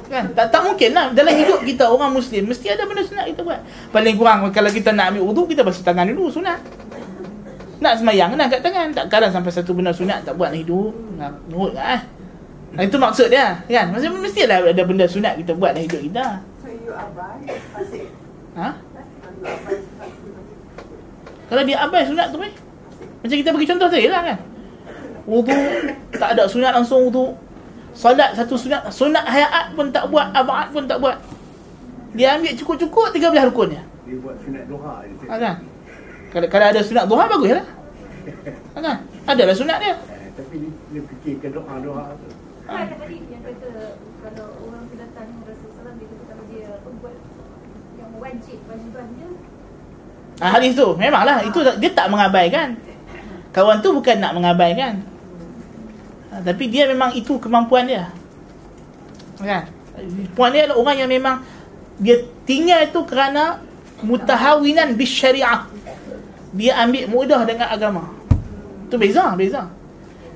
Kan? 0.09 0.25
Tak 0.35 0.51
tak 0.51 0.61
mungkin 0.61 0.91
lah. 0.93 1.09
Dalam 1.15 1.33
hidup 1.33 1.63
kita 1.65 1.89
orang 1.89 2.11
muslim 2.13 2.45
mesti 2.45 2.69
ada 2.69 2.85
benda 2.85 3.01
sunat 3.01 3.25
kita 3.33 3.41
buat. 3.41 3.59
Paling 3.89 4.15
kurang 4.19 4.45
kalau 4.53 4.69
kita 4.69 4.93
nak 4.93 5.15
ambil 5.15 5.27
wudu 5.27 5.49
kita 5.49 5.65
basuh 5.65 5.81
tangan 5.81 6.05
dulu 6.07 6.29
sunat 6.29 6.59
nak 7.79 7.93
semayang 7.95 8.35
nak 8.35 8.47
kat 8.51 8.61
tangan. 8.63 8.91
Tak 8.91 9.05
kadang 9.07 9.31
sampai 9.31 9.51
satu 9.51 9.71
benda 9.71 9.91
sunat 9.95 10.23
tak 10.27 10.35
buat 10.35 10.51
hidup. 10.51 10.91
Nak 11.15 11.31
nurut 11.47 11.75
lah 11.75 11.99
eh. 11.99 12.01
itu 12.85 12.97
maksud 13.01 13.33
dia 13.33 13.57
kan? 13.65 13.89
Maksudnya 13.89 14.19
mesti 14.19 14.41
ada, 14.45 14.61
ada 14.61 14.83
benda 14.85 15.05
sunat 15.09 15.33
kita 15.41 15.51
buat 15.57 15.73
dalam 15.73 15.87
hidup 15.87 16.01
kita. 16.05 16.25
So 16.61 16.67
you 16.69 16.91
abai, 16.93 17.39
ha? 18.59 18.69
Kalau 21.49 21.63
dia 21.65 21.77
abai 21.81 22.03
sunat 22.05 22.29
tu 22.29 22.37
eh? 22.45 22.53
macam 23.19 23.35
kita 23.35 23.49
bagi 23.51 23.67
contoh 23.67 23.87
tadi 23.91 24.07
lah 24.07 24.21
kan? 24.23 24.37
Wudu 25.27 25.59
tak 26.15 26.29
ada 26.37 26.43
sunat 26.47 26.71
langsung 26.75 27.09
wudu. 27.09 27.35
Solat 27.89 28.37
satu 28.37 28.53
sunat 28.55 28.85
Sunat 28.93 29.25
hayat 29.25 29.73
pun 29.73 29.89
tak 29.89 30.07
buat 30.13 30.29
Abad 30.31 30.69
pun 30.71 30.85
tak 30.85 31.01
buat. 31.01 31.17
Dia 32.13 32.37
ambil 32.37 32.53
cukup-cukup 32.57 33.13
13 33.13 33.49
rukun 33.53 33.69
je 33.75 33.81
Dia 33.81 34.15
buat 34.21 34.35
sunat 34.41 34.63
doha 34.65 35.05
je. 35.05 35.25
ha, 35.29 35.35
kan? 35.37 35.55
Kalau, 36.29 36.47
kalau 36.47 36.65
ada 36.69 36.81
sunat 36.85 37.05
duha 37.09 37.25
bagus 37.25 37.51
lah 37.57 37.65
ha, 38.75 38.79
kan? 38.79 38.97
Adalah 39.29 39.55
sunat 39.55 39.77
dia. 39.81 39.93
Eh, 39.93 39.97
Tapi 40.33 40.55
dia, 40.61 40.71
dia 40.93 41.01
fikirkan 41.05 41.49
doa-doa 41.53 42.17
tu. 42.17 42.27
Ada 42.69 42.93
tadi 43.01 43.17
yang 43.29 43.41
kata 43.41 43.69
kalau 44.21 44.47
orang 44.69 44.83
tu 44.89 44.95
datang 44.97 45.27
Rasulullah 45.45 45.93
dia 45.97 46.05
kata 46.05 46.23
kalau 46.29 46.43
dia 46.49 46.69
buat 47.01 47.17
yang 47.97 48.11
wajib 48.21 48.57
wajiban 48.69 49.05
dia 49.17 49.29
ha, 50.41 50.45
Hadis 50.53 50.71
tu 50.77 50.87
Memanglah. 50.97 51.41
Itu 51.45 51.59
Dia 51.65 51.91
tak 51.93 52.07
mengabaikan. 52.13 52.77
Kawan 53.49 53.81
tu 53.81 53.89
bukan 53.97 54.17
nak 54.21 54.33
mengabaikan. 54.37 55.01
Ha, 56.29 56.45
Tapi 56.45 56.63
dia 56.69 56.85
memang 56.85 57.09
itu 57.17 57.41
kemampuan 57.41 57.89
dia. 57.89 58.13
Kan? 59.41 59.65
Puan 60.37 60.53
dia 60.53 60.67
adalah 60.67 60.79
orang 60.83 60.97
yang 60.99 61.09
memang 61.11 61.43
Dia 61.99 62.23
tinggal 62.43 62.87
itu 62.87 62.99
kerana 63.07 63.63
Mutahawinan 63.99 64.95
bis 64.95 65.11
syariah 65.11 65.67
Dia 66.53 66.81
ambil 66.81 67.05
mudah 67.09 67.41
dengan 67.45 67.67
agama. 67.69 68.03
Itu 68.89 68.97
beza 68.97 69.33
Beza. 69.37 69.69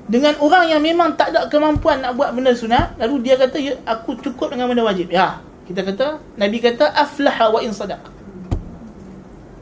Dengan 0.04 0.36
orang 0.36 0.68
yang 0.68 0.84
memang 0.84 1.16
tak 1.16 1.32
ada 1.32 1.48
kemampuan 1.48 2.04
nak 2.04 2.12
buat 2.12 2.36
benda 2.36 2.52
sunat 2.52 2.92
lalu 3.00 3.24
dia 3.24 3.40
kata 3.40 3.56
ya, 3.56 3.72
aku 3.88 4.20
cukup 4.20 4.52
dengan 4.52 4.68
benda 4.68 4.84
wajib. 4.84 5.08
Ya 5.08 5.40
kita 5.64 5.80
kata 5.80 6.20
nabi 6.36 6.60
kata 6.60 6.92
aflaha 6.92 7.48
wa 7.48 7.60
in 7.64 7.72
sadaq. 7.72 8.04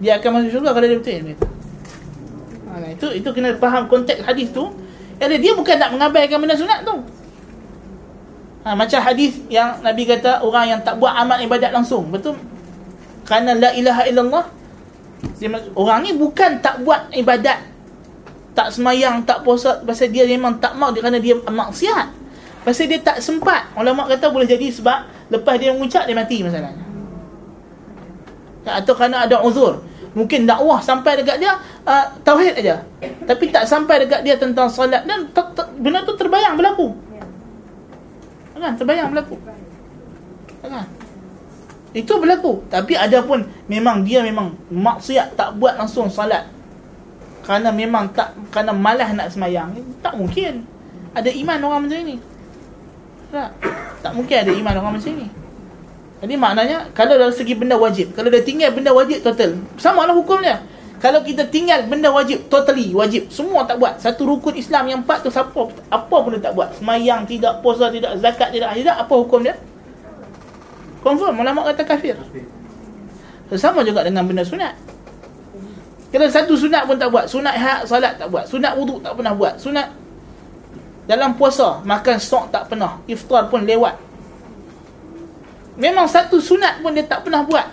Dia 0.03 0.19
akan 0.19 0.43
masuk 0.43 0.59
syurga 0.59 0.75
kalau 0.75 0.87
dia 0.91 0.99
betul 0.99 1.15
dia 1.15 1.35
kata 1.39 1.47
ha, 2.73 2.89
itu 2.89 3.07
itu 3.23 3.29
kena 3.31 3.55
faham 3.61 3.87
konteks 3.87 4.27
hadis 4.27 4.51
tu. 4.51 4.73
Jadi 5.23 5.39
dia 5.39 5.53
bukan 5.55 5.79
nak 5.79 5.91
mengabaikan 5.95 6.43
benda 6.43 6.59
sunat 6.59 6.83
tu. 6.83 6.97
Ha, 8.67 8.75
macam 8.75 8.99
hadis 9.03 9.39
yang 9.47 9.79
nabi 9.83 10.07
kata 10.07 10.43
orang 10.43 10.75
yang 10.75 10.81
tak 10.83 10.99
buat 10.99 11.15
amal 11.15 11.39
ibadat 11.39 11.71
langsung. 11.71 12.11
Betul? 12.11 12.35
Kerana 13.23 13.55
la 13.55 13.71
ilaha 13.79 14.03
illallah 14.11 14.45
orang 15.75 16.07
ni 16.07 16.15
bukan 16.15 16.63
tak 16.63 16.83
buat 16.87 17.11
ibadat 17.15 17.73
tak 18.53 18.69
semayang, 18.69 19.25
tak 19.25 19.41
puasa 19.43 19.81
pasal 19.81 20.13
dia 20.13 20.29
memang 20.29 20.61
tak 20.61 20.77
mau 20.77 20.93
kerana 20.93 21.17
dia 21.17 21.37
maksiat. 21.41 22.07
Pasal 22.63 22.87
dia 22.87 23.01
tak 23.01 23.19
sempat. 23.25 23.73
Ulama 23.75 24.07
kata 24.07 24.29
boleh 24.29 24.47
jadi 24.47 24.69
sebab 24.69 25.09
lepas 25.33 25.57
dia 25.57 25.73
mengucap 25.73 26.05
dia 26.05 26.15
mati 26.15 26.45
masalahnya. 26.45 26.85
Atau 28.63 28.95
kerana 28.95 29.27
ada 29.27 29.41
uzur. 29.43 29.83
Mungkin 30.13 30.45
dakwah 30.45 30.85
sampai 30.85 31.25
dekat 31.25 31.41
dia 31.41 31.57
uh, 31.89 32.05
tauhid 32.21 32.61
aja. 32.61 32.85
Tapi 33.25 33.49
tak 33.49 33.65
sampai 33.65 34.05
dekat 34.05 34.21
dia 34.21 34.37
tentang 34.37 34.69
solat 34.69 35.09
dan 35.09 35.33
tak, 35.33 35.57
tak, 35.57 35.73
benda 35.81 36.05
tu 36.05 36.13
terbayang 36.15 36.55
berlaku. 36.55 36.93
Kan 38.53 38.79
terbayang 38.79 39.11
berlaku. 39.11 39.41
Kan? 40.63 40.87
Itu 41.93 42.17
berlaku. 42.17 42.65
Tapi 42.73 42.97
ada 42.97 43.21
pun 43.21 43.45
memang 43.69 44.01
dia 44.01 44.25
memang 44.25 44.57
maksiat 44.73 45.37
tak 45.37 45.61
buat 45.61 45.77
langsung 45.77 46.09
solat 46.09 46.49
kerana 47.43 47.75
memang 47.75 48.07
tak 48.15 48.33
kerana 48.55 48.73
malas 48.73 49.13
nak 49.13 49.29
semayang 49.29 49.77
tak 50.01 50.17
mungkin. 50.17 50.65
Ada 51.13 51.29
iman 51.29 51.59
orang 51.69 51.81
macam 51.85 52.01
ni. 52.01 52.17
Tak. 53.29 53.51
Tak 54.01 54.13
mungkin 54.17 54.37
ada 54.41 54.53
iman 54.57 54.75
orang 54.81 54.93
macam 54.97 55.13
ni. 55.13 55.29
Jadi 56.23 56.35
maknanya 56.39 56.79
kalau 56.95 57.19
dari 57.19 57.35
segi 57.35 57.53
benda 57.59 57.75
wajib 57.77 58.15
kalau 58.15 58.31
dia 58.31 58.41
tinggal 58.41 58.73
benda 58.73 58.95
wajib 58.95 59.21
total. 59.21 59.59
Sama 59.77 60.09
lah 60.09 60.17
hukum 60.17 60.41
dia 60.41 60.65
kalau 61.03 61.19
kita 61.27 61.51
tinggal 61.51 61.83
benda 61.91 62.15
wajib 62.15 62.47
totally 62.47 62.95
wajib 62.95 63.27
semua 63.29 63.67
tak 63.67 63.83
buat. 63.83 63.99
Satu 63.99 64.23
rukun 64.23 64.55
Islam 64.55 64.87
yang 64.87 64.99
empat 65.03 65.27
tu 65.27 65.29
siapa 65.35 65.51
apa 65.91 66.17
pun 66.17 66.31
dia 66.31 66.41
tak 66.41 66.55
buat. 66.55 66.73
Semayang 66.79 67.27
tidak 67.27 67.59
puasa 67.61 67.91
tidak 67.91 68.17
zakat 68.23 68.55
tidak 68.55 68.71
tidak 68.79 68.97
apa 68.97 69.15
hukum 69.19 69.43
dia 69.43 69.59
confirm 71.03 71.35
ulama 71.43 71.67
kata 71.69 71.83
kafir. 71.85 72.17
Sama 73.53 73.85
juga 73.85 74.01
dengan 74.07 74.25
benda 74.25 74.41
sunat. 74.47 74.73
Kalau 76.09 76.29
satu 76.29 76.57
sunat 76.57 76.89
pun 76.89 76.97
tak 76.97 77.13
buat. 77.13 77.29
Sunat 77.29 77.53
hak 77.53 77.81
salat 77.85 78.17
tak 78.17 78.33
buat. 78.33 78.49
Sunat 78.49 78.73
wuduk 78.81 79.05
tak 79.05 79.13
pernah 79.19 79.35
buat. 79.37 79.61
Sunat 79.61 79.93
Dalam 81.03 81.35
puasa 81.35 81.83
Makan 81.83 82.17
stok 82.17 82.49
tak 82.49 82.73
pernah. 82.73 83.03
Iftar 83.05 83.53
pun 83.53 83.67
lewat. 83.67 83.99
Memang 85.77 86.09
satu 86.09 86.41
sunat 86.41 86.81
pun 86.81 86.97
dia 86.97 87.05
tak 87.05 87.29
pernah 87.29 87.45
buat. 87.45 87.69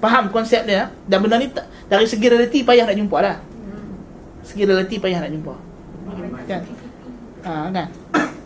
Faham 0.00 0.28
konsep 0.28 0.64
dia? 0.68 0.92
Dan 1.08 1.24
benda 1.24 1.40
ni 1.40 1.48
tak, 1.48 1.68
Dari 1.88 2.04
segi 2.04 2.28
realiti 2.28 2.60
payah 2.64 2.84
nak 2.84 2.96
jumpa 2.96 3.16
lah. 3.20 3.36
Segi 4.44 4.62
realiti 4.64 4.96
payah 5.00 5.24
nak 5.24 5.32
jumpa. 5.32 5.54
Kan? 6.46 6.62
Ha, 7.44 7.52
kan 7.72 7.88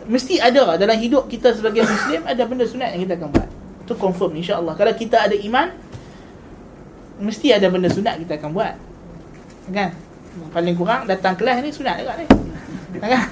Mesti 0.09 0.41
ada 0.41 0.77
dalam 0.77 0.97
hidup 0.97 1.29
kita 1.29 1.53
sebagai 1.53 1.85
Muslim 1.85 2.25
Ada 2.25 2.43
benda 2.49 2.65
sunat 2.65 2.93
yang 2.97 3.05
kita 3.05 3.15
akan 3.21 3.29
buat 3.29 3.49
Itu 3.85 3.93
confirm 3.97 4.31
insyaAllah 4.39 4.73
Kalau 4.73 4.93
kita 4.97 5.29
ada 5.29 5.37
iman 5.37 5.91
mesti 7.21 7.53
ada 7.53 7.69
benda 7.69 7.87
sunat 7.87 8.17
kita 8.25 8.41
akan 8.41 8.49
buat. 8.51 8.73
Kan? 9.69 9.93
Paling 10.51 10.75
kurang 10.75 11.05
datang 11.05 11.37
kelas 11.37 11.61
ni 11.61 11.69
sunat 11.69 12.01
juga 12.01 12.17
ni. 12.17 12.25
Kan? 12.99 13.23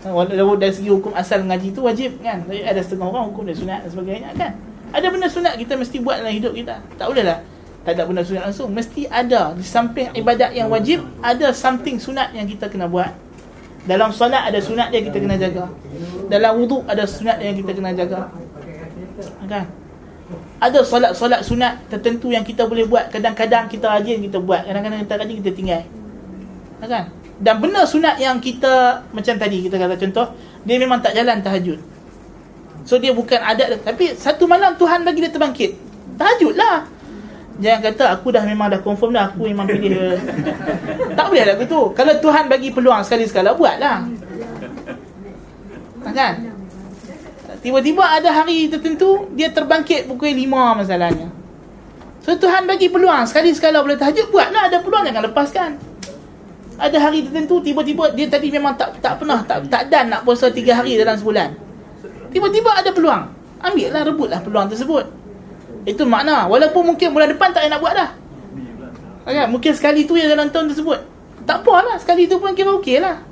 Walaupun 0.16 0.56
dari 0.56 0.72
segi 0.72 0.88
hukum 0.88 1.12
asal 1.12 1.44
mengaji 1.44 1.76
tu 1.76 1.84
wajib 1.84 2.24
kan. 2.24 2.40
Tapi 2.48 2.64
ada 2.64 2.80
setengah 2.80 3.12
orang 3.12 3.28
hukum 3.28 3.44
dia 3.44 3.52
sunat 3.52 3.84
dan 3.84 3.90
sebagainya 3.92 4.32
kan. 4.32 4.56
Ada 4.96 5.12
benda 5.12 5.28
sunat 5.28 5.60
kita 5.60 5.76
mesti 5.76 6.00
buat 6.00 6.24
dalam 6.24 6.32
hidup 6.32 6.56
kita. 6.56 6.80
Tak 6.96 7.04
boleh 7.12 7.20
lah. 7.20 7.44
Tak 7.84 8.00
ada 8.00 8.08
benda 8.08 8.24
sunat 8.24 8.48
langsung. 8.48 8.72
Mesti 8.72 9.04
ada. 9.12 9.52
Di 9.52 9.60
samping 9.60 10.08
ibadat 10.16 10.56
yang 10.56 10.72
wajib, 10.72 11.04
ada 11.20 11.52
something 11.52 12.00
sunat 12.00 12.32
yang 12.32 12.48
kita 12.48 12.72
kena 12.72 12.88
buat. 12.88 13.12
Dalam 13.88 14.12
solat 14.12 14.52
ada 14.52 14.60
sunat 14.60 14.92
yang 14.92 15.04
kita 15.08 15.18
kena 15.20 15.36
jaga. 15.40 15.64
Dalam 16.28 16.60
wuduk 16.60 16.84
ada 16.84 17.04
sunat 17.08 17.40
yang 17.40 17.56
kita 17.56 17.72
kena 17.72 17.96
jaga. 17.96 18.28
Kan? 19.48 19.64
Ada 20.60 20.84
solat-solat 20.84 21.40
sunat 21.40 21.88
tertentu 21.88 22.28
yang 22.28 22.44
kita 22.44 22.68
boleh 22.68 22.84
buat. 22.84 23.08
Kadang-kadang 23.08 23.66
kita 23.72 23.88
rajin 23.88 24.20
kita 24.20 24.38
buat. 24.38 24.68
Kadang-kadang 24.68 25.00
kita 25.08 25.14
rajin 25.16 25.36
kita 25.40 25.50
tinggal. 25.56 25.82
Kan? 26.84 27.04
Dan 27.40 27.56
benda 27.56 27.88
sunat 27.88 28.20
yang 28.20 28.36
kita 28.36 29.00
macam 29.16 29.34
tadi 29.40 29.64
kita 29.64 29.80
kata 29.80 29.96
contoh, 29.96 30.36
dia 30.68 30.76
memang 30.76 31.00
tak 31.00 31.16
jalan 31.16 31.40
tahajud. 31.40 31.80
So 32.84 33.00
dia 33.00 33.16
bukan 33.16 33.40
adat 33.40 33.80
tapi 33.80 34.12
satu 34.12 34.44
malam 34.44 34.76
Tuhan 34.76 35.04
bagi 35.08 35.24
dia 35.24 35.32
terbangkit. 35.32 35.72
Tahajudlah. 36.20 36.99
Jangan 37.60 37.80
kata 37.92 38.04
aku 38.16 38.32
dah 38.32 38.42
memang 38.48 38.72
dah 38.72 38.80
confirm 38.80 39.12
dah 39.12 39.28
aku 39.28 39.44
memang 39.44 39.68
pilih 39.68 39.92
dia. 39.92 40.16
tak 41.12 41.28
boleh 41.28 41.44
lah 41.44 41.54
begitu. 41.60 41.80
Kalau 41.92 42.14
Tuhan 42.16 42.44
bagi 42.48 42.72
peluang 42.72 43.04
sekali-sekala 43.04 43.52
buatlah. 43.52 44.08
Kan? 46.10 46.34
Tiba-tiba 47.60 48.00
ada 48.00 48.32
hari 48.32 48.72
tertentu 48.72 49.28
dia 49.36 49.52
terbangkit 49.52 50.08
pukul 50.08 50.32
5 50.32 50.80
masalahnya. 50.80 51.28
So 52.24 52.32
Tuhan 52.40 52.64
bagi 52.64 52.88
peluang 52.88 53.28
sekali-sekala 53.28 53.84
boleh 53.84 54.00
tahajud 54.00 54.32
buatlah 54.32 54.72
ada 54.72 54.80
peluang 54.80 55.04
jangan 55.04 55.22
lepaskan. 55.28 55.70
Ada 56.80 56.96
hari 56.96 57.28
tertentu 57.28 57.60
tiba-tiba 57.60 58.08
dia 58.16 58.24
tadi 58.32 58.48
memang 58.48 58.72
tak 58.72 58.96
tak 59.04 59.20
pernah 59.20 59.44
tak 59.44 59.68
tak 59.68 59.92
dan 59.92 60.08
nak 60.08 60.24
puasa 60.24 60.48
3 60.48 60.64
hari 60.72 60.96
dalam 60.96 61.20
sebulan. 61.20 61.52
Tiba-tiba 62.32 62.72
ada 62.72 62.88
peluang. 62.88 63.22
Ambillah 63.60 64.02
rebutlah 64.08 64.40
peluang 64.40 64.72
tersebut. 64.72 65.19
Itu 65.88 66.04
makna 66.04 66.44
walaupun 66.50 66.92
mungkin 66.92 67.08
bulan 67.12 67.32
depan 67.32 67.56
tak 67.56 67.64
payah 67.64 67.72
nak 67.72 67.80
buat 67.80 67.94
dah. 67.96 68.10
Kan? 69.24 69.48
Mungkin 69.48 69.72
sekali 69.72 70.04
tu 70.04 70.18
ya 70.18 70.28
dalam 70.28 70.50
tahun 70.52 70.72
tersebut. 70.74 70.98
Tak 71.48 71.64
apalah 71.64 71.96
sekali 71.96 72.28
tu 72.28 72.36
pun 72.36 72.52
kira 72.52 72.74
okey 72.76 73.00
lah. 73.00 73.22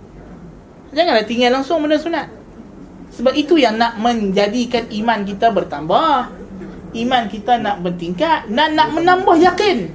Janganlah 0.94 1.26
tinggal 1.28 1.60
langsung 1.60 1.84
benda 1.84 2.00
sunat. 2.00 2.26
Sebab 3.12 3.34
itu 3.36 3.60
yang 3.60 3.76
nak 3.76 4.00
menjadikan 4.00 4.88
iman 4.88 5.26
kita 5.26 5.52
bertambah. 5.52 6.32
Iman 6.96 7.28
kita 7.28 7.60
nak 7.60 7.84
bertingkat 7.84 8.48
dan 8.48 8.72
nak 8.72 8.96
menambah 8.96 9.36
yakin. 9.36 9.92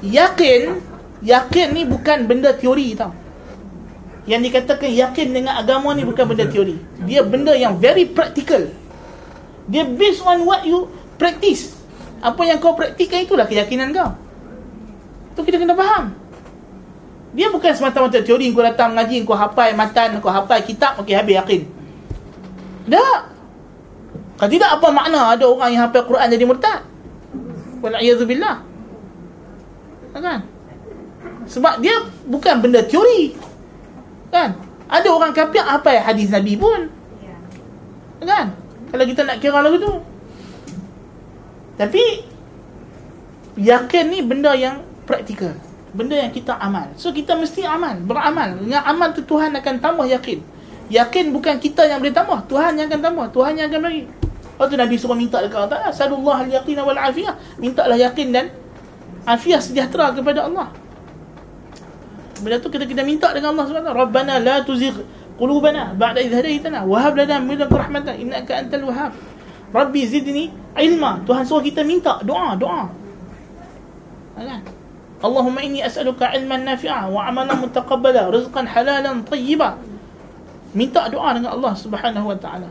Yakin, 0.00 0.80
yakin 1.20 1.66
ni 1.76 1.82
bukan 1.84 2.24
benda 2.24 2.56
teori 2.56 2.96
tau. 2.96 3.12
Yang 4.24 4.52
dikatakan 4.52 4.92
yakin 4.92 5.28
dengan 5.32 5.60
agama 5.60 5.92
ni 5.92 6.08
bukan 6.08 6.24
benda 6.24 6.48
teori. 6.48 6.76
Dia 7.04 7.20
benda 7.24 7.52
yang 7.52 7.76
very 7.76 8.08
practical. 8.08 8.72
Dia 9.68 9.84
based 9.84 10.24
on 10.24 10.48
what 10.48 10.64
you 10.64 10.88
practice. 11.18 11.74
Apa 12.22 12.46
yang 12.46 12.62
kau 12.62 12.74
praktikkan 12.74 13.26
itulah 13.26 13.44
keyakinan 13.44 13.90
kau. 13.90 14.10
Tu 15.34 15.40
kita 15.46 15.58
kena 15.58 15.74
faham. 15.74 16.14
Dia 17.36 17.52
bukan 17.52 17.70
semata-mata 17.76 18.24
teori 18.24 18.50
kau 18.50 18.64
datang 18.64 18.96
mengaji, 18.96 19.22
kau 19.22 19.36
hafal 19.36 19.70
matan, 19.76 20.18
kau 20.18 20.32
hafal 20.32 20.58
kitab, 20.64 20.96
okey 21.02 21.14
habis 21.14 21.36
yakin. 21.38 21.60
Tak. 22.88 23.18
Kalau 24.38 24.50
tidak 24.50 24.70
apa 24.70 24.88
makna 24.94 25.34
ada 25.34 25.44
orang 25.44 25.70
yang 25.74 25.82
hafal 25.86 26.06
Quran 26.08 26.26
jadi 26.30 26.44
murtad? 26.46 26.80
Wal'iyadzubillah. 27.84 28.56
Kan? 30.18 30.42
Sebab 31.46 31.78
dia 31.78 31.94
bukan 32.26 32.58
benda 32.58 32.82
teori. 32.82 33.38
Kan? 34.34 34.58
Ada 34.88 35.08
orang 35.12 35.30
kafir 35.30 35.62
hafal 35.62 36.00
hadis 36.02 36.32
Nabi 36.32 36.58
pun. 36.58 36.90
Kan? 38.24 38.56
Kalau 38.90 39.04
kita 39.04 39.22
nak 39.22 39.38
kira 39.38 39.62
lagu 39.62 39.78
tu. 39.78 40.17
Tapi 41.78 42.26
yakin 43.54 44.04
ni 44.10 44.20
benda 44.26 44.52
yang 44.58 44.82
praktikal. 45.06 45.54
Benda 45.94 46.18
yang 46.18 46.34
kita 46.34 46.58
amal. 46.58 46.92
So 46.98 47.14
kita 47.14 47.38
mesti 47.38 47.64
amal, 47.64 47.96
beramal. 48.02 48.58
Dengan 48.60 48.84
amal 48.84 49.14
tu 49.14 49.24
Tuhan 49.24 49.54
akan 49.56 49.74
tambah 49.78 50.04
yakin. 50.04 50.42
Yakin 50.88 51.30
bukan 51.32 51.56
kita 51.60 51.84
yang 51.84 52.00
boleh 52.00 52.12
tambah 52.12 52.44
Tuhan 52.48 52.76
yang 52.76 52.88
akan 52.88 53.00
tambah 53.00 53.26
Tuhan 53.32 53.52
yang 53.60 53.68
akan 53.68 53.80
bagi 53.84 54.02
Lepas 54.58 54.74
tu 54.74 54.76
Nabi 54.80 54.94
suruh 54.98 55.14
minta 55.14 55.38
dekat 55.38 55.54
Allah 55.54 55.70
Ta'ala 55.70 55.90
Salullah 55.94 56.42
al-yaqina 56.42 56.82
wal-afiyah 56.82 57.62
Mintalah 57.62 57.94
yakin 57.94 58.34
dan 58.34 58.50
Afiyah 59.22 59.62
sejahtera 59.62 60.10
kepada 60.10 60.50
Allah 60.50 60.74
Benda 62.42 62.58
tu 62.58 62.66
kita 62.66 62.82
kita 62.82 63.06
minta 63.06 63.30
dengan 63.30 63.54
Allah 63.54 63.70
SWT 63.70 63.86
Rabbana 63.86 64.42
la 64.42 64.66
tuzigh 64.66 64.98
qulubana 65.38 65.94
Ba'da 65.94 66.18
idh 66.18 66.34
hadaitana 66.34 66.82
Wahab 66.82 67.22
lana 67.22 67.38
milik 67.38 67.70
rahmatan 67.70 68.18
Innaka 68.18 68.58
antal 68.58 68.82
wahab 68.90 69.14
Rabbi 69.74 70.00
zidni 70.08 70.50
ilma 70.78 71.20
Tuhan 71.24 71.44
suruh 71.44 71.64
kita 71.64 71.84
minta 71.84 72.20
doa 72.24 72.56
Doa 72.56 72.88
kan? 74.38 74.62
Allahumma 75.18 75.60
inni 75.66 75.82
as'aluka 75.82 76.30
ilman 76.30 76.62
nafi'a 76.62 77.10
Wa 77.10 77.26
amalan 77.26 77.66
mutaqabbala 77.66 78.30
Rizqan 78.30 78.70
halalan 78.70 79.26
tayyibah 79.26 79.76
minta 80.76 81.08
doa 81.08 81.32
dengan 81.32 81.56
Allah 81.56 81.72
Subhanahu 81.72 82.28
wa 82.28 82.36
taala. 82.36 82.68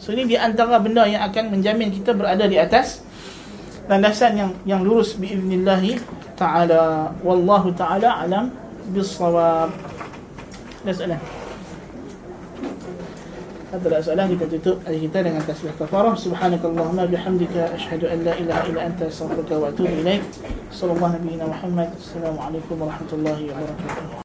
So 0.00 0.12
ini 0.12 0.28
di 0.28 0.36
antara 0.36 0.80
benda 0.80 1.04
yang 1.04 1.24
akan 1.28 1.56
menjamin 1.56 1.92
kita 1.92 2.16
berada 2.16 2.44
di 2.48 2.56
atas 2.56 3.04
landasan 3.88 4.36
yang 4.36 4.50
yang 4.64 4.80
lurus 4.84 5.16
biiznillah 5.16 5.80
taala. 6.36 7.12
Wallahu 7.24 7.72
taala 7.76 8.24
alam 8.24 8.52
bisawab. 8.92 9.72
Ada 10.80 11.20
tak 13.70 14.02
soalan 14.02 14.26
kita 14.34 14.50
tutup 14.58 14.82
hari 14.82 14.98
kita 15.06 15.22
dengan 15.22 15.42
tasbih 15.46 15.70
kafarah? 15.78 16.18
Subhanakallahumma 16.18 17.06
bihamdika 17.06 17.70
asyhadu 17.78 18.10
an 18.10 18.26
la 18.26 18.34
ilaha 18.34 18.66
illa 18.66 18.80
anta 18.90 19.06
astaghfiruka 19.06 19.54
wa 19.62 19.70
atubu 19.70 19.94
ilaik. 19.94 20.26
Sallallahu 20.74 21.14
nabiyina 21.14 21.46
muhammad 21.46 21.94
assalamualaikum 21.94 22.74
warahmatullahi 22.82 23.46
wabarakatuh 23.46 24.10